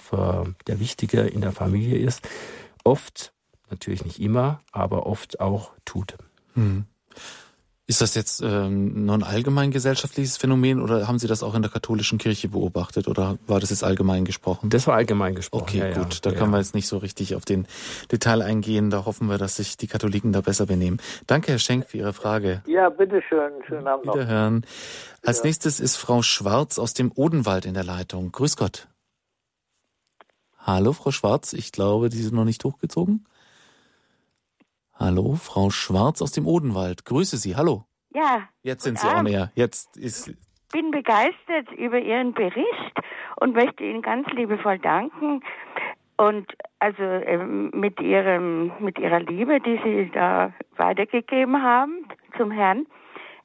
der 0.66 0.81
Wichtige 0.81 1.23
in 1.23 1.40
der 1.40 1.52
Familie 1.52 1.98
ist, 1.98 2.28
oft, 2.85 3.32
natürlich 3.70 4.05
nicht 4.05 4.20
immer, 4.20 4.60
aber 4.73 5.06
oft 5.06 5.40
auch 5.40 5.73
tut. 5.85 6.16
Hm. 6.55 6.85
Ist 7.89 8.01
das 8.01 8.15
jetzt 8.15 8.41
ähm, 8.43 9.07
nur 9.07 9.17
ein 9.17 9.25
allgemein 9.25 9.73
gesellschaftliches 9.73 10.37
Phänomen 10.37 10.81
oder 10.81 11.09
haben 11.09 11.19
Sie 11.19 11.27
das 11.27 11.43
auch 11.43 11.55
in 11.57 11.63
der 11.63 11.71
katholischen 11.71 12.17
Kirche 12.17 12.49
beobachtet 12.49 13.09
oder 13.09 13.39
war 13.49 13.59
das 13.59 13.71
jetzt 13.71 13.83
allgemein 13.83 14.25
gesprochen? 14.25 14.71
Das 14.71 14.87
war 14.87 14.95
allgemein 14.95 15.35
gesprochen. 15.35 15.65
Okay, 15.65 15.79
ja, 15.79 15.93
gut. 15.93 16.15
Ja. 16.15 16.21
Da 16.23 16.31
ja. 16.31 16.39
können 16.39 16.53
wir 16.53 16.59
jetzt 16.59 16.77
nicht 16.77 16.87
so 16.87 16.99
richtig 16.99 17.35
auf 17.35 17.45
den 17.45 17.67
Detail 18.13 18.41
eingehen. 18.41 18.91
Da 18.91 19.05
hoffen 19.05 19.29
wir, 19.29 19.37
dass 19.37 19.57
sich 19.57 19.77
die 19.77 19.89
Katholiken 19.89 20.33
da 20.33 20.43
besser 20.43 20.67
benehmen. 20.67 21.01
Danke, 21.27 21.51
Herr 21.51 21.59
Schenk, 21.59 21.89
für 21.89 21.99
Ihre 21.99 22.13
Frage. 22.13 22.63
Ja, 22.67 22.89
bitteschön. 22.89 23.51
Schönen 23.67 23.89
Abend 23.89 24.07
noch. 24.07 24.15
Wiederhören. 24.15 24.65
Als 25.25 25.43
nächstes 25.43 25.81
ist 25.81 25.97
Frau 25.97 26.23
Schwarz 26.23 26.79
aus 26.79 26.95
dem 26.95 27.11
Odenwald 27.13 27.67
in 27.67 27.75
der 27.75 27.85
Leitung. 27.85 28.31
Grüß 28.31 28.57
Gott. 28.57 28.87
Hallo, 30.57 30.93
Frau 30.93 31.11
Schwarz. 31.11 31.53
Ich 31.53 31.73
glaube, 31.73 32.11
die 32.11 32.23
sind 32.23 32.35
noch 32.35 32.45
nicht 32.45 32.63
hochgezogen. 32.65 33.27
Hallo, 34.94 35.35
Frau 35.35 35.70
Schwarz 35.70 36.23
aus 36.23 36.32
dem 36.32 36.47
Odenwald. 36.47 37.05
Grüße 37.05 37.36
Sie. 37.36 37.56
Hallo. 37.56 37.85
Ja. 38.14 38.48
Jetzt 38.62 38.85
sind 38.85 38.98
Sie 38.98 39.06
auch 39.06 39.23
näher. 39.23 39.51
Jetzt 39.55 39.97
ist. 39.97 40.28
Ich 40.28 40.36
bin 40.73 40.90
begeistert 40.90 41.70
über 41.77 41.98
Ihren 41.98 42.35
Bericht 42.35 43.01
und 43.40 43.55
möchte 43.55 43.85
Ihnen 43.85 44.02
ganz 44.02 44.28
liebevoll 44.28 44.78
danken. 44.78 45.43
Und 46.16 46.52
also 46.78 47.02
ähm, 47.02 47.70
mit 47.74 48.01
ihrem, 48.01 48.70
mit 48.78 48.98
ihrer 48.98 49.20
Liebe, 49.20 49.60
die 49.60 49.81
Sie 49.82 50.10
da 50.12 50.52
weitergegeben 50.77 51.62
haben 51.62 52.06
zum 52.36 52.51
Herrn. 52.51 52.86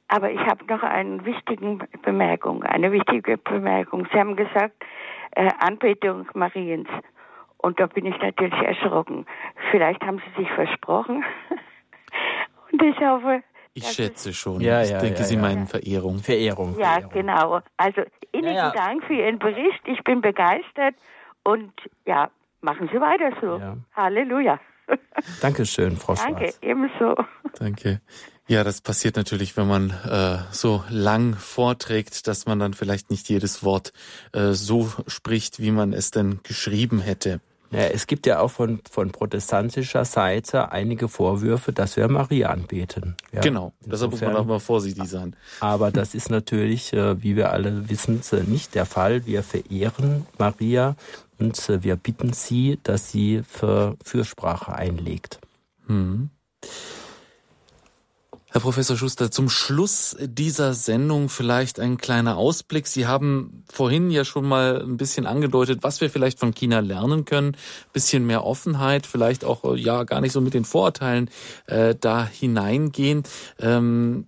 Aber 0.08 0.30
ich 0.30 0.40
habe 0.40 0.64
noch 0.66 0.82
eine 0.82 1.24
wichtige 1.24 1.78
Bemerkung, 2.02 2.62
eine 2.62 2.92
wichtige 2.92 3.36
Bemerkung. 3.36 4.06
Sie 4.12 4.18
haben 4.18 4.36
gesagt, 4.36 4.84
äh, 5.32 5.50
Anbetung 5.58 6.26
Mariens. 6.34 6.88
Und 7.58 7.80
da 7.80 7.86
bin 7.86 8.06
ich 8.06 8.16
natürlich 8.20 8.54
erschrocken. 8.54 9.26
Vielleicht 9.70 10.02
haben 10.02 10.18
Sie 10.18 10.42
sich 10.42 10.50
versprochen. 10.52 11.24
Und 12.72 12.82
ich 12.82 12.96
hoffe. 13.00 13.42
Ich 13.74 13.86
schätze 13.86 14.32
schon. 14.32 14.60
Ja, 14.60 14.82
ich 14.82 14.90
ja, 14.90 14.98
denke, 14.98 15.20
ja, 15.20 15.24
Sie 15.24 15.36
meinen 15.36 15.66
Verehrung. 15.66 16.18
Verehrung. 16.18 16.78
Ja, 16.78 16.94
Verehrung. 16.94 17.12
genau. 17.12 17.60
Also 17.76 18.02
innigen 18.32 18.72
Dank 18.74 19.04
für 19.04 19.14
Ihren 19.14 19.38
Bericht. 19.38 19.80
Ich 19.86 20.02
bin 20.04 20.20
begeistert. 20.20 20.94
Und 21.42 21.72
ja, 22.06 22.30
machen 22.60 22.88
Sie 22.92 23.00
weiter 23.00 23.32
so. 23.40 23.60
Halleluja. 23.94 24.60
Dankeschön, 25.40 25.96
Frau 25.96 26.14
Danke, 26.14 26.38
Schwarz. 26.40 26.58
Danke, 26.60 26.66
ebenso. 26.66 27.24
Danke. 27.58 28.00
Ja, 28.46 28.64
das 28.64 28.80
passiert 28.80 29.16
natürlich, 29.16 29.56
wenn 29.58 29.68
man 29.68 29.90
äh, 29.90 30.38
so 30.52 30.82
lang 30.88 31.34
vorträgt, 31.34 32.26
dass 32.26 32.46
man 32.46 32.58
dann 32.58 32.72
vielleicht 32.72 33.10
nicht 33.10 33.28
jedes 33.28 33.62
Wort 33.62 33.92
äh, 34.32 34.52
so 34.52 34.90
spricht, 35.06 35.60
wie 35.60 35.70
man 35.70 35.92
es 35.92 36.10
denn 36.10 36.40
geschrieben 36.44 37.00
hätte. 37.00 37.40
Ja, 37.70 37.80
es 37.80 38.06
gibt 38.06 38.26
ja 38.26 38.40
auch 38.40 38.50
von, 38.50 38.80
von 38.90 39.10
protestantischer 39.10 40.04
Seite 40.04 40.72
einige 40.72 41.08
Vorwürfe, 41.08 41.72
dass 41.72 41.96
wir 41.96 42.08
Maria 42.08 42.48
anbeten. 42.48 43.14
Ja, 43.32 43.40
genau, 43.40 43.72
deshalb 43.84 44.12
muss 44.12 44.20
man 44.22 44.36
auch 44.36 44.46
mal 44.46 44.60
vorsichtig 44.60 45.04
sein. 45.08 45.36
Aber 45.60 45.90
das 45.90 46.14
ist 46.14 46.30
natürlich, 46.30 46.92
äh, 46.92 47.22
wie 47.22 47.36
wir 47.36 47.52
alle 47.52 47.88
wissen, 47.90 48.22
nicht 48.46 48.74
der 48.74 48.86
Fall. 48.86 49.26
Wir 49.26 49.42
verehren 49.42 50.26
Maria 50.38 50.96
und 51.38 51.68
äh, 51.68 51.82
wir 51.82 51.96
bitten 51.96 52.32
sie, 52.32 52.78
dass 52.82 53.10
sie 53.10 53.42
für 53.46 53.96
Fürsprache 54.02 54.72
einlegt. 54.72 55.40
Hm. 55.86 56.30
Herr 58.58 58.62
Professor 58.62 58.96
Schuster, 58.96 59.30
zum 59.30 59.48
Schluss 59.48 60.16
dieser 60.20 60.74
Sendung 60.74 61.28
vielleicht 61.28 61.78
ein 61.78 61.96
kleiner 61.96 62.36
Ausblick. 62.36 62.88
Sie 62.88 63.06
haben 63.06 63.62
vorhin 63.72 64.10
ja 64.10 64.24
schon 64.24 64.48
mal 64.48 64.82
ein 64.82 64.96
bisschen 64.96 65.26
angedeutet, 65.26 65.84
was 65.84 66.00
wir 66.00 66.10
vielleicht 66.10 66.40
von 66.40 66.52
China 66.52 66.80
lernen 66.80 67.24
können. 67.24 67.56
Bisschen 67.92 68.26
mehr 68.26 68.44
Offenheit, 68.44 69.06
vielleicht 69.06 69.44
auch 69.44 69.76
ja 69.76 70.02
gar 70.02 70.20
nicht 70.20 70.32
so 70.32 70.40
mit 70.40 70.54
den 70.54 70.64
Vorurteilen 70.64 71.30
äh, 71.66 71.94
da 71.94 72.26
hineingehen. 72.26 73.22
Ähm, 73.60 74.26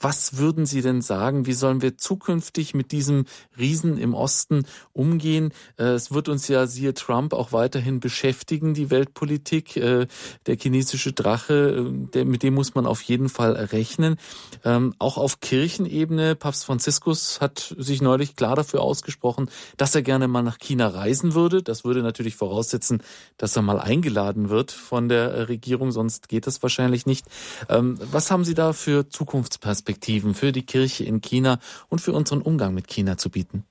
was 0.00 0.36
würden 0.36 0.66
Sie 0.66 0.82
denn 0.82 1.02
sagen? 1.02 1.46
Wie 1.46 1.52
sollen 1.52 1.82
wir 1.82 1.98
zukünftig 1.98 2.74
mit 2.74 2.92
diesem 2.92 3.24
Riesen 3.58 3.98
im 3.98 4.14
Osten 4.14 4.64
umgehen? 4.92 5.52
Äh, 5.76 5.84
es 5.84 6.12
wird 6.12 6.28
uns 6.28 6.48
ja, 6.48 6.66
siehe 6.66 6.94
Trump, 6.94 7.32
auch 7.32 7.52
weiterhin 7.52 8.00
beschäftigen, 8.00 8.74
die 8.74 8.90
Weltpolitik. 8.90 9.76
Äh, 9.76 10.06
der 10.46 10.56
chinesische 10.56 11.12
Drache, 11.12 11.90
äh, 12.14 12.24
mit 12.24 12.42
dem 12.42 12.54
muss 12.54 12.74
man 12.74 12.86
auf 12.86 13.02
jeden 13.02 13.28
Fall 13.28 13.52
rechnen. 13.52 14.16
Ähm, 14.64 14.94
auch 14.98 15.18
auf 15.18 15.40
Kirchenebene, 15.40 16.36
Papst 16.36 16.64
Franziskus 16.64 17.40
hat 17.40 17.74
sich 17.76 18.00
neulich 18.00 18.36
klar 18.36 18.56
dafür 18.56 18.82
ausgesprochen, 18.82 19.50
dass 19.76 19.94
er 19.94 20.02
gerne 20.02 20.28
mal 20.28 20.42
nach 20.42 20.58
China 20.58 20.88
reisen 20.88 21.34
würde. 21.34 21.62
Das 21.62 21.84
würde 21.84 22.02
natürlich 22.02 22.36
voraussetzen, 22.36 23.02
dass 23.36 23.56
er 23.56 23.62
mal 23.62 23.80
eingeladen 23.80 24.48
wird 24.48 24.70
von 24.70 25.08
der 25.08 25.48
Regierung, 25.48 25.90
sonst 25.90 26.28
geht 26.28 26.46
das 26.46 26.62
wahrscheinlich 26.62 27.06
nicht. 27.06 27.26
Ähm, 27.68 27.98
was 28.12 28.30
haben 28.30 28.44
Sie 28.44 28.54
da 28.54 28.72
für 28.72 29.08
Zukunftsperspektiven 29.08 29.87
für 30.34 30.52
die 30.52 30.66
Kirche 30.66 31.04
in 31.04 31.20
China 31.20 31.58
und 31.88 32.00
für 32.00 32.12
unseren 32.12 32.42
Umgang 32.42 32.74
mit 32.74 32.88
China 32.88 33.16
zu 33.16 33.30
bieten? 33.30 33.64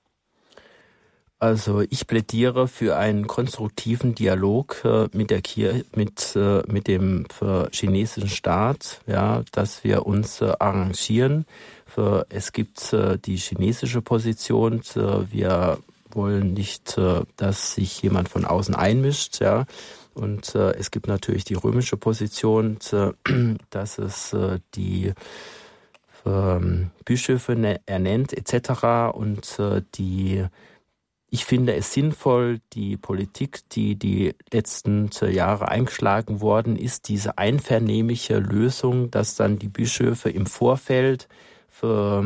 Also 1.40 1.82
ich 1.82 2.08
plädiere 2.08 2.68
für 2.68 2.98
einen 2.98 3.28
konstruktiven 3.28 4.16
Dialog 4.16 4.84
äh, 4.84 5.08
mit 5.14 5.30
der 5.30 5.42
Kirche, 5.42 5.86
mit, 5.96 6.36
äh, 6.36 6.64
mit 6.68 6.88
dem 6.88 7.28
chinesischen 7.72 8.30
Staat, 8.30 9.02
ja, 9.06 9.44
dass 9.52 9.84
wir 9.84 10.08
uns 10.08 10.42
äh, 10.42 10.54
arrangieren. 10.58 11.46
Es 12.30 12.52
gibt 12.52 12.94
äh, 12.94 13.18
die 13.18 13.38
chinesische 13.38 14.04
Position, 14.04 14.82
äh, 14.96 15.32
wir 15.32 15.80
wollen 16.12 16.54
nicht, 16.54 16.98
äh, 16.98 17.22
dass 17.38 17.74
sich 17.74 18.02
jemand 18.04 18.30
von 18.30 18.46
außen 18.46 18.76
einmischt, 18.76 19.40
ja. 19.40 19.66
Und 20.14 20.56
es 20.56 20.90
gibt 20.90 21.08
natürlich 21.08 21.44
die 21.44 21.54
römische 21.54 21.96
Position, 21.96 22.80
dass 23.70 24.00
es 24.00 24.36
die 24.74 25.14
ähm, 26.28 26.92
Bischöfe 27.06 27.56
ne-, 27.56 27.80
ernennt 27.86 28.34
etc. 28.34 29.16
Und 29.16 29.58
die 29.96 30.46
ich 31.30 31.44
finde 31.46 31.76
es 31.76 31.92
sinnvoll, 31.92 32.62
die 32.74 32.96
Politik, 32.96 33.60
die 33.72 33.96
die 33.96 34.34
letzten 34.52 35.10
Jahre 35.30 35.68
eingeschlagen 35.68 36.40
worden 36.40 36.78
ist, 36.78 37.10
diese 37.10 37.38
einvernehmliche 37.38 38.40
Lösung, 38.40 39.12
dass 39.12 39.36
dann 39.36 39.60
die 39.60 39.68
Bischöfe 39.68 40.30
im 40.30 40.46
Vorfeld 40.46 41.28
für, 41.68 42.24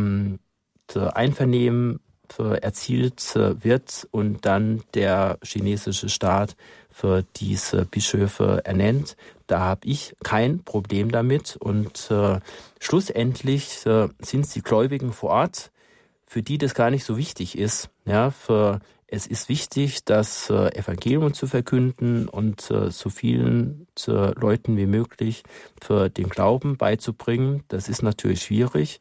für 0.87 1.15
Einvernehmen 1.15 1.99
erzielt 2.39 3.35
wird 3.35 4.07
und 4.11 4.45
dann 4.45 4.83
der 4.93 5.37
chinesische 5.43 6.09
Staat 6.09 6.55
für 6.91 7.23
diese 7.37 7.85
Bischöfe 7.85 8.61
ernennt. 8.63 9.15
Da 9.47 9.59
habe 9.59 9.87
ich 9.87 10.15
kein 10.23 10.63
Problem 10.63 11.11
damit. 11.11 11.55
Und 11.57 12.11
äh, 12.11 12.39
schlussendlich 12.79 13.85
äh, 13.85 14.09
sind 14.19 14.45
es 14.45 14.53
die 14.53 14.61
Gläubigen 14.61 15.13
vor 15.13 15.31
Ort, 15.31 15.71
für 16.27 16.41
die 16.41 16.57
das 16.57 16.73
gar 16.73 16.91
nicht 16.91 17.03
so 17.03 17.17
wichtig 17.17 17.57
ist. 17.57 17.89
Ja, 18.05 18.31
für 18.31 18.79
es 19.07 19.27
ist 19.27 19.49
wichtig, 19.49 20.05
das 20.05 20.49
äh, 20.49 20.69
Evangelium 20.73 21.33
zu 21.33 21.47
verkünden 21.47 22.29
und 22.29 22.71
äh, 22.71 22.91
so 22.91 23.09
vielen 23.09 23.87
äh, 24.07 24.31
Leuten 24.39 24.77
wie 24.77 24.85
möglich 24.85 25.43
für 25.81 26.09
den 26.09 26.29
Glauben 26.29 26.77
beizubringen. 26.77 27.63
Das 27.67 27.89
ist 27.89 28.03
natürlich 28.03 28.43
schwierig. 28.43 28.99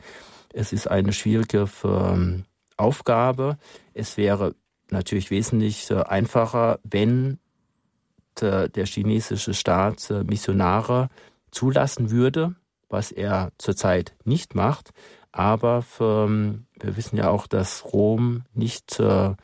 Es 0.53 0.73
ist 0.73 0.89
eine 0.89 1.13
schwierige 1.13 1.69
ähm, 1.85 2.45
Aufgabe. 2.81 3.59
Es 3.95 4.17
wäre 4.17 4.55
natürlich 4.91 5.31
wesentlich 5.31 5.93
einfacher, 5.93 6.81
wenn 6.83 7.39
der, 8.41 8.69
der 8.69 8.87
chinesische 8.87 9.55
Staat 9.55 10.13
Missionare 10.27 11.09
zulassen 11.51 12.11
würde, 12.11 12.55
was 12.89 13.13
er 13.13 13.53
zurzeit 13.59 14.15
nicht 14.25 14.55
macht. 14.55 14.91
Aber 15.33 15.85
ähm, 16.01 16.67
wir 16.79 16.97
wissen 16.97 17.17
ja 17.17 17.31
auch, 17.31 17.47
dass 17.47 17.85
Rom 17.85 18.43
nicht 18.53 18.99
äh, 18.99 19.35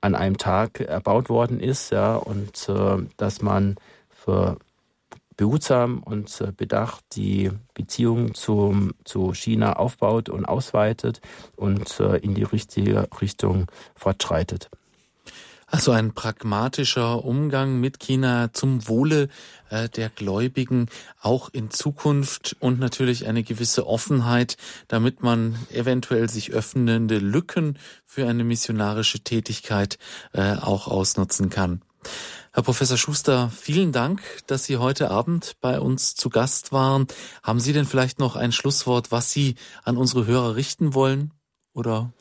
an 0.00 0.14
einem 0.14 0.38
Tag 0.38 0.80
erbaut 0.80 1.28
worden 1.28 1.60
ist, 1.60 1.90
ja, 1.90 2.16
und 2.16 2.68
äh, 2.68 3.06
dass 3.16 3.42
man 3.42 3.76
für 4.08 4.56
behutsam 5.38 6.02
und 6.02 6.40
äh, 6.42 6.52
bedacht 6.54 7.02
die 7.12 7.50
Beziehungen 7.72 8.34
zum, 8.34 8.92
zu 9.04 9.32
China 9.32 9.74
aufbaut 9.74 10.28
und 10.28 10.44
ausweitet 10.44 11.22
und 11.56 11.98
äh, 12.00 12.18
in 12.18 12.34
die 12.34 12.42
richtige 12.42 13.08
Richtung 13.22 13.66
fortschreitet. 13.94 14.68
Also 15.70 15.92
ein 15.92 16.12
pragmatischer 16.12 17.24
Umgang 17.24 17.78
mit 17.78 18.00
China 18.00 18.52
zum 18.52 18.88
Wohle 18.88 19.28
äh, 19.70 19.88
der 19.90 20.08
Gläubigen 20.08 20.86
auch 21.20 21.50
in 21.50 21.70
Zukunft 21.70 22.56
und 22.58 22.80
natürlich 22.80 23.26
eine 23.26 23.42
gewisse 23.42 23.86
Offenheit, 23.86 24.56
damit 24.88 25.22
man 25.22 25.56
eventuell 25.70 26.28
sich 26.28 26.52
öffnende 26.52 27.18
Lücken 27.18 27.78
für 28.04 28.26
eine 28.26 28.44
missionarische 28.44 29.20
Tätigkeit 29.20 29.98
auch 30.32 30.88
ausnutzen 30.88 31.50
kann. 31.50 31.82
Herr 32.52 32.62
Professor 32.62 32.96
Schuster, 32.96 33.50
vielen 33.50 33.92
Dank, 33.92 34.20
dass 34.46 34.64
Sie 34.64 34.78
heute 34.78 35.10
Abend 35.10 35.56
bei 35.60 35.78
uns 35.78 36.14
zu 36.14 36.30
Gast 36.30 36.72
waren. 36.72 37.06
Haben 37.42 37.60
Sie 37.60 37.72
denn 37.72 37.84
vielleicht 37.84 38.18
noch 38.18 38.36
ein 38.36 38.52
Schlusswort, 38.52 39.12
was 39.12 39.30
Sie 39.30 39.54
an 39.84 39.96
unsere 39.96 40.26
Hörer 40.26 40.56
richten 40.56 40.94
wollen? 40.94 41.32
Oder 41.72 42.12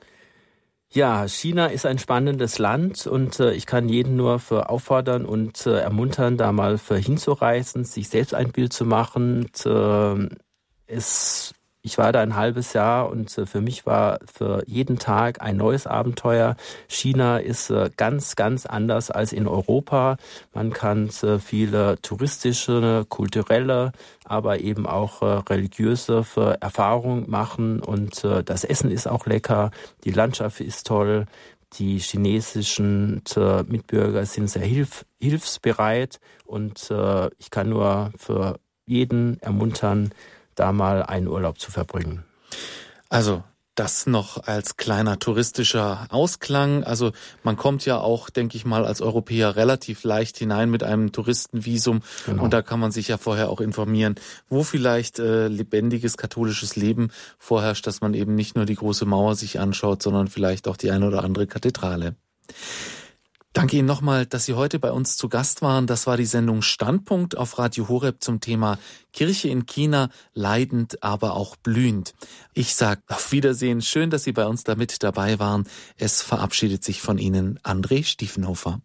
ja, 0.89 1.27
China 1.27 1.67
ist 1.67 1.85
ein 1.85 1.99
spannendes 1.99 2.59
Land 2.59 3.07
und 3.07 3.39
äh, 3.39 3.51
ich 3.53 3.65
kann 3.65 3.89
jeden 3.89 4.15
nur 4.15 4.39
für 4.39 4.69
auffordern 4.69 5.25
und 5.25 5.65
äh, 5.65 5.79
ermuntern, 5.79 6.37
da 6.37 6.51
mal 6.51 6.77
für 6.77 6.97
hinzureisen, 6.97 7.83
sich 7.83 8.07
selbst 8.07 8.33
ein 8.33 8.51
Bild 8.51 8.71
zu 8.73 8.85
machen. 8.85 9.43
Und, 9.43 9.65
äh, 9.65 10.29
es 10.87 11.53
ich 11.87 11.97
war 11.97 12.11
da 12.11 12.19
ein 12.21 12.35
halbes 12.35 12.73
Jahr 12.73 13.09
und 13.09 13.37
äh, 13.37 13.45
für 13.45 13.61
mich 13.61 13.85
war 13.85 14.19
für 14.25 14.61
jeden 14.67 14.99
Tag 14.99 15.41
ein 15.41 15.55
neues 15.55 15.87
Abenteuer. 15.87 16.57
China 16.89 17.37
ist 17.37 17.69
äh, 17.69 17.89
ganz, 17.95 18.35
ganz 18.35 18.65
anders 18.65 19.09
als 19.09 19.31
in 19.31 19.47
Europa. 19.47 20.17
Man 20.53 20.73
kann 20.73 21.09
äh, 21.23 21.39
viele 21.39 21.97
touristische, 22.01 23.05
kulturelle, 23.07 23.93
aber 24.25 24.59
eben 24.59 24.85
auch 24.85 25.21
religiöse 25.21 26.25
Erfahrungen 26.59 27.29
machen 27.29 27.79
und 27.79 28.25
das 28.43 28.65
Essen 28.65 28.91
ist 28.91 29.07
auch 29.07 29.25
lecker, 29.25 29.71
die 30.03 30.11
Landschaft 30.11 30.59
ist 30.59 30.85
toll. 30.85 31.25
Die 31.79 31.99
chinesischen 31.99 33.21
Mitbürger 33.67 34.25
sind 34.25 34.49
sehr 34.49 34.65
hilf 34.65 35.05
hilfsbereit 35.21 36.19
und 36.45 36.91
ich 37.37 37.51
kann 37.51 37.69
nur 37.69 38.11
für 38.17 38.59
jeden 38.85 39.39
ermuntern, 39.41 40.11
da 40.57 40.73
mal 40.73 41.03
einen 41.03 41.27
Urlaub 41.27 41.59
zu 41.59 41.71
verbringen. 41.71 42.25
Also 43.09 43.43
das 43.77 44.07
noch 44.07 44.47
als 44.47 44.75
kleiner 44.75 45.19
touristischer 45.19 46.07
Ausklang. 46.09 46.83
Also 46.83 47.11
man 47.43 47.57
kommt 47.57 47.85
ja 47.85 47.99
auch, 47.99 48.31
denke 48.31 48.57
ich 48.57 48.65
mal, 48.65 48.85
als 48.85 49.01
Europäer 49.01 49.55
relativ 49.55 50.03
leicht 50.03 50.37
hinein 50.37 50.71
mit 50.71 50.83
einem 50.83 51.11
Touristenvisum 51.11 52.01
genau. 52.25 52.43
und 52.43 52.53
da 52.53 52.63
kann 52.63 52.79
man 52.79 52.91
sich 52.91 53.07
ja 53.07 53.17
vorher 53.17 53.49
auch 53.49 53.61
informieren, 53.61 54.15
wo 54.49 54.63
vielleicht 54.63 55.19
äh, 55.19 55.47
lebendiges 55.47 56.17
katholisches 56.17 56.75
Leben 56.75 57.11
vorherrscht, 57.37 57.85
dass 57.85 58.01
man 58.01 58.15
eben 58.15 58.33
nicht 58.33 58.55
nur 58.55 58.65
die 58.65 58.75
große 58.75 59.05
Mauer 59.05 59.35
sich 59.35 59.59
anschaut, 59.59 60.01
sondern 60.01 60.27
vielleicht 60.27 60.67
auch 60.67 60.77
die 60.77 60.89
eine 60.89 61.07
oder 61.07 61.23
andere 61.23 61.45
Kathedrale. 61.45 62.15
Danke 63.53 63.77
Ihnen 63.77 63.87
nochmal, 63.87 64.25
dass 64.25 64.45
Sie 64.45 64.53
heute 64.53 64.77
bei 64.79 64.91
uns 64.91 65.17
zu 65.17 65.29
Gast 65.29 65.61
waren. 65.61 65.87
Das 65.87 66.05
war 66.05 66.15
die 66.15 66.25
Sendung 66.25 66.61
Standpunkt 66.61 67.37
auf 67.37 67.57
Radio 67.57 67.87
Horeb 67.87 68.23
zum 68.23 68.39
Thema 68.39 68.77
Kirche 69.13 69.49
in 69.49 69.65
China, 69.65 70.09
leidend, 70.33 71.01
aber 71.01 71.33
auch 71.33 71.55
blühend. 71.55 72.13
Ich 72.53 72.75
sage 72.75 73.01
auf 73.07 73.31
Wiedersehen. 73.31 73.81
Schön, 73.81 74.09
dass 74.11 74.23
Sie 74.23 74.33
bei 74.33 74.45
uns 74.45 74.63
da 74.63 74.75
mit 74.75 75.01
dabei 75.01 75.39
waren. 75.39 75.67
Es 75.95 76.21
verabschiedet 76.21 76.83
sich 76.83 77.01
von 77.01 77.17
Ihnen 77.17 77.59
André 77.63 78.03
Stiefenhofer. 78.03 78.81